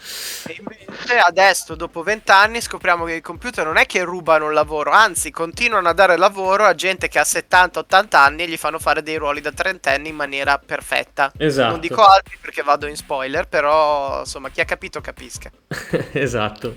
E 0.46 0.56
invece 0.60 0.79
adesso, 1.26 1.76
dopo 1.76 2.04
vent'anni, 2.04 2.62
scopriamo 2.62 3.06
che 3.06 3.16
i 3.16 3.22
computer 3.22 3.66
non 3.66 3.78
è 3.78 3.86
che 3.86 4.04
rubano 4.04 4.48
il 4.48 4.54
lavoro, 4.54 4.92
anzi, 4.92 5.32
continuano 5.32 5.90
a 5.90 5.94
dare 5.94 6.18
lavoro 6.18 6.66
a 6.66 6.76
gente 6.76 7.08
che 7.08 7.20
ha 7.20 7.24
70-80 7.24 8.16
anni 8.16 8.44
e 8.44 8.48
gli 8.48 8.58
fanno 8.58 8.80
fare 8.80 9.02
dei 9.02 9.18
ruoli 9.18 9.42
da 9.42 9.52
trentenni 9.52 10.10
in 10.10 10.16
maniera 10.16 10.58
perfetta. 10.58 11.32
Esatto. 11.38 11.72
Non 11.72 11.80
dico 11.80 12.04
altri 12.04 12.38
perché 12.40 12.62
vado 12.62 12.88
in 12.88 12.96
spoiler, 12.96 13.48
però 13.48 14.20
insomma, 14.20 14.50
chi 14.50 14.62
ha 14.62 14.66
capito 14.66 15.02
capisca. 15.02 15.52
esatto. 16.14 16.76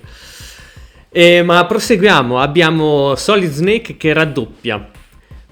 Eh, 1.10 1.42
ma 1.42 1.66
proseguiamo, 1.66 2.40
abbiamo 2.40 3.14
Solid 3.16 3.50
Snake 3.50 3.96
che 3.96 4.12
raddoppia. 4.12 4.90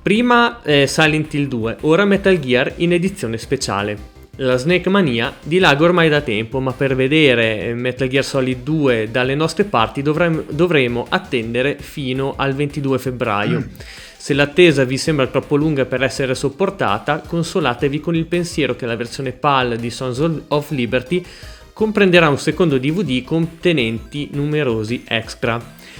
Prima 0.02 0.62
eh, 0.62 0.86
Silent 0.86 1.34
Hill 1.34 1.46
2, 1.46 1.76
ora 1.82 2.06
Metal 2.06 2.38
Gear 2.38 2.72
in 2.76 2.94
edizione 2.94 3.36
speciale. 3.36 4.09
La 4.36 4.56
Snake 4.56 4.88
Mania 4.88 5.34
dilaga 5.42 5.84
ormai 5.84 6.08
da 6.08 6.22
tempo, 6.22 6.60
ma 6.60 6.72
per 6.72 6.94
vedere 6.94 7.60
eh, 7.60 7.74
Metal 7.74 8.08
Gear 8.08 8.24
Solid 8.24 8.62
2 8.62 9.10
dalle 9.10 9.34
nostre 9.34 9.64
parti 9.64 10.00
dovrem- 10.02 10.44
dovremo 10.48 11.06
attendere 11.08 11.76
fino 11.78 12.34
al 12.36 12.54
22 12.54 12.98
febbraio. 12.98 13.68
Se 14.16 14.34
l'attesa 14.34 14.84
vi 14.84 14.98
sembra 14.98 15.26
troppo 15.26 15.56
lunga 15.56 15.84
per 15.84 16.02
essere 16.02 16.34
sopportata, 16.34 17.22
consolatevi 17.26 18.00
con 18.00 18.14
il 18.14 18.26
pensiero 18.26 18.76
che 18.76 18.86
la 18.86 18.96
versione 18.96 19.32
PAL 19.32 19.76
di 19.76 19.90
Sons 19.90 20.42
of 20.48 20.70
Liberty 20.70 21.24
comprenderà 21.72 22.28
un 22.28 22.38
secondo 22.38 22.76
DVD 22.76 23.24
contenenti 23.24 24.28
numerosi 24.32 25.04
extra. 25.08 25.58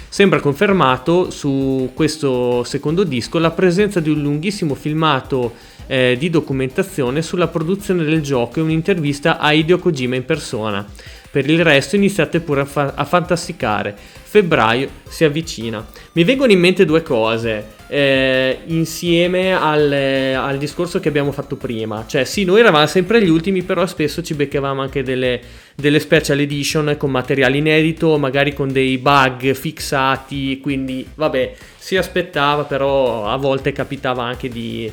Sembra 0.09 0.41
confermato 0.41 1.31
su 1.31 1.93
questo 1.95 2.65
secondo 2.65 3.05
disco 3.05 3.39
la 3.39 3.53
presenza 3.53 4.01
di 4.01 4.11
un 4.11 4.21
lunghissimo 4.21 4.75
filmato 4.75 5.55
eh, 5.91 6.15
di 6.17 6.31
documentazione 6.31 7.21
sulla 7.21 7.49
produzione 7.49 8.05
del 8.05 8.23
gioco 8.23 8.61
e 8.61 8.63
un'intervista 8.63 9.39
a 9.39 9.53
Hideo 9.53 9.81
Kojima 9.81 10.15
in 10.15 10.25
persona. 10.25 10.87
Per 11.33 11.49
il 11.51 11.65
resto 11.65 11.97
iniziate 11.97 12.39
pure 12.39 12.61
a, 12.61 12.65
fa- 12.65 12.93
a 12.95 13.05
fantasticare. 13.05 13.97
Febbraio 14.23 14.89
si 15.09 15.25
avvicina. 15.25 15.85
Mi 16.13 16.23
vengono 16.23 16.53
in 16.53 16.61
mente 16.61 16.85
due 16.85 17.03
cose 17.03 17.79
eh, 17.89 18.59
insieme 18.67 19.53
al, 19.53 19.93
eh, 19.93 20.33
al 20.35 20.59
discorso 20.59 21.01
che 21.01 21.09
abbiamo 21.09 21.33
fatto 21.33 21.57
prima. 21.57 22.05
Cioè, 22.07 22.23
sì, 22.23 22.45
noi 22.45 22.61
eravamo 22.61 22.87
sempre 22.87 23.21
gli 23.21 23.29
ultimi, 23.29 23.63
però 23.63 23.85
spesso 23.87 24.23
ci 24.23 24.35
beccavamo 24.35 24.81
anche 24.81 25.03
delle, 25.03 25.41
delle 25.75 25.99
special 25.99 26.39
edition 26.39 26.95
con 26.99 27.11
materiale 27.11 27.57
inedito, 27.57 28.17
magari 28.17 28.55
con 28.55 28.71
dei 28.71 28.97
bug 28.99 29.55
fissati. 29.55 30.61
Quindi, 30.61 31.05
vabbè, 31.13 31.55
si 31.77 31.97
aspettava, 31.97 32.63
però 32.63 33.27
a 33.27 33.37
volte 33.37 33.73
capitava 33.73 34.23
anche 34.23 34.49
di, 34.49 34.91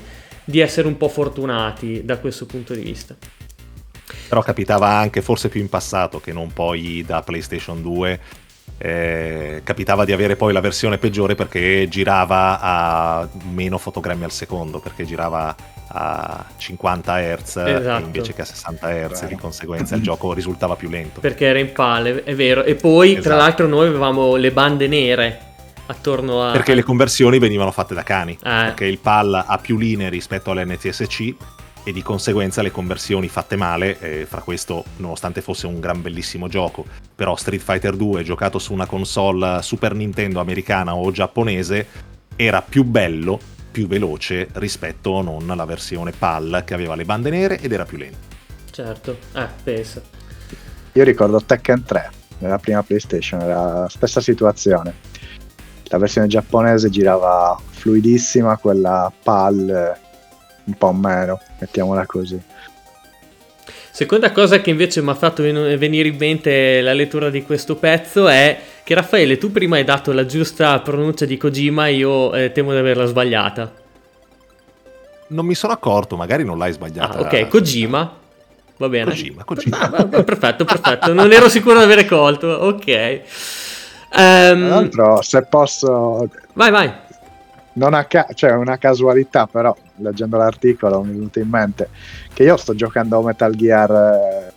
di 0.47 0.61
essere 0.61 0.87
un 0.87 0.95
po' 0.95 1.09
fortunati 1.09 2.05
da 2.05 2.17
questo 2.19 2.45
punto 2.45 2.73
di 2.73 2.79
vista. 2.79 3.15
Però 4.29 4.41
capitava 4.41 4.87
anche, 4.87 5.21
forse 5.21 5.49
più 5.49 5.59
in 5.59 5.67
passato 5.67 6.21
che 6.21 6.31
non 6.31 6.53
poi 6.53 7.03
da 7.05 7.21
PlayStation 7.21 7.81
2, 7.81 8.19
eh, 8.77 9.61
capitava 9.63 10.05
di 10.05 10.13
avere 10.13 10.37
poi 10.37 10.53
la 10.53 10.61
versione 10.61 10.97
peggiore 10.97 11.35
perché 11.35 11.87
girava 11.89 12.59
a 12.61 13.27
meno 13.51 13.77
fotogrammi 13.77 14.23
al 14.23 14.31
secondo, 14.31 14.79
perché 14.79 15.05
girava 15.05 15.53
a 15.89 16.45
50 16.55 17.19
Hz 17.19 17.55
Esatto. 17.65 18.05
invece 18.05 18.33
che 18.33 18.41
a 18.41 18.45
60 18.45 19.07
Hz, 19.07 19.25
di 19.25 19.35
conseguenza 19.35 19.95
il 19.95 20.01
gioco 20.01 20.31
risultava 20.31 20.77
più 20.77 20.87
lento. 20.89 21.19
Perché 21.19 21.45
era 21.45 21.59
in 21.59 21.73
palle, 21.73 22.23
è 22.23 22.35
vero. 22.35 22.63
E 22.63 22.75
poi, 22.75 23.13
tra 23.13 23.19
Esatto. 23.19 23.35
l'altro, 23.37 23.67
noi 23.67 23.87
avevamo 23.87 24.35
le 24.37 24.51
bande 24.51 24.87
nere 24.87 25.41
attorno 25.87 26.43
a. 26.43 26.51
Perché 26.51 26.73
le 26.73 26.83
conversioni 26.83 27.39
venivano 27.39 27.71
fatte 27.71 27.93
da 27.93 28.03
cani, 28.03 28.33
Eh. 28.33 28.37
perché 28.39 28.85
il 28.85 28.99
PAL 28.99 29.43
ha 29.45 29.57
più 29.57 29.77
linee 29.77 30.09
rispetto 30.09 30.51
all'NTSC 30.51 31.35
e 31.83 31.93
di 31.93 32.01
conseguenza 32.01 32.61
le 32.61 32.71
conversioni 32.71 33.29
fatte 33.29 33.55
male, 33.55 33.97
eh, 33.99 34.25
fra 34.25 34.41
questo 34.41 34.83
nonostante 34.97 35.41
fosse 35.41 35.67
un 35.67 35.79
gran 35.79 36.01
bellissimo 36.01 36.47
gioco, 36.49 36.85
però 37.15 37.35
Street 37.35 37.61
Fighter 37.61 37.95
2 37.95 38.23
giocato 38.23 38.59
su 38.59 38.73
una 38.73 38.85
console 38.85 39.61
Super 39.61 39.93
Nintendo 39.93 40.39
americana 40.41 40.95
o 40.95 41.09
giapponese 41.11 41.87
era 42.35 42.61
più 42.61 42.83
bello, 42.83 43.39
più 43.71 43.87
veloce 43.87 44.49
rispetto 44.53 45.21
non 45.21 45.49
alla 45.49 45.65
versione 45.65 46.11
PAL 46.11 46.63
che 46.65 46.73
aveva 46.73 46.95
le 46.95 47.05
bande 47.05 47.29
nere 47.29 47.59
ed 47.59 47.71
era 47.71 47.85
più 47.85 47.97
lento. 47.97 48.35
Certo, 48.71 49.17
eh, 49.33 49.47
pensa. 49.63 50.01
Io 50.91 51.03
ricordo 51.03 51.41
Tekken 51.41 51.83
3, 51.83 52.11
nella 52.39 52.57
prima 52.57 52.83
PlayStation, 52.83 53.39
era 53.41 53.79
la 53.81 53.89
stessa 53.89 54.19
situazione. 54.19 54.93
La 55.89 55.97
versione 55.97 56.27
giapponese 56.27 56.89
girava 56.89 57.57
fluidissima, 57.69 58.57
quella 58.57 59.11
PAL 59.23 59.97
un 60.65 60.73
po' 60.73 60.91
meno, 60.91 61.39
mettiamola 61.59 62.05
così. 62.05 62.39
Seconda 63.91 64.31
cosa 64.31 64.61
che 64.61 64.69
invece 64.69 65.01
mi 65.01 65.09
ha 65.09 65.15
fatto 65.15 65.41
venire 65.41 66.09
in 66.09 66.17
mente 66.17 66.81
la 66.81 66.93
lettura 66.93 67.29
di 67.29 67.41
questo 67.41 67.77
pezzo 67.77 68.27
è 68.27 68.59
che 68.83 68.93
Raffaele, 68.93 69.37
tu 69.37 69.51
prima 69.51 69.77
hai 69.77 69.83
dato 69.83 70.11
la 70.11 70.25
giusta 70.25 70.79
pronuncia 70.81 71.25
di 71.25 71.35
Kojima, 71.35 71.87
io 71.87 72.33
eh, 72.33 72.51
temo 72.51 72.73
di 72.73 72.77
averla 72.77 73.05
sbagliata. 73.05 73.73
Non 75.29 75.45
mi 75.45 75.55
sono 75.55 75.73
accorto, 75.73 76.15
magari 76.15 76.43
non 76.43 76.57
l'hai 76.57 76.73
sbagliata. 76.73 77.17
Ah, 77.17 77.21
ok, 77.21 77.47
Kojima. 77.47 78.17
Va 78.77 78.89
bene. 78.89 79.05
Kojima, 79.05 79.43
Kojima. 79.43 79.79
Ah, 79.79 80.05
perfetto, 80.05 80.63
perfetto. 80.63 81.13
Non 81.13 81.31
ero 81.31 81.49
sicuro 81.49 81.79
di 81.79 81.83
avere 81.83 82.05
colto. 82.05 82.47
Ok. 82.47 83.21
Um, 84.19 84.57
Tra 84.57 84.67
l'altro, 84.67 85.21
se 85.21 85.43
posso... 85.43 86.27
Vai, 86.53 86.71
vai. 86.71 86.91
Non 87.73 87.93
a 87.93 88.05
ca- 88.05 88.27
cioè, 88.33 88.53
una 88.53 88.77
casualità, 88.77 89.45
però, 89.45 89.75
leggendo 89.97 90.37
l'articolo 90.37 91.03
mi 91.03 91.11
è 91.11 91.13
venuto 91.13 91.37
in 91.37 91.47
mente 91.47 91.89
che 92.33 92.41
io 92.41 92.57
sto 92.57 92.73
giocando 92.73 93.21
Metal 93.21 93.53
Gear 93.53 94.51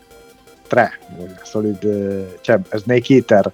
3, 0.67 0.93
eh, 1.19 1.29
Solid, 1.43 1.85
eh, 1.85 2.39
cioè 2.41 2.59
Snake 2.73 3.15
Eater, 3.15 3.53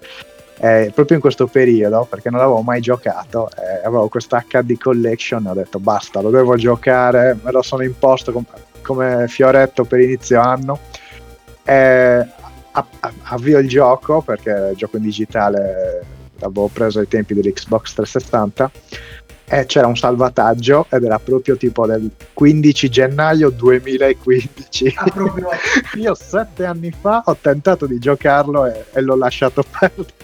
eh, 0.59 0.93
proprio 0.95 1.17
in 1.17 1.21
questo 1.21 1.49
periodo, 1.49 2.07
perché 2.09 2.31
non 2.31 2.39
l'avevo 2.39 2.61
mai 2.61 2.81
giocato, 2.81 3.49
eh, 3.51 3.85
avevo 3.85 4.07
questa 4.09 4.45
HD 4.47 4.79
collection, 4.79 5.45
ho 5.47 5.55
detto 5.55 5.81
basta, 5.81 6.21
lo 6.21 6.31
devo 6.31 6.55
giocare, 6.55 7.37
me 7.43 7.51
lo 7.51 7.63
sono 7.63 7.83
imposto 7.83 8.31
com- 8.31 8.47
come 8.83 9.27
fioretto 9.27 9.85
per 9.85 9.99
inizio 9.99 10.41
anno. 10.41 10.79
Eh, 11.65 12.25
avvio 13.23 13.59
il 13.59 13.69
gioco 13.69 14.21
perché 14.21 14.69
il 14.73 14.77
gioco 14.77 14.97
in 14.97 15.03
digitale 15.03 16.05
l'avevo 16.39 16.69
preso 16.69 17.01
ai 17.01 17.09
tempi 17.09 17.35
dell'Xbox 17.35 17.95
360 17.95 18.71
e 19.49 19.65
c'era 19.67 19.87
un 19.87 19.97
salvataggio 19.97 20.87
ed 20.91 21.05
era 21.05 21.19
proprio 21.21 21.57
tipo 21.57 21.87
del 21.87 22.11
15 22.33 22.89
gennaio 22.89 23.51
2015 23.51 24.95
ah, 24.97 25.05
proprio... 25.05 25.49
io 25.95 26.15
sette 26.15 26.65
anni 26.65 26.91
fa 26.91 27.23
ho 27.25 27.37
tentato 27.41 27.87
di 27.87 27.99
giocarlo 27.99 28.67
e, 28.67 28.87
e 28.93 29.01
l'ho 29.01 29.17
lasciato 29.17 29.63
perdere. 29.79 30.15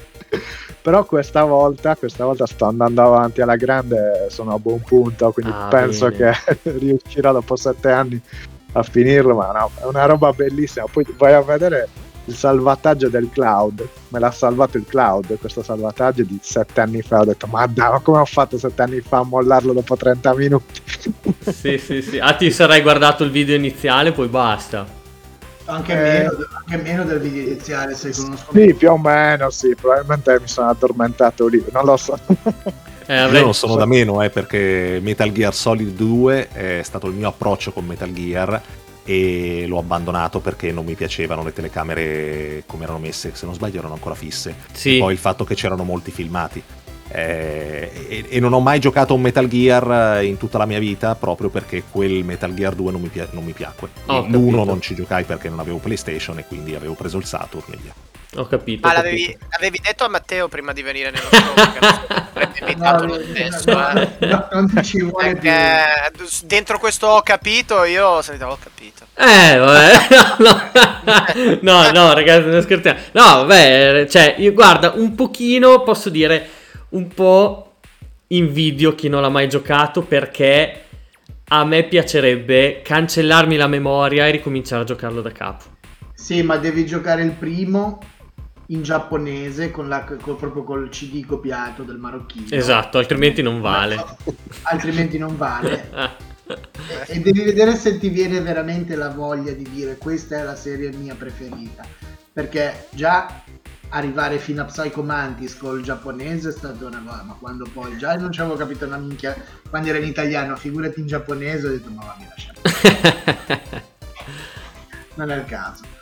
Però 0.83 1.05
questa 1.05 1.45
volta, 1.45 1.95
questa 1.95 2.24
volta 2.24 2.45
sto 2.47 2.65
andando 2.65 3.03
avanti 3.03 3.41
alla 3.41 3.55
grande 3.55 4.27
sono 4.31 4.55
a 4.55 4.59
buon 4.59 4.81
punto 4.81 5.31
quindi 5.31 5.53
ah, 5.55 5.69
penso 5.69 6.09
bene. 6.09 6.37
che 6.45 6.73
riuscirò 6.79 7.33
dopo 7.33 7.55
sette 7.55 7.91
anni 7.91 8.20
a 8.73 8.83
finirlo 8.83 9.37
ma 9.37 9.53
no, 9.53 9.70
è 9.81 9.85
una 9.85 10.07
roba 10.07 10.33
bellissima. 10.33 10.87
Poi 10.91 11.05
vai 11.16 11.35
a 11.35 11.43
vedere 11.43 11.89
il 12.27 12.36
salvataggio 12.36 13.09
del 13.09 13.28
cloud 13.32 13.86
me 14.09 14.19
l'ha 14.19 14.31
salvato 14.31 14.77
il 14.77 14.85
cloud 14.86 15.39
questo 15.39 15.62
salvataggio 15.62 16.23
di 16.23 16.39
sette 16.40 16.81
anni 16.81 17.03
fa. 17.03 17.20
Ho 17.20 17.24
detto 17.24 17.47
ma 17.47 17.66
dai 17.66 17.90
ma 17.90 18.01
come 18.01 18.19
ho 18.19 18.24
fatto 18.24 18.59
sette 18.59 18.82
anni 18.82 19.01
fa 19.01 19.19
a 19.19 19.24
mollarlo 19.24 19.73
dopo 19.73 19.97
30 19.97 20.35
minuti? 20.35 20.81
Sì 21.53 21.77
sì 21.78 22.03
sì. 22.03 22.19
Ah 22.19 22.35
ti 22.35 22.53
sarai 22.53 22.82
guardato 22.82 23.24
il 23.24 23.31
video 23.31 23.57
iniziale 23.57 24.12
poi 24.12 24.28
basta. 24.28 24.86
Anche, 25.65 25.93
eh, 25.93 26.19
meno, 26.19 26.31
anche 26.53 26.77
meno 26.82 27.05
del 27.05 27.19
video 27.20 27.43
iniziale 27.43 27.94
se 27.94 28.12
conosco 28.12 28.53
sì 28.53 28.74
più 28.74 28.90
o 28.90 28.99
meno 28.99 29.51
sì. 29.51 29.74
Probabilmente 29.74 30.39
mi 30.40 30.49
sono 30.49 30.69
addormentato 30.69 31.47
lì 31.49 31.65
non 31.73 31.85
lo 31.85 31.97
so. 31.97 32.19
Eh, 33.05 33.27
Io 33.27 33.40
non 33.40 33.53
sono 33.53 33.74
da 33.74 33.85
meno 33.85 34.23
eh, 34.23 34.31
perché 34.31 35.01
Metal 35.03 35.32
Gear 35.32 35.53
Solid 35.53 35.97
2 35.97 36.49
è 36.51 36.81
stato 36.85 37.09
il 37.09 37.15
mio 37.15 37.28
approccio 37.28 37.73
con 37.73 37.85
Metal 37.85 38.12
Gear 38.12 38.62
e 39.05 39.65
l'ho 39.66 39.79
abbandonato 39.79 40.41
perché 40.41 40.73
non 40.73 40.85
mi 40.85 40.95
piacevano 40.95 41.43
le 41.43 41.53
telecamere 41.53 42.62
come 42.66 42.85
erano 42.85 42.99
messe, 42.99 43.33
se 43.35 43.47
non 43.47 43.55
sbaglio 43.55 43.79
erano 43.79 43.95
ancora 43.95 44.15
fisse. 44.15 44.55
Sì. 44.73 44.97
E 44.97 44.99
poi 44.99 45.12
il 45.12 45.19
fatto 45.19 45.45
che 45.45 45.55
c'erano 45.55 45.85
molti 45.85 46.11
filmati. 46.11 46.62
Eh, 47.15 47.91
e, 48.09 48.24
e, 48.31 48.41
non 48.41 48.55
ho 48.55 48.61
mai 48.61 48.79
giocato 48.79 49.12
un 49.12 49.20
Metal 49.20 49.47
Gear 49.47 50.16
eh, 50.20 50.24
in 50.24 50.39
tutta 50.39 50.57
la 50.57 50.65
mia 50.65 50.79
vita 50.79 51.15
proprio 51.15 51.51
perché 51.51 51.83
quel 51.91 52.24
Metal 52.24 52.55
Gear 52.55 52.74
2 52.74 52.91
non 52.91 53.03
mi, 53.03 53.09
pi- 53.09 53.27
non 53.33 53.45
mi 53.45 53.53
piacque. 53.53 53.91
Oh, 54.07 54.24
L'uno 54.29 54.65
non 54.65 54.81
ci 54.81 54.95
giocai 54.95 55.24
perché 55.24 55.51
non 55.51 55.59
avevo 55.59 55.77
PlayStation 55.77 56.39
e 56.39 56.47
quindi 56.47 56.74
avevo 56.74 56.95
preso 56.95 57.19
il 57.19 57.24
Saturn 57.24 57.73
e 57.73 57.77
via. 57.83 57.93
Ho 58.36 58.46
capito. 58.46 58.86
Ma 58.86 58.94
ho 58.94 58.96
l'avevi, 58.96 59.24
capito. 59.24 59.46
l'avevi, 59.50 59.80
detto 59.82 60.04
a 60.04 60.09
Matteo 60.09 60.48
prima 60.48 60.72
di 60.72 60.80
venire 60.80 61.10
nello 61.10 61.28
show 61.30 61.52
avrebbe 62.32 62.59
invitato 62.60 63.04
lo 63.04 63.20
stesso. 63.20 63.70
Eh. 63.70 64.26
No, 64.26 64.48
non 64.52 64.82
ci 64.82 65.02
vuole 65.02 65.34
perché 65.34 66.10
più. 66.16 66.26
dentro 66.44 66.78
questo 66.78 67.09
ho 67.09 67.20
capito, 67.20 67.84
io 67.84 68.06
ho 68.06 68.16
ho 68.18 68.59
capito. 68.62 69.06
Eh, 69.14 69.56
vabbè. 69.59 70.40
No, 71.60 71.82
no, 71.82 71.90
no, 71.90 72.14
ragazzi, 72.14 72.48
non 72.48 72.62
scherziamo. 72.62 72.98
No, 73.12 73.44
vabbè, 73.44 74.06
cioè, 74.09 74.36
io, 74.38 74.52
guarda, 74.52 74.92
un 74.94 75.14
pochino, 75.14 75.82
posso 75.82 76.09
dire, 76.09 76.48
un 76.90 77.09
po' 77.09 77.74
invidio 78.28 78.94
chi 78.94 79.09
non 79.09 79.20
l'ha 79.20 79.28
mai 79.28 79.48
giocato 79.48 80.02
perché 80.02 80.84
a 81.48 81.64
me 81.64 81.84
piacerebbe 81.84 82.80
cancellarmi 82.82 83.56
la 83.56 83.66
memoria 83.66 84.26
e 84.26 84.30
ricominciare 84.30 84.82
a 84.82 84.86
giocarlo 84.86 85.20
da 85.20 85.32
capo. 85.32 85.64
Sì, 86.14 86.42
ma 86.42 86.56
devi 86.56 86.86
giocare 86.86 87.22
il 87.22 87.32
primo 87.32 88.00
in 88.66 88.82
giapponese 88.82 89.70
con 89.70 89.89
la, 89.89 90.05
con, 90.05 90.36
proprio 90.36 90.62
col 90.64 90.89
CD 90.89 91.24
copiato 91.24 91.82
del 91.82 91.97
marocchino. 91.97 92.47
Esatto, 92.51 92.98
altrimenti 92.98 93.43
non 93.43 93.60
vale. 93.60 94.02
altrimenti 94.64 95.18
non 95.18 95.36
vale. 95.36 95.90
e 97.06 97.20
devi 97.20 97.43
vedere 97.43 97.74
se 97.76 97.98
ti 97.98 98.09
viene 98.09 98.40
veramente 98.40 98.94
la 98.97 99.10
voglia 99.10 99.52
di 99.52 99.68
dire 99.70 99.97
questa 99.97 100.39
è 100.39 100.43
la 100.43 100.56
serie 100.56 100.93
mia 100.93 101.14
preferita. 101.14 101.84
Perché 102.32 102.86
già 102.90 103.43
arrivare 103.90 104.39
fino 104.39 104.62
a 104.62 104.64
Psycho 104.64 105.02
Mantis 105.02 105.56
col 105.56 105.82
giapponese 105.82 106.48
è 106.48 106.52
stata 106.52 106.86
una 106.86 107.02
cosa, 107.06 107.22
ma 107.24 107.36
quando 107.39 107.68
poi 107.70 107.97
già 107.98 108.16
non 108.16 108.32
ci 108.32 108.40
avevo 108.40 108.56
capito 108.56 108.86
una 108.86 108.97
minchia 108.97 109.36
quando 109.68 109.89
era 109.89 109.98
in 109.98 110.05
italiano, 110.05 110.56
figurati 110.56 111.01
in 111.01 111.06
giapponese, 111.06 111.66
ho 111.66 111.70
detto 111.70 111.90
ma 111.90 112.02
va, 112.05 112.16
mi 112.18 112.26
lascia. 112.26 112.52
non 115.16 115.30
è 115.30 115.36
il 115.36 115.44
caso. 115.44 116.01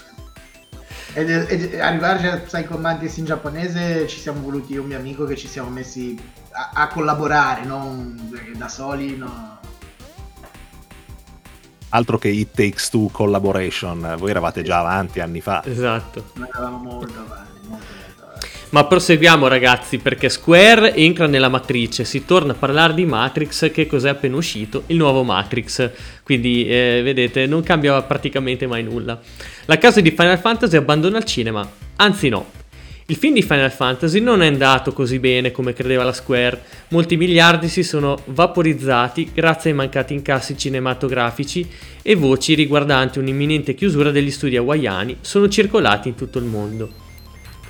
Ed, 1.13 1.29
ed 1.29 1.81
arrivare 1.81 2.31
a 2.31 2.37
Psycho 2.39 2.79
Mantis 2.79 3.17
in 3.17 3.25
giapponese 3.25 4.07
ci 4.07 4.21
siamo 4.21 4.41
voluti 4.41 4.73
io 4.73 4.79
e 4.79 4.83
un 4.83 4.89
mio 4.89 4.99
amico 4.99 5.25
che 5.25 5.37
ci 5.37 5.49
siamo 5.49 5.69
messi 5.69 6.17
a, 6.53 6.71
a 6.75 6.89
collaborare, 6.89 7.65
non 7.65 8.39
da 8.57 8.69
soli. 8.69 9.17
No. 9.17 9.59
Altro 11.89 12.19
che 12.19 12.29
It 12.29 12.55
Takes 12.55 12.91
Two 12.91 13.09
Collaboration, 13.11 14.15
voi 14.19 14.31
eravate 14.31 14.63
già 14.63 14.79
avanti 14.79 15.19
anni 15.19 15.41
fa. 15.41 15.63
Esatto. 15.65 16.31
Noi 16.35 16.49
eravamo 16.49 16.79
molto 16.79 17.19
avanti. 17.19 17.50
Ma 18.71 18.85
proseguiamo 18.85 19.49
ragazzi 19.49 19.99
perché 19.99 20.29
Square 20.29 20.95
entra 20.95 21.27
nella 21.27 21.49
matrice, 21.49 22.05
si 22.05 22.25
torna 22.25 22.53
a 22.53 22.55
parlare 22.55 22.95
di 22.95 23.05
Matrix 23.05 23.73
che 23.73 23.89
cos'è 23.89 24.11
appena 24.11 24.37
uscito, 24.37 24.85
il 24.87 24.97
nuovo 24.97 25.25
Matrix, 25.25 25.91
quindi 26.23 26.69
eh, 26.69 27.01
vedete 27.03 27.47
non 27.47 27.65
cambia 27.65 28.01
praticamente 28.03 28.69
mai 28.69 28.85
nulla. 28.85 29.21
La 29.65 29.77
casa 29.77 30.01
di 30.01 30.13
Final 30.13 30.39
Fantasy 30.39 30.77
abbandona 30.77 31.19
il 31.19 31.25
cinema, 31.25 31.69
anzi 31.97 32.29
no. 32.29 32.59
Il 33.07 33.17
film 33.17 33.35
di 33.35 33.43
Final 33.43 33.73
Fantasy 33.73 34.21
non 34.21 34.41
è 34.41 34.47
andato 34.47 34.93
così 34.93 35.19
bene 35.19 35.51
come 35.51 35.73
credeva 35.73 36.05
la 36.05 36.13
Square, 36.13 36.63
molti 36.91 37.17
miliardi 37.17 37.67
si 37.67 37.83
sono 37.83 38.23
vaporizzati 38.27 39.33
grazie 39.35 39.71
ai 39.71 39.77
mancati 39.77 40.15
incassi 40.15 40.57
cinematografici 40.57 41.69
e 42.03 42.15
voci 42.15 42.55
riguardanti 42.55 43.19
un'imminente 43.19 43.75
chiusura 43.75 44.13
degli 44.13 44.31
studi 44.31 44.57
hawaiani 44.57 45.17
sono 45.23 45.49
circolati 45.49 46.07
in 46.07 46.15
tutto 46.15 46.39
il 46.39 46.45
mondo. 46.45 47.00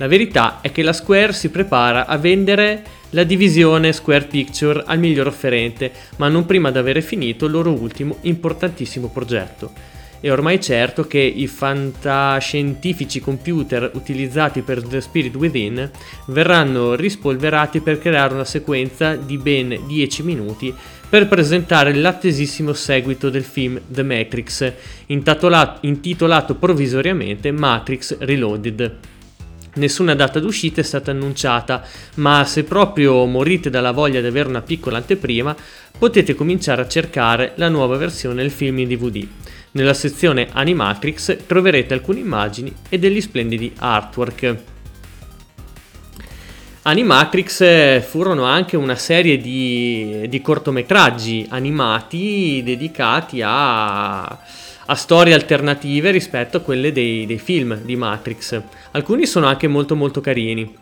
La 0.01 0.07
verità 0.07 0.61
è 0.61 0.71
che 0.71 0.81
la 0.81 0.93
Square 0.93 1.31
si 1.31 1.49
prepara 1.49 2.07
a 2.07 2.17
vendere 2.17 2.83
la 3.11 3.23
divisione 3.23 3.93
Square 3.93 4.25
Picture 4.25 4.81
al 4.87 4.97
miglior 4.97 5.27
offerente, 5.27 5.91
ma 6.15 6.27
non 6.27 6.47
prima 6.47 6.71
di 6.71 6.79
avere 6.79 7.03
finito 7.03 7.45
il 7.45 7.51
loro 7.51 7.69
ultimo 7.69 8.17
importantissimo 8.21 9.09
progetto. 9.09 9.71
È 10.19 10.31
ormai 10.31 10.59
certo 10.59 11.05
che 11.05 11.19
i 11.19 11.45
fantascientifici 11.45 13.19
computer 13.19 13.91
utilizzati 13.93 14.63
per 14.63 14.81
The 14.81 15.01
Spirit 15.01 15.35
Within 15.35 15.87
verranno 16.25 16.95
rispolverati 16.95 17.81
per 17.81 17.99
creare 17.99 18.33
una 18.33 18.43
sequenza 18.45 19.13
di 19.15 19.37
ben 19.37 19.81
10 19.85 20.23
minuti 20.23 20.73
per 21.07 21.27
presentare 21.27 21.93
l'attesissimo 21.93 22.73
seguito 22.73 23.29
del 23.29 23.43
film 23.43 23.79
The 23.85 24.01
Matrix, 24.01 24.73
intitolato, 25.05 25.85
intitolato 25.85 26.55
provvisoriamente 26.55 27.51
Matrix 27.51 28.17
Reloaded. 28.17 29.09
Nessuna 29.73 30.15
data 30.15 30.41
d'uscita 30.41 30.81
è 30.81 30.83
stata 30.83 31.11
annunciata, 31.11 31.81
ma 32.15 32.43
se 32.43 32.65
proprio 32.65 33.25
morite 33.25 33.69
dalla 33.69 33.91
voglia 33.91 34.19
di 34.19 34.27
avere 34.27 34.49
una 34.49 34.61
piccola 34.61 34.97
anteprima, 34.97 35.55
potete 35.97 36.35
cominciare 36.35 36.81
a 36.81 36.87
cercare 36.89 37.53
la 37.55 37.69
nuova 37.69 37.95
versione 37.95 38.41
del 38.41 38.51
film 38.51 38.79
in 38.79 38.89
DVD. 38.89 39.25
Nella 39.71 39.93
sezione 39.93 40.49
Animatrix 40.51 41.45
troverete 41.45 41.93
alcune 41.93 42.19
immagini 42.19 42.73
e 42.89 42.99
degli 42.99 43.21
splendidi 43.21 43.71
artwork. 43.77 44.55
Animatrix 46.81 47.61
eh, 47.61 48.05
furono 48.05 48.43
anche 48.43 48.75
una 48.75 48.95
serie 48.95 49.37
di, 49.37 50.25
di 50.27 50.41
cortometraggi 50.41 51.45
animati 51.49 52.61
dedicati 52.65 53.41
a 53.41 54.37
a 54.91 54.95
storie 54.95 55.33
alternative 55.33 56.11
rispetto 56.11 56.57
a 56.57 56.59
quelle 56.59 56.91
dei, 56.91 57.25
dei 57.25 57.39
film 57.39 57.75
di 57.77 57.95
Matrix. 57.95 58.61
Alcuni 58.91 59.25
sono 59.25 59.47
anche 59.47 59.69
molto 59.69 59.95
molto 59.95 60.19
carini. 60.19 60.77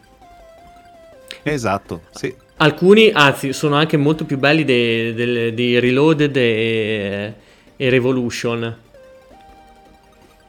Esatto, 1.44 2.02
sì. 2.10 2.34
Alcuni, 2.58 3.12
anzi, 3.14 3.54
sono 3.54 3.76
anche 3.76 3.98
molto 3.98 4.26
più 4.26 4.40
belli 4.40 4.66
dei, 4.66 5.14
dei, 5.14 5.54
dei 5.54 5.80
Reloaded 5.80 6.36
e, 6.36 7.34
e 7.78 7.90
Revolution. 7.90 8.78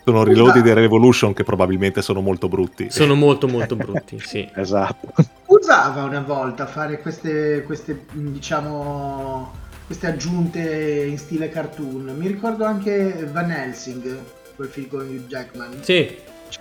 Sono 0.05 0.25
Reloaded 0.25 0.67
e 0.67 0.73
Revolution 0.75 1.35
che 1.35 1.45
probabilmente 1.45 2.01
sono 2.01 2.23
molto 2.23 2.49
brutti. 2.49 2.91
Sono 2.91 3.15
molto 3.15 3.47
molto 3.47 3.77
brutti, 3.77 4.19
sì. 4.25 4.49
esatto. 4.55 5.13
Usava 5.45 6.05
una 6.05 6.21
volta 6.21 6.65
fare 6.65 6.99
queste, 7.03 7.63
queste, 7.67 8.07
diciamo, 8.11 9.60
queste 9.91 10.07
aggiunte 10.07 11.05
in 11.11 11.19
stile 11.19 11.49
cartoon. 11.49 12.15
Mi 12.17 12.29
ricordo 12.29 12.65
anche 12.65 13.27
Van 13.33 13.51
Helsing, 13.51 14.19
quel 14.55 14.69
film 14.69 14.87
con 14.87 15.01
Hugh 15.01 15.27
Jackman. 15.27 15.83
Sì, 15.83 16.17
C'è, 16.49 16.61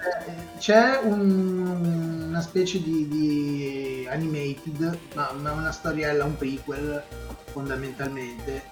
c'è 0.57 0.99
un- 1.03 2.25
una 2.27 2.41
specie 2.41 2.81
di, 2.81 3.07
di 3.07 4.07
animated, 4.09 4.97
ma, 5.13 5.31
ma 5.39 5.51
una 5.51 5.71
storiella, 5.71 6.25
un 6.25 6.37
prequel 6.37 7.03
fondamentalmente. 7.51 8.63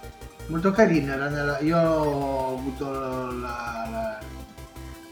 Molto 0.47 0.71
carina. 0.71 1.15
nella- 1.27 1.59
io 1.59 1.77
ho 1.77 2.57
avuto 2.57 2.89
la- 2.89 3.87
la- 3.91 4.19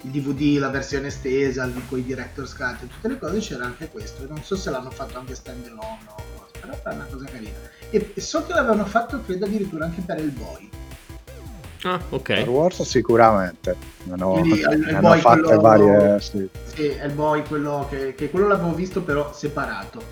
il 0.01 0.09
DVD, 0.09 0.57
la 0.59 0.69
versione 0.69 1.07
estesa, 1.07 1.69
con 1.87 1.99
i 1.99 2.03
director's 2.03 2.55
cut 2.55 2.81
e 2.81 2.87
tutte 2.87 3.07
le 3.09 3.19
cose, 3.19 3.37
c'era 3.39 3.65
anche 3.65 3.89
questo. 3.89 4.25
Non 4.27 4.41
so 4.43 4.55
se 4.55 4.71
l'hanno 4.71 4.89
fatto 4.89 5.19
anche 5.19 5.35
stand 5.35 5.65
alone 5.67 5.99
o 6.07 6.23
però 6.59 6.73
è 6.83 6.93
una 6.95 7.05
cosa 7.05 7.25
carina. 7.25 7.57
E, 7.91 8.11
e 8.15 8.21
so 8.21 8.45
che 8.45 8.53
l'avevano 8.53 8.85
fatto, 8.85 9.21
credo 9.21 9.45
addirittura 9.45 9.85
anche 9.85 10.01
per 10.01 10.19
il 10.19 10.31
boy. 10.31 10.69
ah, 11.83 11.99
Star 11.99 12.01
ok. 12.09 12.43
Wars 12.47 12.81
sicuramente. 12.83 13.75
Ne 14.03 14.13
hanno, 14.13 14.31
Quindi, 14.33 14.63
hanno 14.63 15.19
quello- 15.21 15.61
varie. 15.61 16.19
Sì. 16.19 16.49
Sì, 16.73 16.87
è 16.87 17.05
il 17.05 17.13
boy 17.13 17.43
quello 17.45 17.87
che, 17.89 18.15
che 18.15 18.29
quello 18.29 18.47
l'avevo 18.47 18.73
visto 18.73 19.01
però 19.01 19.31
separato 19.33 20.03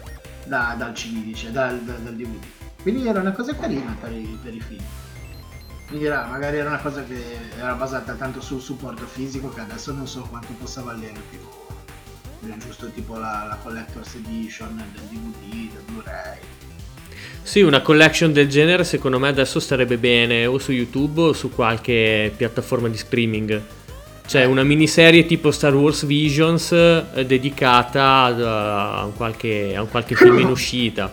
da- 0.45 0.75
dal 0.77 0.93
CD, 0.93 1.23
dice, 1.23 1.51
dal, 1.51 1.79
dal- 1.81 1.99
dal 2.01 2.13
DVD. 2.15 2.43
Quindi 2.81 3.07
era 3.07 3.19
una 3.19 3.31
cosa 3.31 3.55
carina 3.55 3.95
per 3.99 4.11
i, 4.11 4.37
per 4.41 4.53
i 4.53 4.59
film. 4.61 4.83
Quindi 5.87 6.05
era, 6.05 6.25
magari 6.25 6.57
era 6.57 6.69
una 6.69 6.79
cosa 6.79 7.03
che 7.03 7.21
era 7.57 7.73
basata 7.73 8.13
tanto 8.13 8.41
sul 8.41 8.61
supporto 8.61 9.05
fisico 9.05 9.49
che 9.49 9.61
adesso 9.61 9.91
non 9.93 10.07
so 10.07 10.21
quanto 10.29 10.53
possa 10.59 10.81
valere 10.81 11.19
più. 11.29 11.39
Giusto 12.57 12.89
tipo 12.89 13.17
la, 13.17 13.45
la 13.47 13.57
Collector's 13.63 14.15
Edition 14.15 14.75
del 14.75 15.01
DVD, 15.07 15.71
del 15.71 15.81
Blu-ray. 15.85 16.37
Sì, 17.43 17.61
una 17.61 17.81
collection 17.81 18.31
del 18.31 18.47
genere 18.47 18.85
secondo 18.85 19.19
me 19.19 19.27
adesso 19.27 19.59
starebbe 19.59 19.97
bene 19.97 20.45
o 20.45 20.57
su 20.57 20.71
YouTube 20.71 21.21
o 21.21 21.33
su 21.33 21.51
qualche 21.51 22.33
piattaforma 22.35 22.87
di 22.87 22.97
streaming. 22.97 23.61
Cioè 24.25 24.45
una 24.45 24.63
miniserie 24.63 25.25
tipo 25.25 25.51
Star 25.51 25.75
Wars 25.75 26.05
Visions 26.05 26.71
eh, 26.71 27.25
dedicata 27.25 28.33
uh, 28.35 28.41
a, 28.41 29.03
un 29.03 29.13
qualche, 29.15 29.75
a 29.75 29.81
un 29.81 29.89
qualche 29.89 30.15
film 30.15 30.39
in 30.39 30.47
uscita. 30.49 31.11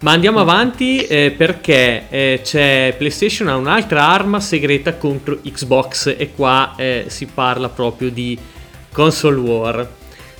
Ma 0.00 0.12
andiamo 0.12 0.38
avanti 0.38 0.98
eh, 1.00 1.34
perché 1.36 2.06
eh, 2.08 2.40
c'è 2.42 2.94
PlayStation 2.96 3.48
ha 3.48 3.56
un'altra 3.56 4.06
arma 4.06 4.38
segreta 4.38 4.94
contro 4.94 5.40
Xbox 5.42 6.14
e 6.16 6.32
qua 6.34 6.74
eh, 6.76 7.06
si 7.08 7.26
parla 7.26 7.68
proprio 7.68 8.10
di 8.10 8.38
console 8.92 9.40
war. 9.40 9.88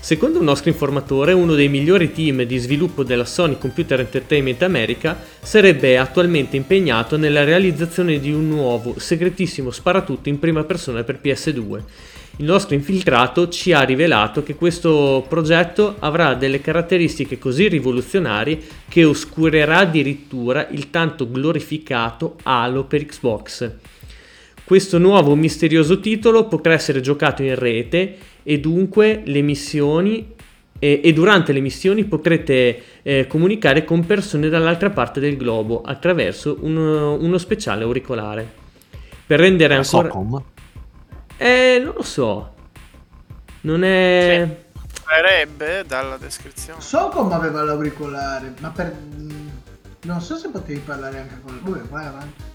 Secondo 0.05 0.39
un 0.39 0.44
nostro 0.44 0.68
informatore, 0.68 1.32
uno 1.32 1.55
dei 1.55 1.70
migliori 1.70 2.12
team 2.12 2.43
di 2.43 2.59
sviluppo 2.59 3.05
della 3.05 3.24
Sony 3.24 3.56
Computer 3.56 4.01
Entertainment 4.01 4.60
America 4.60 5.18
sarebbe 5.40 5.97
attualmente 5.97 6.56
impegnato 6.56 7.16
nella 7.16 7.43
realizzazione 7.43 8.20
di 8.20 8.31
un 8.31 8.47
nuovo 8.47 8.98
segretissimo 8.98 9.70
sparatutto 9.70 10.28
in 10.28 10.39
prima 10.39 10.62
persona 10.64 11.05
per 11.05 11.20
PS2. 11.24 11.82
Il 12.36 12.44
nostro 12.44 12.74
infiltrato 12.74 13.48
ci 13.48 13.72
ha 13.72 13.81
rivelato 13.81 14.43
che 14.43 14.56
questo 14.56 15.24
progetto 15.26 15.97
avrà 16.01 16.35
delle 16.35 16.60
caratteristiche 16.60 17.39
così 17.39 17.68
rivoluzionarie 17.68 18.60
che 18.86 19.05
oscurerà 19.05 19.78
addirittura 19.78 20.68
il 20.68 20.90
tanto 20.90 21.31
glorificato 21.31 22.36
Halo 22.43 22.85
per 22.85 23.06
Xbox. 23.06 23.72
Questo 24.64 24.96
nuovo 24.96 25.34
misterioso 25.34 26.00
titolo 26.00 26.48
potrà 26.48 26.72
essere 26.72 27.02
giocato 27.02 27.42
in 27.42 27.54
rete 27.54 28.16
e 28.42 28.60
dunque 28.60 29.20
le 29.24 29.42
missioni 29.42 30.32
e, 30.78 31.00
e 31.04 31.12
durante 31.12 31.52
le 31.52 31.60
missioni 31.60 32.04
potrete 32.04 32.82
eh, 33.02 33.26
comunicare 33.26 33.84
con 33.84 34.06
persone 34.06 34.48
dall'altra 34.48 34.88
parte 34.88 35.20
del 35.20 35.36
globo 35.36 35.82
attraverso 35.82 36.56
uno, 36.60 37.12
uno 37.14 37.36
speciale 37.36 37.84
auricolare. 37.84 38.50
Per 39.26 39.38
rendere 39.38 39.74
ancora... 39.74 40.08
Socom? 40.08 40.42
Eh, 41.36 41.80
non 41.84 41.92
lo 41.96 42.02
so. 42.02 42.54
Non 43.62 43.84
è... 43.84 44.62
Sarebbe 45.06 45.84
dalla 45.86 46.16
descrizione. 46.16 46.80
So 46.80 47.08
come 47.08 47.34
aveva 47.34 47.62
l'auricolare, 47.62 48.54
ma 48.60 48.70
per... 48.70 48.96
Non 50.04 50.20
so 50.22 50.36
se 50.36 50.48
potevi 50.48 50.80
parlare 50.80 51.18
anche 51.18 51.40
con... 51.44 51.58
Vabbè, 51.62 51.80
vai 51.88 52.06
avanti. 52.06 52.52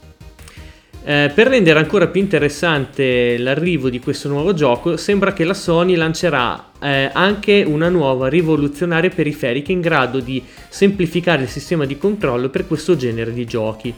Eh, 1.02 1.32
per 1.34 1.48
rendere 1.48 1.80
ancora 1.80 2.08
più 2.08 2.22
interessante 2.22 3.38
l'arrivo 3.38 3.90
di 3.90 4.00
questo 4.00 4.28
nuovo 4.28 4.54
gioco, 4.54 4.98
sembra 4.98 5.34
che 5.34 5.46
la 5.46 5.54
Sony 5.54 5.96
lancerà 5.96 6.72
eh, 6.82 7.10
anche 7.14 7.64
una 7.66 7.90
nuova 7.90 8.28
rivoluzionaria 8.28 9.10
periferica 9.10 9.72
in 9.72 9.80
grado 9.80 10.20
di 10.20 10.44
semplificare 10.68 11.44
il 11.44 11.50
sistema 11.50 11.86
di 11.86 11.98
controllo 11.98 12.50
per 12.50 12.68
questo 12.68 12.96
genere 12.96 13.34
di 13.34 13.46
giochi. 13.46 13.94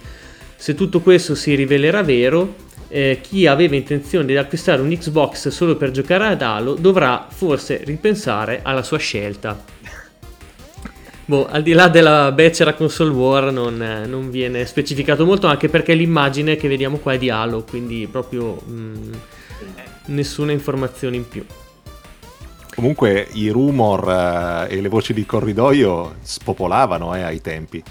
Se 0.56 0.76
tutto 0.76 1.02
questo 1.02 1.34
si 1.34 1.56
rivelerà 1.56 2.03
vero, 2.03 2.56
eh, 2.88 3.19
chi 3.22 3.48
aveva 3.48 3.76
intenzione 3.76 4.26
di 4.28 4.38
acquistare 4.38 4.82
un 4.82 4.95
Xbox 4.95 5.48
solo 5.48 5.76
per 5.76 5.91
giocare 5.91 6.28
ad 6.28 6.41
Halo 6.41 6.76
dovrà 6.76 7.28
forse 7.30 7.82
ripensare 7.84 8.60
alla 8.61 8.84
sua 8.84 8.99
scelta. 8.99 9.81
Boh, 11.32 11.48
al 11.48 11.64
di 11.64 11.72
là 11.72 11.88
della 11.88 12.34
becera 12.34 12.74
console 12.74 13.12
war 13.12 13.53
non, 13.53 13.82
eh, 13.82 14.06
non 14.06 14.30
viene 14.30 14.66
specificato 14.66 15.24
molto 15.24 15.48
anche 15.48 15.70
perché 15.70 15.94
l'immagine 15.94 16.58
che 16.58 16.68
vediamo 16.68 16.98
qua 16.98 17.14
è 17.14 17.18
di 17.18 17.30
Halo, 17.30 17.64
quindi 17.64 18.06
proprio 18.12 18.62
mm, 18.70 19.14
nessuna 20.08 20.52
informazione 20.52 21.16
in 21.16 21.26
più. 21.26 21.45
Comunque 22.76 23.30
i 23.32 23.48
rumor 23.48 24.68
eh, 24.70 24.76
e 24.76 24.82
le 24.82 24.90
voci 24.90 25.14
di 25.14 25.26
corridoio 25.26 26.16
spopolavano 26.20 27.16
eh, 27.16 27.22
ai 27.22 27.40
tempi. 27.40 27.82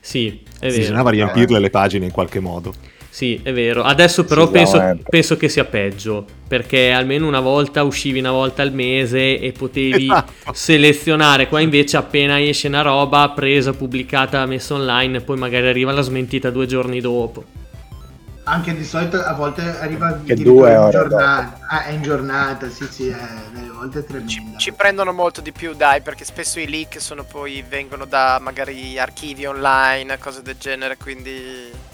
Sì, 0.00 0.42
è 0.58 0.66
vero. 0.66 0.78
Bisognava 0.78 1.10
riempirle 1.10 1.60
le 1.60 1.70
pagine 1.70 2.06
in 2.06 2.10
qualche 2.10 2.40
modo. 2.40 2.74
Sì, 3.14 3.38
è 3.42 3.52
vero. 3.52 3.82
Adesso 3.82 4.24
però 4.24 4.48
penso, 4.48 4.72
Sicuramente. 4.72 5.04
penso 5.10 5.36
che 5.36 5.50
sia 5.50 5.66
peggio, 5.66 6.24
perché 6.48 6.92
almeno 6.92 7.26
una 7.26 7.40
volta 7.40 7.82
uscivi 7.82 8.20
una 8.20 8.30
volta 8.30 8.62
al 8.62 8.72
mese 8.72 9.38
e 9.38 9.52
potevi 9.52 10.04
Esatto. 10.04 10.54
selezionare. 10.54 11.46
Qua 11.46 11.60
invece 11.60 11.98
appena 11.98 12.40
esce 12.40 12.68
una 12.68 12.80
roba 12.80 13.28
presa, 13.28 13.74
pubblicata, 13.74 14.46
messa 14.46 14.72
online, 14.72 15.20
poi 15.20 15.36
magari 15.36 15.66
arriva 15.66 15.92
la 15.92 16.00
smentita 16.00 16.48
due 16.48 16.64
giorni 16.64 17.00
dopo. 17.02 17.44
Anche 18.44 18.74
di 18.74 18.82
solito 18.84 19.20
a 19.20 19.34
volte 19.34 19.60
arriva 19.60 20.18
Che 20.24 20.34
due 20.34 20.70
in 20.70 20.78
ore 20.78 20.90
giornata. 20.92 21.58
Ah, 21.68 21.84
è 21.84 21.92
in 21.92 22.02
giornata, 22.02 22.70
sì, 22.70 22.86
sì, 22.90 23.08
è, 23.08 23.14
delle 23.52 23.68
volte 23.68 23.98
è 23.98 24.04
tremenda. 24.06 24.30
Ci, 24.30 24.42
ci 24.56 24.72
prendono 24.72 25.12
molto 25.12 25.42
di 25.42 25.52
più, 25.52 25.74
dai, 25.74 26.00
perché 26.00 26.24
spesso 26.24 26.58
i 26.58 26.66
leak 26.66 26.98
sono 26.98 27.24
poi 27.24 27.62
vengono 27.68 28.06
da 28.06 28.38
magari 28.40 28.98
archivi 28.98 29.44
online, 29.44 30.16
cose 30.18 30.40
del 30.40 30.56
genere, 30.58 30.96
quindi. 30.96 31.90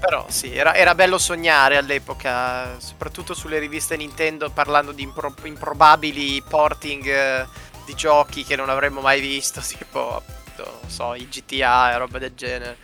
Però 0.00 0.26
sì, 0.28 0.54
era, 0.54 0.74
era 0.74 0.94
bello 0.94 1.18
sognare 1.18 1.76
all'epoca, 1.76 2.78
soprattutto 2.78 3.34
sulle 3.34 3.58
riviste 3.58 3.96
Nintendo 3.96 4.48
parlando 4.48 4.92
di 4.92 5.02
impro- 5.02 5.34
improbabili 5.42 6.42
porting 6.48 7.06
eh, 7.06 7.46
di 7.84 7.94
giochi 7.94 8.44
che 8.44 8.54
non 8.54 8.68
avremmo 8.68 9.00
mai 9.00 9.20
visto, 9.20 9.60
tipo 9.66 10.16
appunto, 10.16 10.78
non 10.82 10.90
so, 10.90 11.14
i 11.14 11.26
GTA 11.28 11.92
e 11.92 11.98
roba 11.98 12.18
del 12.18 12.34
genere. 12.34 12.76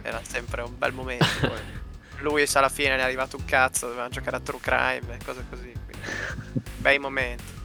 Era 0.00 0.20
sempre 0.26 0.62
un 0.62 0.76
bel 0.76 0.92
momento. 0.92 1.26
poi. 1.40 1.80
Lui 2.20 2.46
alla 2.52 2.68
fine 2.68 2.90
ne 2.90 2.98
è 2.98 3.02
arrivato 3.02 3.36
un 3.36 3.44
cazzo, 3.44 3.88
doveva 3.88 4.08
giocare 4.08 4.36
a 4.36 4.40
True 4.40 4.60
Crime 4.60 5.16
e 5.18 5.24
cose 5.24 5.44
così. 5.50 5.72
Quindi, 5.84 6.06
bei 6.78 6.98
momenti. 6.98 7.60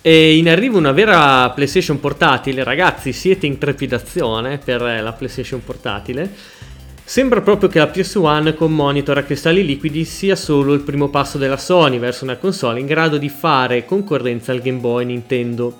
E 0.00 0.36
in 0.36 0.48
arrivo 0.48 0.78
una 0.78 0.92
vera 0.92 1.50
PlayStation 1.50 1.98
portatile, 1.98 2.62
ragazzi, 2.62 3.12
siete 3.12 3.46
in 3.46 3.58
trepidazione 3.58 4.58
per 4.58 4.80
eh, 4.82 5.00
la 5.00 5.12
PlayStation 5.12 5.64
portatile. 5.64 6.32
Sembra 7.08 7.40
proprio 7.40 7.70
che 7.70 7.78
la 7.78 7.90
PS1 7.90 8.52
con 8.52 8.70
monitor 8.74 9.16
a 9.16 9.22
cristalli 9.22 9.64
liquidi 9.64 10.04
sia 10.04 10.36
solo 10.36 10.74
il 10.74 10.82
primo 10.82 11.08
passo 11.08 11.38
della 11.38 11.56
Sony 11.56 11.98
verso 11.98 12.24
una 12.24 12.36
console 12.36 12.80
in 12.80 12.86
grado 12.86 13.16
di 13.16 13.30
fare 13.30 13.86
concorrenza 13.86 14.52
al 14.52 14.60
Game 14.60 14.78
Boy 14.78 15.06
Nintendo. 15.06 15.78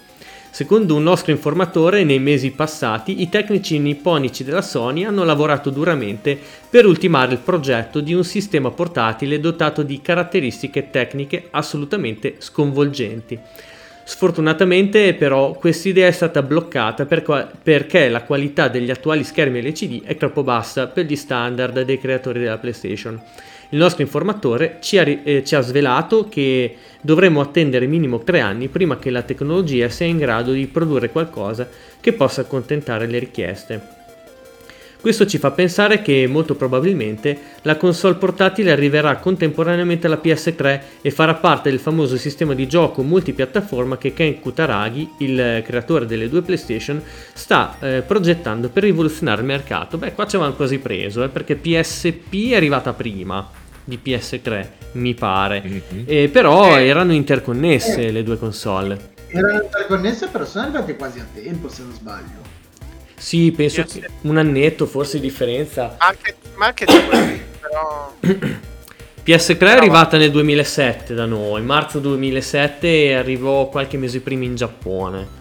Secondo 0.50 0.94
un 0.94 1.02
nostro 1.02 1.30
informatore, 1.30 2.02
nei 2.02 2.18
mesi 2.18 2.52
passati 2.52 3.20
i 3.20 3.28
tecnici 3.28 3.78
nipponici 3.78 4.42
della 4.42 4.62
Sony 4.62 5.04
hanno 5.04 5.22
lavorato 5.22 5.68
duramente 5.68 6.38
per 6.70 6.86
ultimare 6.86 7.32
il 7.34 7.40
progetto 7.40 8.00
di 8.00 8.14
un 8.14 8.24
sistema 8.24 8.70
portatile 8.70 9.38
dotato 9.38 9.82
di 9.82 10.00
caratteristiche 10.00 10.88
tecniche 10.88 11.48
assolutamente 11.50 12.36
sconvolgenti. 12.38 13.38
Sfortunatamente 14.10 15.12
però 15.12 15.52
questa 15.52 15.86
idea 15.86 16.06
è 16.06 16.12
stata 16.12 16.40
bloccata 16.42 17.04
per- 17.04 17.52
perché 17.62 18.08
la 18.08 18.22
qualità 18.22 18.68
degli 18.68 18.90
attuali 18.90 19.22
schermi 19.22 19.60
LCD 19.60 20.02
è 20.02 20.16
troppo 20.16 20.42
bassa 20.42 20.86
per 20.86 21.04
gli 21.04 21.14
standard 21.14 21.82
dei 21.82 22.00
creatori 22.00 22.38
della 22.40 22.56
PlayStation. 22.56 23.20
Il 23.68 23.78
nostro 23.78 24.00
informatore 24.00 24.78
ci 24.80 24.96
ha, 24.96 25.06
eh, 25.06 25.44
ci 25.44 25.54
ha 25.54 25.60
svelato 25.60 26.26
che 26.26 26.76
dovremo 27.02 27.42
attendere 27.42 27.86
minimo 27.86 28.20
tre 28.20 28.40
anni 28.40 28.68
prima 28.68 28.98
che 28.98 29.10
la 29.10 29.20
tecnologia 29.20 29.90
sia 29.90 30.06
in 30.06 30.16
grado 30.16 30.52
di 30.52 30.66
produrre 30.68 31.10
qualcosa 31.10 31.68
che 32.00 32.14
possa 32.14 32.40
accontentare 32.40 33.06
le 33.06 33.18
richieste. 33.18 33.97
Questo 35.00 35.26
ci 35.26 35.38
fa 35.38 35.52
pensare 35.52 36.02
che 36.02 36.26
molto 36.26 36.56
probabilmente 36.56 37.38
la 37.62 37.76
console 37.76 38.16
portatile 38.16 38.72
arriverà 38.72 39.16
contemporaneamente 39.18 40.08
alla 40.08 40.20
PS3 40.22 40.80
e 41.00 41.10
farà 41.12 41.34
parte 41.34 41.70
del 41.70 41.78
famoso 41.78 42.16
sistema 42.16 42.52
di 42.52 42.66
gioco 42.66 43.02
multipiattaforma 43.02 43.96
che 43.96 44.12
Ken 44.12 44.40
Kutaragi, 44.40 45.08
il 45.18 45.62
creatore 45.64 46.04
delle 46.04 46.28
due 46.28 46.42
PlayStation, 46.42 47.00
sta 47.32 47.76
eh, 47.78 48.02
progettando 48.04 48.70
per 48.70 48.82
rivoluzionare 48.82 49.40
il 49.40 49.46
mercato. 49.46 49.98
Beh, 49.98 50.14
qua 50.14 50.26
ci 50.26 50.34
avevano 50.34 50.56
quasi 50.56 50.78
preso, 50.78 51.22
eh, 51.22 51.28
perché 51.28 51.54
PSP 51.54 52.50
è 52.50 52.56
arrivata 52.56 52.92
prima 52.92 53.48
di 53.84 54.00
PS3, 54.04 54.66
mi 54.92 55.14
pare. 55.14 55.62
Mm-hmm. 55.64 56.04
Eh, 56.06 56.28
però 56.28 56.76
erano 56.76 57.12
interconnesse 57.12 58.10
le 58.10 58.24
due 58.24 58.36
console. 58.36 59.14
Erano 59.28 59.62
interconnesse, 59.62 60.26
però 60.26 60.44
sono 60.44 60.64
arrivate 60.64 60.96
quasi 60.96 61.20
a 61.20 61.26
tempo, 61.32 61.68
se 61.68 61.82
non 61.82 61.92
sbaglio. 61.92 62.57
Sì, 63.18 63.52
penso 63.52 63.82
che 63.82 64.08
un 64.22 64.38
annetto 64.38 64.86
forse 64.86 65.20
di 65.20 65.28
differenza. 65.28 65.96
Anche, 65.98 66.36
ma 66.56 66.66
anche 66.66 66.86
due, 66.86 67.44
però... 67.60 68.14
PS3 69.28 69.58
è 69.58 69.70
arrivata 69.72 70.16
nel 70.16 70.30
2007 70.30 71.12
da 71.12 71.26
noi, 71.26 71.60
marzo 71.60 71.98
2007 71.98 72.86
e 72.86 73.14
arrivò 73.14 73.68
qualche 73.68 73.98
mese 73.98 74.20
prima 74.20 74.44
in 74.44 74.54
Giappone. 74.54 75.36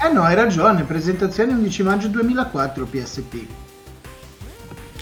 Eh 0.00 0.12
no, 0.12 0.22
hai 0.22 0.36
ragione, 0.36 0.84
presentazione 0.84 1.52
11 1.52 1.82
maggio 1.82 2.06
2004 2.06 2.86
PSP. 2.86 3.46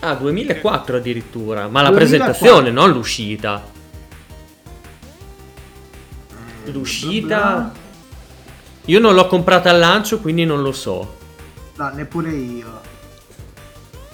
Ah, 0.01 0.15
2004 0.15 0.97
addirittura, 0.97 1.69
ma 1.69 1.82
2004. 1.82 1.90
la 1.90 1.97
presentazione, 1.97 2.70
non 2.70 2.90
l'uscita. 2.90 3.62
L'uscita... 6.65 7.73
Io 8.86 8.98
non 8.98 9.15
l'ho 9.15 9.27
comprata 9.27 9.69
al 9.69 9.78
lancio, 9.78 10.19
quindi 10.20 10.47
non 10.47 10.62
lo 10.62 10.73
so. 10.73 11.19
No, 11.81 11.89
neppure 11.94 12.31
io. 12.31 12.78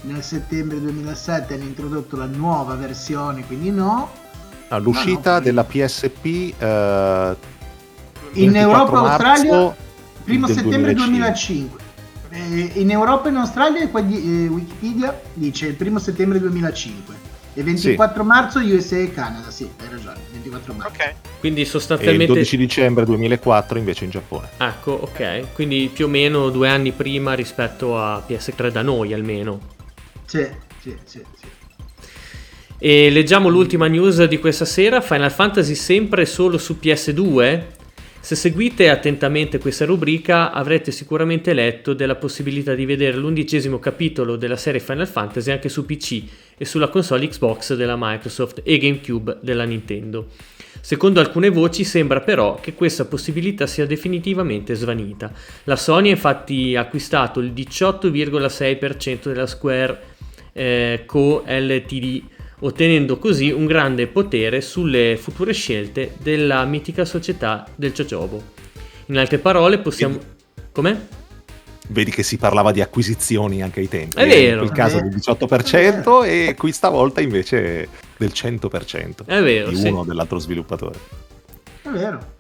Nel 0.03 0.23
settembre 0.23 0.81
2007 0.81 1.55
hanno 1.55 1.65
introdotto 1.65 2.17
la 2.17 2.27
nuova 2.27 2.77
versione, 2.77 3.45
quindi 3.45 3.73
no. 3.73 4.09
All'uscita 4.69 5.35
no, 5.35 5.41
della 5.41 5.65
PSP 5.65 6.55
eh, 6.57 7.37
in 8.35 8.55
Europa 8.55 8.93
e 8.93 9.09
Australia 9.09 9.77
primo 10.23 10.47
settembre 10.47 10.95
2005. 10.95 11.85
2005. 11.85 11.85
Eh, 12.29 12.81
in 12.81 12.91
Europa 12.91 13.27
e 13.27 13.31
in 13.31 13.37
Australia 13.37 13.81
eh, 13.83 13.89
Wikipedia 14.47 15.21
dice 15.35 15.67
il 15.67 15.75
primo 15.75 15.99
settembre 15.99 16.39
2005 16.39 17.16
e 17.59 17.63
24 17.63 18.21
sì. 18.21 18.29
marzo 18.29 18.59
USA 18.59 18.99
e 18.99 19.11
Canada, 19.11 19.51
sì, 19.51 19.67
hai 19.81 19.89
ragione, 19.89 20.19
24 20.31 20.75
marzo. 20.75 20.93
Ok. 20.93 21.15
Quindi 21.41 21.65
sostanzialmente... 21.65 22.25
E 22.25 22.27
il 22.27 22.33
12 22.35 22.57
dicembre 22.59 23.05
2004 23.07 23.79
invece 23.79 24.05
in 24.05 24.11
Giappone. 24.11 24.49
Ecco, 24.59 24.91
ok. 24.93 25.55
Quindi 25.55 25.91
più 25.91 26.05
o 26.05 26.09
meno 26.09 26.51
due 26.51 26.69
anni 26.69 26.93
prima 26.93 27.33
rispetto 27.33 27.99
a 27.99 28.23
PS3 28.29 28.71
da 28.71 28.83
noi 28.83 29.15
almeno. 29.15 29.59
Sì, 30.27 30.47
sì, 30.83 30.95
sì, 31.05 31.23
sì. 31.41 31.47
E 32.79 33.09
leggiamo 33.09 33.49
l'ultima 33.49 33.87
news 33.87 34.23
di 34.25 34.39
questa 34.39 34.67
sera, 34.67 35.01
Final 35.01 35.33
Fantasy 35.33 35.75
sempre 35.75 36.27
solo 36.27 36.59
su 36.59 36.77
PS2? 36.79 37.63
Se 38.27 38.35
seguite 38.35 38.91
attentamente 38.91 39.61
questa 39.61 39.85
rubrica 39.85 40.51
avrete 40.51 40.91
sicuramente 40.91 41.53
letto 41.53 41.95
della 41.95 42.17
possibilità 42.17 42.75
di 42.75 42.85
vedere 42.85 43.17
l'undicesimo 43.17 43.79
capitolo 43.79 44.35
della 44.35 44.57
serie 44.57 44.81
Final 44.81 45.07
Fantasy 45.07 45.53
anche 45.53 45.69
su 45.69 45.87
PC 45.87 46.25
e 46.59 46.65
sulla 46.65 46.89
console 46.89 47.29
Xbox 47.29 47.75
della 47.75 47.95
Microsoft 47.97 48.63
e 48.65 48.79
GameCube 48.79 49.39
della 49.43 49.63
Nintendo. 49.63 50.27
Secondo 50.81 51.21
alcune 51.21 51.51
voci 51.51 51.85
sembra 51.85 52.21
però 52.21 52.57
che 52.57 52.75
questa 52.75 53.05
possibilità 53.05 53.69
sia 53.69 53.87
definitivamente 53.87 54.75
svanita. 54.75 55.33
La 55.63 55.77
Sony 55.77 56.09
ha 56.09 56.15
infatti 56.15 56.75
acquistato 56.75 57.39
il 57.39 57.53
18,6% 57.53 59.29
della 59.29 59.47
Square 59.47 60.01
eh, 60.53 61.05
Co. 61.07 61.45
Ltd 61.47 62.23
ottenendo 62.61 63.19
così 63.19 63.51
un 63.51 63.67
grande 63.67 64.07
potere 64.07 64.61
sulle 64.61 65.17
future 65.17 65.53
scelte 65.53 66.15
della 66.19 66.65
mitica 66.65 67.05
società 67.05 67.67
del 67.75 67.93
Ciocciobo. 67.93 68.43
In 69.07 69.19
altre 69.19 69.39
parole 69.39 69.79
possiamo... 69.79 70.19
Com'è? 70.73 70.97
Vedi 71.89 72.11
che 72.11 72.23
si 72.23 72.37
parlava 72.37 72.73
di 72.73 72.81
acquisizioni 72.81 73.63
anche 73.63 73.81
ai 73.81 73.89
tempi. 73.89 74.17
È 74.17 74.23
eh, 74.23 74.27
vero. 74.27 74.63
In 74.63 74.67
quel 74.67 74.79
caso 74.79 75.01
del 75.01 75.15
18% 75.15 76.25
e 76.25 76.55
qui 76.57 76.73
stavolta 76.73 77.21
invece 77.21 77.89
del 78.17 78.33
100%. 78.35 79.25
È 79.25 79.41
vero. 79.41 79.71
Di 79.71 79.89
uno 79.89 80.03
sì. 80.03 80.09
dell'altro 80.09 80.39
sviluppatore. 80.39 80.99
È 81.83 81.89
vero. 81.89 82.35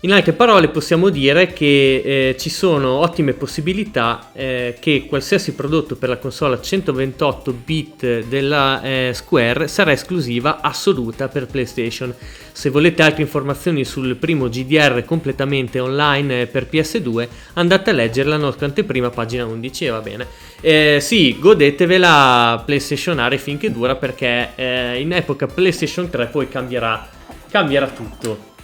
In 0.00 0.12
altre 0.12 0.34
parole 0.34 0.68
possiamo 0.68 1.08
dire 1.08 1.54
che 1.54 2.02
eh, 2.04 2.36
ci 2.38 2.50
sono 2.50 2.98
ottime 2.98 3.32
possibilità 3.32 4.30
eh, 4.34 4.76
che 4.78 5.06
qualsiasi 5.08 5.54
prodotto 5.54 5.96
per 5.96 6.10
la 6.10 6.18
console 6.18 6.56
a 6.56 6.60
128 6.60 7.52
bit 7.64 8.24
della 8.24 8.82
eh, 8.82 9.12
Square 9.14 9.68
sarà 9.68 9.92
esclusiva 9.92 10.60
assoluta 10.60 11.28
per 11.28 11.46
PlayStation. 11.46 12.14
Se 12.52 12.68
volete 12.68 13.02
altre 13.02 13.22
informazioni 13.22 13.84
sul 13.84 14.16
primo 14.16 14.50
GDR 14.50 15.02
completamente 15.06 15.80
online 15.80 16.42
eh, 16.42 16.46
per 16.46 16.68
PS2 16.70 17.28
andate 17.54 17.88
a 17.88 17.94
leggere 17.94 18.28
la 18.28 18.36
nostra 18.36 18.66
anteprima 18.66 19.08
pagina 19.08 19.46
11 19.46 19.84
e 19.86 19.90
va 19.90 20.00
bene. 20.00 20.26
Eh, 20.60 20.98
sì, 21.00 21.38
godetevela 21.40 22.62
PlayStationare 22.66 23.38
finché 23.38 23.72
dura 23.72 23.96
perché 23.96 24.52
eh, 24.56 25.00
in 25.00 25.12
epoca 25.14 25.46
PlayStation 25.46 26.10
3 26.10 26.26
poi 26.26 26.48
cambierà, 26.48 27.08
cambierà 27.50 27.88
tutto. 27.88 28.54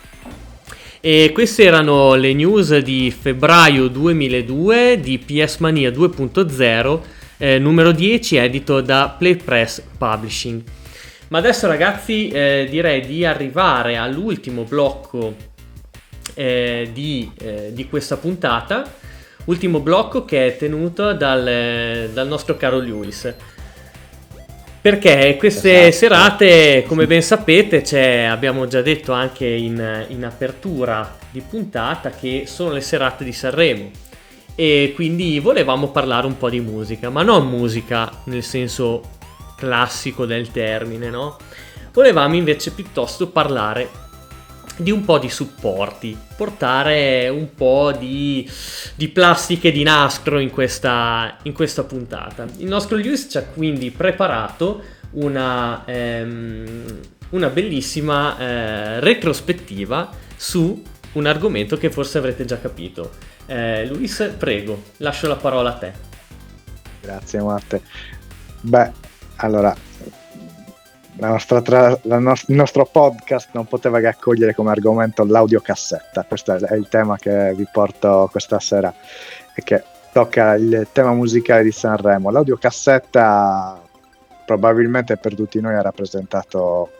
E 1.04 1.32
queste 1.34 1.64
erano 1.64 2.14
le 2.14 2.32
news 2.32 2.78
di 2.78 3.10
febbraio 3.10 3.88
2002 3.88 5.00
di 5.00 5.18
PS 5.18 5.56
Mania 5.56 5.90
2.0, 5.90 7.00
eh, 7.38 7.58
numero 7.58 7.90
10, 7.90 8.36
edito 8.36 8.80
da 8.80 9.12
Playpress 9.18 9.82
Publishing. 9.98 10.62
Ma 11.26 11.38
adesso 11.38 11.66
ragazzi 11.66 12.28
eh, 12.28 12.68
direi 12.70 13.00
di 13.00 13.24
arrivare 13.24 13.96
all'ultimo 13.96 14.62
blocco 14.62 15.34
eh, 16.34 16.88
di, 16.92 17.28
eh, 17.36 17.72
di, 17.72 17.88
questa 17.88 18.16
puntata, 18.16 18.88
ultimo 19.46 19.80
blocco 19.80 20.24
che 20.24 20.46
è 20.46 20.56
tenuto 20.56 21.14
dal, 21.14 22.10
dal 22.12 22.28
nostro 22.28 22.56
caro 22.56 22.78
Lewis. 22.78 23.34
Perché 24.82 25.36
queste 25.38 25.86
esatto. 25.86 25.96
serate, 25.96 26.84
come 26.88 27.06
ben 27.06 27.22
sapete, 27.22 28.24
abbiamo 28.24 28.66
già 28.66 28.82
detto 28.82 29.12
anche 29.12 29.46
in, 29.46 30.06
in, 30.08 30.24
apertura 30.24 31.18
di 31.30 31.40
puntata, 31.40 32.10
che 32.10 32.46
sono 32.46 32.72
le 32.72 32.80
serate 32.80 33.22
di 33.22 33.32
Sanremo. 33.32 33.90
E 34.56 34.90
quindi 34.96 35.38
volevamo 35.38 35.90
parlare 35.92 36.26
un 36.26 36.36
po' 36.36 36.50
di 36.50 36.58
musica, 36.58 37.10
ma 37.10 37.22
non 37.22 37.48
musica 37.48 38.10
nel 38.24 38.42
senso 38.42 39.02
classico 39.56 40.26
del 40.26 40.50
termine, 40.50 41.10
no? 41.10 41.36
Volevamo 41.92 42.34
invece 42.34 42.72
piuttosto 42.72 43.28
parlare 43.28 43.88
di 44.82 44.90
un 44.90 45.04
po' 45.04 45.18
di 45.18 45.30
supporti, 45.30 46.16
portare 46.36 47.28
un 47.28 47.54
po' 47.54 47.92
di, 47.96 48.48
di 48.94 49.08
plastiche 49.08 49.72
di 49.72 49.82
nastro 49.82 50.38
in 50.38 50.50
questa, 50.50 51.36
in 51.42 51.52
questa, 51.52 51.84
puntata. 51.84 52.46
Il 52.58 52.66
nostro 52.66 52.96
Lewis 52.96 53.26
ci 53.30 53.38
ha 53.38 53.44
quindi 53.44 53.90
preparato 53.90 54.82
una, 55.12 55.84
ehm, 55.84 57.00
una 57.30 57.48
bellissima 57.48 58.38
eh, 58.38 59.00
retrospettiva 59.00 60.10
su 60.36 60.82
un 61.12 61.26
argomento 61.26 61.76
che 61.76 61.90
forse 61.90 62.18
avrete 62.18 62.44
già 62.44 62.58
capito. 62.58 63.12
Eh, 63.46 63.86
Luis, 63.86 64.32
prego, 64.36 64.82
lascio 64.98 65.28
la 65.28 65.36
parola 65.36 65.70
a 65.70 65.78
te. 65.78 65.92
Grazie 67.00 67.40
Matte. 67.40 67.82
Beh, 68.60 68.90
allora, 69.36 69.74
tra- 71.62 71.98
no- 72.02 72.32
il 72.46 72.54
nostro 72.54 72.84
podcast 72.84 73.50
non 73.52 73.66
poteva 73.66 74.00
che 74.00 74.06
accogliere 74.06 74.54
come 74.54 74.70
argomento 74.70 75.24
l'audiocassetta. 75.24 76.24
Questo 76.26 76.54
è 76.54 76.74
il 76.74 76.88
tema 76.88 77.16
che 77.16 77.52
vi 77.54 77.66
porto 77.70 78.28
questa 78.30 78.58
sera 78.60 78.92
e 79.54 79.62
che 79.62 79.82
tocca 80.12 80.54
il 80.54 80.88
tema 80.92 81.12
musicale 81.12 81.62
di 81.62 81.72
Sanremo. 81.72 82.30
L'audiocassetta 82.30 83.80
probabilmente 84.44 85.16
per 85.16 85.34
tutti 85.34 85.60
noi 85.60 85.74
ha 85.74 85.82
rappresentato 85.82 86.90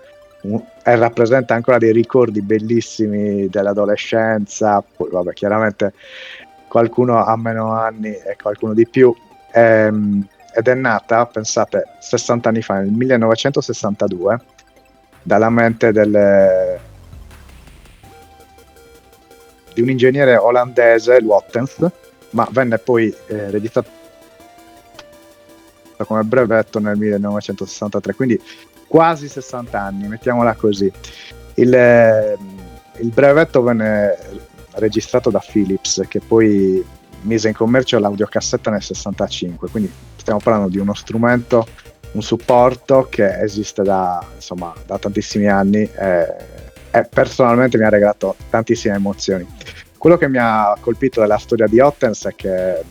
e 0.82 0.96
rappresenta 0.96 1.54
ancora 1.54 1.78
dei 1.78 1.92
ricordi 1.92 2.42
bellissimi 2.42 3.48
dell'adolescenza. 3.48 4.82
Poi, 4.96 5.08
vabbè, 5.10 5.32
chiaramente 5.32 5.92
qualcuno 6.68 7.24
ha 7.24 7.36
meno 7.36 7.72
anni 7.72 8.10
e 8.10 8.36
qualcuno 8.40 8.74
di 8.74 8.86
più. 8.88 9.14
Ehm, 9.52 10.26
ed 10.54 10.68
è 10.68 10.74
nata, 10.74 11.26
pensate, 11.26 11.96
60 11.98 12.48
anni 12.48 12.62
fa, 12.62 12.74
nel 12.74 12.90
1962, 12.90 14.40
dalla 15.22 15.50
mente 15.50 15.92
delle... 15.92 16.80
di 19.74 19.80
un 19.80 19.88
ingegnere 19.88 20.36
olandese, 20.36 21.18
Wattens, 21.22 21.86
ma 22.30 22.46
venne 22.50 22.78
poi 22.78 23.14
eh, 23.26 23.50
registrato 23.50 24.00
come 26.04 26.22
brevetto 26.22 26.78
nel 26.80 26.96
1963, 26.96 28.14
quindi 28.14 28.40
quasi 28.86 29.28
60 29.28 29.80
anni, 29.80 30.08
mettiamola 30.08 30.54
così. 30.54 30.90
Il, 31.54 32.38
il 32.98 33.08
brevetto 33.10 33.62
venne 33.62 34.18
registrato 34.72 35.30
da 35.30 35.42
Philips, 35.44 36.02
che 36.08 36.20
poi 36.20 36.84
mise 37.22 37.48
in 37.48 37.54
commercio 37.54 37.98
l'audiocassetta 37.98 38.70
nel 38.70 38.82
65, 38.82 39.68
quindi 39.70 39.90
stiamo 40.22 40.38
parlando 40.40 40.68
di 40.68 40.78
uno 40.78 40.94
strumento, 40.94 41.66
un 42.12 42.22
supporto 42.22 43.08
che 43.10 43.40
esiste 43.40 43.82
da, 43.82 44.24
insomma, 44.34 44.72
da 44.86 44.98
tantissimi 44.98 45.48
anni 45.48 45.82
e, 45.82 46.36
e 46.90 47.08
personalmente 47.12 47.76
mi 47.76 47.84
ha 47.84 47.88
regalato 47.88 48.36
tantissime 48.48 48.94
emozioni. 48.94 49.46
Quello 49.98 50.16
che 50.16 50.28
mi 50.28 50.38
ha 50.38 50.76
colpito 50.80 51.20
della 51.20 51.38
storia 51.38 51.66
di 51.66 51.80
Ottens 51.80 52.26
è 52.26 52.34
che 52.34 52.82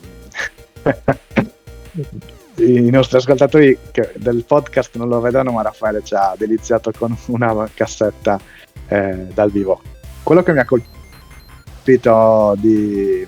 i 2.56 2.90
nostri 2.90 3.18
ascoltatori 3.18 3.78
del 4.16 4.44
podcast 4.46 4.96
non 4.96 5.08
lo 5.08 5.20
vedono, 5.22 5.52
ma 5.52 5.62
Raffaele 5.62 6.04
ci 6.04 6.14
ha 6.14 6.36
deliziato 6.38 6.92
con 6.92 7.16
una 7.28 7.70
cassetta 7.74 8.40
eh, 8.88 9.28
dal 9.34 9.52
vivo. 9.52 9.82
Quello 10.24 10.44
che 10.44 10.52
mi 10.54 10.60
ha 10.60 10.66
colpito 10.66 12.56
di, 12.58 13.26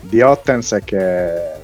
di 0.00 0.20
Ottens 0.22 0.72
è 0.72 0.82
che 0.82 1.62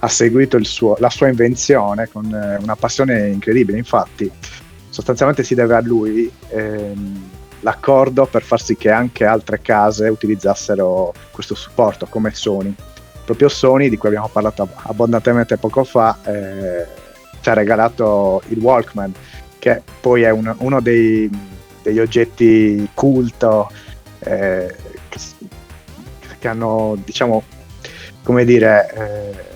ha 0.00 0.08
seguito 0.08 0.62
suo, 0.64 0.96
la 0.98 1.10
sua 1.10 1.28
invenzione 1.28 2.08
con 2.08 2.32
eh, 2.32 2.56
una 2.62 2.76
passione 2.76 3.28
incredibile. 3.28 3.78
Infatti, 3.78 4.30
sostanzialmente 4.88 5.44
si 5.44 5.54
deve 5.54 5.74
a 5.74 5.80
lui 5.80 6.30
ehm, 6.48 7.30
l'accordo 7.60 8.26
per 8.26 8.42
far 8.42 8.60
sì 8.60 8.76
che 8.76 8.90
anche 8.90 9.24
altre 9.24 9.60
case 9.60 10.08
utilizzassero 10.08 11.12
questo 11.30 11.54
supporto, 11.54 12.06
come 12.06 12.32
Sony. 12.32 12.74
Proprio 13.24 13.48
Sony, 13.48 13.88
di 13.88 13.96
cui 13.96 14.08
abbiamo 14.08 14.28
parlato 14.28 14.68
abbondantemente 14.82 15.58
poco 15.58 15.84
fa, 15.84 16.18
eh, 16.24 16.86
ci 17.40 17.48
ha 17.48 17.54
regalato 17.54 18.42
il 18.48 18.58
Walkman, 18.58 19.12
che 19.58 19.82
poi 20.00 20.22
è 20.22 20.30
un, 20.30 20.52
uno 20.58 20.80
dei, 20.80 21.30
degli 21.82 22.00
oggetti 22.00 22.88
culto 22.94 23.70
eh, 24.20 24.74
che, 25.08 25.18
che, 26.38 26.48
hanno, 26.48 26.96
diciamo, 27.04 27.42
come 28.22 28.44
dire, 28.44 28.92
eh, 28.94 29.49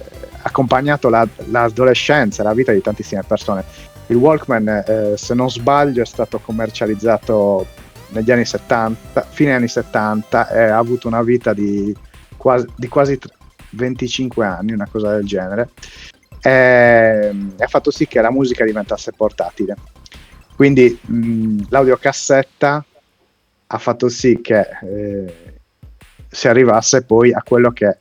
accompagnato 0.44 1.08
la, 1.08 1.26
l'adolescenza 1.46 2.42
la 2.42 2.54
vita 2.54 2.72
di 2.72 2.80
tantissime 2.80 3.22
persone. 3.26 3.64
Il 4.08 4.16
Walkman, 4.16 4.68
eh, 4.68 5.14
se 5.16 5.34
non 5.34 5.50
sbaglio, 5.50 6.02
è 6.02 6.06
stato 6.06 6.38
commercializzato 6.38 7.66
negli 8.08 8.30
anni 8.30 8.44
70, 8.44 9.22
fine 9.22 9.54
anni 9.54 9.68
70 9.68 10.50
e 10.50 10.62
ha 10.64 10.78
avuto 10.78 11.08
una 11.08 11.22
vita 11.22 11.52
di 11.52 11.94
quasi, 12.36 12.66
di 12.76 12.88
quasi 12.88 13.18
25 13.70 14.44
anni, 14.44 14.72
una 14.72 14.88
cosa 14.90 15.14
del 15.14 15.24
genere, 15.24 15.70
e 16.42 17.34
ha 17.58 17.66
fatto 17.66 17.90
sì 17.90 18.06
che 18.06 18.20
la 18.20 18.30
musica 18.30 18.64
diventasse 18.64 19.12
portatile. 19.16 19.76
Quindi 20.54 20.98
mh, 21.00 21.64
l'audiocassetta 21.70 22.84
ha 23.66 23.78
fatto 23.78 24.08
sì 24.10 24.40
che 24.42 24.66
eh, 24.82 25.34
si 26.28 26.46
arrivasse 26.46 27.02
poi 27.02 27.32
a 27.32 27.42
quello 27.42 27.72
che 27.72 27.96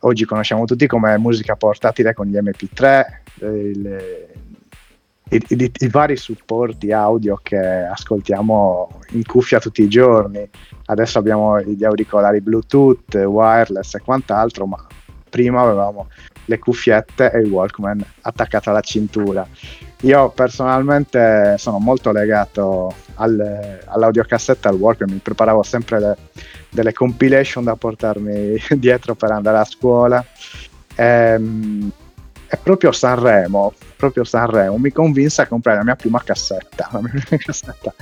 oggi 0.00 0.24
conosciamo 0.24 0.64
tutti 0.64 0.86
come 0.86 1.16
musica 1.18 1.56
portatile 1.56 2.14
con 2.14 2.26
gli 2.26 2.36
MP3, 2.36 3.04
il, 3.40 4.26
i, 5.30 5.44
i, 5.48 5.72
i, 5.78 5.88
vari 5.88 6.16
supporti 6.16 6.92
audio 6.92 7.38
che 7.42 7.58
ascoltiamo 7.58 9.00
in 9.10 9.24
cuffia 9.24 9.60
tutti 9.60 9.82
i 9.82 9.88
giorni. 9.88 10.48
Adesso 10.86 11.18
abbiamo 11.18 11.60
gli 11.60 11.84
auricolari 11.84 12.40
Bluetooth, 12.40 13.14
wireless 13.14 13.94
e 13.94 14.00
quant'altro, 14.00 14.66
ma 14.66 14.86
prima 15.28 15.60
avevamo 15.62 16.08
le 16.46 16.58
cuffiette 16.58 17.30
e 17.30 17.40
il 17.40 17.50
Walkman 17.50 18.02
attaccato 18.22 18.70
alla 18.70 18.80
cintura. 18.80 19.46
Io 20.02 20.30
personalmente 20.30 21.56
sono 21.58 21.78
molto 21.78 22.10
legato 22.10 22.94
al, 23.14 23.80
all'audiocassetta, 23.84 24.68
al 24.68 24.76
Walkman, 24.76 25.10
mi 25.12 25.18
preparavo 25.18 25.62
sempre 25.62 26.00
le, 26.00 26.16
delle 26.70 26.92
compilation 26.92 27.64
da 27.64 27.76
portarmi 27.76 28.56
dietro 28.76 29.14
per 29.14 29.30
andare 29.30 29.58
a 29.58 29.64
scuola. 29.64 30.24
Ehm, 30.94 31.90
è 32.46 32.56
proprio 32.56 32.92
Sanremo, 32.92 33.74
proprio 33.96 34.24
Sanremo, 34.24 34.78
mi 34.78 34.90
convinse 34.90 35.42
a 35.42 35.46
comprare 35.46 35.78
la 35.78 35.84
mia 35.84 35.96
prima 35.96 36.22
cassetta. 36.22 36.88
La 36.92 37.00
mia 37.00 37.10
prima 37.10 37.42
cassetta. 37.42 37.94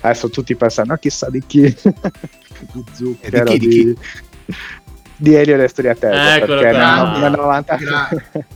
Adesso 0.00 0.28
tutti 0.28 0.54
pensano, 0.54 0.92
ah, 0.92 0.98
chissà 0.98 1.30
di 1.30 1.42
chi, 1.46 1.62
di 2.72 2.84
zucchero, 2.92 3.44
di, 3.44 3.58
chi, 3.58 3.68
di, 3.68 3.68
chi? 3.68 3.98
di 5.16 5.34
Elio 5.34 5.54
e 5.54 5.56
le 5.56 5.68
storie 5.68 5.92
a 5.92 5.94
terra 5.94 6.44
perché 6.44 6.72
nel, 6.72 7.18
nel 7.20 7.30
90 7.30 7.76
Gra- 7.76 8.08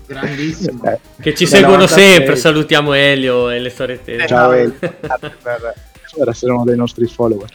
grandissimo 0.07 0.83
eh, 0.91 0.99
che 1.21 1.35
ci 1.35 1.47
seguono 1.47 1.85
96. 1.85 2.13
sempre 2.13 2.37
salutiamo 2.37 2.93
Elio 2.93 3.49
e 3.49 3.61
le 3.61 3.71
storie 3.71 4.01
a 4.19 4.27
ciao 4.27 4.53
Elio 4.53 4.75
per, 4.79 5.75
per 6.15 6.29
essere 6.29 6.53
uno 6.53 6.65
dei 6.65 6.77
nostri 6.77 7.07
follower 7.07 7.49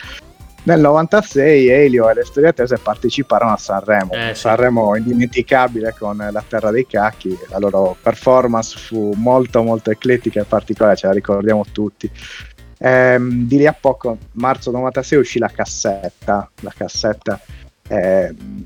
nel 0.64 0.80
96 0.80 1.68
Elio 1.68 2.10
e 2.10 2.14
le 2.14 2.24
storie 2.24 2.54
tese 2.54 2.78
parteciparono 2.78 3.52
a 3.52 3.58
Sanremo, 3.58 4.14
eh, 4.14 4.34
sì. 4.34 4.42
Sanremo 4.42 4.96
indimenticabile 4.96 5.94
con 5.98 6.18
La 6.18 6.44
Terra 6.48 6.72
dei 6.72 6.88
Cacchi, 6.88 7.38
la 7.50 7.58
loro 7.58 7.98
performance 8.02 8.78
fu 8.78 9.14
molto 9.16 9.62
molto 9.62 9.92
eclettica 9.92 10.42
e 10.42 10.46
particolare, 10.46 10.96
ce 10.96 11.08
la 11.08 11.14
ricordiamo 11.14 11.66
tutti. 11.72 12.10
Ehm, 12.78 13.46
di 13.46 13.58
lì 13.58 13.68
a 13.68 13.76
poco, 13.78 14.18
marzo 14.34 14.72
96 14.72 15.20
uscì 15.20 15.40
la 15.40 15.50
cassetta, 15.54 16.50
la 16.62 16.74
cassetta 16.76 17.40
ehm, 17.88 18.66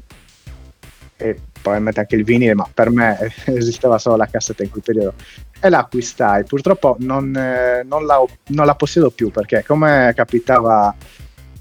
e 1.17 1.39
probabilmente 1.61 1.99
anche 1.99 2.15
il 2.15 2.23
vinile, 2.23 2.53
ma 2.53 2.69
per 2.71 2.91
me 2.91 3.17
esisteva 3.45 3.97
solo 3.97 4.17
la 4.17 4.27
cassetta 4.27 4.63
in 4.63 4.69
quel 4.69 4.83
periodo 4.83 5.13
e 5.59 5.69
la 5.69 5.79
acquistai. 5.79 6.43
Purtroppo 6.45 6.95
non, 6.99 7.35
eh, 7.35 7.83
non, 7.83 8.05
la, 8.05 8.23
non 8.47 8.65
la 8.65 8.75
possiedo 8.75 9.09
più 9.09 9.31
perché 9.31 9.63
come 9.65 10.13
capitava 10.15 10.95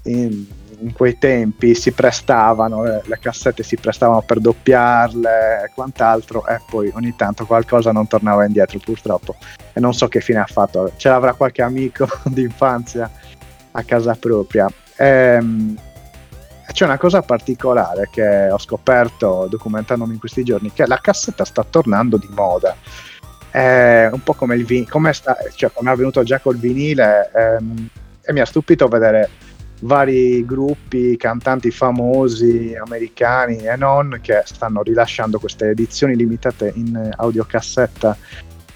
in, 0.07 0.45
in 0.79 0.93
quei 0.93 1.17
tempi 1.17 1.75
si 1.75 1.91
prestavano, 1.91 2.83
le, 2.83 3.01
le 3.05 3.19
cassette 3.19 3.63
si 3.63 3.77
prestavano 3.77 4.21
per 4.21 4.39
doppiarle 4.39 5.63
e 5.65 5.71
quant'altro 5.73 6.45
e 6.47 6.59
poi 6.69 6.91
ogni 6.93 7.15
tanto 7.15 7.45
qualcosa 7.45 7.91
non 7.91 8.07
tornava 8.07 8.45
indietro 8.45 8.79
purtroppo 8.79 9.35
e 9.73 9.79
non 9.79 9.93
so 9.93 10.07
che 10.07 10.21
fine 10.21 10.39
ha 10.39 10.45
fatto, 10.45 10.93
ce 10.97 11.09
l'avrà 11.09 11.33
qualche 11.33 11.61
amico 11.61 12.07
d'infanzia 12.25 13.09
a 13.71 13.83
casa 13.83 14.15
propria. 14.19 14.67
Ehm, 14.97 15.77
c'è 16.71 16.85
una 16.85 16.97
cosa 16.97 17.21
particolare 17.21 18.09
che 18.11 18.49
ho 18.49 18.57
scoperto 18.57 19.47
documentandomi 19.49 20.13
in 20.13 20.19
questi 20.19 20.43
giorni, 20.43 20.71
che 20.73 20.85
la 20.85 20.99
cassetta 20.99 21.45
sta 21.45 21.63
tornando 21.63 22.17
di 22.17 22.27
moda. 22.29 22.75
È 23.49 24.09
un 24.11 24.21
po' 24.21 24.33
come 24.33 24.55
il 24.55 24.65
vinile, 24.65 24.89
come, 24.89 25.13
cioè, 25.13 25.71
come 25.71 25.89
è 25.89 25.93
avvenuto 25.93 26.23
già 26.23 26.39
col 26.39 26.57
vinile, 26.57 27.31
ehm, 27.33 27.89
e 28.21 28.33
mi 28.33 28.41
ha 28.41 28.45
stupito 28.45 28.87
vedere 28.87 29.29
vari 29.81 30.45
gruppi, 30.45 31.17
cantanti 31.17 31.71
famosi 31.71 32.75
americani 32.75 33.57
e 33.57 33.75
non 33.75 34.19
che 34.21 34.41
stanno 34.45 34.81
rilasciando 34.81 35.39
queste 35.39 35.69
edizioni 35.69 36.15
limitate 36.15 36.71
in 36.75 37.11
audiocassetta, 37.15 38.17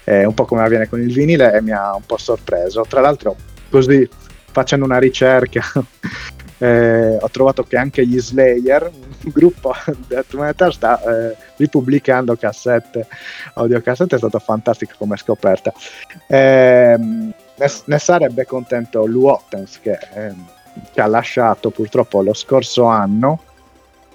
eh, 0.04 0.24
un 0.24 0.34
po' 0.34 0.44
come 0.44 0.62
avviene 0.62 0.88
con 0.88 1.00
il 1.00 1.12
vinile 1.12 1.52
e 1.52 1.62
mi 1.62 1.72
ha 1.72 1.94
un 1.94 2.04
po' 2.06 2.18
sorpreso. 2.18 2.84
Tra 2.88 3.00
l'altro, 3.00 3.36
così 3.70 4.08
facendo 4.50 4.84
una 4.84 4.98
ricerca, 4.98 5.62
eh, 6.58 7.16
ho 7.20 7.30
trovato 7.30 7.64
che 7.64 7.76
anche 7.76 8.06
gli 8.06 8.20
Slayer, 8.20 8.90
un 9.24 9.30
gruppo 9.32 9.74
death 10.06 10.34
metal, 10.34 10.72
sta 10.72 11.00
eh, 11.02 11.36
ripubblicando 11.56 12.36
cassette, 12.36 13.08
audiocassette, 13.54 14.14
è 14.14 14.18
stato 14.18 14.38
fantastico 14.38 14.94
come 14.98 15.16
scoperta. 15.16 15.72
Eh, 16.26 16.96
ne, 16.98 17.70
ne, 17.84 17.98
sarebbe 17.98 18.46
contento 18.46 19.06
Lou 19.06 19.26
Ottens 19.26 19.80
che 19.80 19.98
ehm, 20.14 20.46
che 20.92 21.00
ha 21.00 21.06
lasciato 21.06 21.70
purtroppo 21.70 22.22
lo 22.22 22.34
scorso 22.34 22.84
anno 22.84 23.40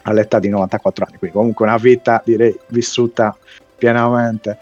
all'età 0.03 0.39
di 0.39 0.49
94 0.49 1.05
anni, 1.05 1.17
quindi 1.17 1.35
comunque 1.35 1.65
una 1.65 1.77
vita 1.77 2.21
direi 2.23 2.57
vissuta 2.67 3.35
pienamente. 3.77 4.57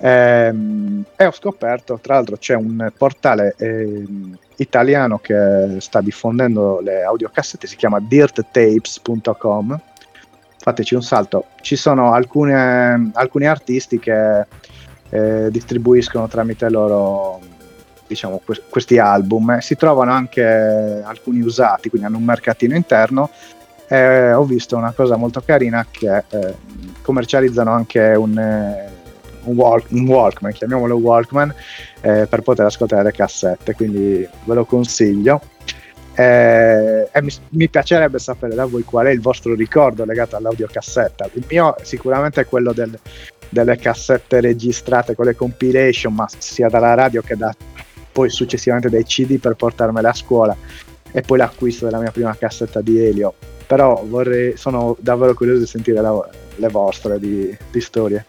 Ehm, 0.00 1.04
e 1.16 1.26
ho 1.26 1.32
scoperto, 1.32 1.98
tra 2.00 2.14
l'altro 2.14 2.36
c'è 2.36 2.54
un 2.54 2.92
portale 2.96 3.54
eh, 3.58 4.04
italiano 4.56 5.18
che 5.18 5.76
sta 5.78 6.00
diffondendo 6.00 6.80
le 6.80 7.02
audiocassette, 7.02 7.66
si 7.66 7.76
chiama 7.76 8.00
dirttapes.com, 8.00 9.80
fateci 10.58 10.94
un 10.94 11.02
salto, 11.02 11.46
ci 11.60 11.76
sono 11.76 12.12
alcune, 12.12 13.10
alcuni 13.14 13.46
artisti 13.46 13.98
che 13.98 14.46
eh, 15.10 15.48
distribuiscono 15.50 16.28
tramite 16.28 16.68
loro 16.68 17.40
diciamo, 18.08 18.40
que- 18.44 18.62
questi 18.68 18.98
album. 18.98 19.50
Eh, 19.50 19.60
si 19.60 19.76
trovano 19.76 20.10
anche 20.10 20.42
alcuni 20.42 21.40
usati, 21.40 21.88
quindi 21.88 22.08
hanno 22.08 22.16
un 22.16 22.24
mercatino 22.24 22.74
interno. 22.74 23.30
Eh, 23.86 24.32
ho 24.32 24.44
visto 24.44 24.76
una 24.76 24.92
cosa 24.92 25.16
molto 25.16 25.40
carina 25.40 25.86
che 25.90 26.24
eh, 26.28 26.54
commercializzano 27.02 27.70
anche 27.70 28.00
un, 28.00 28.36
eh, 28.36 28.88
un, 29.44 29.56
walk- 29.56 29.90
un, 29.92 30.06
Walkman, 30.06 30.52
chiamiamolo 30.52 30.96
Walkman, 30.96 31.54
eh, 32.00 32.26
per 32.28 32.42
poter 32.42 32.66
ascoltare 32.66 33.04
le 33.04 33.12
cassette, 33.12 33.74
quindi 33.74 34.28
ve 34.44 34.54
lo 34.54 34.64
consiglio. 34.64 35.40
Eh, 36.14 37.08
e 37.12 37.22
mi, 37.22 37.32
mi 37.50 37.68
piacerebbe 37.68 38.18
sapere 38.18 38.54
da 38.54 38.64
voi 38.64 38.82
qual 38.82 39.06
è 39.06 39.10
il 39.10 39.20
vostro 39.20 39.54
ricordo 39.54 40.04
legato 40.04 40.36
all'audiocassetta. 40.36 41.30
Il 41.34 41.44
mio 41.48 41.76
sicuramente 41.82 42.40
è 42.40 42.46
quello 42.46 42.72
del- 42.72 42.98
delle 43.48 43.76
cassette 43.78 44.40
registrate 44.40 45.14
con 45.14 45.24
le 45.26 45.34
compilation, 45.34 46.12
ma 46.12 46.26
sia 46.36 46.68
dalla 46.68 46.94
radio 46.94 47.22
che 47.22 47.36
da 47.36 47.54
poi 48.18 48.30
successivamente 48.30 48.90
dai 48.90 49.04
CD 49.04 49.38
per 49.38 49.54
portarmele 49.54 50.08
a 50.08 50.12
scuola 50.12 50.56
e 51.12 51.20
poi 51.20 51.38
l'acquisto 51.38 51.84
della 51.84 52.00
mia 52.00 52.10
prima 52.10 52.34
cassetta 52.36 52.80
di 52.80 52.98
Elio. 52.98 53.32
Però 53.64 54.02
vorrei, 54.04 54.56
sono 54.56 54.96
davvero 54.98 55.34
curioso 55.34 55.60
di 55.60 55.66
sentire 55.66 56.00
la- 56.00 56.28
le 56.56 56.68
vostre 56.68 57.20
di, 57.20 57.56
di 57.70 57.80
storie. 57.80 58.24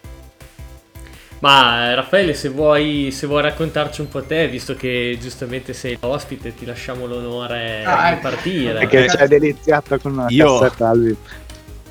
Ma 1.39 1.89
eh, 1.89 1.95
Raffaele, 1.95 2.35
se 2.35 2.49
vuoi, 2.49 3.09
se 3.11 3.25
vuoi 3.25 3.41
raccontarci 3.41 4.01
un 4.01 4.09
po' 4.09 4.21
te, 4.21 4.47
visto 4.47 4.75
che 4.75 5.17
giustamente 5.19 5.73
sei 5.73 5.97
l'ospite, 5.99 6.53
ti 6.53 6.65
lasciamo 6.65 7.07
l'onore 7.07 7.83
Ah, 7.85 8.09
di 8.09 8.13
ecco. 8.13 8.21
partire. 8.21 8.73
Perché 8.79 9.05
Eh, 9.05 9.09
ci 9.09 9.15
hai 9.15 9.27
deliziato 9.27 9.97
con 9.97 10.11
una 10.11 10.25
io- 10.29 10.59
cassetta 10.59 10.89
Alvi. 10.89 11.15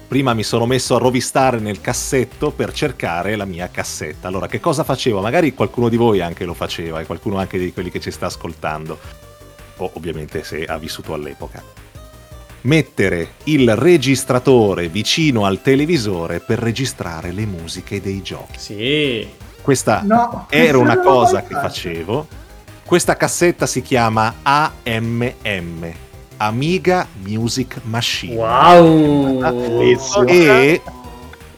Prima 0.09 0.32
mi 0.32 0.43
sono 0.43 0.64
messo 0.64 0.97
a 0.97 0.98
rovistare 0.98 1.59
nel 1.59 1.82
cassetto 1.82 2.51
per 2.51 2.72
cercare 2.72 3.36
la 3.36 3.44
mia 3.44 3.68
cassetta. 3.70 4.26
Allora, 4.26 4.47
che 4.47 4.59
cosa 4.59 4.82
facevo? 4.82 5.20
Magari 5.20 5.52
qualcuno 5.52 5.90
di 5.90 5.98
voi 5.98 6.22
anche 6.22 6.47
lo 6.47 6.55
faceva, 6.55 6.98
e 6.98 7.05
qualcuno 7.05 7.36
anche 7.36 7.59
di 7.59 7.74
quelli 7.74 7.90
che 7.90 8.01
ci 8.01 8.10
sta 8.10 8.24
ascoltando. 8.24 8.98
O 9.76 9.90
ovviamente 9.93 10.44
se 10.44 10.64
ha 10.64 10.78
vissuto 10.78 11.12
all'epoca. 11.12 11.62
Mettere 12.62 13.35
il 13.44 13.76
registratore 13.76 14.89
vicino 14.89 15.44
al 15.44 15.60
televisore 15.60 16.40
per 16.40 16.59
registrare 16.59 17.30
le 17.30 17.44
musiche 17.44 18.01
dei 18.01 18.22
giochi. 18.22 18.59
Sì. 18.59 19.28
Questa 19.60 20.01
No, 20.06 20.47
era 20.48 20.78
una 20.78 21.01
cosa 21.01 21.43
che 21.43 21.52
facevo. 21.52 22.26
Questa 22.82 23.14
cassetta 23.14 23.66
si 23.66 23.82
chiama 23.82 24.36
AMM, 24.40 25.93
Amiga 26.39 27.06
Music 27.24 27.81
Machine. 27.85 28.36
Wow. 28.36 29.43
E 30.27 30.82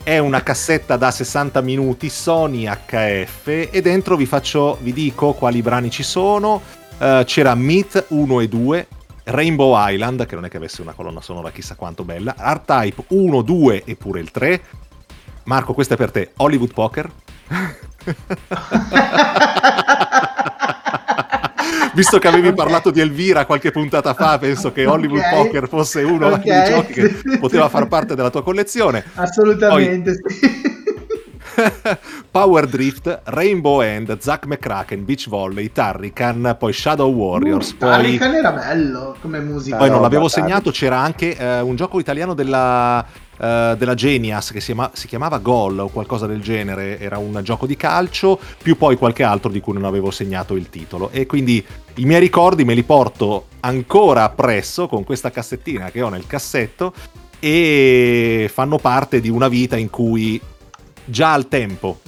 è 0.03 0.19
una 0.19 0.43
cassetta 0.43 0.97
da 0.97 1.11
60 1.11 1.61
minuti 1.61 2.09
Sony 2.09 2.67
HF 2.67 3.69
e 3.71 3.83
dentro 3.83 4.17
vi 4.17 4.25
faccio, 4.27 4.79
vi 4.81 4.93
dico 4.93 5.35
quali 5.35 5.63
brani 5.63 5.91
ci 5.91 6.03
sono. 6.03 6.61
Eh, 6.99 7.23
c'era 7.27 7.55
Meet 7.55 8.07
1 8.09 8.41
e 8.41 8.49
2, 8.49 8.89
Rainbow 9.25 9.75
Island, 9.77 10.25
che 10.27 10.35
non 10.35 10.47
è 10.47 10.49
che 10.49 10.57
avesse 10.57 10.81
una 10.83 10.93
colonna 10.93 11.21
sonora 11.21 11.51
chissà 11.51 11.75
quanto 11.75 12.05
bella, 12.05 12.35
R-Type 12.37 13.05
1, 13.09 13.43
2 13.43 13.85
e 13.85 13.97
pure 13.97 14.21
il 14.21 14.31
3. 14.31 14.63
Marco, 15.45 15.75
questa 15.75 15.95
è 15.95 15.97
per 15.97 16.11
te, 16.11 16.33
Hollywood 16.37 16.73
Poker. 16.73 17.11
Visto 21.95 22.19
che 22.19 22.29
avevi 22.29 22.53
parlato 22.53 22.91
di 22.91 23.01
Elvira 23.01 23.45
qualche 23.47 23.71
puntata 23.71 24.15
fa, 24.15 24.39
penso 24.39 24.73
che 24.73 24.87
Hollywood 24.87 25.21
Ok. 25.23 25.35
Poker 25.35 25.69
fosse 25.69 26.03
uno 26.03 26.27
Ok. 26.29 26.43
dei 26.43 26.65
giochi 26.65 26.93
che 26.93 27.39
poteva 27.39 27.69
far 27.69 27.87
parte 27.89 28.15
della 28.15 28.31
tua 28.31 28.43
collezione. 28.43 29.05
Assolutamente 29.15 30.13
sì. 30.15 30.69
Power 32.31 32.67
Drift, 32.67 33.21
Rainbow 33.25 33.81
End, 33.83 34.17
Zack 34.21 34.47
McCracken, 34.47 35.05
Beach 35.05 35.29
Volley, 35.29 35.71
Tarrican, 35.73 36.57
poi 36.59 36.73
Shadow 36.73 37.13
Warriors, 37.13 37.73
poi, 37.75 37.89
Hurricane 37.99 38.39
era 38.39 38.53
bello 38.53 39.17
come 39.21 39.41
musica. 39.41 39.77
poi 39.77 39.91
non 39.91 40.01
l'avevo 40.01 40.29
Tarrican. 40.29 40.49
segnato, 40.49 40.71
c'era 40.71 40.99
anche 41.01 41.37
eh, 41.37 41.61
un 41.61 41.77
gioco 41.77 41.99
italiano 41.99 42.35
della, 42.35 43.05
eh, 43.41 43.75
della 43.79 43.95
Genius 43.95 44.51
che 44.53 44.61
si, 44.61 44.77
si 44.93 45.07
chiamava 45.07 45.39
Gol 45.39 45.79
o 45.79 45.89
qualcosa 45.89 46.27
del 46.27 46.43
genere, 46.43 46.99
era 46.99 47.17
un 47.17 47.41
gioco 47.43 47.67
di 47.67 47.77
calcio, 47.77 48.39
più 48.63 48.77
poi 48.77 48.97
qualche 48.97 49.23
altro 49.23 49.51
di 49.51 49.61
cui 49.61 49.73
non 49.73 49.85
avevo 49.85 50.11
segnato 50.11 50.57
il 50.57 50.69
titolo. 50.69 51.11
E 51.11 51.25
quindi 51.25 51.65
i 51.95 52.05
miei 52.05 52.21
ricordi 52.21 52.65
me 52.65 52.75
li 52.75 52.83
porto 52.83 53.47
ancora 53.61 54.25
appresso 54.25 54.89
con 54.89 55.05
questa 55.05 55.31
cassettina 55.31 55.91
che 55.91 56.03
ho 56.03 56.11
nel 56.11 56.27
cassetto 56.27 56.93
e 57.39 58.51
fanno 58.53 58.77
parte 58.77 59.21
di 59.21 59.31
una 59.31 59.49
vita 59.49 59.77
in 59.77 59.89
cui 59.89 60.39
già 61.05 61.33
al 61.33 61.49
tempo, 61.49 62.01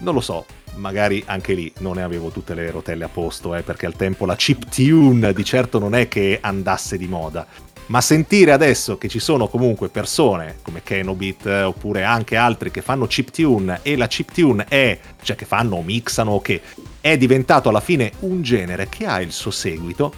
non 0.00 0.14
lo 0.14 0.20
so, 0.20 0.44
magari 0.76 1.22
anche 1.26 1.54
lì 1.54 1.72
non 1.78 1.94
ne 1.94 2.02
avevo 2.02 2.30
tutte 2.30 2.54
le 2.54 2.70
rotelle 2.70 3.04
a 3.04 3.08
posto, 3.08 3.54
eh, 3.54 3.62
perché 3.62 3.86
al 3.86 3.94
tempo 3.94 4.26
la 4.26 4.34
chip 4.34 4.68
tune 4.68 5.32
di 5.32 5.44
certo 5.44 5.78
non 5.78 5.94
è 5.94 6.08
che 6.08 6.38
andasse 6.40 6.96
di 6.96 7.06
moda. 7.06 7.46
Ma 7.86 8.00
sentire 8.00 8.52
adesso 8.52 8.96
che 8.96 9.08
ci 9.08 9.18
sono 9.18 9.46
comunque 9.46 9.90
persone 9.90 10.56
come 10.62 10.82
Kenobit 10.82 11.46
eh, 11.46 11.62
oppure 11.62 12.02
anche 12.02 12.34
altri 12.36 12.70
che 12.70 12.80
fanno 12.80 13.06
chiptune 13.06 13.80
e 13.82 13.96
la 13.96 14.06
chiptune 14.06 14.64
è, 14.68 14.98
cioè 15.22 15.36
che 15.36 15.44
fanno 15.44 15.82
mixano 15.82 16.40
che 16.40 16.62
è 17.00 17.18
diventato 17.18 17.68
alla 17.68 17.80
fine 17.80 18.12
un 18.20 18.40
genere 18.40 18.88
che 18.88 19.04
ha 19.04 19.20
il 19.20 19.32
suo 19.32 19.50
seguito, 19.50 20.14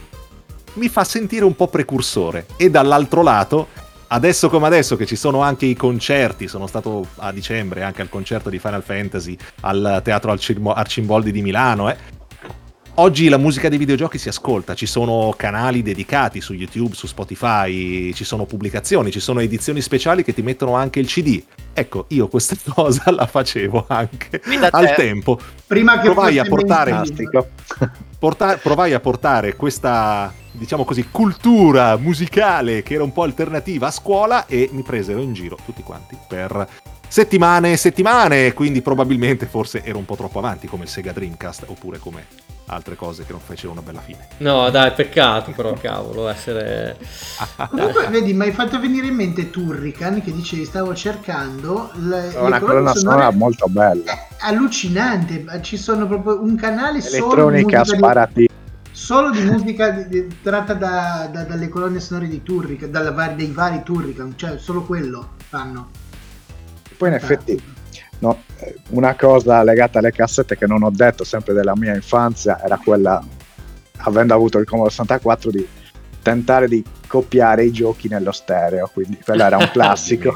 mi 0.75 0.89
fa 0.89 1.03
sentire 1.03 1.45
un 1.45 1.57
po' 1.57 1.67
precursore. 1.67 2.47
E 2.57 2.71
dall'altro 2.71 3.23
lato, 3.23 3.69
adesso 4.09 4.49
come 4.49 4.67
adesso 4.67 4.95
che 4.95 5.05
ci 5.05 5.17
sono 5.17 5.43
anche 5.43 5.67
i 5.67 5.75
concerti, 5.75 6.47
sono 6.47 6.69
stato 6.69 7.09
a 7.17 7.33
dicembre 7.33 7.83
anche 7.83 8.03
al 8.03 8.09
concerto 8.09 8.49
di 8.49 8.61
Final 8.61 8.85
Fantasy 8.85 9.37
al 9.63 10.01
Teatro 10.05 10.31
Arcimbo- 10.31 10.73
Arcimboldi 10.73 11.33
di 11.33 11.43
Milano, 11.43 11.91
eh. 11.91 11.97
Oggi 12.99 13.29
la 13.29 13.37
musica 13.37 13.69
dei 13.69 13.77
videogiochi 13.77 14.17
si 14.17 14.29
ascolta, 14.29 14.73
ci 14.73 14.87
sono 14.87 15.35
canali 15.37 15.83
dedicati 15.83 16.41
su 16.41 16.55
YouTube, 16.55 16.95
su 16.95 17.07
Spotify, 17.07 18.11
ci 18.15 18.25
sono 18.25 18.47
pubblicazioni, 18.47 19.11
ci 19.11 19.21
sono 19.21 19.41
edizioni 19.41 19.83
speciali 19.83 20.25
che 20.25 20.33
ti 20.33 20.41
mettono 20.41 20.75
anche 20.75 20.99
il 20.99 21.07
CD. 21.07 21.43
Ecco, 21.75 22.07
io 22.09 22.27
questa 22.29 22.57
cosa 22.73 23.11
la 23.11 23.27
facevo 23.27 23.85
anche 23.89 24.41
al 24.71 24.95
tempo. 24.95 25.39
Prima 25.67 25.99
che 26.01 26.05
Provai 26.05 26.39
a 26.39 26.45
portare-. 26.45 27.03
Porta- 28.19 28.57
provai 28.57 28.95
a 28.95 29.01
portare 29.01 29.57
questa, 29.57 30.33
diciamo 30.53 30.87
così, 30.87 31.07
cultura 31.11 31.99
musicale 31.99 32.83
che 32.83 32.95
era 32.95 33.03
un 33.03 33.13
po' 33.13 33.25
alternativa 33.25 33.89
a 33.89 33.91
scuola 33.91 34.47
e 34.47 34.71
mi 34.73 34.83
presero 34.83 35.21
in 35.21 35.35
giro 35.35 35.59
tutti 35.67 35.83
quanti 35.83 36.17
per 36.27 36.67
settimane 37.09 37.73
e 37.73 37.77
settimane, 37.77 38.53
quindi 38.53 38.83
probabilmente 38.83 39.47
forse 39.47 39.83
ero 39.83 39.99
un 39.99 40.05
po' 40.05 40.17
troppo 40.17 40.39
avanti 40.39 40.67
come 40.67 40.85
il 40.85 40.91
Sega 40.91 41.13
Dreamcast 41.13 41.65
oppure 41.67 41.99
come 41.99 42.27
altre 42.69 42.97
cose 42.97 43.25
che 43.25 43.31
non 43.31 43.41
fecero 43.41 43.71
una 43.73 43.81
bella 43.81 44.01
fine. 44.01 44.27
No, 44.39 44.69
dai, 44.71 44.91
peccato 44.93 45.53
però, 45.53 45.73
cavolo, 45.81 46.27
essere... 46.29 46.97
Comunque, 47.71 48.09
vedi, 48.09 48.33
mi 48.35 48.43
hai 48.47 48.53
fatto 48.53 48.81
venire 48.81 49.07
in 49.07 49.15
mente 49.15 49.51
Turrican 49.51 50.21
che 50.21 50.33
dicevi 50.33 50.65
stavo 50.65 50.93
cercando 50.95 51.91
le, 51.95 52.33
È 52.35 52.41
una 52.41 52.59
colonna 52.59 52.93
sonora 52.93 53.19
sonore- 53.21 53.37
molto 53.37 53.67
bella. 53.69 54.13
È 54.13 54.27
allucinante, 54.41 55.45
ci 55.63 55.77
sono 55.77 56.07
proprio 56.09 56.43
un 56.43 56.57
canale 56.57 57.01
solo 57.01 57.17
di 57.17 57.23
Elettronica 57.23 57.79
musica 57.79 57.83
di, 57.93 57.99
sparati. 57.99 58.49
solo 58.91 59.31
di 59.31 59.41
musica 59.45 59.91
di- 59.91 60.09
di- 60.09 60.37
tratta 60.43 60.75
da- 60.75 61.29
da- 61.33 61.45
dalle 61.45 61.69
colonne 61.69 62.01
sonore 62.01 62.27
di 62.27 62.43
Turrican, 62.43 62.91
dalla 62.91 63.13
vari- 63.13 63.37
dei 63.37 63.53
vari 63.53 63.83
Turrican, 63.85 64.33
cioè 64.37 64.59
solo 64.59 64.83
quello 64.83 65.35
fanno. 65.49 65.91
Poi 66.97 67.09
in 67.09 67.15
effetti 67.15 67.63
no, 68.21 68.43
eh, 68.59 68.75
una 68.91 69.15
cosa 69.15 69.63
legata 69.63 69.99
alle 69.99 70.13
cassette 70.13 70.57
che 70.57 70.67
non 70.67 70.83
ho 70.83 70.91
detto 70.91 71.25
sempre 71.25 71.53
della 71.53 71.75
mia 71.77 71.95
infanzia 71.95 72.63
era 72.63 72.79
quella, 72.83 73.23
avendo 73.99 74.35
avuto 74.35 74.59
il 74.59 74.67
Commodore 74.67 74.93
64, 74.95 75.51
di 75.51 75.69
tentare 76.23 76.67
di 76.69 76.83
copiare 77.07 77.65
i 77.65 77.71
giochi 77.73 78.09
nello 78.09 78.33
stereo, 78.33 78.91
quindi 78.93 79.19
quello 79.23 79.45
era 79.45 79.57
un 79.59 79.69
classico. 79.73 80.35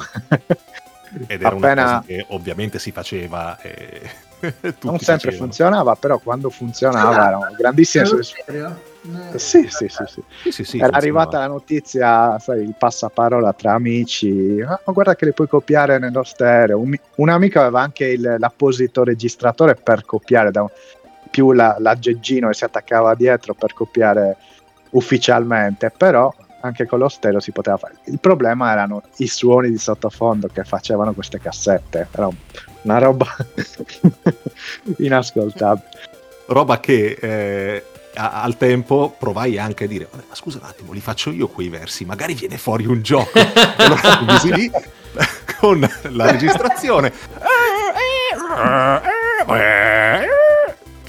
Ed 1.26 1.40
era 1.42 1.54
una 1.54 1.66
Appena- 1.66 1.84
cosa 1.84 2.02
che 2.06 2.24
ovviamente 2.28 2.78
si 2.78 2.92
faceva 2.92 3.58
e 3.60 4.00
tutti 4.40 4.86
non 4.86 4.98
sempre 4.98 5.30
facevano. 5.30 5.36
funzionava, 5.38 5.94
però 5.96 6.18
quando 6.18 6.50
funzionava 6.50 7.26
era 7.26 7.38
un 7.38 7.54
grandissimo 7.58 8.22
stereo? 8.22 8.68
Eh, 8.68 8.89
Sì, 9.36 9.66
sì, 9.68 9.88
sì, 9.88 10.04
sì. 10.06 10.22
Sì, 10.42 10.50
sì, 10.52 10.64
sì, 10.64 10.78
Era 10.78 10.96
arrivata 10.96 11.38
la 11.38 11.46
notizia, 11.46 12.38
sai, 12.38 12.62
il 12.62 12.74
passaparola 12.76 13.52
tra 13.54 13.72
amici. 13.72 14.60
Ah, 14.60 14.80
ma 14.84 14.92
guarda 14.92 15.14
che 15.16 15.24
li 15.24 15.32
puoi 15.32 15.48
copiare 15.48 15.98
nello 15.98 16.22
stereo. 16.22 16.78
Un, 16.78 16.88
mi- 16.90 17.00
un 17.16 17.28
amico 17.30 17.60
aveva 17.60 17.80
anche 17.80 18.04
il- 18.06 18.36
l'apposito 18.38 19.02
registratore 19.04 19.74
per 19.74 20.04
copiare 20.04 20.50
da 20.50 20.62
un- 20.62 20.68
più 21.30 21.52
la, 21.52 21.76
l'aggeggino 21.78 22.48
che 22.48 22.54
si 22.54 22.64
attaccava 22.64 23.14
dietro 23.14 23.54
per 23.54 23.72
copiare 23.72 24.36
ufficialmente, 24.90 25.90
però 25.96 26.32
anche 26.62 26.84
con 26.86 26.98
lo 26.98 27.08
stereo 27.08 27.40
si 27.40 27.52
poteva 27.52 27.78
fare. 27.78 27.94
Il 28.04 28.18
problema 28.20 28.70
erano 28.72 29.02
i 29.18 29.28
suoni 29.28 29.70
di 29.70 29.78
sottofondo 29.78 30.48
che 30.52 30.64
facevano 30.64 31.14
queste 31.14 31.40
cassette. 31.40 32.08
Era 32.12 32.26
un- 32.26 32.36
una 32.82 32.98
roba 32.98 33.26
inascoltabile. 34.98 35.88
roba 36.46 36.80
che 36.80 37.16
eh, 37.20 37.84
a- 38.20 38.42
al 38.42 38.56
tempo 38.56 39.14
provai 39.18 39.58
anche 39.58 39.84
a 39.84 39.86
dire 39.86 40.08
"Vabbè, 40.10 40.24
ma 40.28 40.34
scusa 40.34 40.58
un 40.62 40.68
attimo 40.68 40.92
li 40.92 41.00
faccio 41.00 41.30
io 41.30 41.48
quei 41.48 41.68
versi 41.68 42.04
magari 42.04 42.34
viene 42.34 42.58
fuori 42.58 42.86
un 42.86 43.02
gioco. 43.02 43.38
Allora 43.76 44.20
misi 44.26 44.52
lì 44.52 44.70
con 45.58 45.80
la 46.10 46.30
registrazione 46.30 47.12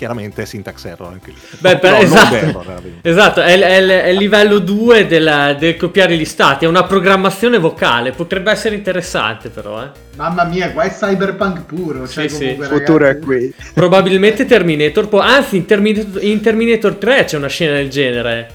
chiaramente 0.01 0.47
syntax 0.47 0.85
error 0.85 1.09
anche 1.11 1.29
lì 1.29 1.35
Beh, 1.59 1.77
per- 1.77 1.91
No, 1.91 1.97
esatto. 1.99 2.33
error. 2.35 2.81
Esatto, 3.03 3.41
è, 3.41 3.53
è- 3.59 3.85
è 3.85 4.07
il 4.07 4.17
livello 4.17 4.57
2 4.57 5.05
della- 5.05 5.53
del 5.53 5.77
copiare 5.77 6.17
gli 6.17 6.25
stati, 6.25 6.65
è 6.65 6.67
una 6.67 6.85
programmazione 6.85 7.59
vocale, 7.59 8.09
potrebbe 8.09 8.49
essere 8.49 8.73
interessante 8.73 9.49
però, 9.49 9.83
eh. 9.83 9.89
Mamma 10.15 10.43
mia, 10.45 10.71
qua 10.71 10.83
è 10.83 10.89
cyberpunk 10.91 11.65
puro. 11.65 12.07
Cioè, 12.07 12.27
Sì, 12.27 12.35
sì. 12.35 12.39
comunque, 12.41 12.65
Il 12.65 12.71
futuro 12.71 13.05
è 13.05 13.19
qui. 13.19 13.53
Probabilmente 13.75 14.45
Terminator, 14.45 15.07
può- 15.07 15.19
anzi 15.19 15.57
in 15.57 15.65
Terminator, 15.65 16.23
in 16.23 16.41
Terminator 16.41 16.95
3 16.95 17.23
c'è 17.25 17.37
una 17.37 17.47
scena 17.47 17.73
del 17.73 17.89
genere. 17.89 18.47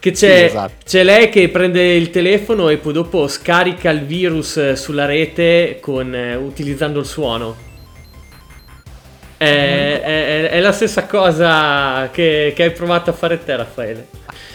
Che 0.00 0.10
c'è, 0.10 0.36
Sì, 0.38 0.44
esatto. 0.46 0.72
c'è 0.84 1.04
lei 1.04 1.28
che 1.30 1.48
prende 1.50 1.94
il 1.94 2.10
telefono 2.10 2.68
e 2.68 2.78
poi 2.78 2.92
dopo 2.92 3.28
scarica 3.28 3.90
il 3.90 4.00
virus 4.02 4.56
eh, 4.56 4.74
sulla 4.76 5.06
rete 5.06 5.78
con, 5.80 6.12
eh, 6.14 6.34
utilizzando 6.34 6.98
il 6.98 7.06
suono. 7.06 7.56
È, 9.44 10.00
è- 10.02 10.48
è 10.50 10.60
la 10.60 10.72
stessa 10.72 11.06
cosa 11.06 12.08
che, 12.12 12.52
che 12.54 12.62
hai 12.62 12.70
provato 12.72 13.10
a 13.10 13.12
fare 13.12 13.42
te, 13.44 13.56
Raffaele. 13.56 14.06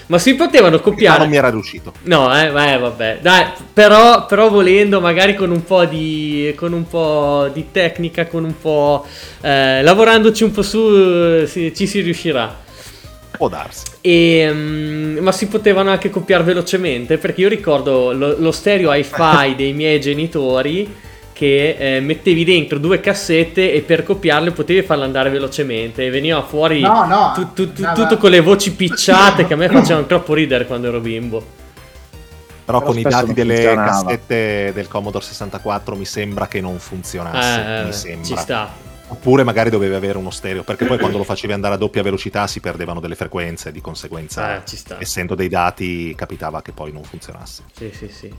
Ma 0.07 0.17
si 0.17 0.33
potevano 0.35 0.77
Ma 0.77 0.81
copiare. 0.81 1.19
non 1.19 1.29
mi 1.29 1.35
era 1.37 1.49
riuscito. 1.49 1.93
No, 2.03 2.35
eh, 2.35 2.49
beh, 2.49 2.77
vabbè. 2.77 3.19
Dai, 3.21 3.45
però, 3.71 4.25
però 4.25 4.49
volendo, 4.49 4.99
magari 4.99 5.35
con 5.35 5.51
un 5.51 5.63
po' 5.63 5.85
di, 5.85 6.51
con 6.57 6.73
un 6.73 6.87
po' 6.87 7.47
di 7.53 7.67
tecnica, 7.71 8.25
con 8.25 8.43
un 8.43 8.57
po'... 8.59 9.05
eh, 9.41 9.83
lavorandoci 9.83 10.43
un 10.43 10.51
po' 10.51 10.63
su, 10.63 11.45
si- 11.45 11.73
ci 11.75 11.85
si 11.85 12.01
riuscirà. 12.01 12.67
Può 13.37 13.47
darsi. 13.49 13.85
E, 14.01 14.49
mm, 14.51 15.17
ma 15.19 15.31
si 15.31 15.47
potevano 15.47 15.91
anche 15.91 16.09
copiare 16.09 16.43
velocemente 16.43 17.17
perché 17.17 17.41
io 17.41 17.47
ricordo 17.49 18.11
lo, 18.11 18.35
lo 18.37 18.51
stereo 18.51 18.91
hi-fi 18.91 19.53
dei 19.55 19.73
miei 19.73 20.01
genitori 20.01 20.91
che 21.39 21.77
eh, 21.95 21.99
mettevi 22.01 22.43
dentro 22.43 22.79
due 22.79 22.99
cassette 22.99 23.71
e 23.71 23.79
per 23.79 24.03
copiarle 24.03 24.51
potevi 24.51 24.81
farle 24.81 25.05
andare 25.05 25.29
velocemente 25.29 26.05
e 26.05 26.09
veniva 26.09 26.43
fuori 26.43 26.81
No, 26.81 27.05
no, 27.05 27.31
tu- 27.33 27.53
tu- 27.53 27.71
tu- 27.71 27.81
no, 27.81 27.93
tutto 27.93 28.15
no. 28.15 28.17
con 28.17 28.29
le 28.29 28.41
voci 28.41 28.73
picciate 28.73 29.47
che 29.47 29.53
a 29.53 29.55
me 29.55 29.69
facevano 29.71 30.05
troppo 30.05 30.33
ridere 30.33 30.65
quando 30.65 30.87
ero 30.89 30.99
bimbo. 30.99 31.39
Però, 32.65 32.79
Però 32.79 32.91
con 32.91 32.99
i 32.99 33.03
dati 33.03 33.31
delle 33.33 33.55
funzionava. 33.55 33.89
cassette 34.03 34.71
del 34.73 34.87
Commodore 34.89 35.23
64 35.23 35.95
mi 35.95 36.03
sembra 36.03 36.47
che 36.49 36.59
non 36.59 36.77
funzionasse. 36.77 37.79
Eh, 37.79 37.83
mi 37.85 37.93
ci 37.93 37.97
sembra. 37.97 38.37
sta. 38.41 38.87
Oppure 39.07 39.43
magari 39.43 39.69
dovevi 39.69 39.95
avere 39.95 40.17
uno 40.17 40.29
stereo, 40.31 40.63
perché 40.63 40.85
poi 40.85 40.99
quando 40.99 41.17
lo 41.17 41.23
facevi 41.23 41.53
andare 41.53 41.75
a 41.75 41.77
doppia 41.77 42.03
velocità 42.03 42.45
si 42.47 42.59
perdevano 42.59 42.99
delle 42.99 43.15
frequenze, 43.15 43.71
di 43.71 43.79
conseguenza, 43.81 44.57
Eh, 44.57 44.61
ci 44.65 44.75
sta. 44.75 44.97
essendo 44.99 45.33
dei 45.35 45.47
dati, 45.47 46.13
capitava 46.15 46.61
che 46.61 46.73
poi 46.73 46.91
non 46.91 47.03
funzionasse. 47.03 47.63
Sì, 47.75 47.91
sì, 47.91 48.07
sì. 48.09 48.31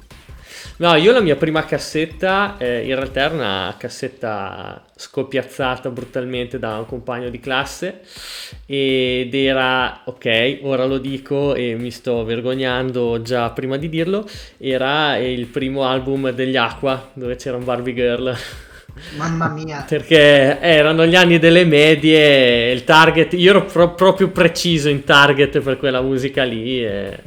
No, 0.79 0.95
io 0.95 1.13
la 1.13 1.21
mia 1.21 1.37
prima 1.37 1.65
cassetta 1.65 2.57
eh, 2.59 2.87
in 2.87 2.95
realtà 2.95 3.21
era 3.21 3.35
una 3.35 3.75
cassetta 3.79 4.85
scoppiazzata 4.97 5.91
brutalmente 5.91 6.59
da 6.59 6.79
un 6.79 6.87
compagno 6.87 7.29
di 7.29 7.41
classe 7.41 8.01
ed 8.67 9.35
era, 9.35 10.03
ok, 10.05 10.59
ora 10.63 10.85
lo 10.87 10.99
dico 10.99 11.55
e 11.55 11.75
mi 11.75 11.91
sto 11.91 12.25
vergognando 12.25 13.21
già 13.23 13.51
prima 13.51 13.77
di 13.77 13.89
dirlo, 13.89 14.27
era 14.59 15.17
il 15.17 15.47
primo 15.47 15.85
album 15.85 16.31
degli 16.31 16.57
Aqua 16.57 17.11
dove 17.13 17.37
c'era 17.37 17.57
un 17.57 17.65
Barbie 17.65 17.95
Girl. 17.95 18.37
Mamma 19.17 19.49
mia. 19.49 19.85
Perché 19.89 20.59
erano 20.61 21.07
gli 21.07 21.15
anni 21.15 21.39
delle 21.39 21.65
medie, 21.65 22.71
il 22.71 22.85
target, 22.85 23.35
io 23.35 23.51
ero 23.51 23.65
pro- 23.65 23.95
proprio 23.95 24.29
preciso 24.31 24.89
in 24.89 25.05
target 25.05 25.61
per 25.61 25.77
quella 25.79 26.01
musica 26.01 26.43
lì 26.43 26.85
e, 26.85 27.19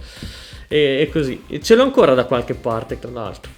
e- 0.73 1.01
e 1.01 1.09
così. 1.11 1.43
E 1.47 1.61
ce 1.61 1.75
l'ho 1.75 1.83
ancora 1.83 2.15
da 2.15 2.25
qualche 2.25 2.55
parte, 2.55 2.97
tra 2.97 3.11
l'altro. 3.11 3.51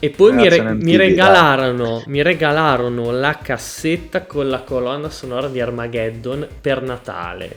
E 0.00 0.10
poi 0.10 0.32
mi, 0.32 0.48
re- 0.48 0.74
mi 0.74 0.94
regalarono, 0.94 2.04
mi 2.06 2.22
regalarono 2.22 3.10
la 3.10 3.36
cassetta 3.36 4.22
con 4.22 4.48
la 4.48 4.60
colonna 4.60 5.10
sonora 5.10 5.48
di 5.48 5.60
Armageddon 5.60 6.46
per 6.60 6.82
Natale. 6.82 7.56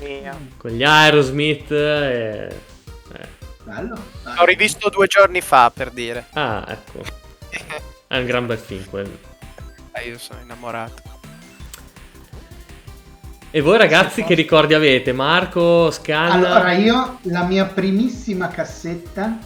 Mia. 0.00 0.34
Con 0.56 0.70
gli 0.70 0.82
Aerosmith 0.82 1.70
e... 1.70 2.48
eh. 3.12 3.28
Bello. 3.62 3.94
Dai. 4.22 4.36
L'ho 4.36 4.44
rivisto 4.46 4.88
due 4.88 5.06
giorni 5.06 5.42
fa, 5.42 5.70
per 5.70 5.90
dire. 5.90 6.26
Ah, 6.32 6.64
ecco. 6.66 7.02
È 8.08 8.16
un 8.16 8.24
gran 8.24 8.46
bel 8.46 8.58
film 8.58 8.84
quello. 8.88 9.18
Eh, 9.92 10.08
io 10.08 10.18
sono 10.18 10.40
innamorato. 10.40 11.13
E 13.56 13.60
voi 13.60 13.78
ragazzi 13.78 14.24
che 14.24 14.34
ricordi 14.34 14.74
avete? 14.74 15.12
Marco, 15.12 15.88
Scan? 15.92 16.32
Allora, 16.32 16.72
io 16.72 17.20
la 17.26 17.44
mia 17.44 17.64
primissima 17.66 18.48
cassetta 18.48 19.38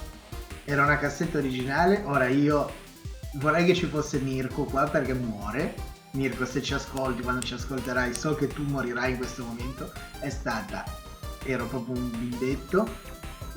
era 0.64 0.82
una 0.84 0.96
cassetta 0.96 1.36
originale. 1.36 2.04
Ora 2.06 2.26
io 2.26 2.70
vorrei 3.34 3.66
che 3.66 3.74
ci 3.74 3.84
fosse 3.84 4.18
Mirko 4.20 4.64
qua 4.64 4.88
perché 4.88 5.12
muore. 5.12 5.74
Mirko, 6.12 6.46
se 6.46 6.62
ci 6.62 6.72
ascolti, 6.72 7.20
quando 7.20 7.44
ci 7.44 7.52
ascolterai, 7.52 8.14
so 8.14 8.34
che 8.34 8.46
tu 8.46 8.62
morirai 8.62 9.10
in 9.10 9.18
questo 9.18 9.44
momento. 9.44 9.92
È 10.20 10.30
stata, 10.30 10.84
ero 11.44 11.66
proprio 11.66 11.96
un 11.96 12.10
bimbetto, 12.10 12.88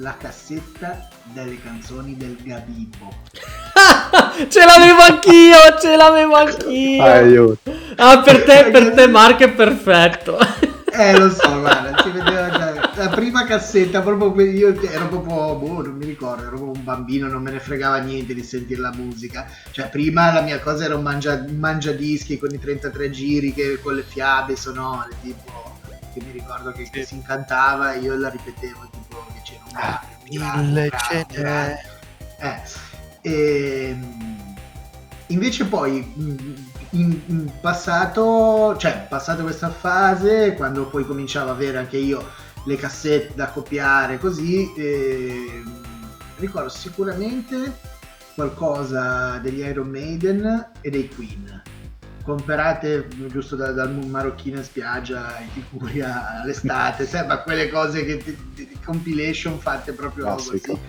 la 0.01 0.17
cassetta 0.17 1.07
delle 1.25 1.61
canzoni 1.61 2.17
del 2.17 2.35
Gabibbo. 2.41 3.13
ce 4.49 4.65
l'avevo 4.65 5.01
anch'io, 5.01 5.77
ce 5.79 5.95
l'avevo 5.95 6.35
anch'io. 6.35 7.03
Aiuto. 7.03 7.71
Ah, 7.97 8.21
per 8.21 8.43
te, 8.43 8.69
per 8.71 8.93
te 8.93 9.07
Marco 9.07 9.43
è 9.43 9.51
perfetto. 9.51 10.39
Eh, 10.91 11.17
lo 11.17 11.29
so, 11.29 11.59
guarda, 11.59 12.01
si 12.01 12.09
vedeva 12.09 12.49
già. 12.49 12.91
La 12.95 13.09
prima 13.09 13.45
cassetta, 13.45 14.01
proprio 14.01 14.31
que- 14.31 14.49
io 14.49 14.69
ero 14.81 15.07
proprio, 15.07 15.55
boh, 15.55 15.83
non 15.83 15.95
mi 15.95 16.05
ricordo, 16.05 16.41
ero 16.41 16.57
proprio 16.57 16.71
un 16.71 16.83
bambino, 16.83 17.27
non 17.27 17.43
me 17.43 17.51
ne 17.51 17.59
fregava 17.59 17.97
niente 17.99 18.33
di 18.33 18.43
sentire 18.43 18.81
la 18.81 18.91
musica. 18.91 19.47
Cioè, 19.69 19.87
prima 19.89 20.33
la 20.33 20.41
mia 20.41 20.59
cosa 20.59 20.83
era 20.85 20.95
un 20.95 21.03
mangia, 21.03 21.45
un 21.47 21.57
mangiadischi 21.57 22.39
con 22.39 22.51
i 22.51 22.59
33 22.59 23.09
giri, 23.11 23.53
che, 23.53 23.79
con 23.79 23.93
le 23.93 24.03
fiabe 24.03 24.55
sonore, 24.55 25.09
tipo, 25.21 25.79
che 26.13 26.21
mi 26.25 26.31
ricordo 26.31 26.71
che, 26.71 26.89
che 26.91 27.05
si 27.05 27.13
incantava 27.13 27.93
e 27.93 27.99
io 27.99 28.17
la 28.17 28.29
ripetevo, 28.29 28.89
tipo, 28.91 29.00
Ah, 29.73 30.01
mille 30.29 30.89
cene. 31.07 31.79
Eh, 32.39 32.61
ehm, 33.21 34.55
invece 35.27 35.65
poi 35.65 36.01
mh, 36.01 36.55
in, 36.91 37.21
in 37.27 37.51
passato, 37.61 38.75
cioè 38.77 39.05
passato 39.07 39.43
questa 39.43 39.69
fase, 39.69 40.53
quando 40.55 40.87
poi 40.87 41.05
cominciavo 41.05 41.49
a 41.49 41.53
avere 41.53 41.77
anche 41.77 41.97
io 41.97 42.29
le 42.65 42.75
cassette 42.75 43.33
da 43.35 43.47
copiare 43.47 44.17
così, 44.17 44.71
ehm, 44.75 45.81
ricordo 46.37 46.69
sicuramente 46.69 47.89
qualcosa 48.35 49.37
degli 49.37 49.59
Iron 49.59 49.89
Maiden 49.89 50.71
e 50.81 50.89
dei 50.89 51.07
Queen. 51.07 51.61
Comperate 52.23 53.07
giusto 53.27 53.55
da- 53.55 53.71
dal 53.71 53.93
marocchino 53.93 54.57
in 54.57 54.63
spiaggia 54.63 55.39
in 55.39 55.49
Liguria 55.53 56.41
all'estate, 56.41 57.05
sembra 57.05 57.39
quelle 57.39 57.69
cose 57.69 58.05
che 58.05 58.17
di- 58.23 58.37
di- 58.53 58.77
compilation 58.83 59.59
fatte 59.59 59.91
proprio 59.93 60.25
Classico. 60.25 60.73
così. 60.73 60.79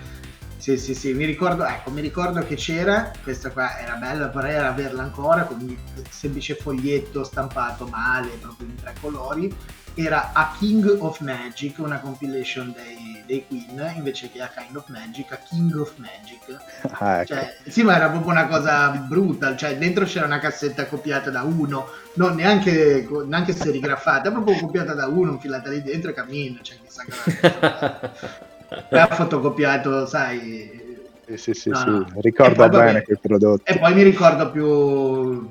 Sì, 0.57 0.77
sì, 0.77 0.95
sì, 0.95 1.13
mi 1.13 1.25
ricordo, 1.25 1.65
ecco, 1.65 1.89
mi 1.91 1.99
ricordo 1.99 2.39
che 2.45 2.55
c'era, 2.55 3.11
questa 3.21 3.49
qua 3.51 3.77
era 3.79 3.95
bella, 3.95 4.29
vorrei 4.29 4.55
averla 4.55 5.01
ancora 5.03 5.43
con 5.43 5.59
il 5.59 5.77
semplice 6.09 6.55
foglietto 6.55 7.25
stampato 7.25 7.85
male, 7.87 8.29
proprio 8.39 8.69
in 8.69 8.75
tre 8.75 8.93
colori. 9.01 9.53
Era 9.95 10.31
A 10.33 10.55
King 10.57 10.95
of 10.99 11.19
Magic, 11.19 11.79
una 11.79 11.99
compilation 11.99 12.71
dei, 12.73 13.12
dei 13.25 13.45
Queen, 13.47 13.93
invece 13.95 14.29
che 14.31 14.41
A 14.41 14.49
Kind 14.53 14.75
of 14.75 14.87
Magic, 14.87 15.31
A 15.31 15.37
King 15.37 15.75
of 15.75 15.93
Magic. 15.97 16.41
Ah, 16.99 17.21
ecco. 17.21 17.33
Cioè, 17.33 17.55
sì, 17.67 17.81
ma 17.83 17.95
era 17.95 18.09
proprio 18.09 18.31
una 18.31 18.47
cosa 18.47 18.89
brutta, 18.89 19.55
cioè 19.55 19.77
dentro 19.77 20.05
c'era 20.05 20.25
una 20.25 20.39
cassetta 20.39 20.85
copiata 20.85 21.29
da 21.29 21.41
uno, 21.41 21.87
non 22.15 22.35
neanche, 22.35 23.07
neanche 23.25 23.53
serigrafata, 23.53 24.31
proprio 24.31 24.57
copiata 24.59 24.93
da 24.93 25.07
uno, 25.07 25.31
infilata 25.31 25.69
lì 25.69 25.81
dentro 25.81 26.11
e 26.11 26.13
cammina, 26.13 26.59
cioè 26.61 26.77
chissà 26.83 27.03
che... 27.03 28.41
Poi 28.89 28.99
ha 28.99 29.07
fotocopiato, 29.07 30.05
sai. 30.05 30.81
Sì, 31.25 31.37
sì, 31.37 31.53
sì, 31.53 31.69
No, 31.69 31.75
sì. 31.77 31.85
no. 31.89 32.07
Ricordo 32.21 32.55
poi, 32.55 32.69
bene 32.69 32.85
vabbè, 32.85 33.03
quei 33.03 33.17
prodotti. 33.21 33.71
E 33.71 33.79
poi 33.79 33.93
mi 33.93 34.03
ricordo 34.03 34.51
più 34.51 35.47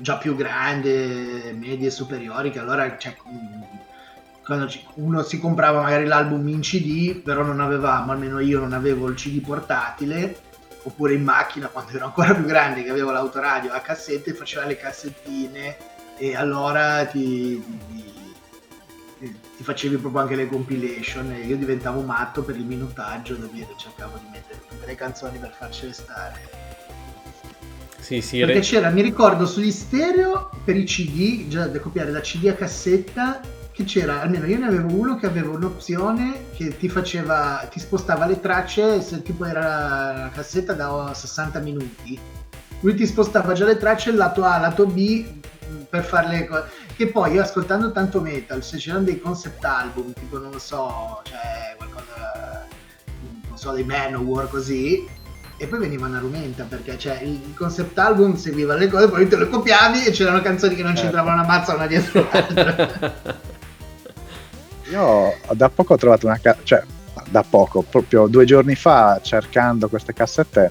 già 0.00 0.16
più 0.16 0.34
grande, 0.34 1.54
medie 1.58 1.90
superiori, 1.90 2.50
che 2.50 2.58
allora 2.58 2.96
cioè, 2.96 3.16
quando 4.48 4.70
uno 4.94 5.22
si 5.22 5.38
comprava 5.38 5.82
magari 5.82 6.06
l'album 6.06 6.48
in 6.48 6.60
CD, 6.60 7.20
però 7.20 7.42
non 7.42 7.60
avevamo, 7.60 8.12
almeno 8.12 8.40
io 8.40 8.58
non 8.60 8.72
avevo 8.72 9.06
il 9.08 9.14
CD 9.14 9.42
portatile, 9.44 10.40
oppure 10.84 11.12
in 11.14 11.22
macchina 11.22 11.68
quando 11.68 11.92
ero 11.92 12.06
ancora 12.06 12.34
più 12.34 12.44
grande 12.46 12.82
che 12.82 12.90
avevo 12.90 13.10
l'autoradio 13.10 13.72
a 13.72 13.80
cassette, 13.80 14.32
faceva 14.34 14.64
le 14.64 14.76
cassettine 14.76 15.76
e 16.16 16.34
allora 16.34 17.04
ti, 17.06 17.62
ti- 19.18 19.40
ti 19.56 19.62
facevi 19.64 19.98
proprio 19.98 20.22
anche 20.22 20.34
le 20.36 20.46
compilation 20.48 21.32
e 21.32 21.40
io 21.44 21.56
diventavo 21.58 22.02
matto 22.02 22.42
per 22.44 22.56
il 22.56 22.64
minutaggio 22.64 23.36
dove 23.36 23.74
cercavo 23.76 24.18
di 24.18 24.28
mettere 24.28 24.64
tutte 24.66 24.86
le 24.86 24.94
canzoni 24.94 25.38
per 25.38 25.52
farcele 25.52 25.92
stare. 25.92 26.50
sì, 27.96 28.20
sì, 28.22 28.42
Perché 28.42 28.60
re- 28.60 28.60
c'era, 28.60 28.90
mi 28.90 29.02
ricordo 29.02 29.46
sugli 29.46 29.70
stereo 29.72 30.60
per 30.64 30.76
i 30.76 30.84
CD, 30.84 31.48
già 31.48 31.66
da 31.68 31.80
copiare 31.80 32.10
da 32.12 32.20
CD 32.20 32.46
a 32.46 32.54
cassetta, 32.54 33.40
che 33.78 33.84
c'era, 33.84 34.22
almeno 34.22 34.44
io 34.46 34.58
ne 34.58 34.66
avevo 34.66 34.92
uno 34.92 35.16
che 35.16 35.26
aveva 35.26 35.50
un'opzione 35.52 36.46
che 36.56 36.76
ti 36.76 36.88
faceva, 36.88 37.64
ti 37.70 37.78
spostava 37.78 38.26
le 38.26 38.40
tracce, 38.40 39.00
se 39.00 39.22
tipo 39.22 39.44
era 39.44 39.60
la 40.16 40.30
cassetta 40.34 40.72
da 40.72 41.12
60 41.14 41.60
minuti, 41.60 42.18
lui 42.80 42.94
ti 42.96 43.06
spostava 43.06 43.52
già 43.52 43.64
le 43.66 43.76
tracce 43.76 44.10
lato 44.10 44.42
A, 44.42 44.58
lato 44.58 44.84
B 44.84 45.24
mh, 45.24 45.74
per 45.88 46.02
farle 46.02 46.46
co- 46.48 46.64
che 46.96 47.06
poi 47.06 47.34
io 47.34 47.42
ascoltando 47.42 47.92
tanto 47.92 48.20
metal, 48.20 48.64
se 48.64 48.78
c'erano 48.78 49.04
dei 49.04 49.20
concept 49.20 49.64
album, 49.64 50.12
tipo 50.12 50.38
non 50.40 50.50
lo 50.50 50.58
so, 50.58 51.20
cioè 51.22 51.76
qualcosa, 51.76 52.66
non 53.48 53.56
so, 53.56 53.70
dei 53.70 53.84
Manowar 53.84 54.48
così, 54.48 55.06
e 55.56 55.66
poi 55.68 55.78
veniva 55.78 56.06
una 56.08 56.18
rumenta 56.18 56.64
perché 56.64 56.98
cioè, 56.98 57.20
il 57.22 57.54
concept 57.56 57.96
album 57.96 58.34
seguiva 58.34 58.74
le 58.74 58.88
cose, 58.88 59.08
poi 59.08 59.28
te 59.28 59.36
le 59.36 59.48
copiavi 59.48 60.04
e 60.04 60.10
c'erano 60.10 60.40
canzoni 60.40 60.74
che 60.74 60.82
non 60.82 60.96
Certo. 60.96 61.02
c'entravano 61.12 61.40
una 61.42 61.46
mazza 61.46 61.74
una 61.74 61.86
dietro 61.86 62.28
l'altra. 62.32 63.46
Io 64.90 65.34
da 65.52 65.68
poco 65.68 65.94
ho 65.94 65.96
trovato 65.96 66.26
una 66.26 66.38
cassetta, 66.40 66.64
cioè 66.64 66.82
da 67.30 67.44
poco, 67.48 67.82
proprio 67.82 68.26
due 68.26 68.44
giorni 68.44 68.74
fa 68.74 69.20
cercando 69.22 69.88
queste 69.88 70.12
cassette 70.12 70.70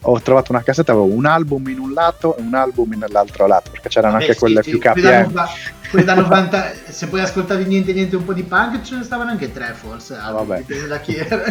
ho 0.00 0.20
trovato 0.20 0.52
una 0.52 0.62
cassetta, 0.62 0.92
avevo 0.92 1.06
un 1.06 1.26
album 1.26 1.68
in 1.68 1.78
un 1.78 1.92
lato 1.92 2.36
e 2.36 2.40
un 2.40 2.54
album 2.54 2.94
nell'altro 2.96 3.46
lato, 3.46 3.70
perché 3.70 3.88
c'erano 3.90 4.14
Vabbè, 4.14 4.24
anche 4.24 4.34
sì, 4.34 4.40
quelle 4.40 4.62
sì, 4.62 4.70
più 4.70 4.78
KPM. 4.78 5.44
quelli 5.90 6.04
da 6.04 6.14
90 6.14 6.72
se 6.88 7.06
poi 7.08 7.20
ascoltavi 7.20 7.64
niente 7.64 7.92
niente 7.92 8.16
un 8.16 8.24
po' 8.24 8.32
di 8.32 8.42
punk 8.42 8.80
ce 8.80 8.96
ne 8.96 9.04
stavano 9.04 9.30
anche 9.30 9.52
tre 9.52 9.74
forse 9.74 10.16
ah, 10.16 10.30
vabbè. 10.32 10.58
dipende 10.58 10.86
da 10.86 10.98
chi 10.98 11.14
era 11.14 11.42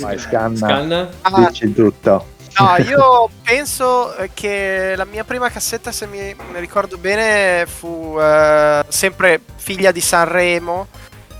Vai, 0.00 0.18
scanna, 0.18 0.56
Scanna? 0.56 1.08
Ah, 1.20 1.46
dici 1.46 1.72
tutto. 1.74 2.24
No, 2.60 2.76
io 2.84 3.30
penso 3.42 4.14
eh, 4.16 4.30
che 4.34 4.94
la 4.96 5.06
mia 5.06 5.24
prima 5.24 5.48
cassetta, 5.50 5.90
se 5.92 6.06
mi, 6.06 6.34
ricordo 6.54 6.98
bene, 6.98 7.64
fu 7.66 8.16
eh, 8.20 8.84
sempre 8.88 9.40
figlia 9.56 9.90
di 9.92 10.00
Sanremo 10.00 10.88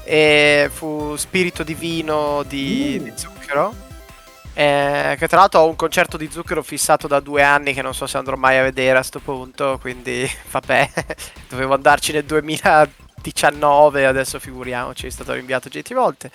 e 0.04 0.70
fu 0.72 1.14
Spirito 1.16 1.62
Divino 1.62 2.42
di, 2.46 2.98
Mm. 3.00 3.04
di 3.04 3.12
Zucchero. 3.14 3.74
Eh, 4.52 5.16
che 5.18 5.28
tra 5.28 5.38
l'altro 5.38 5.60
ho 5.60 5.68
un 5.68 5.76
concerto 5.76 6.16
di 6.16 6.28
Zucchero 6.30 6.62
fissato 6.62 7.06
da 7.06 7.20
due 7.20 7.42
anni 7.42 7.72
che 7.72 7.82
non 7.82 7.94
so 7.94 8.06
se 8.06 8.16
andrò 8.18 8.36
mai 8.36 8.58
a 8.58 8.62
vedere 8.62 8.98
a 8.98 9.02
sto 9.02 9.20
punto, 9.20 9.78
quindi 9.80 10.28
vabbè, 10.50 10.90
dovevo 11.48 11.74
andarci 11.74 12.12
nel 12.12 12.24
2019, 12.24 14.06
adesso 14.06 14.38
figuriamoci, 14.40 15.06
è 15.06 15.10
stato 15.10 15.32
rinviato 15.34 15.68
10 15.68 15.94
volte. 15.94 16.30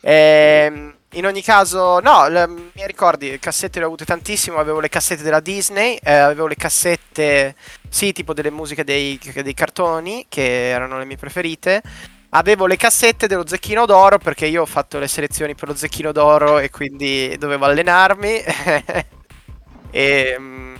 Ehm, 0.00 0.94
in 1.12 1.24
ogni 1.24 1.42
caso, 1.42 2.00
no, 2.00 2.28
le, 2.28 2.46
mi 2.46 2.86
ricordi, 2.86 3.38
cassette 3.38 3.78
le 3.78 3.84
ho 3.84 3.88
avute 3.88 4.04
tantissimo, 4.04 4.58
avevo 4.58 4.80
le 4.80 4.88
cassette 4.88 5.22
della 5.22 5.40
Disney, 5.40 5.98
eh, 6.02 6.12
avevo 6.12 6.46
le 6.46 6.56
cassette, 6.56 7.54
sì, 7.88 8.12
tipo 8.12 8.34
delle 8.34 8.50
musiche 8.50 8.84
dei, 8.84 9.18
dei 9.42 9.54
cartoni, 9.54 10.26
che 10.28 10.68
erano 10.68 10.98
le 10.98 11.04
mie 11.04 11.16
preferite. 11.16 11.82
Avevo 12.30 12.66
le 12.66 12.76
cassette 12.76 13.28
dello 13.28 13.46
Zecchino 13.46 13.86
d'Oro 13.86 14.18
perché 14.18 14.46
io 14.46 14.62
ho 14.62 14.66
fatto 14.66 14.98
le 14.98 15.08
selezioni 15.08 15.54
per 15.54 15.68
lo 15.68 15.74
Zecchino 15.76 16.12
d'Oro 16.12 16.58
e 16.58 16.70
quindi 16.70 17.34
dovevo 17.38 17.64
allenarmi. 17.64 18.42
e, 19.90 20.36
mm, 20.38 20.74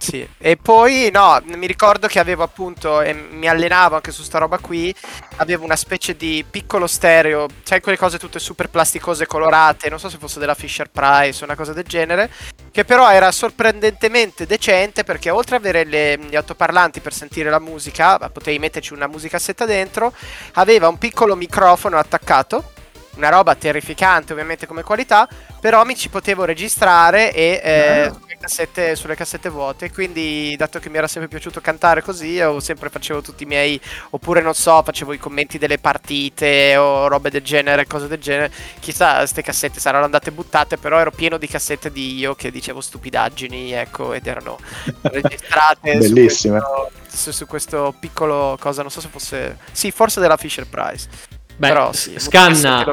sì. 0.00 0.26
e 0.38 0.56
poi 0.56 1.10
no, 1.12 1.40
mi 1.44 1.66
ricordo 1.66 2.06
che 2.06 2.18
avevo 2.18 2.42
appunto, 2.42 3.02
e 3.02 3.12
mi 3.12 3.46
allenavo 3.46 3.96
anche 3.96 4.12
su 4.12 4.22
sta 4.22 4.38
roba 4.38 4.58
qui, 4.58 4.94
avevo 5.36 5.64
una 5.64 5.76
specie 5.76 6.16
di 6.16 6.44
piccolo 6.48 6.86
stereo, 6.86 7.46
sai 7.62 7.80
quelle 7.80 7.98
cose 7.98 8.18
tutte 8.18 8.38
super 8.38 8.70
plasticose 8.70 9.26
colorate, 9.26 9.90
non 9.90 9.98
so 9.98 10.08
se 10.08 10.16
fosse 10.18 10.38
della 10.38 10.54
Fisher 10.54 10.88
Price 10.90 11.42
o 11.42 11.44
una 11.44 11.54
cosa 11.54 11.74
del 11.74 11.84
genere, 11.84 12.30
che 12.70 12.84
però 12.84 13.10
era 13.10 13.30
sorprendentemente 13.30 14.46
decente 14.46 15.04
perché 15.04 15.28
oltre 15.28 15.56
ad 15.56 15.62
avere 15.62 15.84
le- 15.84 16.18
gli 16.18 16.36
altoparlanti 16.36 17.00
per 17.00 17.12
sentire 17.12 17.50
la 17.50 17.60
musica, 17.60 18.18
potevi 18.18 18.58
metterci 18.58 18.94
una 18.94 19.06
musicassetta 19.06 19.66
dentro, 19.66 20.14
aveva 20.54 20.88
un 20.88 20.96
piccolo 20.96 21.36
microfono 21.36 21.98
attaccato, 21.98 22.72
una 23.16 23.28
roba 23.28 23.54
terrificante 23.54 24.32
ovviamente 24.32 24.66
come 24.66 24.82
qualità, 24.82 25.28
però 25.60 25.84
mi 25.84 25.94
ci 25.94 26.08
potevo 26.08 26.44
registrare 26.44 27.34
e 27.34 27.60
eh. 27.62 28.12
Sulle, 28.40 28.46
cassette, 28.46 28.96
sulle 28.96 29.14
cassette 29.14 29.48
vuote, 29.50 29.90
quindi 29.90 30.54
dato 30.56 30.78
che 30.78 30.88
mi 30.88 30.96
era 30.96 31.06
sempre 31.06 31.28
piaciuto 31.28 31.60
cantare 31.60 32.02
così, 32.02 32.28
io 32.28 32.58
sempre 32.60 32.88
facevo 32.88 33.20
tutti 33.20 33.42
i 33.42 33.46
miei, 33.46 33.78
oppure 34.10 34.40
non 34.40 34.54
so, 34.54 34.82
facevo 34.82 35.12
i 35.12 35.18
commenti 35.18 35.58
delle 35.58 35.78
partite 35.78 36.76
o 36.76 37.06
robe 37.08 37.30
del 37.30 37.42
genere, 37.42 37.86
cose 37.86 38.08
del 38.08 38.18
genere, 38.18 38.50
chissà 38.80 39.18
queste 39.18 39.42
cassette 39.42 39.80
saranno 39.80 40.04
andate 40.04 40.32
buttate, 40.32 40.78
però 40.78 40.98
ero 40.98 41.10
pieno 41.10 41.36
di 41.36 41.46
cassette 41.46 41.92
di 41.92 42.16
io 42.16 42.34
che 42.34 42.50
dicevo 42.50 42.80
stupidaggini, 42.80 43.72
ecco, 43.72 44.12
ed 44.14 44.26
erano 44.26 44.58
registrate 45.02 46.00
su 46.02 46.14
Bellissime. 46.14 46.60
questo, 46.60 46.90
su, 47.08 47.30
su 47.32 47.46
questo 47.46 47.94
piccolo 47.98 48.56
cosa, 48.58 48.80
non 48.82 48.90
so 48.90 49.00
se 49.00 49.08
fosse, 49.08 49.58
sì, 49.72 49.90
forse 49.90 50.20
della 50.20 50.36
Fisher 50.36 50.66
Price. 50.66 51.08
Beh, 51.56 51.68
Però 51.68 51.92
sì, 51.92 52.18
scanna, 52.18 52.84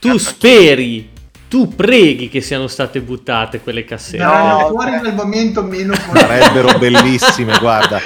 tu 0.00 0.16
speri, 0.18 1.17
tu 1.48 1.74
preghi 1.74 2.28
che 2.28 2.40
siano 2.40 2.66
state 2.66 3.00
buttate 3.00 3.60
quelle 3.60 3.84
cassette. 3.84 4.18
Verranno 4.18 4.58
No, 4.60 4.68
fuori 4.68 4.90
nel 5.00 5.14
momento 5.14 5.62
meno 5.62 5.94
Sarebbero 5.94 6.78
bellissime, 6.78 7.56
guarda. 7.60 8.00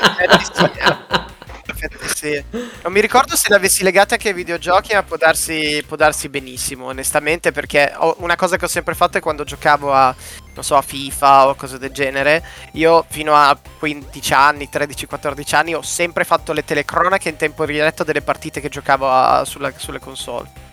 Sì. 2.14 2.42
Non 2.82 2.92
mi 2.92 3.00
ricordo 3.00 3.34
se 3.34 3.48
le 3.48 3.56
avessi 3.56 3.82
legate 3.82 4.14
anche 4.14 4.28
ai 4.28 4.34
videogiochi, 4.34 4.94
ma 4.94 5.02
può 5.02 5.16
darsi, 5.16 5.82
può 5.86 5.96
darsi 5.96 6.28
benissimo, 6.28 6.86
onestamente, 6.86 7.50
perché 7.50 7.92
ho- 7.96 8.14
una 8.20 8.36
cosa 8.36 8.56
che 8.56 8.64
ho 8.66 8.68
sempre 8.68 8.94
fatto 8.94 9.18
è 9.18 9.20
quando 9.20 9.42
giocavo 9.42 9.92
a, 9.92 10.14
non 10.54 10.62
so, 10.62 10.76
a 10.76 10.82
FIFA 10.82 11.48
o 11.48 11.54
cose 11.56 11.78
del 11.78 11.90
genere, 11.90 12.44
io 12.74 13.04
fino 13.08 13.34
a 13.34 13.58
15 13.78 14.32
anni, 14.32 14.68
13-14 14.72 15.56
anni, 15.56 15.74
ho 15.74 15.82
sempre 15.82 16.22
fatto 16.22 16.52
le 16.52 16.64
telecronache 16.64 17.28
in 17.30 17.36
tempo 17.36 17.66
diretto 17.66 18.04
delle 18.04 18.22
partite 18.22 18.60
che 18.60 18.68
giocavo 18.68 19.10
a- 19.10 19.44
sulla- 19.44 19.72
sulle 19.76 19.98
console. 19.98 20.70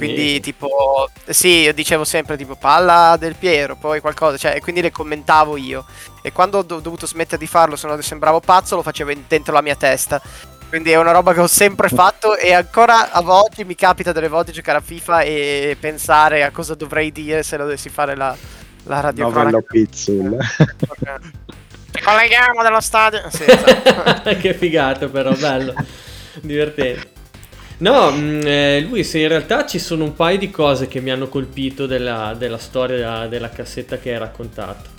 Quindi 0.00 0.34
Sì. 0.34 0.40
tipo, 0.40 1.08
sì, 1.28 1.48
io 1.60 1.74
dicevo 1.74 2.04
sempre 2.04 2.36
tipo 2.36 2.54
palla 2.56 3.16
del 3.18 3.34
Piero, 3.34 3.76
poi 3.76 4.00
qualcosa, 4.00 4.36
cioè, 4.36 4.56
e 4.56 4.60
quindi 4.60 4.80
le 4.80 4.90
commentavo 4.90 5.56
io. 5.56 5.84
E 6.22 6.32
quando 6.32 6.58
ho 6.58 6.62
do- 6.62 6.80
dovuto 6.80 7.06
smettere 7.06 7.38
di 7.38 7.46
farlo, 7.46 7.76
se 7.76 7.86
no 7.86 8.00
sembravo 8.00 8.40
pazzo, 8.40 8.76
lo 8.76 8.82
facevo 8.82 9.12
dentro 9.28 9.52
la 9.52 9.62
mia 9.62 9.76
testa. 9.76 10.20
Quindi 10.68 10.90
è 10.92 10.96
una 10.96 11.10
roba 11.10 11.34
che 11.34 11.40
ho 11.40 11.46
sempre 11.46 11.88
fatto 11.90 12.36
e 12.36 12.52
ancora 12.54 13.10
a 13.10 13.20
oggi 13.26 13.64
mi 13.64 13.74
capita 13.74 14.12
delle 14.12 14.28
volte 14.28 14.52
giocare 14.52 14.78
a 14.78 14.80
FIFA 14.80 15.20
e 15.22 15.76
pensare 15.78 16.44
a 16.44 16.50
cosa 16.50 16.74
dovrei 16.74 17.10
dire 17.12 17.42
se 17.42 17.56
lo 17.56 17.64
dovessi 17.64 17.88
fare 17.88 18.14
la, 18.16 18.34
la 18.84 19.00
radio 19.00 19.24
Novello 19.24 19.62
Pizzul. 19.62 20.38
Ci 21.92 22.02
colleghiamo 22.02 22.62
dello 22.62 22.80
stadio. 22.80 23.22
Sì, 23.30 23.44
esatto. 23.46 24.30
che 24.38 24.54
figata 24.54 25.08
però, 25.08 25.32
bello, 25.34 25.74
divertente. 26.40 27.18
No, 27.80 28.10
mh, 28.10 28.40
eh, 28.44 28.80
Luis, 28.86 29.14
in 29.14 29.28
realtà 29.28 29.64
ci 29.64 29.78
sono 29.78 30.04
un 30.04 30.14
paio 30.14 30.36
di 30.36 30.50
cose 30.50 30.86
che 30.86 31.00
mi 31.00 31.10
hanno 31.10 31.28
colpito 31.28 31.86
della, 31.86 32.34
della 32.36 32.58
storia 32.58 32.96
della, 32.96 33.26
della 33.26 33.48
cassetta 33.48 33.98
che 33.98 34.12
hai 34.12 34.18
raccontato. 34.18 34.98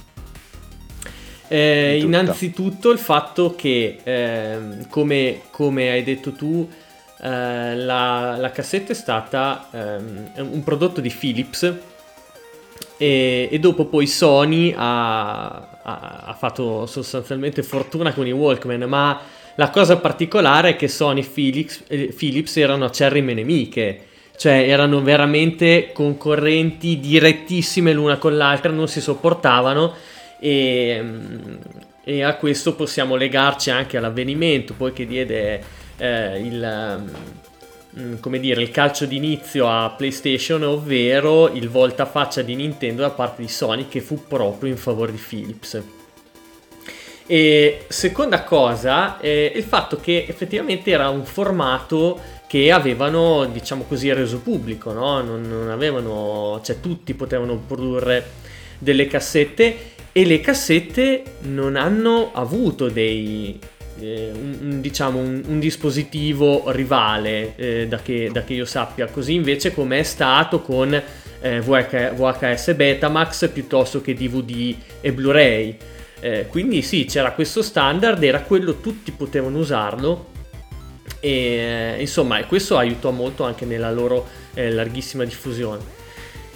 Eh, 1.48 2.00
innanzitutto 2.02 2.92
il 2.92 2.98
fatto 2.98 3.56
che, 3.56 4.00
ehm, 4.02 4.88
come, 4.88 5.42
come 5.52 5.92
hai 5.92 6.02
detto 6.02 6.32
tu, 6.32 6.68
eh, 7.22 7.76
la, 7.76 8.38
la 8.38 8.52
cassetta 8.52 8.94
è 8.94 8.96
stata 8.96 9.68
ehm, 9.72 10.32
un 10.38 10.64
prodotto 10.64 11.02
di 11.02 11.10
Philips 11.10 11.64
e, 12.98 13.50
e 13.52 13.60
dopo 13.60 13.86
poi 13.86 14.08
Sony 14.08 14.74
ha, 14.76 15.46
ha- 15.84 16.24
ha 16.26 16.34
fatto 16.34 16.88
sostanzialmente 16.88 17.62
fortuna 17.64 18.12
con 18.14 18.26
i 18.26 18.32
Walkman, 18.32 18.84
ma 18.84 19.22
la 19.56 19.70
cosa 19.70 19.98
particolare 19.98 20.70
è 20.70 20.76
che 20.76 20.88
Sony 20.88 21.22
e 21.22 21.24
Philips, 21.26 21.84
eh, 21.88 22.14
Philips 22.16 22.58
erano 22.58 22.86
acerrime 22.86 23.34
nemiche, 23.34 24.06
cioè 24.38 24.68
erano 24.68 25.02
veramente 25.02 25.92
concorrenti 25.94 27.00
direttissime 27.00 27.94
l'una 27.94 28.18
con 28.18 28.38
l'altra, 28.38 28.72
non 28.72 28.88
si 28.88 29.02
sopportavano 29.02 29.94
e, 30.40 31.00
mm, 31.02 31.56
e 32.04 32.24
a 32.24 32.36
questo 32.36 32.74
possiamo 32.74 33.16
legarci 33.16 33.70
anche 33.70 33.98
all'avvenimento 33.98 34.74
poi 34.74 34.94
che 34.94 35.06
diede 35.06 35.62
eh, 35.98 36.40
il... 36.40 37.04
mm, 38.00 38.16
come 38.20 38.40
dire, 38.40 38.62
il 38.62 38.72
calcio 38.72 39.06
d'inizio 39.06 39.70
a 39.70 39.94
PlayStation, 39.96 40.64
ovvero 40.64 41.50
il 41.54 41.70
voltafaccia 41.70 42.42
di 42.42 42.56
Nintendo 42.56 43.02
da 43.02 43.12
parte 43.12 43.42
di 43.42 43.50
Sony 43.50 43.88
che 43.90 44.02
fu 44.02 44.26
proprio 44.28 44.72
in 44.72 44.78
favore 44.78 45.12
di 45.12 45.20
Philips. 45.20 46.01
E 47.32 47.86
seconda 47.88 48.44
cosa, 48.44 49.18
eh, 49.22 49.54
il 49.56 49.64
fatto 49.64 49.96
che 50.02 50.26
effettivamente 50.28 50.92
era 50.92 51.08
un 51.08 51.24
formato 51.24 52.20
che 52.46 52.74
avevano, 52.74 53.46
diciamo 53.46 53.86
così, 53.88 54.12
reso 54.12 54.40
pubblico, 54.40 54.92
no? 54.92 55.22
Non, 55.22 55.44
non 55.44 55.70
avevano, 55.70 56.60
cioè 56.62 56.82
tutti 56.82 57.14
potevano 57.14 57.56
produrre 57.56 58.32
delle 58.78 59.08
cassette 59.08 59.94
e 60.12 60.26
le 60.26 60.42
cassette 60.42 61.24
non 61.44 61.78
hanno 61.78 62.32
avuto 62.34 62.90
dei, 62.90 63.58
eh, 64.02 64.32
un, 64.34 64.82
diciamo 64.82 65.18
un, 65.18 65.42
un 65.48 65.60
dispositivo 65.62 66.70
rivale 66.72 67.54
eh, 67.56 67.88
da, 67.88 68.02
che, 68.02 68.30
da 68.30 68.44
che 68.44 68.56
io 68.56 68.66
sappia 68.66 69.06
così 69.06 69.36
invece 69.36 69.74
come 69.74 70.00
è 70.00 70.04
stato 70.04 70.60
con 70.60 70.94
eh, 70.94 71.62
VH 71.62 72.14
VHS 72.14 72.74
Betamax 72.74 73.50
piuttosto 73.52 74.02
che 74.02 74.16
DVD 74.16 74.76
e 75.00 75.14
Blu-ray 75.14 75.78
Eh, 76.24 76.46
quindi 76.48 76.84
sì 76.84 77.06
c'era 77.06 77.32
questo 77.32 77.64
standard 77.64 78.24
era 78.24 78.42
quello 78.42 78.76
tutti 78.76 79.12
potevano 79.12 79.58
usarlo 79.58 80.28
e 81.20 81.30
eh, 81.30 82.00
insomma 82.00 82.46
questo 82.46 82.78
aiutò 82.78 83.10
molto 83.10 83.44
anche 83.44 83.66
nella 83.66 83.92
loro 83.92 84.28
eh, 84.54 84.70
larghissima 84.70 85.26
diffusione 85.26 86.00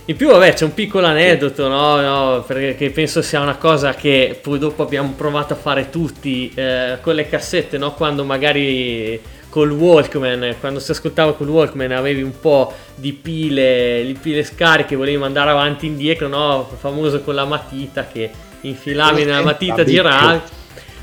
in 0.08 0.16
più, 0.18 0.30
vabbè, 0.30 0.54
c'è 0.54 0.66
un 0.66 0.76
piccolo 0.76 1.08
aneddoto, 1.08 1.68
no? 1.68 2.00
No, 2.00 2.44
perché 2.46 2.92
penso 2.92 3.24
sia 3.24 3.42
una 3.42 3.56
cosa 3.56 3.96
che 3.96 4.40
poi 4.40 4.60
dopo 4.60 4.84
abbiamo 4.84 5.14
provato 5.18 5.54
a 5.54 5.56
fare 5.56 5.90
tutti 5.90 6.52
eh, 6.54 7.00
con 7.02 7.16
le 7.16 7.28
cassette, 7.28 7.80
no? 7.80 7.96
Quando 7.96 8.24
magari 8.24 9.20
col 9.50 9.72
Walkman, 9.72 10.58
quando 10.60 10.80
si 10.80 10.92
ascoltava 10.92 11.34
col 11.34 11.48
Walkman 11.48 11.92
avevi 11.92 12.22
un 12.22 12.40
po' 12.40 12.72
di 12.94 13.14
pile, 13.14 14.04
di 14.06 14.14
pile 14.14 14.44
scariche, 14.44 14.96
volevi 14.96 15.18
mandare 15.18 15.50
avanti 15.50 15.88
e 15.88 15.90
indietro, 15.90 16.28
no? 16.28 16.70
Famoso 16.78 17.22
con 17.22 17.34
la 17.34 17.46
matita 17.46 18.06
che 18.06 18.30
infilavi 18.68 19.24
nella 19.26 19.44
matita, 19.44 19.84
giravi. 19.84 20.42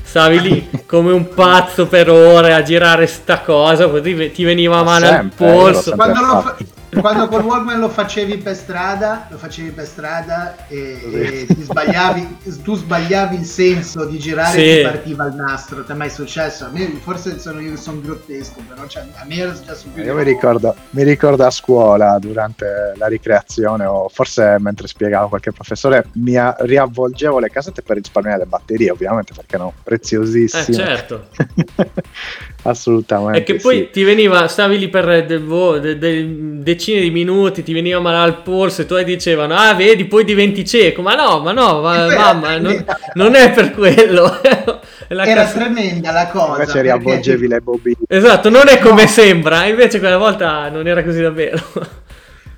stavi 0.03 0.41
lì 0.41 0.69
come 0.85 1.11
un 1.11 1.33
pazzo 1.33 1.87
per 1.87 2.09
ore 2.09 2.53
a 2.53 2.61
girare 2.61 3.07
sta 3.07 3.39
cosa, 3.39 3.87
così 3.89 4.31
ti 4.31 4.43
veniva 4.43 4.77
a 4.79 4.83
mano 4.83 5.05
Sempre, 5.05 5.45
al 5.47 5.51
polso. 5.51 5.95
Quando, 5.95 6.19
lo. 6.21 6.55
Quando 6.99 7.27
col 7.27 7.43
Walkman 7.43 7.79
lo 7.79 7.89
facevi 7.89 8.37
per 8.37 8.55
strada, 8.55 9.27
lo 9.29 9.37
facevi 9.37 9.69
per 9.71 9.85
strada 9.85 10.67
e, 10.67 10.99
e 11.11 11.45
ti 11.47 11.61
sbagliavi, 11.63 12.37
tu 12.63 12.75
sbagliavi 12.75 13.35
il 13.37 13.45
senso 13.45 14.05
di 14.05 14.17
girare 14.19 14.57
Sì. 14.57 14.69
e 14.69 14.75
ti 14.77 14.81
partiva 14.83 15.25
il 15.27 15.35
nastro. 15.35 15.83
Ti 15.83 15.91
è 15.91 15.95
mai 15.95 16.09
successo? 16.09 16.65
A 16.65 16.69
me 16.71 16.87
forse 17.01 17.39
sono 17.39 17.59
io 17.59 17.71
che 17.71 17.77
sono 17.77 17.99
grottesco, 18.01 18.61
però 18.67 18.85
cioè, 18.87 19.03
a 19.15 19.25
me 19.25 19.35
era 19.35 19.53
successo 19.53 19.87
più 19.93 20.03
Io 20.03 20.15
mi 20.15 20.23
ricordo, 20.23 20.75
mi 20.91 21.03
ricordo 21.03 21.45
a 21.45 21.51
scuola 21.51 22.17
durante 22.19 22.93
la 22.97 23.07
ricreazione 23.07 23.85
o 23.85 24.09
forse 24.09 24.57
mentre 24.59 24.87
spiegavo 24.87 25.27
qualche 25.29 25.51
professore 25.51 26.05
mi 26.13 26.35
a- 26.37 26.55
riavvolgevo 26.59 27.39
le 27.39 27.49
casette 27.49 27.81
per 27.81 27.97
risparmiare 27.97 28.39
le 28.39 28.45
batterie 28.45 28.91
ovviamente 28.91 29.33
perché 29.33 29.55
erano 29.55 29.73
Eh 29.75 29.81
preziosissime. 29.83 30.77
certo. 30.77 31.27
Assolutamente. 32.63 33.39
E 33.39 33.43
che 33.43 33.55
poi 33.55 33.77
sì. 33.77 33.89
ti 33.91 34.03
veniva, 34.03 34.47
stavi 34.47 34.77
lì 34.79 34.89
per 34.89 35.25
del 35.25 35.43
de- 35.81 35.97
de- 35.97 36.59
decine 36.83 36.99
di 37.01 37.11
minuti, 37.11 37.63
ti 37.63 37.71
veniva 37.71 37.99
male 38.01 38.17
al 38.17 38.41
polso 38.41 38.81
e 38.81 38.85
tu 38.85 39.01
dicevano, 39.03 39.55
ah 39.55 39.73
vedi, 39.73 40.05
poi 40.05 40.25
diventi 40.25 40.65
cieco. 40.65 41.01
Ma 41.01 41.15
no, 41.15 41.39
ma 41.39 41.53
no, 41.53 41.79
ma, 41.81 42.05
Beh, 42.07 42.15
mamma, 42.17 42.57
non, 42.57 42.85
non 43.13 43.35
è 43.35 43.51
per 43.51 43.71
quello. 43.71 44.23
La 45.09 45.25
Era 45.25 45.43
cazzo- 45.43 45.59
tremenda 45.59 46.11
la 46.11 46.27
cosa. 46.27 46.47
Invece 46.53 46.65
perché 46.65 46.81
riavvolgevi 46.81 47.47
le 47.47 47.59
bobine. 47.61 47.97
Esatto, 48.07 48.49
non 48.49 48.67
è 48.67 48.79
come 48.79 49.03
No. 49.03 49.07
sembra, 49.07 49.65
invece 49.65 49.99
quella 49.99 50.17
volta 50.17 50.69
non 50.69 50.87
era 50.87 51.03
così 51.03 51.21
davvero. 51.21 51.61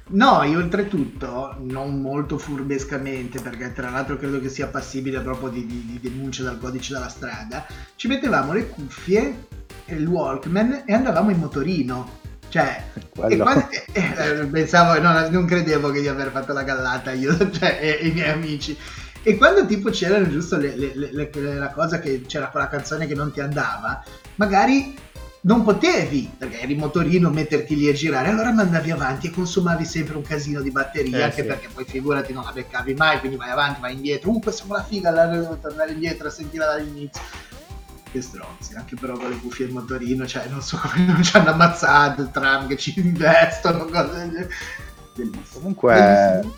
No, 0.07 0.43
io 0.43 0.59
oltretutto, 0.59 1.55
non 1.61 1.99
molto 1.99 2.37
furbescamente, 2.37 3.41
perché 3.41 3.73
tra 3.73 3.89
l'altro 3.89 4.17
credo 4.17 4.39
che 4.39 4.49
sia 4.49 4.67
passibile 4.67 5.19
proprio 5.19 5.49
di, 5.49 5.65
di- 5.65 5.83
di 5.83 5.99
denuncia 5.99 6.43
dal 6.43 6.59
codice 6.59 6.93
della 6.93 7.09
strada, 7.09 7.65
ci 7.95 8.07
mettevamo 8.07 8.53
le 8.53 8.67
cuffie 8.67 9.45
e 9.83 9.95
il 9.95 10.05
Walkman 10.05 10.83
e 10.85 10.93
andavamo 10.93 11.31
in 11.31 11.39
motorino. 11.39 12.19
Cioè, 12.55 12.83
quando- 13.37 13.67
eh, 13.91 14.13
eh, 14.17 14.45
pensavo, 14.45 14.97
no, 15.01 15.27
non 15.27 15.45
credevo 15.45 15.91
che 15.91 15.99
di 15.99 16.07
aver 16.07 16.31
fatto 16.31 16.53
la 16.53 16.63
gallata 16.63 17.11
io 17.11 17.35
cioè, 17.51 17.79
e, 17.81 17.99
e 18.01 18.07
i 18.07 18.11
miei 18.11 18.29
amici. 18.29 18.77
E 19.23 19.35
quando 19.35 19.65
tipo 19.65 19.89
c'erano 19.89 20.29
giusto 20.29 20.55
le- 20.55 20.75
le- 20.77 21.09
le- 21.11 21.53
la 21.55 21.69
cosa 21.71 21.99
che 21.99 22.21
c'era 22.25 22.47
quella 22.47 22.69
canzone 22.69 23.07
che 23.07 23.15
non 23.15 23.33
ti 23.33 23.41
andava, 23.41 24.01
magari 24.35 24.95
non 25.41 25.63
potevi, 25.63 26.31
perché 26.37 26.61
eri 26.61 26.73
in 26.73 26.79
motorino, 26.79 27.29
metterti 27.29 27.75
lì 27.75 27.89
a 27.89 27.93
girare, 27.93 28.29
allora 28.29 28.51
mandavi 28.53 28.89
avanti 28.91 29.27
e 29.27 29.31
consumavi 29.31 29.83
sempre 29.83 30.15
un 30.15 30.23
casino 30.23 30.61
di 30.61 30.71
batteria, 30.71 31.17
Eh, 31.19 31.21
anche 31.23 31.41
sì. 31.41 31.47
perché 31.47 31.67
poi 31.73 31.85
figurati 31.85 32.31
non 32.33 32.45
la 32.45 32.51
beccavi 32.51 32.93
mai, 32.93 33.19
quindi 33.19 33.37
vai 33.37 33.49
avanti, 33.49 33.81
vai 33.81 33.93
indietro, 33.93 34.29
uh 34.31 34.39
questa 34.39 34.63
è 34.63 34.67
la 34.69 34.83
figa, 34.83 35.09
allora 35.09 35.27
devo 35.27 35.57
tornare 35.61 35.91
indietro 35.91 36.27
a 36.27 36.31
sentirla 36.31 36.65
dall'inizio. 36.67 37.21
Che 38.15 38.21
stronzi, 38.21 38.75
anche 38.75 38.95
però 38.95 39.17
con 39.17 39.29
le 39.29 39.35
cuffie 39.35 39.65
in 39.65 39.73
motorino, 39.73 40.25
cioè 40.25 40.47
non 40.47 40.61
so 40.61 40.79
come 40.81 41.05
non 41.05 41.21
ci 41.21 41.35
hanno 41.35 41.49
ammazzato 41.49 42.21
il 42.21 42.31
tram 42.31 42.65
che 42.65 42.77
ci 42.77 42.93
investono, 42.97 43.83
cose 43.83 44.09
del 44.13 44.29
genere. 44.29 44.49
Comunque, 45.51 45.93
Bellissimo. 45.93 46.55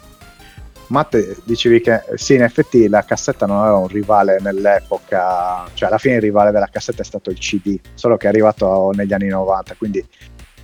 Matte, 0.89 1.37
dicevi 1.45 1.81
che 1.81 2.03
sì, 2.13 2.35
in 2.35 2.43
effetti 2.43 2.87
la 2.87 3.03
cassetta 3.03 3.47
non 3.47 3.57
aveva 3.57 3.77
un 3.77 3.87
rivale 3.87 4.37
nell'epoca, 4.39 5.67
cioè 5.73 5.87
alla 5.87 5.97
fine 5.97 6.17
il 6.17 6.21
rivale 6.21 6.51
della 6.51 6.69
cassetta 6.71 7.01
è 7.01 7.05
stato 7.05 7.31
il 7.31 7.39
CD, 7.39 7.79
solo 7.95 8.17
che 8.17 8.27
è 8.27 8.29
arrivato 8.29 8.91
negli 8.93 9.13
anni 9.13 9.29
90, 9.29 9.73
quindi 9.79 10.07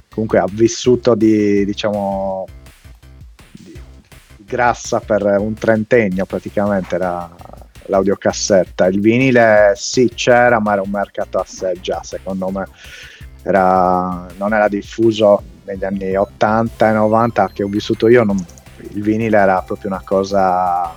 comunque 0.09 0.37
ha 0.37 0.45
vissuto 0.47 1.15
di, 1.15 1.65
diciamo, 1.65 2.45
di 3.49 3.79
grassa 4.45 4.99
per 4.99 5.23
un 5.39 5.55
trentennio 5.55 6.27
praticamente 6.27 6.99
la- 6.99 7.35
l'audiocassetta. 7.87 8.87
Il 8.87 8.99
vinile 8.99 9.73
sì 9.75 10.09
c'era, 10.13 10.59
ma 10.59 10.73
era 10.73 10.81
un 10.81 10.89
mercato 10.89 11.39
a 11.39 11.45
sé 11.47 11.73
già, 11.81 12.01
secondo 12.03 12.49
me. 12.49 12.67
Era, 13.43 14.27
non 14.37 14.53
era 14.53 14.67
diffuso 14.67 15.41
negli 15.65 15.83
anni 15.83 16.15
80 16.15 16.89
e 16.89 16.93
90 16.93 17.49
che 17.53 17.63
ho 17.63 17.67
vissuto 17.67 18.07
io, 18.07 18.23
non- 18.23 18.43
il 18.93 19.01
vinile 19.01 19.37
era 19.37 19.61
proprio 19.61 19.89
una 19.91 20.01
cosa 20.03 20.91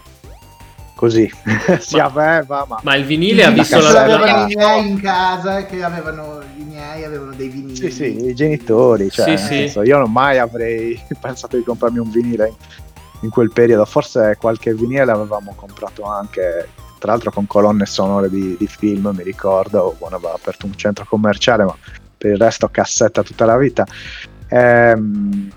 così, 0.95 1.31
si 1.79 1.97
Ma- 1.97 2.05
aveva, 2.05 2.65
ma 2.69 2.81
Ma 2.83 2.95
il 2.97 3.05
vinile 3.05 3.45
ha 3.45 3.51
visto 3.51 3.81
la... 3.81 3.93
l'avevano 3.93 4.49
i 4.49 4.55
miei 4.55 4.89
in 4.89 5.01
casa 5.01 5.67
che 5.67 5.83
avevano 5.83 6.41
i 6.57 6.63
miei 6.63 7.05
avevano 7.05 7.33
dei 7.33 7.49
vinili. 7.49 7.77
sì, 7.77 7.91
sì, 7.91 8.27
i 8.27 8.35
genitori, 8.35 9.11
cioè, 9.11 9.37
Sì, 9.37 9.45
sì. 9.45 9.55
senso, 9.55 9.83
io 9.83 9.99
non 9.99 10.11
mai 10.11 10.39
avrei 10.39 10.99
pensato 11.21 11.57
di 11.57 11.63
comprarmi 11.65 11.99
un 11.99 12.11
vinile 12.11 12.55
in, 13.20 13.30
quel 13.30 13.51
periodo, 13.52 13.84
forse 13.84 14.36
qualche 14.38 14.74
vinile 14.74 15.05
l'avevamo 15.05 15.55
comprato 15.55 16.05
anche, 16.05 16.68
tra 16.98 17.12
l'altro 17.12 17.30
con 17.30 17.47
colonne 17.47 17.86
sonore 17.86 18.28
di, 18.30 18.56
di 18.59 18.66
film, 18.66 19.12
mi 19.14 19.22
ricordo, 19.22 19.94
quando 19.98 20.16
aveva 20.16 20.34
aperto 20.34 20.66
un 20.66 20.76
centro 20.76 21.05
commerciale, 21.09 21.64
ma 21.64 21.76
per 22.16 22.32
il 22.32 22.38
resto 22.38 22.68
cassetta 22.68 23.22
tutta 23.22 23.44
la 23.44 23.56
vita. 23.56 23.84
Ehm, 24.48 25.51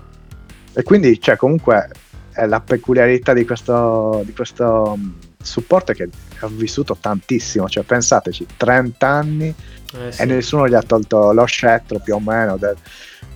e 0.72 0.82
quindi, 0.82 1.20
cioè, 1.20 1.36
comunque, 1.36 1.88
è 2.32 2.46
la 2.46 2.60
peculiarità 2.60 3.32
di 3.32 3.44
questo, 3.44 4.22
di 4.24 4.32
questo 4.32 4.96
mh, 4.96 5.14
supporto 5.42 5.92
è 5.92 5.94
che 5.94 6.08
ha 6.40 6.46
vissuto 6.48 6.96
tantissimo, 6.98 7.68
cioè 7.68 7.82
pensateci, 7.82 8.46
30 8.56 9.06
anni 9.06 9.54
Eh, 9.92 10.12
sì. 10.12 10.22
e 10.22 10.24
nessuno 10.24 10.68
gli 10.68 10.74
ha 10.74 10.82
tolto 10.82 11.32
lo 11.32 11.44
scettro 11.46 11.98
più 11.98 12.14
o 12.14 12.20
meno 12.20 12.56
del- 12.56 12.76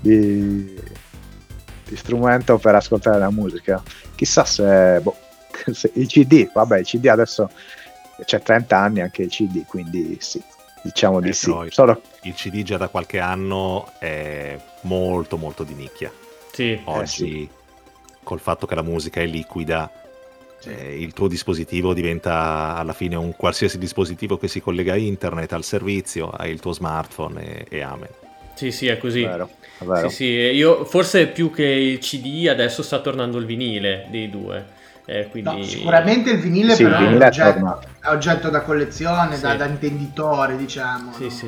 di, 0.00 0.72
di 1.88 1.96
strumento 1.96 2.58
per 2.58 2.74
ascoltare 2.74 3.18
la 3.18 3.30
musica. 3.30 3.82
Chissà 4.14 4.44
se, 4.44 5.00
boh, 5.02 5.16
se 5.72 5.90
il 5.94 6.06
CD, 6.06 6.50
vabbè, 6.52 6.78
il 6.78 6.84
CD 6.86 7.06
adesso 7.06 7.50
c'è 8.24 8.40
30 8.40 8.76
anni 8.78 9.00
anche 9.00 9.22
il 9.22 9.28
CD, 9.28 9.64
quindi 9.66 10.16
sì, 10.20 10.40
diciamo 10.82 11.20
di 11.20 11.30
Eh, 11.30 11.32
sì. 11.32 11.46
però 11.46 11.64
il- 11.64 11.72
Solo 11.72 12.00
Il 12.22 12.34
CD 12.34 12.62
già 12.62 12.76
da 12.76 12.88
qualche 12.88 13.18
anno 13.18 13.92
è 13.98 14.58
molto 14.82 15.36
molto 15.36 15.62
di 15.64 15.74
nicchia. 15.74 16.10
Sì. 16.52 16.80
Oggi, 16.84 17.48
col 18.22 18.40
fatto 18.40 18.66
che 18.66 18.74
la 18.74 18.82
musica 18.82 19.20
è 19.20 19.26
liquida, 19.26 19.90
eh, 20.64 20.98
il 20.98 21.12
tuo 21.12 21.28
dispositivo 21.28 21.92
diventa 21.92 22.76
alla 22.76 22.92
fine 22.94 23.16
un 23.16 23.34
qualsiasi 23.36 23.76
dispositivo 23.76 24.38
che 24.38 24.48
si 24.48 24.60
collega 24.62 24.94
a 24.94 24.96
internet, 24.96 25.52
al 25.52 25.64
servizio, 25.64 26.30
hai 26.30 26.50
il 26.50 26.60
tuo 26.60 26.72
smartphone 26.72 27.42
e, 27.42 27.66
e 27.68 27.82
amen. 27.82 28.08
Sì, 28.64 28.72
sì, 28.72 28.86
è 28.86 28.96
così. 28.98 29.22
è 29.22 29.28
vero, 29.28 29.50
è 29.78 29.84
vero. 29.84 30.08
Sì, 30.08 30.14
sì, 30.14 30.24
io 30.24 30.84
forse 30.84 31.26
più 31.26 31.50
che 31.50 31.64
il 31.64 31.98
CD 31.98 32.46
adesso 32.48 32.82
sta 32.82 33.00
tornando 33.00 33.38
il 33.38 33.44
vinile 33.44 34.06
dei 34.10 34.30
due. 34.30 34.64
Eh, 35.06 35.28
quindi... 35.30 35.56
No, 35.56 35.62
sicuramente 35.62 36.30
il 36.30 36.38
vinile 36.38 36.74
Sì, 36.74 36.84
però 36.84 36.96
il 36.96 37.02
è, 37.02 37.06
vinile 37.08 37.16
un 37.16 37.22
è 37.22 37.26
oggetto, 37.26 37.82
è 38.00 38.08
oggetto 38.08 38.48
da 38.48 38.60
collezione, 38.62 39.38
da, 39.38 39.50
Sì. 39.50 39.56
da 39.58 39.66
intenditore, 39.66 40.56
diciamo. 40.56 41.12
Sì, 41.12 41.24
no? 41.24 41.30
sì. 41.30 41.46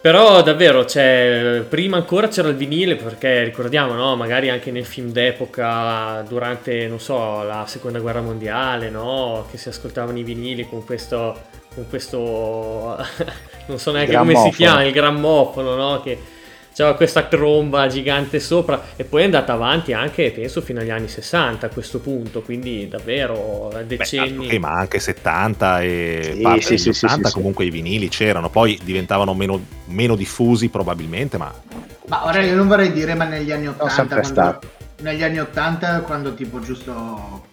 Però 0.00 0.42
davvero, 0.42 0.84
cioè, 0.84 1.64
prima 1.68 1.96
ancora 1.96 2.26
c'era 2.26 2.48
il 2.48 2.56
vinile 2.56 2.96
perché 2.96 3.44
ricordiamo, 3.44 3.94
no? 3.94 4.16
Magari 4.16 4.50
anche 4.50 4.72
nel 4.72 4.84
film 4.84 5.12
d'epoca, 5.12 6.24
durante, 6.26 6.88
non 6.88 6.98
so, 6.98 7.44
la 7.44 7.64
seconda 7.68 8.00
guerra 8.00 8.20
mondiale, 8.20 8.90
no? 8.90 9.46
Che 9.48 9.56
si 9.56 9.68
ascoltavano 9.68 10.18
i 10.18 10.24
vinili 10.24 10.66
con 10.66 10.84
questo, 10.84 11.42
con 11.74 11.88
questo, 11.88 12.96
non 13.66 13.78
so 13.78 13.92
neanche 13.92 14.16
come 14.16 14.36
si 14.36 14.50
chiama, 14.50 14.84
il 14.84 14.92
grammofono, 14.92 15.74
no? 15.74 16.00
Che 16.00 16.18
c'era 16.74 16.94
questa 16.94 17.24
tromba 17.24 17.86
gigante 17.86 18.40
sopra 18.40 18.82
e 18.96 19.04
poi 19.04 19.20
è 19.22 19.24
andata 19.24 19.52
avanti 19.52 19.92
anche, 19.92 20.30
penso, 20.30 20.62
fino 20.62 20.80
agli 20.80 20.90
anni 20.90 21.06
60 21.08 21.66
a 21.66 21.68
questo 21.70 22.00
punto, 22.00 22.40
quindi 22.40 22.88
davvero 22.88 23.68
Beh, 23.72 23.84
decenni. 23.84 24.46
ok, 24.46 24.52
ma 24.54 24.70
anche 24.70 24.98
70 24.98 25.82
e 25.82 26.30
Sì, 26.34 26.40
parte 26.40 26.60
sì, 26.62 26.68
degli 26.76 26.78
sì, 26.78 26.92
sì, 26.92 27.04
80 27.04 27.28
sì, 27.28 27.28
sì. 27.28 27.34
comunque 27.34 27.64
i 27.66 27.70
vinili 27.70 28.08
c'erano, 28.08 28.48
poi 28.48 28.78
diventavano 28.82 29.34
meno, 29.34 29.60
meno 29.86 30.16
diffusi 30.16 30.68
probabilmente, 30.70 31.36
ma 31.36 31.52
Ma 32.08 32.24
ora 32.26 32.40
io 32.42 32.54
non 32.54 32.68
vorrei 32.68 32.90
dire, 32.92 33.14
ma 33.14 33.24
negli 33.24 33.52
anni 33.52 33.68
80, 33.68 33.90
sempre 33.90 34.20
quando, 34.20 34.60
negli 35.00 35.22
anni 35.22 35.38
80, 35.40 36.00
quando 36.00 36.34
tipo 36.34 36.58
giusto 36.60 37.50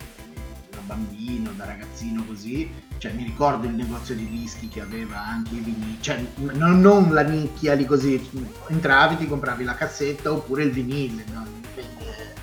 bambino, 0.90 1.52
da 1.56 1.66
ragazzino 1.66 2.24
così, 2.26 2.70
cioè 2.98 3.12
mi 3.12 3.24
ricordo 3.24 3.68
il 3.68 3.74
negozio 3.74 4.16
di 4.16 4.28
dischi 4.28 4.68
che 4.68 4.82
aveva 4.82 5.24
anche 5.24 5.56
i 5.56 5.60
vinili, 5.60 5.98
cioè 6.02 6.24
non, 6.54 6.82
non 6.82 7.14
la 7.14 7.22
nicchia 7.22 7.76
lì 7.76 7.86
così, 7.86 8.28
entravi, 8.68 9.18
ti 9.18 9.28
compravi 9.28 9.64
la 9.64 9.76
cassetta 9.76 10.32
oppure 10.32 10.64
il 10.64 10.72
vinile, 10.72 11.24
no? 11.32 11.46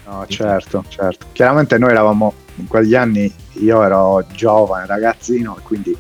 No, 0.09 0.25
certo, 0.29 0.85
certo. 0.87 1.27
Chiaramente 1.33 1.79
noi 1.79 1.91
eravamo 1.91 2.33
in 2.57 2.69
quegli 2.69 2.95
anni, 2.95 3.33
io 3.55 3.83
ero 3.83 4.25
giovane, 4.33 4.87
ragazzino, 4.87 5.59
quindi 5.65 5.97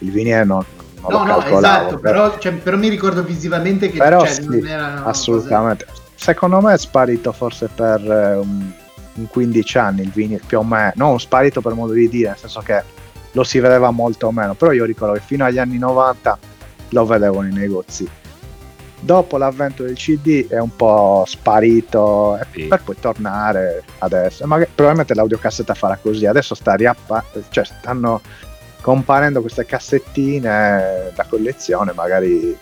il 0.00 0.10
vinile 0.10 0.42
non, 0.44 0.64
non 1.00 1.12
No, 1.12 1.18
lo 1.18 1.24
no, 1.24 1.36
calcolavo. 1.38 1.58
esatto, 1.58 1.98
però, 2.00 2.38
cioè, 2.38 2.52
però 2.54 2.76
mi 2.76 2.88
ricordo 2.88 3.22
visivamente 3.22 3.88
che 3.88 3.98
Però 3.98 4.24
cioè, 4.24 4.32
sì, 4.34 4.46
non 4.46 4.66
erano 4.66 5.04
assolutamente. 5.06 5.86
Secondo 6.16 6.60
me 6.60 6.74
è 6.74 6.78
sparito 6.78 7.30
forse 7.30 7.68
per 7.72 8.00
eh, 8.00 8.34
un, 8.36 8.72
un 9.16 9.28
15 9.28 9.78
anni 9.78 10.02
il 10.02 10.10
vinile, 10.10 10.40
più 10.46 10.58
o 10.58 10.64
meno. 10.64 10.92
Non 10.96 11.20
sparito 11.20 11.60
per 11.60 11.74
modo 11.74 11.92
di 11.92 12.08
dire, 12.08 12.28
nel 12.30 12.38
senso 12.38 12.60
che 12.60 12.82
lo 13.32 13.44
si 13.44 13.58
vedeva 13.58 13.90
molto 13.90 14.30
meno. 14.30 14.54
Però 14.54 14.72
io 14.72 14.84
ricordo 14.84 15.14
che 15.14 15.20
fino 15.20 15.44
agli 15.44 15.58
anni 15.58 15.78
90 15.78 16.38
lo 16.90 17.04
vedevo 17.06 17.40
nei 17.40 17.52
negozi. 17.52 18.08
Dopo 18.98 19.36
l'avvento 19.36 19.82
del 19.82 19.94
CD 19.94 20.48
è 20.48 20.58
un 20.58 20.74
po' 20.74 21.24
sparito 21.26 22.38
eh, 22.38 22.46
Sì. 22.52 22.62
per 22.64 22.82
poi 22.82 22.96
tornare 22.98 23.84
adesso. 23.98 24.46
Magari- 24.46 24.70
probabilmente 24.74 25.14
l'audiocassetta 25.14 25.74
farà 25.74 25.98
così. 26.00 26.24
Adesso 26.26 26.54
sta 26.54 26.74
riappa- 26.74 27.24
cioè 27.50 27.64
stanno 27.64 28.20
comparendo 28.80 29.40
queste 29.40 29.66
cassettine 29.66 31.10
da 31.14 31.26
collezione, 31.28 31.92
magari 31.94 32.56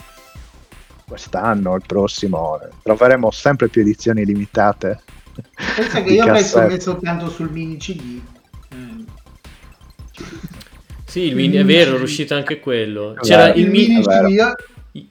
quest'anno 1.07 1.71
o 1.73 1.77
il 1.77 1.83
prossimo, 1.87 2.59
troveremo 2.83 3.31
sempre 3.31 3.69
più 3.69 3.83
edizioni 3.83 4.25
limitate. 4.25 5.01
Pensa 5.77 6.03
che 6.03 6.13
io 6.13 6.25
ho 6.25 6.31
messo, 6.31 6.57
cassette. 6.59 6.75
messo 6.75 6.99
tanto 7.03 7.31
sul 7.31 7.51
mini 7.51 7.77
CD. 7.77 8.21
Mm. 8.75 9.01
Sì, 11.07 11.21
il 11.23 11.35
mini, 11.37 11.57
è 11.57 11.65
vero, 11.65 11.97
è 11.97 12.01
uscito 12.01 12.35
anche 12.35 12.59
quello. 12.61 13.15
C'era 13.21 13.53
il 13.55 13.71
mi- 13.71 13.87
mini. 13.89 14.03
CD, 14.03 14.55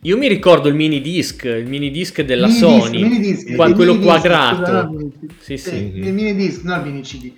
io- 0.01 0.17
mi 0.17 0.27
ricordo 0.27 0.67
il 0.69 0.75
mini 0.75 1.01
disc, 1.01 1.43
il 1.43 1.65
mini 1.67 1.91
disc 1.91 2.21
della 2.21 2.47
mini 2.47 2.59
Sony, 2.59 2.91
disc, 2.97 3.01
mini 3.03 3.19
disc, 3.19 3.55
qua- 3.55 3.67
il 3.67 3.75
quello 3.75 3.93
mini 3.93 4.05
quadrato. 4.05 4.97
il 4.99 5.11
disc. 5.19 5.33
Sì, 5.43 5.57
sì. 5.57 5.69
Sì, 5.69 5.75
il 5.95 6.13
mini 6.13 6.35
disc, 6.35 6.63
non 6.63 6.79
il 6.79 6.85
mini 6.91 7.01
CD. 7.01 7.31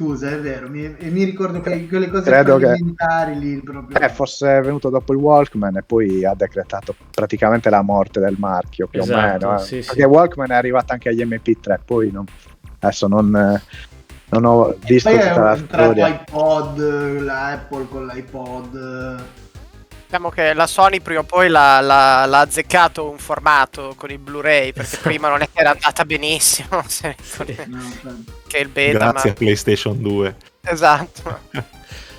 Scusa, 0.00 0.30
è 0.30 0.40
vero, 0.40 0.70
mi, 0.70 0.96
e 0.96 1.10
mi 1.10 1.24
ricordo 1.24 1.60
che 1.60 1.86
quelle 1.86 2.08
cose 2.08 2.30
Credo 2.30 2.56
che- 2.56 2.72
lì 3.34 3.60
proprio. 3.62 3.98
Eh, 4.00 4.08
fosse 4.08 4.58
venuto 4.62 4.88
dopo 4.88 5.12
il 5.12 5.18
Walkman 5.18 5.76
e 5.76 5.82
poi 5.82 6.24
ha 6.24 6.32
decretato 6.34 6.94
praticamente 7.10 7.68
la 7.68 7.82
morte 7.82 8.18
del 8.18 8.36
marchio, 8.38 8.86
più 8.86 9.02
Esatto, 9.02 9.46
o 9.46 9.50
meno. 9.50 9.54
eh. 9.56 9.58
sì, 9.62 9.82
sì. 9.82 9.88
Perché 9.88 10.04
Walkman 10.04 10.52
è 10.52 10.54
arrivato 10.54 10.94
anche 10.94 11.10
agli 11.10 11.22
MP3, 11.22 11.80
poi 11.84 12.10
non- 12.10 12.24
adesso 12.78 13.08
non, 13.08 13.36
eh, 13.36 13.60
non 14.30 14.44
ho 14.46 14.74
visto 14.86 15.10
Poi 15.10 15.18
è 15.18 15.34
la 15.38 15.56
storia. 15.56 16.08
iPod, 16.08 17.20
la 17.20 17.46
Apple 17.48 17.86
con 17.90 18.06
l'iPod. 18.06 19.22
Diciamo 20.10 20.30
che 20.30 20.54
la 20.54 20.66
Sony 20.66 20.98
prima 20.98 21.20
o 21.20 21.22
poi 21.22 21.48
l'ha, 21.48 21.80
l'ha- 21.80 22.24
l'ha 22.26 22.40
azzeccato 22.40 23.08
un 23.08 23.18
formato 23.18 23.94
con 23.96 24.10
il 24.10 24.18
Blu-ray, 24.18 24.72
perché 24.72 24.94
Esatto. 24.94 25.08
prima 25.08 25.28
non 25.28 25.40
era 25.52 25.70
andata 25.70 26.04
benissimo. 26.04 26.82
se 26.88 27.14
No, 27.68 27.78
Che 28.48 28.58
il 28.58 28.66
beta, 28.66 28.98
Grazie 28.98 29.30
a 29.30 29.32
ma... 29.34 29.38
PlayStation 29.38 30.02
2. 30.02 30.36
Esatto. 30.62 31.38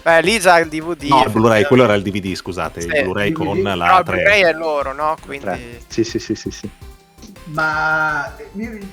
Beh, 0.03 0.21
lì 0.21 0.39
già 0.39 0.57
il 0.59 0.69
DVD. 0.69 1.03
No, 1.09 1.23
il 1.25 1.31
Blu-ray, 1.31 1.65
quello 1.65 1.83
era 1.83 1.93
il 1.95 2.01
DVD, 2.01 2.33
scusate, 2.33 2.79
Sì, 2.79 2.87
il 2.87 3.03
Blu-ray 3.03 3.33
con 3.33 3.51
DVD. 3.51 3.65
la 3.75 3.85
No, 3.91 3.97
il 3.97 4.05
3. 4.05 4.15
Blu-ray 4.15 4.41
è 4.43 4.53
loro, 4.53 4.93
no? 4.93 5.17
Quindi... 5.25 5.79
Sì, 5.87 6.05
sì, 6.05 6.17
sì, 6.17 6.33
sì, 6.33 6.49
sì. 6.49 6.69
Ma 7.47 8.33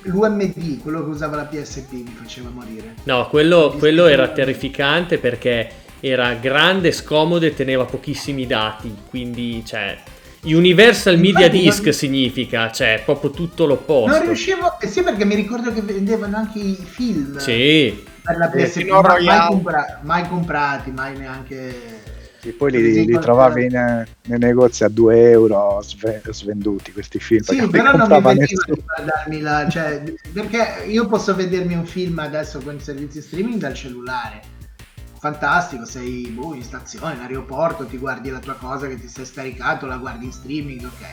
l'UMD, 0.02 0.82
quello 0.82 1.04
che 1.04 1.10
usava 1.10 1.36
la 1.36 1.44
PSP, 1.44 1.92
mi 1.92 2.16
faceva 2.20 2.50
morire. 2.50 2.94
No, 3.04 3.28
quello, 3.28 3.76
quello 3.78 4.06
era 4.06 4.26
terrificante 4.30 5.18
perché 5.18 5.70
era 6.00 6.34
grande, 6.34 6.92
scomodo 6.92 7.44
e 7.46 7.54
teneva 7.54 7.84
pochissimi 7.84 8.46
dati, 8.46 8.94
quindi 9.08 9.62
cioè 9.64 9.96
Universal 10.42 11.18
Media 11.18 11.46
Infatti, 11.46 11.62
Disc 11.62 11.82
non- 11.84 11.92
significa, 11.92 12.70
cioè 12.70 13.02
proprio 13.04 13.30
tutto 13.30 13.66
l'opposto. 13.66 14.16
Non 14.16 14.24
riuscivo, 14.26 14.78
eh 14.80 14.86
sì 14.86 15.02
perché 15.02 15.24
mi 15.24 15.34
ricordo 15.34 15.72
che 15.72 15.82
vendevano 15.82 16.36
anche 16.36 16.58
i 16.60 16.76
film 16.76 17.36
Sì, 17.38 18.04
per 18.22 18.36
la 18.36 18.50
Eh, 18.52 18.64
PSP, 18.66 18.88
ma 18.88 19.00
mai, 19.00 19.16
Royale. 19.16 19.48
compra- 19.48 20.00
mai 20.02 20.28
comprati, 20.28 20.90
mai 20.92 21.16
neanche... 21.18 22.16
Sì, 22.40 22.50
poi 22.52 22.70
li, 22.70 23.04
li 23.04 23.18
trovavi 23.18 23.64
in, 23.64 23.74
eh, 23.74 24.06
nei 24.26 24.38
negozi 24.38 24.84
a 24.84 24.88
2 24.88 25.30
euro 25.30 25.80
sve- 25.82 26.22
svenduti 26.30 26.92
questi 26.92 27.18
film. 27.18 27.42
Sì, 27.42 27.66
però 27.66 27.90
non 27.96 28.02
mi 28.08 28.14
veniva 28.14 28.32
nessuno. 28.34 28.74
di 28.76 28.82
guardarmi 28.84 29.40
la, 29.40 29.68
cioè, 29.68 30.02
perché 30.32 30.84
io 30.86 31.08
posso 31.08 31.34
vedermi 31.34 31.74
un 31.74 31.84
film 31.84 32.20
adesso 32.20 32.60
con 32.60 32.76
i 32.76 32.80
servizi 32.80 33.20
streaming 33.20 33.58
dal 33.58 33.74
cellulare. 33.74 34.40
Fantastico, 35.18 35.84
sei 35.84 36.28
boh, 36.28 36.54
in 36.54 36.62
stazione, 36.62 37.14
in 37.14 37.20
aeroporto, 37.20 37.84
ti 37.86 37.96
guardi 37.98 38.30
la 38.30 38.38
tua 38.38 38.54
cosa 38.54 38.86
che 38.86 39.00
ti 39.00 39.08
sei 39.08 39.24
scaricato, 39.26 39.86
la 39.86 39.96
guardi 39.96 40.26
in 40.26 40.32
streaming, 40.32 40.84
ok. 40.84 41.06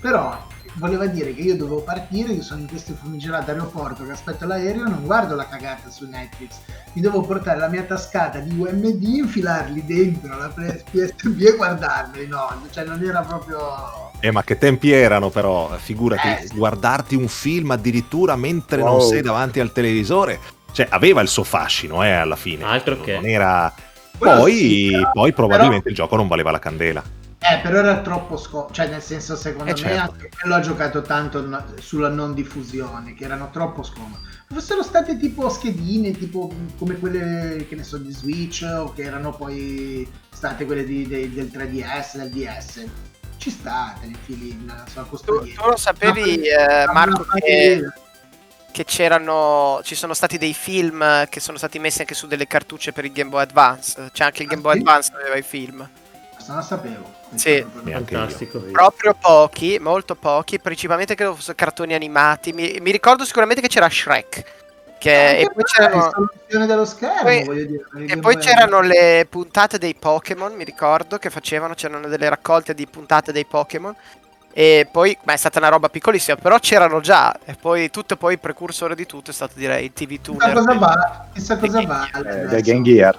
Però 0.00 0.46
voleva 0.74 1.06
dire 1.06 1.32
che 1.32 1.42
io 1.42 1.56
dovevo 1.56 1.82
partire, 1.82 2.32
io 2.32 2.42
sono 2.42 2.62
in 2.62 2.66
questo 2.66 2.92
famigerato 3.00 3.52
aeroporto 3.52 4.04
che 4.04 4.10
aspetto 4.10 4.46
l'aereo, 4.46 4.84
non 4.88 5.04
guardo 5.04 5.36
la 5.36 5.46
cagata 5.46 5.90
su 5.90 6.08
Netflix, 6.08 6.56
mi 6.94 7.00
devo 7.02 7.20
portare 7.20 7.58
la 7.60 7.68
mia 7.68 7.82
tascata 7.84 8.40
di 8.40 8.58
UMD, 8.58 9.00
infilarli 9.00 9.84
dentro 9.86 10.36
la 10.36 10.48
PSP 10.48 11.24
e 11.40 11.56
guardarli, 11.56 12.26
no, 12.26 12.48
cioè 12.70 12.84
non 12.84 13.00
era 13.00 13.20
proprio... 13.20 14.10
Eh, 14.18 14.32
ma 14.32 14.42
che 14.42 14.58
tempi 14.58 14.90
erano 14.90 15.30
però, 15.30 15.70
figurati, 15.76 16.28
Eh, 16.28 16.46
sì. 16.48 16.56
guardarti 16.56 17.14
un 17.14 17.28
film 17.28 17.70
addirittura 17.70 18.34
mentre 18.34 18.78
non 18.78 18.96
Wow. 18.96 19.08
sei 19.08 19.20
davanti 19.20 19.60
al 19.60 19.72
televisore. 19.72 20.40
Cioè, 20.72 20.86
aveva 20.90 21.20
il 21.20 21.28
suo 21.28 21.44
fascino, 21.44 22.02
eh, 22.02 22.10
alla 22.10 22.36
fine. 22.36 22.64
Altro 22.64 23.00
che. 23.00 23.14
Non 23.14 23.26
era... 23.26 23.72
Quello 24.18 24.40
Poi, 24.40 24.54
sì, 24.54 24.90
però- 24.92 25.10
poi 25.12 25.32
probabilmente 25.32 25.88
il 25.88 25.94
gioco 25.94 26.16
non 26.16 26.28
valeva 26.28 26.50
la 26.50 26.58
candela. 26.58 27.02
Eh, 27.38 27.58
però 27.60 27.78
era 27.78 28.00
troppo 28.02 28.36
scomodo, 28.36 28.72
cioè 28.72 28.86
nel 28.86 29.02
senso 29.02 29.34
secondo 29.34 29.70
Eh, 29.70 29.74
me 29.74 29.78
certo. 29.78 30.12
anche 30.12 30.30
quello 30.40 30.54
ha 30.54 30.60
giocato 30.60 31.02
tanto 31.02 31.44
no- 31.44 31.64
sulla 31.80 32.08
non 32.08 32.34
diffusione, 32.34 33.14
che 33.14 33.24
erano 33.24 33.50
troppo 33.50 33.82
scomode. 33.82 34.20
Fossero 34.52 34.82
state 34.84 35.16
tipo 35.18 35.48
schedine, 35.48 36.12
tipo 36.12 36.52
come 36.78 36.98
quelle 37.00 37.66
che 37.68 37.74
ne 37.74 37.82
so 37.82 37.98
di 37.98 38.12
Switch 38.12 38.62
o 38.64 38.92
che 38.92 39.02
erano 39.02 39.32
poi 39.32 40.08
state 40.32 40.64
quelle 40.66 40.84
di- 40.84 41.08
dei- 41.08 41.32
del 41.32 41.50
3DS, 41.52 42.16
del 42.18 42.30
DS. 42.30 42.84
Ci 43.38 43.50
sta, 43.50 43.96
te 44.00 44.06
le 44.06 44.12
infili 44.12 44.56
nella 44.64 44.84
sua 44.88 45.02
Tu, 45.02 45.08
custodietta. 45.08 45.62
tu 45.62 45.68
lo 45.70 45.76
sapevi, 45.76 46.42
eh, 46.46 46.86
Marco, 46.92 47.24
che, 47.40 47.82
che 48.72 48.84
c'erano, 48.84 49.80
ci 49.84 49.94
sono 49.94 50.14
stati 50.14 50.38
dei 50.38 50.54
film 50.54 51.28
che 51.28 51.38
sono 51.38 51.58
stati 51.58 51.78
messi 51.78 52.00
anche 52.00 52.14
su 52.14 52.26
delle 52.26 52.46
cartucce 52.48 52.92
per 52.92 53.04
il 53.04 53.12
Game 53.12 53.30
Boy 53.30 53.42
Advance. 53.42 54.10
Cioè 54.12 54.26
anche 54.26 54.42
il 54.42 54.48
Game 54.48 54.60
Ah, 54.60 54.64
Boy 54.64 54.72
sì? 54.74 54.78
Advance 54.80 55.12
aveva 55.14 55.36
i 55.36 55.42
film. 55.42 55.88
Non 56.48 56.56
lo 56.56 56.62
sapevo. 56.62 57.20
Sì. 57.34 57.64
Fantastico. 57.84 58.58
Proprio 58.58 59.14
pochi, 59.14 59.78
molto 59.78 60.16
pochi, 60.16 60.58
principalmente 60.58 61.14
credo 61.14 61.36
fossero 61.36 61.54
cartoni 61.56 61.94
animati. 61.94 62.52
Mi, 62.52 62.78
mi 62.80 62.90
ricordo 62.90 63.24
sicuramente 63.24 63.62
che 63.62 63.68
c'era 63.68 63.88
Shrek. 63.88 64.44
Che, 64.98 65.38
e 65.38 65.50
poi 65.52 65.64
c'erano, 65.64 66.84
schermo, 66.84 67.22
Poi- 67.22 67.44
voglio 67.44 67.64
dire. 67.64 67.84
e 67.96 68.04
Game 68.04 68.20
poi 68.20 68.34
Boy 68.34 68.42
c'erano 68.42 68.80
le 68.82 69.26
puntate 69.28 69.76
dei 69.76 69.96
Pokémon, 69.96 70.54
mi 70.54 70.62
ricordo 70.62 71.18
che 71.18 71.28
facevano, 71.28 71.74
c'erano 71.74 72.06
delle 72.06 72.28
raccolte 72.28 72.72
di 72.72 72.86
puntate 72.86 73.32
dei 73.32 73.44
Pokémon. 73.44 73.92
E 74.54 74.86
poi, 74.90 75.16
ma 75.24 75.32
è 75.32 75.36
stata 75.36 75.58
una 75.58 75.68
roba 75.68 75.88
piccolissima, 75.88 76.36
però 76.36 76.58
c'erano 76.58 77.00
già. 77.00 77.34
E 77.44 77.56
poi 77.58 77.90
tutto, 77.90 78.16
poi 78.16 78.34
il 78.34 78.38
precursore 78.38 78.94
di 78.94 79.06
tutto 79.06 79.30
è 79.30 79.34
stato 79.34 79.52
direi 79.56 79.86
il 79.86 79.92
TV 79.92 80.08
Chissà 80.20 80.20
Tuner. 80.22 80.52
cosa 80.52 80.74
va, 80.74 81.24
chissà 81.32 81.56
cosa 81.58 81.78
Di- 81.78 81.86
va. 81.86 82.08
Eh, 82.10 82.46
del 82.46 82.62
Game 82.62 82.82
Gear. 82.82 83.18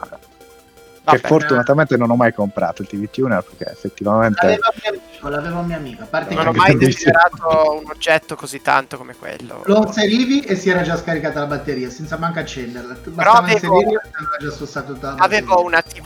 Vabbè. 1.05 1.19
che 1.19 1.27
fortunatamente 1.27 1.97
non 1.97 2.09
ho 2.11 2.15
mai 2.15 2.33
comprato 2.33 2.81
il 2.81 2.87
TV 2.87 3.09
Tuner 3.09 3.43
perché 3.43 3.69
effettivamente 3.73 4.39
L'aveva 4.45 4.69
un 4.71 4.79
mio 4.81 4.89
amico, 5.01 5.27
l'aveva 5.27 5.59
un 5.59 5.65
mio 5.65 5.75
amico. 5.75 6.03
A 6.03 6.05
parte 6.05 6.33
Non 6.33 6.43
che 6.43 6.49
ho 6.49 6.53
mai 6.53 6.77
desiderato 6.77 7.79
un 7.83 7.89
oggetto 7.89 8.35
così 8.37 8.61
tanto 8.61 8.95
come 8.95 9.13
quello. 9.13 9.63
Lo 9.65 9.83
inserivi 9.85 10.39
e 10.41 10.55
si 10.55 10.69
era 10.69 10.81
già 10.81 10.95
scaricata 10.95 11.41
la 11.41 11.47
batteria 11.47 11.89
senza 11.89 12.15
manco 12.17 12.39
accenderla. 12.39 12.93
Però 12.93 13.11
Bastava 13.15 13.37
avevo- 13.39 13.53
inserirla 13.81 14.01
e 14.01 14.09
aveva 14.13 14.37
già 14.39 14.51
spossato 14.51 14.93
tutta 14.93 15.07
la 15.09 15.13
batteria. 15.15 15.37
Avevo 15.39 15.63
una 15.65 15.81
TV 15.81 16.05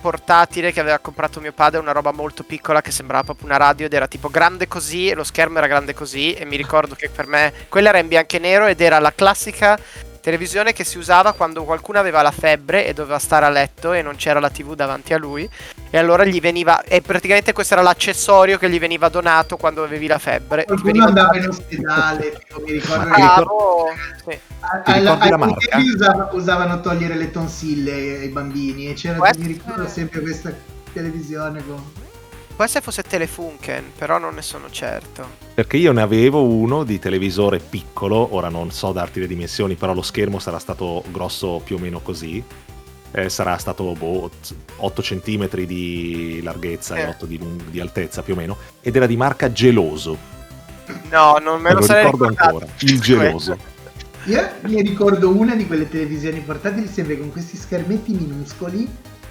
portatile 0.00 0.72
che 0.72 0.80
aveva 0.80 0.98
comprato 0.98 1.40
mio 1.40 1.52
padre, 1.52 1.78
una 1.78 1.92
roba 1.92 2.12
molto 2.12 2.42
piccola 2.42 2.80
che 2.80 2.90
sembrava 2.90 3.24
proprio 3.24 3.46
una 3.46 3.56
radio 3.56 3.86
ed 3.86 3.92
era 3.92 4.06
tipo 4.06 4.28
grande 4.28 4.66
così 4.66 5.08
e 5.08 5.14
lo 5.14 5.24
schermo 5.24 5.58
era 5.58 5.66
grande 5.66 5.94
così 5.94 6.32
e 6.32 6.44
mi 6.44 6.56
ricordo 6.56 6.94
che 6.94 7.08
per 7.08 7.26
me 7.26 7.52
quella 7.68 7.90
era 7.90 7.98
in 7.98 8.08
bianco 8.08 8.36
e 8.36 8.38
nero 8.38 8.66
ed 8.66 8.80
era 8.80 8.98
la 8.98 9.12
classica 9.12 9.78
televisione 10.20 10.72
che 10.72 10.84
si 10.84 10.98
usava 10.98 11.32
quando 11.32 11.64
qualcuno 11.64 11.98
aveva 11.98 12.22
la 12.22 12.30
febbre 12.30 12.86
e 12.86 12.92
doveva 12.92 13.18
stare 13.18 13.46
a 13.46 13.48
letto 13.48 13.92
e 13.92 14.02
non 14.02 14.16
c'era 14.16 14.38
la 14.40 14.50
TV 14.50 14.74
davanti 14.74 15.14
a 15.14 15.18
lui 15.18 15.48
e 15.90 15.98
allora 15.98 16.24
gli 16.24 16.40
veniva 16.40 16.82
e 16.82 17.00
praticamente 17.00 17.52
questo 17.52 17.74
era 17.74 17.82
l'accessorio 17.82 18.58
che 18.58 18.68
gli 18.70 18.78
veniva 18.78 19.08
donato 19.08 19.56
quando 19.56 19.82
avevi 19.82 20.06
la 20.06 20.18
febbre. 20.18 20.64
Qualcuno 20.64 21.04
andava 21.04 21.36
in 21.36 21.48
ospedale, 21.48 22.38
tipo, 22.46 22.60
mi 22.60 22.72
ricordo 22.72 23.08
Ma 23.08 23.14
che 23.14 23.20
Bravo, 23.22 23.86
sì. 24.28 24.38
a- 24.60 24.82
alla- 24.84 24.98
ricordi 25.14 25.28
la 25.28 25.34
ai 25.34 25.38
marca? 25.40 25.66
tempi 25.76 25.88
usava- 25.90 26.28
usavano 26.32 26.80
togliere 26.80 27.14
le 27.16 27.30
tonsille 27.30 27.92
ai 28.20 28.28
bambini 28.28 28.88
e 28.88 28.92
c'era, 28.94 29.18
Questo- 29.18 29.40
mi 29.42 29.46
ricordo 29.48 29.88
sempre 29.88 30.20
questa 30.20 30.52
televisione 30.92 31.64
con... 31.66 31.82
Può 32.60 32.68
essere 32.68 32.84
fosse 32.84 33.00
Telefunken, 33.04 33.92
però 33.96 34.18
non 34.18 34.34
ne 34.34 34.42
sono 34.42 34.68
certo. 34.68 35.26
Perché 35.54 35.78
io 35.78 35.92
ne 35.92 36.02
avevo 36.02 36.42
uno 36.42 36.84
di 36.84 36.98
televisore 36.98 37.58
piccolo, 37.58 38.34
ora 38.34 38.50
non 38.50 38.70
so 38.70 38.92
darti 38.92 39.18
le 39.18 39.26
dimensioni, 39.26 39.76
però 39.76 39.94
lo 39.94 40.02
schermo 40.02 40.38
sarà 40.38 40.58
stato 40.58 41.02
grosso 41.10 41.62
più 41.64 41.76
o 41.76 41.78
meno 41.78 42.00
così. 42.00 42.44
Eh, 43.12 43.30
sarà 43.30 43.56
stato 43.56 43.94
boh, 43.94 44.30
8 44.76 45.00
cm 45.00 45.48
di 45.64 46.40
larghezza 46.42 46.96
e 46.96 47.00
Eh. 47.00 47.06
8 47.06 47.24
di, 47.24 47.38
lung- 47.38 47.64
di 47.70 47.80
altezza 47.80 48.20
più 48.20 48.34
o 48.34 48.36
meno. 48.36 48.58
Ed 48.82 48.94
era 48.94 49.06
di 49.06 49.16
marca 49.16 49.50
Geloso. 49.50 50.18
No, 51.08 51.38
non 51.38 51.62
me 51.62 51.68
Me 51.70 51.72
lo, 51.72 51.80
lo 51.80 51.86
sarei 51.86 52.04
ricordo 52.04 52.28
ricordato. 52.28 52.56
ancora. 52.56 52.72
Il 52.80 53.00
Geloso. 53.00 53.56
Io 54.24 54.50
mi 54.64 54.82
ricordo 54.82 55.30
una 55.34 55.54
di 55.56 55.66
quelle 55.66 55.88
televisioni 55.88 56.40
portatili 56.40 56.88
sempre 56.88 57.16
con 57.18 57.32
questi 57.32 57.56
schermetti 57.56 58.12
minuscoli, 58.12 58.86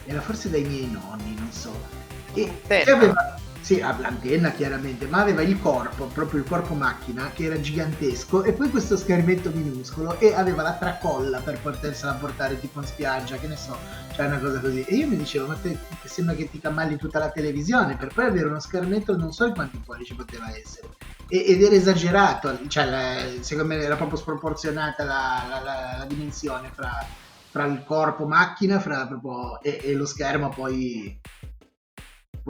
era 0.07 0.19
forse 0.19 0.49
dai 0.49 0.64
miei 0.64 0.89
nonni, 0.91 1.35
non 1.38 1.49
so. 1.51 1.97
Che 2.45 2.91
aveva, 2.91 3.36
sì, 3.61 3.82
ha 3.82 3.95
l'antenna 3.99 4.52
chiaramente, 4.52 5.06
ma 5.07 5.20
aveva 5.22 5.41
il 5.41 5.60
corpo, 5.60 6.06
proprio 6.06 6.40
il 6.41 6.48
corpo 6.48 6.74
macchina, 6.74 7.32
che 7.34 7.45
era 7.45 7.60
gigantesco, 7.60 8.44
e 8.44 8.53
poi 8.53 8.70
questo 8.70 8.98
schermetto 8.98 9.52
minuscolo, 9.53 10.20
e 10.20 10.34
aveva 10.34 10.61
la 10.64 10.74
tracolla 10.74 11.40
per 11.40 11.60
potersela 11.60 12.14
portare 12.14 12.60
tipo 12.60 12.80
in 12.80 12.86
spiaggia, 12.88 13.38
che 13.38 13.48
ne 13.48 13.56
so, 13.57 13.78
cioè 14.14 14.26
una 14.28 14.40
cosa 14.40 14.60
così. 14.60 14.84
E 14.84 14.95
io 14.95 15.07
mi 15.07 15.18
dicevo, 15.18 15.48
ma 15.48 15.56
te 15.56 15.78
sembra 16.06 16.36
che 16.36 16.49
ti 16.49 16.60
camalli 16.60 16.95
tutta 16.98 17.20
la 17.20 17.30
televisione, 17.30 17.95
per 17.98 18.11
poi 18.14 18.26
avere 18.26 18.48
uno 18.48 18.60
schermetto 18.60 19.16
non 19.18 19.32
so 19.32 19.52
quanti 19.52 19.82
pollici 19.86 20.16
poteva 20.16 20.48
essere. 20.56 20.88
E- 21.28 21.45
ed 21.48 21.61
era 21.61 21.76
esagerato, 21.76 22.57
cioè 22.68 22.86
la- 22.86 23.41
secondo 23.41 23.76
me 23.76 23.82
era 23.84 23.95
proprio 23.95 24.18
sproporzionata 24.18 25.03
la, 25.03 25.44
la- 25.48 25.61
la- 25.61 25.95
la 25.99 26.06
dimensione 26.06 26.72
fra, 26.74 27.06
fra 27.52 27.66
il 27.66 27.84
corpo 27.86 28.26
macchina 28.26 28.80
fra 28.80 29.06
proprio, 29.06 29.61
e, 29.61 29.80
e 29.84 29.94
lo 29.94 30.07
schermo 30.07 30.49
poi 30.49 31.20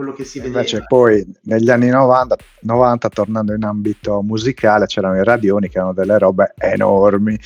quello 0.00 0.12
che 0.14 0.24
si 0.24 0.38
vede. 0.38 0.48
Invece 0.48 0.84
poi 0.86 1.26
negli 1.42 1.68
anni 1.70 1.88
90, 1.88 2.36
90, 2.60 3.08
tornando 3.10 3.52
in 3.52 3.62
ambito 3.64 4.22
musicale, 4.22 4.86
c'erano 4.86 5.20
i 5.20 5.24
radioni 5.24 5.68
che 5.68 5.76
erano 5.76 5.92
delle 5.92 6.18
robe 6.18 6.54
enormi, 6.56 7.38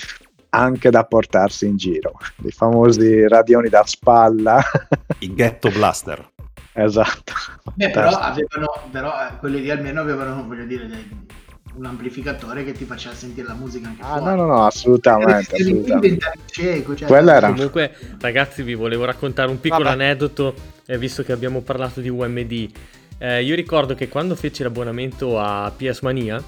anche 0.51 0.91
da 0.91 1.05
portarsi 1.05 1.67
in 1.67 1.77
giro. 1.77 2.13
I 2.45 2.53
famosi 2.53 3.27
radioni 3.27 3.69
da 3.69 3.83
spalla. 3.85 4.63
I 5.19 5.35
ghetto 5.35 5.69
blaster. 5.71 6.31
esatto. 6.75 7.33
Beh, 7.75 7.91
però, 7.91 8.11
avevano, 8.11 8.71
però 8.93 9.11
eh, 9.11 9.37
quelli 9.39 9.61
lì 9.61 9.71
almeno 9.73 10.01
avevano, 10.01 10.47
voglio 10.47 10.65
dire, 10.65 10.87
dei- 10.87 11.27
un 11.77 11.85
amplificatore 11.87 12.65
che 12.65 12.73
ti 12.73 12.85
faceva 12.85 13.15
sentire 13.15 13.47
la 13.49 13.55
musica 13.55 13.89
anche 13.89 14.03
Ah, 14.03 14.19
fuori. 14.19 14.25
no, 14.25 14.35
no, 14.37 14.47
no, 14.47 14.65
assolutamente. 14.67 15.57
Assolutamente. 15.57 16.33
cieco, 16.51 16.95
cioè- 16.95 17.09
Quella 17.09 17.35
era- 17.37 17.49
Comunque, 17.53 17.95
ragazzi, 18.21 18.63
vi 18.63 18.75
volevo 18.75 19.05
raccontare 19.05 19.51
un 19.51 19.59
piccolo 19.61 19.85
Vabbè. 19.85 19.95
aneddoto, 20.03 20.55
eh, 20.87 20.99
visto 20.99 21.23
che 21.25 21.33
abbiamo 21.33 21.61
parlato 21.63 22.01
di 22.01 22.09
UMD. 22.09 22.69
Eh, 23.19 23.43
io 23.43 23.55
ricordo 23.55 23.95
che 23.95 24.09
quando 24.09 24.35
feci 24.37 24.63
l'abbonamento 24.63 25.39
a 25.41 25.73
PS 25.77 26.01
Mania, 26.03 26.43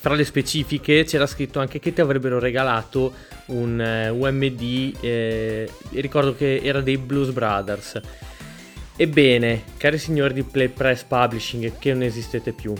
fra 0.00 0.14
le 0.14 0.24
specifiche 0.24 1.04
c'era 1.04 1.26
scritto 1.26 1.58
anche 1.58 1.80
che 1.80 1.92
ti 1.92 2.00
avrebbero 2.00 2.38
regalato 2.38 3.12
un 3.46 3.80
eh, 3.80 4.08
UMD, 4.08 4.94
eh, 5.00 5.70
ricordo 5.90 6.34
che 6.36 6.60
era 6.62 6.80
dei 6.80 6.96
Blues 6.98 7.30
Brothers. 7.30 8.00
Ebbene, 8.96 9.62
cari 9.76 9.98
signori 9.98 10.34
di 10.34 10.42
Play 10.42 10.68
Press 10.68 11.04
Publishing 11.04 11.78
che 11.78 11.92
non 11.92 12.02
esistete 12.02 12.52
più, 12.52 12.74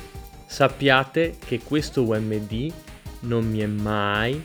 sappiate 0.48 1.36
che 1.44 1.60
questo 1.62 2.02
UMD 2.02 2.72
non 3.20 3.48
mi 3.48 3.58
è 3.60 3.66
mai, 3.66 4.42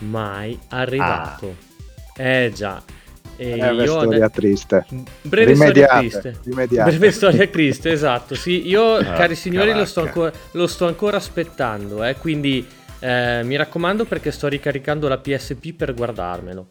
mai 0.00 0.56
arrivato. 0.68 1.56
Eh 2.14 2.52
già. 2.54 2.82
E 3.36 3.56
È 3.56 3.70
una 3.70 3.86
storia 3.86 4.24
ade- 4.26 4.34
triste. 4.34 4.84
Breve 5.22 5.54
storia 5.54 5.72
Rimediate, 5.86 5.98
triste. 6.20 6.40
rimediate. 6.44 6.90
Breve 6.90 7.10
storia 7.10 7.46
triste, 7.46 7.90
esatto. 7.90 8.34
Sì, 8.34 8.68
io, 8.68 8.96
Ah, 8.96 9.12
cari 9.14 9.34
signori, 9.34 9.72
lo 9.72 9.86
sto, 9.86 10.02
ancora, 10.02 10.30
lo 10.52 10.66
sto 10.66 10.86
ancora 10.86 11.16
aspettando. 11.16 12.04
Eh, 12.04 12.16
quindi 12.16 12.66
eh, 12.98 13.40
mi 13.42 13.56
raccomando 13.56 14.04
perché 14.04 14.30
sto 14.30 14.46
ricaricando 14.46 15.08
la 15.08 15.16
PSP 15.16 15.72
per 15.72 15.94
guardarmelo. 15.94 16.66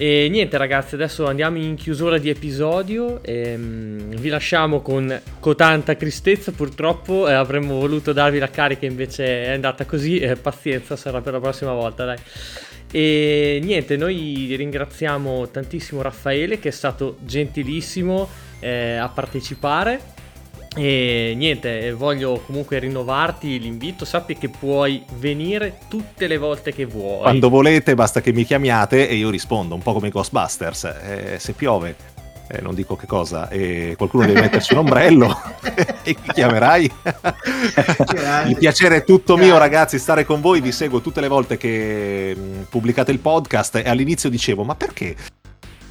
E 0.00 0.28
niente 0.30 0.56
ragazzi, 0.56 0.94
adesso 0.94 1.26
andiamo 1.26 1.58
in 1.58 1.74
chiusura 1.74 2.18
di 2.18 2.30
episodio. 2.30 3.20
ehm, 3.20 4.14
vi 4.14 4.28
lasciamo 4.28 4.80
con, 4.80 5.20
con 5.40 5.56
tanta 5.56 5.96
tristezza. 5.96 6.52
Purtroppo 6.52 7.28
eh, 7.28 7.32
avremmo 7.32 7.80
voluto 7.80 8.12
darvi 8.12 8.38
la 8.38 8.48
carica, 8.48 8.86
invece 8.86 9.46
è 9.46 9.50
andata 9.50 9.86
così. 9.86 10.20
eh, 10.20 10.36
pazienza, 10.36 10.94
sarà 10.94 11.20
per 11.20 11.32
la 11.32 11.40
prossima 11.40 11.72
volta, 11.72 12.04
dai. 12.04 12.18
E 12.92 13.58
niente, 13.60 13.96
noi 13.96 14.54
ringraziamo 14.56 15.48
tantissimo 15.48 16.00
Raffaele 16.00 16.60
che 16.60 16.68
è 16.68 16.72
stato 16.72 17.16
gentilissimo 17.24 18.28
eh, 18.60 18.94
a 18.94 19.08
partecipare. 19.08 20.00
E 20.76 21.34
niente, 21.36 21.80
eh, 21.80 21.92
voglio 21.92 22.42
comunque 22.44 22.78
rinnovarti 22.78 23.58
l'invito. 23.58 24.04
Sappi 24.04 24.36
che 24.36 24.48
puoi 24.48 25.04
venire 25.18 25.78
tutte 25.88 26.26
le 26.26 26.38
volte 26.38 26.72
che 26.72 26.84
vuoi. 26.84 27.22
Quando 27.22 27.48
volete 27.48 27.94
basta 27.94 28.20
che 28.20 28.32
mi 28.32 28.44
chiamiate 28.44 29.08
e 29.08 29.14
io 29.14 29.30
rispondo, 29.30 29.74
un 29.74 29.82
po' 29.82 29.92
come 29.92 30.08
i 30.08 30.10
Ghostbusters. 30.10 30.84
Eh, 30.84 31.36
se 31.38 31.52
piove, 31.52 31.96
eh, 32.48 32.60
non 32.62 32.74
dico 32.74 32.96
che 32.96 33.06
cosa, 33.06 33.48
e 33.48 33.94
qualcuno 33.96 34.26
deve 34.26 34.40
metterci 34.40 34.72
un 34.72 34.80
ombrello 34.80 35.38
e 36.02 36.14
chi 36.14 36.32
chiamerai? 36.32 36.90
Il 38.46 38.56
piacere 38.58 38.96
è 38.96 39.04
tutto 39.04 39.36
mio 39.36 39.58
ragazzi, 39.58 39.98
stare 39.98 40.24
con 40.24 40.40
voi, 40.40 40.60
vi 40.60 40.72
seguo 40.72 41.00
tutte 41.00 41.20
le 41.20 41.28
volte 41.28 41.58
che 41.58 42.34
mh, 42.34 42.62
pubblicate 42.70 43.12
il 43.12 43.18
podcast 43.18 43.76
e 43.76 43.88
all'inizio 43.88 44.30
dicevo 44.30 44.64
ma 44.64 44.74
perché? 44.74 45.14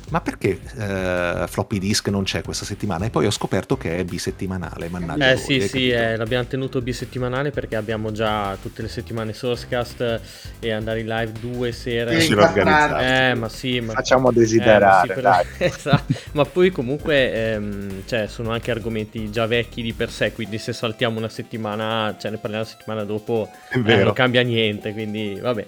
Ma 0.10 0.22
perché 0.22 0.58
eh, 0.78 1.46
floppy 1.48 1.80
disk 1.80 2.08
non 2.08 2.24
c'è 2.24 2.42
questa 2.42 2.64
settimana? 2.64 3.06
E 3.06 3.10
poi 3.10 3.26
ho 3.26 3.32
scoperto 3.32 3.76
che 3.76 3.98
è 3.98 4.04
bisettimanale, 4.06 4.88
mannaggia 4.88 5.32
Eh 5.32 5.36
voi, 5.36 5.44
sì, 5.44 5.54
hai 5.54 5.68
sì, 5.68 5.90
eh, 5.90 6.16
l'abbiamo 6.16 6.46
tenuto 6.46 6.82
bisettimanale 6.82 7.52
perché 7.52 7.76
abbiamo 7.76 8.14
già 8.14 8.56
tutte 8.62 8.82
le 8.82 8.88
settimane 8.88 9.34
Sourcecast 9.34 10.02
eh, 10.02 10.20
e 10.60 10.72
andare 10.72 11.02
in 11.02 11.08
live 11.08 11.34
due 11.42 11.74
sere. 11.74 12.22
Sì. 12.22 12.32
Eh, 12.34 13.34
ma 13.36 13.50
sì, 13.50 13.82
ma... 13.82 13.92
Facciamo 13.92 14.30
eh, 14.30 14.34
ma 14.34 14.40
desiderare, 14.40 15.08
sì, 15.08 15.14
per- 15.14 15.24
dai. 15.24 15.46
Esatto. 15.68 16.14
Ma 16.32 16.46
poi 16.46 16.72
comunque 16.72 17.34
ehm, 17.34 18.04
cioè, 18.06 18.28
sono 18.28 18.52
anche 18.52 18.72
argomenti 18.72 19.30
già 19.30 19.46
vecchi 19.46 19.82
di 19.82 19.92
per 19.92 20.10
sé, 20.10 20.32
quindi 20.32 20.58
se 20.58 20.72
saltiamo 20.72 21.18
una 21.18 21.30
settimana, 21.30 22.16
cioè 22.18 22.32
ne 22.32 22.38
parliamo 22.38 22.64
la 22.64 22.70
settimana 22.70 23.04
dopo, 23.04 23.50
eh, 23.72 24.04
non 24.04 24.14
cambia 24.14 24.42
niente, 24.42 24.94
quindi 24.94 25.38
vabbè. 25.42 25.68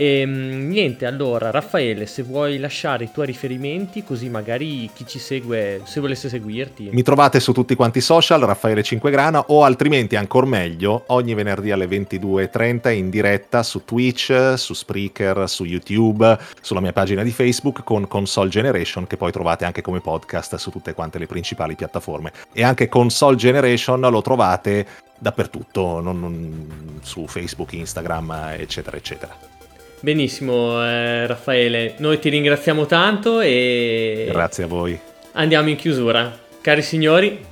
E, 0.00 0.24
niente, 0.24 1.06
allora 1.06 1.50
Raffaele, 1.50 2.06
se 2.06 2.22
vuoi 2.22 2.58
lasciare 2.58 3.02
i 3.02 3.10
tuoi 3.12 3.26
riferimenti, 3.26 4.04
così 4.04 4.28
magari 4.28 4.88
chi 4.94 5.04
ci 5.04 5.18
segue, 5.18 5.80
se 5.82 5.98
volesse 5.98 6.28
seguirti. 6.28 6.90
Mi 6.92 7.02
trovate 7.02 7.40
su 7.40 7.50
tutti 7.50 7.74
quanti 7.74 7.98
i 7.98 8.00
social, 8.00 8.40
Raffaele 8.42 8.84
Cinquegrana, 8.84 9.46
o 9.48 9.64
altrimenti, 9.64 10.14
ancora 10.14 10.46
meglio, 10.46 11.02
ogni 11.08 11.34
venerdì 11.34 11.72
alle 11.72 11.86
22.30 11.86 12.92
in 12.92 13.10
diretta 13.10 13.64
su 13.64 13.84
Twitch, 13.84 14.54
su 14.54 14.72
Spreaker, 14.72 15.48
su 15.48 15.64
YouTube, 15.64 16.38
sulla 16.60 16.78
mia 16.78 16.92
pagina 16.92 17.24
di 17.24 17.32
Facebook 17.32 17.82
con 17.82 18.06
Console 18.06 18.50
Generation, 18.50 19.04
che 19.08 19.16
poi 19.16 19.32
trovate 19.32 19.64
anche 19.64 19.82
come 19.82 19.98
podcast 19.98 20.54
su 20.54 20.70
tutte 20.70 20.94
quante 20.94 21.18
le 21.18 21.26
principali 21.26 21.74
piattaforme. 21.74 22.30
E 22.52 22.62
anche 22.62 22.88
Console 22.88 23.34
Generation 23.34 23.98
lo 23.98 24.22
trovate 24.22 24.86
dappertutto, 25.18 25.98
non- 25.98 26.20
non- 26.20 27.00
su 27.02 27.26
Facebook, 27.26 27.72
Instagram, 27.72 28.54
eccetera, 28.56 28.96
eccetera. 28.96 29.57
Benissimo, 30.00 30.80
eh, 30.84 31.26
Raffaele, 31.26 31.94
noi 31.98 32.18
ti 32.20 32.28
ringraziamo 32.28 32.86
tanto 32.86 33.40
e 33.40 34.28
Grazie 34.30 34.64
a 34.64 34.66
voi. 34.68 34.98
andiamo 35.32 35.68
in 35.68 35.76
chiusura. 35.76 36.38
Cari 36.60 36.82
signori, 36.82 37.44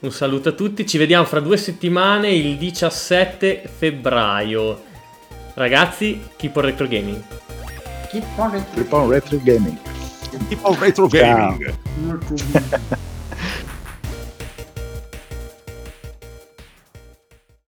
un 0.00 0.10
saluto 0.10 0.48
a 0.50 0.52
tutti, 0.52 0.86
ci 0.86 0.96
vediamo 0.96 1.24
fra 1.26 1.40
due 1.40 1.58
settimane 1.58 2.30
il 2.30 2.56
17 2.56 3.64
febbraio. 3.76 4.82
Ragazzi, 5.54 6.20
keep 6.36 6.56
on 6.56 6.62
retro 6.62 6.86
gaming. 6.88 7.22
Keep 8.10 8.24
on 8.36 8.54
it. 8.56 8.64
Keep 8.74 8.92
on 8.92 9.08
retro 9.10 9.38
gaming. 9.42 9.76
Tipo 10.48 10.74
retro 10.78 11.08
Ciao. 11.08 11.56
gaming. 11.58 11.74